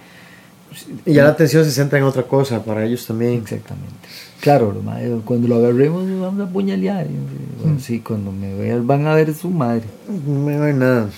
Y 1.04 1.14
ya 1.14 1.24
la 1.24 1.30
atención 1.30 1.64
se 1.64 1.72
centra 1.72 1.98
en 1.98 2.04
otra 2.04 2.22
cosa 2.22 2.62
para 2.64 2.84
ellos 2.84 3.04
también. 3.06 3.34
Exactamente. 3.34 3.92
Claro, 4.40 4.70
los 4.72 4.84
madres, 4.84 5.10
cuando 5.24 5.48
lo 5.48 5.56
agarremos 5.56 6.04
vamos 6.20 6.40
a 6.40 6.44
apuñalear. 6.48 7.06
Y, 7.06 7.16
Bueno, 7.60 7.74
Mm. 7.74 7.80
sí, 7.80 7.98
cuando 8.00 8.30
me 8.30 8.54
vean 8.54 8.86
van 8.86 9.04
a 9.08 9.14
ver 9.14 9.34
su 9.34 9.50
madre. 9.50 9.82
No 10.26 10.40
me 10.46 10.56
va 10.58 10.72
nada. 10.72 11.08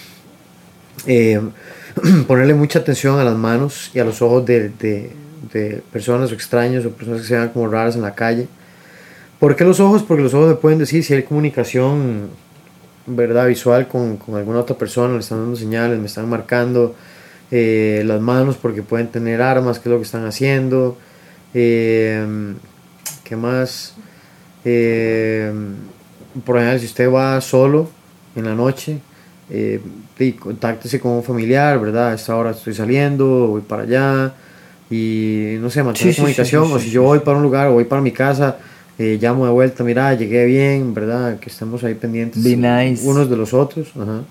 Eh, 1.07 1.39
ponerle 2.27 2.55
mucha 2.55 2.79
atención 2.79 3.19
a 3.19 3.25
las 3.25 3.37
manos 3.37 3.91
y 3.93 3.99
a 3.99 4.05
los 4.05 4.23
ojos 4.23 4.47
de, 4.47 4.71
de- 4.71 5.13
de 5.53 5.83
personas 5.93 6.31
o 6.31 6.35
extraños 6.35 6.87
o 6.87 6.91
personas 6.91 7.23
que 7.23 7.27
se 7.27 7.35
vean 7.35 7.49
como 7.51 7.67
raras 7.69 7.97
en 7.97 8.03
la 8.03 8.15
calle. 8.15 8.47
¿Por 9.39 9.57
qué 9.57 9.65
los 9.65 9.81
ojos? 9.81 10.03
Porque 10.03 10.23
los 10.23 10.33
ojos 10.35 10.49
me 10.49 10.55
pueden 10.55 10.79
decir 10.79 11.03
si 11.03 11.13
hay 11.15 11.23
comunicación 11.25 12.29
verdad 13.17 13.47
visual 13.47 13.89
con, 13.89 14.17
con 14.17 14.37
alguna 14.37 14.61
otra 14.61 14.77
persona, 14.77 15.15
le 15.15 15.21
están 15.21 15.39
dando 15.39 15.57
señales, 15.57 15.99
me 15.99 16.07
están 16.07 16.29
marcando. 16.29 16.95
Eh, 17.51 18.03
las 18.07 18.21
manos 18.21 18.57
porque 18.57 18.83
pueden 18.83 19.09
tener 19.09 19.43
armas, 19.43 19.79
qué 19.79 19.89
es 19.89 19.93
lo 19.93 19.97
que 19.99 20.05
están 20.05 20.25
haciendo. 20.25 20.97
Eh, 21.55 22.55
¿Qué 23.25 23.37
más? 23.37 23.95
Eh, 24.65 25.53
por 26.45 26.59
ejemplo, 26.59 26.79
si 26.79 26.87
usted 26.87 27.11
va 27.11 27.41
solo 27.41 27.89
en 28.37 28.45
la 28.45 28.55
noche, 28.55 28.99
eh, 29.51 29.81
y 30.19 30.33
contáctese 30.33 31.01
con 31.01 31.13
un 31.13 31.25
familiar, 31.25 31.81
¿verdad? 31.81 32.11
A 32.11 32.15
esta 32.15 32.37
hora 32.37 32.51
estoy 32.51 32.75
saliendo, 32.75 33.49
voy 33.49 33.63
para 33.63 33.83
allá, 33.83 34.35
y 34.91 35.57
no 35.61 35.71
sé, 35.71 35.83
mantener 35.83 36.15
Sí, 36.15 36.21
comunicación, 36.21 36.65
sí, 36.65 36.71
sí, 36.71 36.77
o 36.77 36.79
si 36.79 36.91
yo 36.91 37.03
voy 37.03 37.21
para 37.21 37.37
un 37.37 37.43
lugar 37.43 37.69
o 37.69 37.73
voy 37.73 37.85
para 37.85 38.03
mi 38.03 38.13
casa, 38.13 38.59
eh, 39.01 39.19
llamo 39.19 39.47
de 39.47 39.53
vuelta, 39.53 39.83
mira, 39.83 40.13
llegué 40.13 40.45
bien, 40.45 40.93
¿verdad? 40.93 41.39
Que 41.39 41.49
estemos 41.49 41.83
ahí 41.85 41.95
pendientes 41.95 42.45
nice. 42.45 43.09
unos 43.09 43.31
de 43.31 43.37
los 43.39 43.55
otros, 43.55 43.89
ajá. 43.99 44.25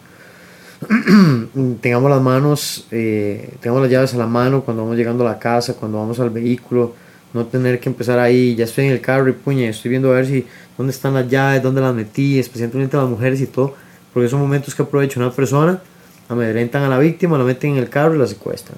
tengamos 1.81 2.11
las 2.11 2.21
manos, 2.21 2.85
eh, 2.91 3.49
tengamos 3.61 3.81
las 3.81 3.91
llaves 3.91 4.13
a 4.13 4.17
la 4.17 4.27
mano 4.27 4.61
cuando 4.61 4.83
vamos 4.83 4.95
llegando 4.95 5.27
a 5.27 5.31
la 5.31 5.39
casa, 5.39 5.73
cuando 5.73 5.97
vamos 5.97 6.19
al 6.19 6.29
vehículo, 6.29 6.93
no 7.33 7.47
tener 7.47 7.79
que 7.79 7.89
empezar 7.89 8.19
ahí, 8.19 8.55
ya 8.55 8.65
estoy 8.65 8.85
en 8.85 8.91
el 8.91 9.01
carro 9.01 9.27
y 9.29 9.31
puñe, 9.31 9.69
estoy 9.69 9.89
viendo 9.89 10.11
a 10.11 10.17
ver 10.17 10.27
si 10.27 10.45
dónde 10.77 10.91
están 10.91 11.15
las 11.15 11.27
llaves, 11.27 11.63
dónde 11.63 11.81
las 11.81 11.95
metí, 11.95 12.37
especialmente 12.37 12.95
las 12.95 13.09
mujeres 13.09 13.41
y 13.41 13.47
todo, 13.47 13.73
porque 14.13 14.29
son 14.29 14.39
momentos 14.39 14.75
que 14.75 14.83
aprovecha 14.83 15.19
una 15.19 15.31
persona, 15.31 15.81
amedrentan 16.27 16.83
a 16.83 16.89
la 16.89 16.99
víctima, 16.99 17.39
la 17.39 17.43
meten 17.43 17.71
en 17.71 17.77
el 17.77 17.89
carro 17.89 18.13
y 18.13 18.19
la 18.19 18.27
secuestran. 18.27 18.77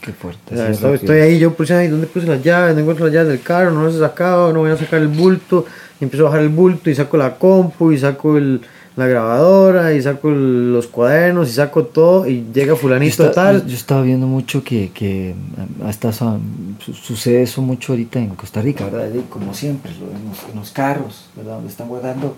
Qué 0.00 0.12
fuerte. 0.12 0.54
O 0.54 0.56
sea, 0.56 0.72
sí, 0.74 0.84
estoy, 0.94 1.18
ahí, 1.20 1.38
yo 1.38 1.52
puse 1.54 1.74
ahí, 1.74 1.88
¿dónde 1.88 2.06
puse 2.06 2.26
las 2.26 2.42
llaves? 2.42 2.74
No 2.74 2.80
encuentro 2.82 3.06
las 3.06 3.14
llaves 3.14 3.28
del 3.28 3.40
carro, 3.42 3.70
no 3.72 3.84
las 3.86 3.94
he 3.94 3.98
sacado, 3.98 4.52
no 4.52 4.60
voy 4.60 4.70
a 4.70 4.76
sacar 4.76 5.00
el 5.00 5.08
bulto. 5.08 5.64
Y 6.00 6.04
empiezo 6.04 6.24
a 6.26 6.30
bajar 6.30 6.42
el 6.42 6.50
bulto 6.50 6.90
y 6.90 6.94
saco 6.94 7.16
la 7.16 7.36
compu 7.36 7.90
y 7.92 7.98
saco 7.98 8.36
el, 8.36 8.60
la 8.96 9.06
grabadora 9.06 9.92
y 9.94 10.02
saco 10.02 10.28
el- 10.28 10.72
los 10.72 10.86
cuadernos 10.86 11.48
y 11.48 11.52
saco 11.52 11.84
todo 11.84 12.26
y 12.28 12.44
llega 12.52 12.68
Yo, 12.68 12.76
fulanito 12.76 13.24
esta- 13.24 13.32
tal. 13.32 13.62
yo- 13.62 13.68
yo 13.68 13.74
estaba 13.76 14.02
viendo 14.02 14.26
mucho 14.26 14.62
que, 14.62 14.90
que 14.92 15.34
um, 15.80 15.86
hasta 15.86 16.12
su- 16.12 16.38
su- 16.84 16.94
sucede 16.94 17.42
eso 17.42 17.62
mucho 17.62 17.92
ahorita 17.92 18.18
en 18.18 18.30
Costa 18.36 18.60
Rica, 18.62 18.84
¿verdad? 18.84 19.08
Como 19.30 19.54
siempre, 19.54 19.90
en 19.92 20.28
los, 20.28 20.44
en 20.52 20.56
los 20.60 20.70
carros, 20.70 21.30
¿verdad? 21.36 21.54
Donde 21.56 21.70
están 21.70 21.88
guardando, 21.88 22.36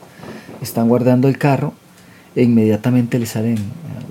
están 0.62 0.88
guardando 0.88 1.28
el 1.28 1.36
carro 1.38 1.74
e 2.38 2.44
inmediatamente 2.44 3.18
le 3.18 3.26
salen 3.26 3.56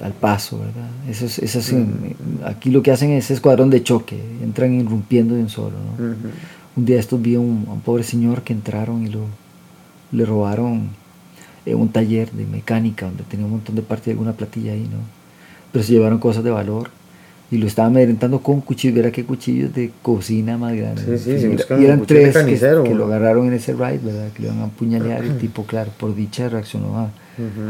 al, 0.04 0.12
paso, 0.12 0.60
¿verdad? 0.60 0.90
Eso 1.10 1.26
es, 1.28 1.40
eso 1.40 1.60
es 1.60 1.72
en- 1.72 2.16
aquí 2.46 2.70
lo 2.72 2.84
que 2.84 2.92
hacen 2.92 3.12
es 3.12 3.32
escuadrón 3.32 3.70
de 3.70 3.82
choque, 3.84 4.20
entran 4.44 4.74
irrumpiendo 4.74 5.34
de 5.34 5.44
un 5.44 5.50
solo, 5.50 5.78
¿no? 5.98 6.04
Ujú. 6.06 6.16
Un 6.76 6.86
día 6.86 7.00
estos 7.00 7.22
vi 7.22 7.36
a 7.36 7.40
un, 7.40 7.66
a 7.70 7.72
un 7.72 7.80
pobre 7.80 8.04
señor 8.04 8.42
que 8.42 8.52
entraron 8.52 9.08
y 9.08 9.10
lo, 9.10 9.22
le 10.12 10.26
robaron 10.26 10.90
eh, 11.66 11.74
un 11.74 11.88
taller 11.88 12.30
de 12.34 12.46
mecánica 12.46 13.06
donde 13.06 13.24
tenía 13.24 13.46
un 13.46 13.54
montón 13.54 13.76
de 13.78 13.82
partes 13.82 14.08
de 14.08 14.12
alguna 14.12 14.34
platilla 14.34 14.74
ahí, 14.74 14.84
¿no? 14.92 15.00
Pero 15.72 15.86
se 15.86 15.94
llevaron 15.94 16.20
cosas 16.20 16.44
de 16.44 16.52
valor 16.52 16.90
y 17.50 17.58
lo 17.60 17.66
estaban 17.66 17.94
amedrentando 17.94 18.40
con 18.40 18.60
cuchillos, 18.60 18.94
verá 18.98 19.10
qué 19.10 19.24
cuchillos 19.24 19.74
de 19.74 19.92
cocina 20.02 20.58
más 20.58 20.76
grandes. 20.76 21.22
Sí, 21.22 21.40
sí, 21.40 21.56
Y 21.80 21.86
eran 21.86 22.06
tres 22.06 22.36
que, 22.36 22.60
que 22.60 22.94
lo 22.94 23.06
agarraron 23.06 23.48
en 23.48 23.54
ese 23.54 23.72
ride, 23.72 24.02
¿verdad? 24.04 24.34
Que 24.34 24.42
le 24.42 24.48
iban 24.50 24.60
a 24.60 24.66
apuñalear 24.66 25.24
el 25.24 25.38
tipo, 25.40 25.64
claro, 25.64 25.92
por 25.98 26.14
dicha 26.14 26.50
reaccionó 26.50 26.98
a, 27.00 27.10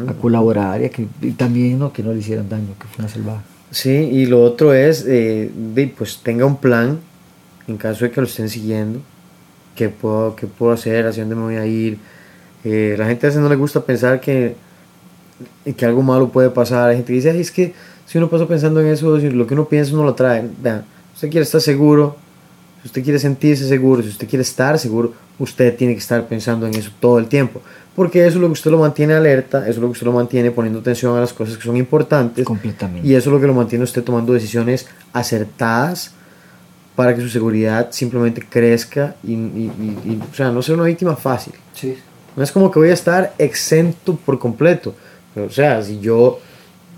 A 0.07 0.14
colaborar 0.14 0.81
y, 0.81 0.85
a 0.85 0.89
que, 0.89 1.07
y 1.22 1.31
también 1.31 1.80
¿no? 1.80 1.91
que 1.91 2.02
no 2.03 2.14
le 2.14 2.19
hicieran 2.19 2.48
daño, 2.48 2.73
que 2.80 2.88
fue 2.88 3.03
una 3.03 3.10
salvaje. 3.14 3.41
Sí, 3.72 3.89
y 3.91 4.26
lo 4.26 4.41
otro 4.44 4.73
es, 4.73 5.06
eh, 5.07 5.52
de, 5.73 5.88
pues 5.88 6.19
tenga 6.23 6.45
un 6.45 6.57
plan 6.57 6.99
en 7.68 7.77
caso 7.77 8.06
de 8.06 8.11
que 8.11 8.22
lo 8.22 8.27
estén 8.27 8.49
siguiendo. 8.49 8.99
¿Qué 9.76 9.89
puedo, 9.89 10.35
qué 10.35 10.48
puedo 10.48 10.72
hacer? 10.72 11.06
¿Hacia 11.06 11.23
dónde 11.23 11.35
me 11.35 11.41
voy 11.44 11.56
a 11.57 11.65
ir? 11.65 11.98
Eh, 12.64 12.95
la 12.98 13.06
gente 13.06 13.26
a 13.26 13.30
veces 13.30 13.41
no 13.41 13.49
le 13.49 13.56
gusta 13.56 13.81
pensar 13.81 14.19
que, 14.22 14.56
que 15.76 15.85
algo 15.85 16.02
malo 16.02 16.30
puede 16.30 16.49
pasar. 16.49 16.89
Hay 16.89 16.98
gente 16.98 17.14
dice, 17.14 17.30
"Ay, 17.30 17.41
es 17.41 17.52
que 17.52 17.73
si 18.06 18.18
uno 18.18 18.30
pasa 18.30 18.48
pensando 18.48 18.80
en 18.80 18.88
eso, 18.88 19.19
si 19.19 19.30
lo 19.30 19.45
que 19.45 19.53
uno 19.53 19.65
piensa 19.65 19.94
uno 19.94 20.03
lo 20.03 20.15
trae. 20.15 20.49
Vean, 20.61 20.85
usted 21.14 21.30
quiere 21.30 21.44
estar 21.44 21.60
seguro, 21.61 22.15
si 22.81 22.88
usted 22.88 23.03
quiere 23.03 23.19
sentirse 23.19 23.68
seguro, 23.68 24.02
si 24.02 24.10
usted 24.10 24.27
quiere 24.27 24.44
estar 24.44 24.80
seguro, 24.80 25.14
usted 25.39 25.76
tiene 25.76 25.93
que 25.93 25.99
estar 25.99 26.27
pensando 26.27 26.65
en 26.68 26.76
eso 26.76 26.91
todo 26.99 27.19
el 27.19 27.27
tiempo. 27.27 27.61
Porque 27.95 28.19
eso 28.27 28.35
es 28.38 28.41
lo 28.41 28.47
que 28.47 28.53
usted 28.53 28.69
lo 28.72 28.77
mantiene 28.77 29.15
alerta, 29.15 29.59
eso 29.61 29.72
es 29.72 29.77
lo 29.77 29.88
que 29.88 29.93
usted 29.93 30.05
lo 30.05 30.11
mantiene 30.14 30.51
poniendo 30.51 30.80
atención 30.80 31.18
a 31.18 31.19
las 31.22 31.34
cosas 31.34 31.57
que 31.57 31.64
son 31.64 31.77
importantes. 31.77 32.45
Completamente. 32.45 33.07
Y 33.07 33.15
eso 33.15 33.30
es 33.30 33.34
lo 33.34 33.41
que 33.41 33.47
lo 33.47 33.53
mantiene 33.55 33.84
usted 33.84 34.03
tomando 34.03 34.34
decisiones 34.34 34.88
acertadas 35.14 36.11
para 36.95 37.15
que 37.15 37.22
su 37.22 37.30
seguridad 37.30 37.88
simplemente 37.91 38.43
crezca 38.47 39.15
y, 39.23 39.34
y- 39.34 39.72
y- 40.05 40.09
y, 40.11 40.22
o 40.31 40.34
sea, 40.34 40.51
no 40.51 40.61
sea 40.61 40.76
una 40.76 40.85
víctima 40.85 41.15
fácil. 41.15 41.53
Sí. 41.73 41.95
No 42.35 42.43
es 42.43 42.51
como 42.51 42.72
que 42.72 42.80
voy 42.80 42.89
a 42.89 42.93
estar 42.93 43.34
exento 43.38 44.15
por 44.15 44.39
completo. 44.39 44.93
Pero, 45.34 45.47
o 45.47 45.51
sea, 45.51 45.81
si 45.84 45.99
yo, 45.99 46.39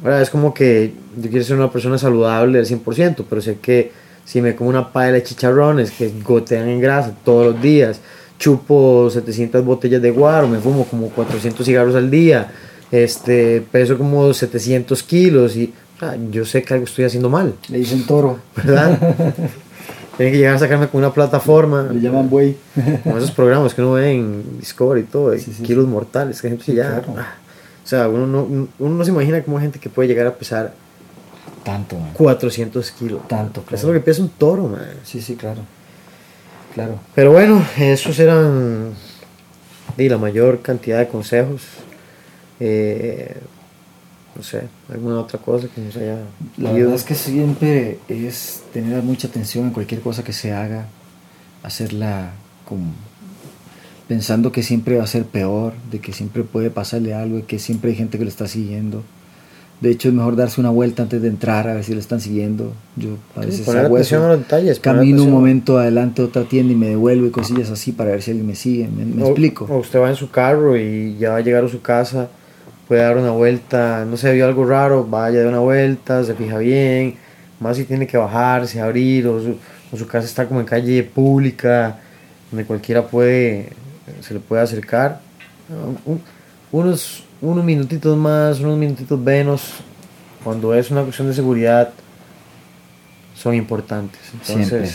¿verdad? 0.03 0.21
es 0.21 0.29
como 0.29 0.53
que 0.53 0.93
yo 1.17 1.29
quiero 1.29 1.43
ser 1.45 1.57
una 1.57 1.71
persona 1.71 1.97
saludable 1.97 2.59
al 2.59 2.65
100%, 2.65 3.25
pero 3.29 3.41
sé 3.41 3.57
que 3.61 3.91
si 4.25 4.41
me 4.41 4.55
como 4.55 4.69
una 4.69 4.91
paella 4.93 5.13
de 5.13 5.23
chicharrones 5.23 5.91
que 5.91 6.11
gotean 6.23 6.69
en 6.69 6.79
grasa 6.79 7.13
todos 7.25 7.53
los 7.53 7.61
días, 7.61 7.99
chupo 8.39 9.09
700 9.11 9.63
botellas 9.63 10.01
de 10.01 10.09
guaro, 10.11 10.47
me 10.47 10.57
fumo 10.59 10.85
como 10.85 11.09
400 11.09 11.63
cigarros 11.65 11.93
al 11.95 12.09
día, 12.09 12.51
este, 12.91 13.61
peso 13.71 13.97
como 13.97 14.33
700 14.33 15.03
kilos 15.03 15.55
y 15.55 15.73
sea, 15.99 16.17
yo 16.31 16.45
sé 16.45 16.63
que 16.63 16.73
algo 16.73 16.85
estoy 16.85 17.05
haciendo 17.05 17.29
mal, 17.29 17.53
Le 17.67 17.77
dicen 17.79 18.05
toro, 18.07 18.39
¿verdad? 18.55 18.97
Tienen 20.17 20.33
que 20.33 20.37
llegar 20.39 20.55
a 20.55 20.59
sacarme 20.59 20.87
con 20.89 20.99
una 20.99 21.13
plataforma. 21.13 21.89
le 21.93 22.01
llaman 22.01 22.29
buey. 22.29 22.57
Como 23.03 23.17
esos 23.17 23.31
programas 23.31 23.73
que 23.73 23.81
uno 23.81 23.93
ve 23.93 24.11
en 24.11 24.59
Discovery 24.59 25.01
y 25.01 25.03
todo, 25.03 25.37
Sí, 25.37 25.53
sí, 25.55 25.63
kilos 25.63 25.87
mortales, 25.87 26.41
que 26.41 26.49
gente 26.49 26.63
Sí, 26.65 26.73
ya. 26.75 27.01
claro. 27.01 27.15
ah, 27.17 27.35
o 27.83 27.87
sea, 27.87 28.07
uno 28.09 28.27
no, 28.27 28.67
uno 28.79 28.95
no 28.95 29.05
se 29.05 29.11
imagina 29.11 29.41
cómo 29.43 29.57
hay 29.57 29.63
gente 29.63 29.79
que 29.79 29.89
puede 29.89 30.07
llegar 30.09 30.27
a 30.27 30.35
pesar 30.35 30.73
Tanto, 31.63 31.97
man. 31.97 32.11
400 32.13 32.91
kilos. 32.91 33.27
Tanto, 33.27 33.61
Eso 33.61 33.67
claro. 33.67 33.77
es 33.77 33.83
lo 33.85 33.93
que 33.93 33.99
pesa 34.01 34.21
un 34.21 34.29
toro, 34.29 34.63
man. 34.67 34.81
Sí, 35.03 35.21
sí, 35.21 35.35
claro. 35.35 35.61
Claro. 36.73 36.99
Pero 37.15 37.31
bueno, 37.31 37.65
esos 37.77 38.19
eran 38.19 38.93
y 39.97 40.09
la 40.09 40.17
mayor 40.17 40.61
cantidad 40.61 40.99
de 40.99 41.07
consejos. 41.07 41.61
Eh, 42.59 43.35
no 44.35 44.43
sé, 44.43 44.63
alguna 44.89 45.19
otra 45.19 45.39
cosa 45.39 45.67
que 45.67 45.81
nos 45.81 45.95
haya. 45.97 46.19
La 46.57 46.71
verdad 46.71 46.93
es 46.93 47.03
que 47.03 47.15
siempre 47.15 47.99
es 48.07 48.63
tener 48.71 49.03
mucha 49.03 49.27
atención 49.27 49.65
en 49.65 49.71
cualquier 49.71 50.01
cosa 50.01 50.23
que 50.23 50.33
se 50.33 50.53
haga, 50.53 50.87
hacerla 51.63 52.31
con, 52.67 52.93
pensando 54.07 54.51
que 54.51 54.63
siempre 54.63 54.97
va 54.97 55.03
a 55.03 55.07
ser 55.07 55.25
peor, 55.25 55.73
de 55.91 55.99
que 55.99 56.13
siempre 56.13 56.43
puede 56.43 56.69
pasarle 56.69 57.13
algo, 57.13 57.37
de 57.37 57.43
que 57.43 57.59
siempre 57.59 57.91
hay 57.91 57.97
gente 57.97 58.17
que 58.17 58.23
lo 58.23 58.29
está 58.29 58.47
siguiendo. 58.47 59.03
De 59.81 59.91
hecho, 59.91 60.09
es 60.09 60.13
mejor 60.13 60.35
darse 60.35 60.59
una 60.59 60.71
vuelta 60.71 61.03
antes 61.03 61.21
de 61.21 61.29
entrar 61.29 61.67
a 61.69 61.73
ver 61.73 61.83
si 61.85 61.93
lo 61.93 62.01
están 62.01 62.19
siguiendo. 62.19 62.73
Yo 62.97 63.11
a 63.35 63.41
Sí, 63.43 63.47
veces 63.47 63.65
poner 63.65 63.85
hago 63.85 63.95
atención 63.95 64.19
eso. 64.21 64.27
a 64.27 64.31
los 64.33 64.39
detalles. 64.39 64.79
Camino 64.81 65.23
un 65.23 65.31
momento 65.31 65.77
adelante 65.77 66.21
a 66.21 66.25
otra 66.25 66.43
tienda 66.43 66.73
y 66.73 66.75
me 66.75 66.87
devuelvo 66.89 67.27
y 67.27 67.31
cosillas 67.31 67.69
así 67.71 67.93
para 67.93 68.11
ver 68.11 68.21
si 68.21 68.31
alguien 68.31 68.47
me 68.47 68.55
sigue. 68.55 68.89
¿Me, 68.89 69.05
me 69.05 69.23
O- 69.23 69.27
explico? 69.27 69.65
O 69.69 69.77
usted 69.77 69.99
va 70.01 70.09
en 70.09 70.15
su 70.17 70.29
carro 70.29 70.75
y 70.75 71.15
ya 71.17 71.29
va 71.31 71.37
a 71.37 71.41
llegar 71.41 71.63
a 71.63 71.69
su 71.69 71.81
casa, 71.81 72.27
puede 72.89 73.01
dar 73.03 73.15
una 73.17 73.31
vuelta, 73.31 74.03
no 74.05 74.17
sé, 74.17 74.33
vio 74.33 74.45
algo 74.45 74.65
raro, 74.65 75.05
vaya 75.05 75.39
de 75.39 75.47
una 75.47 75.59
vuelta, 75.59 76.25
se 76.25 76.33
fija 76.35 76.57
bien, 76.57 77.15
más 77.61 77.77
si 77.77 77.85
tiene 77.85 78.05
que 78.05 78.17
bajarse, 78.17 78.81
abrir, 78.81 79.27
o 79.27 79.39
su, 79.41 79.55
o 79.93 79.97
su 79.97 80.07
casa 80.07 80.25
está 80.25 80.45
como 80.45 80.59
en 80.59 80.65
calle 80.65 81.03
pública, 81.03 81.99
donde 82.51 82.65
cualquiera 82.65 83.07
puede, 83.07 83.69
se 84.19 84.33
le 84.33 84.41
puede 84.41 84.61
acercar. 84.61 85.21
Un- 86.05 86.19
unos, 86.71 87.23
unos 87.41 87.63
minutitos 87.63 88.17
más, 88.17 88.59
unos 88.59 88.77
minutitos 88.77 89.19
menos, 89.19 89.73
cuando 90.43 90.73
es 90.73 90.91
una 90.91 91.03
cuestión 91.03 91.27
de 91.27 91.33
seguridad, 91.33 91.89
son 93.35 93.55
importantes. 93.55 94.19
Entonces, 94.33 94.67
Siempre. 94.67 94.89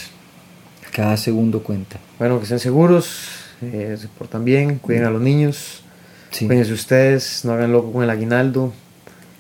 Cada 0.93 1.17
segundo 1.17 1.63
cuenta. 1.63 1.99
bueno, 2.19 2.39
que 2.39 2.45
estén 2.45 2.61
seguros, 2.61 3.17
eh, 3.63 3.97
se 3.99 4.07
portan 4.09 4.45
bien, 4.45 4.79
cuiden 4.79 5.05
a 5.05 5.11
los 5.11 5.21
niños, 5.21 5.83
Sí. 6.31 6.47
cuídense 6.47 6.73
ustedes, 6.73 7.45
no 7.45 7.53
hagan 7.53 7.73
loco 7.73 7.93
con 7.93 8.03
el 8.05 8.11
aguinaldo. 8.11 8.73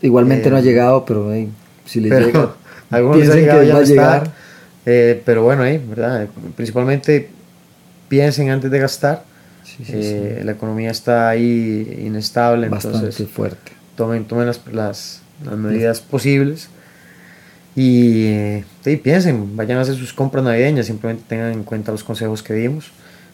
Igualmente 0.03 0.49
Eh, 0.49 0.51
no 0.51 0.57
ha 0.57 0.61
llegado, 0.61 1.05
pero 1.05 1.33
hey, 1.33 1.49
si 1.85 2.01
le 2.01 2.09
pero 2.09 2.27
llega, 2.27 2.55
algunos 2.91 3.19
les 3.19 3.31
ha 3.31 3.35
llegado, 3.35 3.61
que 3.61 3.67
ya 3.69 3.75
va 3.75 3.81
a 3.81 3.85
llegar. 3.85 4.33
Eh, 4.87 5.23
pero 5.25 5.43
bueno, 5.45 5.63
¿verdad? 5.89 6.27
Principalmente 6.57 7.31
piensen 8.09 8.51
antes 8.51 8.71
de 8.71 8.79
gastar. 8.79 9.25
Sí, 9.65 9.85
sí, 9.85 9.93
Eh, 9.95 10.43
La 10.45 10.53
economía 10.53 10.91
está 10.91 11.29
ahí 11.29 12.03
inestable, 12.07 12.69
Bastante 12.69 12.99
entonces 12.99 13.29
fuerte. 13.29 13.73
tomen, 13.97 14.25
tomen 14.27 14.47
las, 14.47 14.61
las, 14.73 15.23
las 15.45 15.57
medidas 15.57 16.01
posibles. 16.01 16.69
Y, 17.77 18.27
eh, 18.27 18.65
sí, 18.85 18.97
piensen, 18.97 19.57
vayan 19.57 19.79
a 19.79 19.81
hacer 19.81 19.97
sus 19.97 20.13
compras 20.13 20.45
navideñas, 20.45 20.87
simplemente 20.87 21.25
tengan 21.29 21.53
en 21.53 21.65
cuenta 21.65 21.91
los 21.91 22.05
consejos 22.05 22.43
que 22.43 22.55
dimos. 22.55 22.93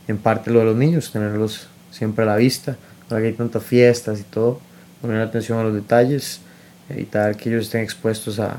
En 0.09 0.16
parte 0.19 0.51
lo 0.51 0.61
de 0.61 0.65
los 0.65 0.77
niños, 0.77 1.12
tenerlos 1.12 1.69
siempre 1.90 2.24
a 2.24 2.27
la 2.27 2.36
vista, 2.36 2.77
ahora 3.11 3.20
que 3.23 3.28
hay 3.28 3.35
tantas 3.35 3.62
fiestas 3.62 4.19
y 4.20 4.23
todo, 4.23 4.61
poner 5.02 5.20
atención 5.20 5.59
a 5.59 5.65
los 5.65 5.74
detalles, 5.74 6.40
evitar 6.89 7.36
que 7.36 7.51
ellos 7.51 7.66
estén 7.66 7.82
expuestos 7.82 8.39
a, 8.40 8.57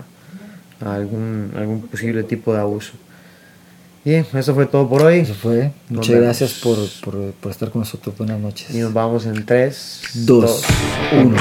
a 0.81 0.93
algún, 0.93 1.52
algún 1.56 1.81
posible 1.88 2.23
tipo 2.23 2.53
de 2.53 2.60
abuso. 2.60 2.93
Bien, 4.03 4.26
eso 4.34 4.56
fue 4.56 4.65
todo 4.65 4.90
por 4.90 5.03
hoy. 5.03 5.19
Eso 5.19 5.36
fue. 5.36 5.72
Nos 5.90 5.98
Muchas 5.99 6.10
vemos. 6.10 6.23
gracias 6.26 6.53
por, 6.56 6.78
por, 7.03 7.32
por 7.34 7.52
estar 7.52 7.69
con 7.69 7.82
nosotros. 7.82 8.18
Buenas 8.18 8.40
noches. 8.40 8.73
Y 8.73 8.80
nos 8.80 8.91
vamos 8.94 9.26
en 9.28 9.45
3, 9.45 10.02
Dos, 10.26 10.64
uno. 11.14 11.36